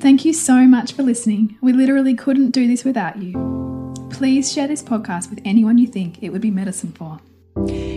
Thank 0.00 0.24
you 0.24 0.32
so 0.32 0.66
much 0.66 0.92
for 0.92 1.02
listening. 1.02 1.56
We 1.62 1.72
literally 1.72 2.14
couldn't 2.14 2.50
do 2.50 2.66
this 2.66 2.84
without 2.84 3.22
you. 3.22 3.94
Please 4.10 4.52
share 4.52 4.68
this 4.68 4.82
podcast 4.82 5.30
with 5.30 5.40
anyone 5.44 5.78
you 5.78 5.86
think 5.86 6.22
it 6.22 6.30
would 6.30 6.42
be 6.42 6.50
medicine 6.50 6.92
for. 6.92 7.20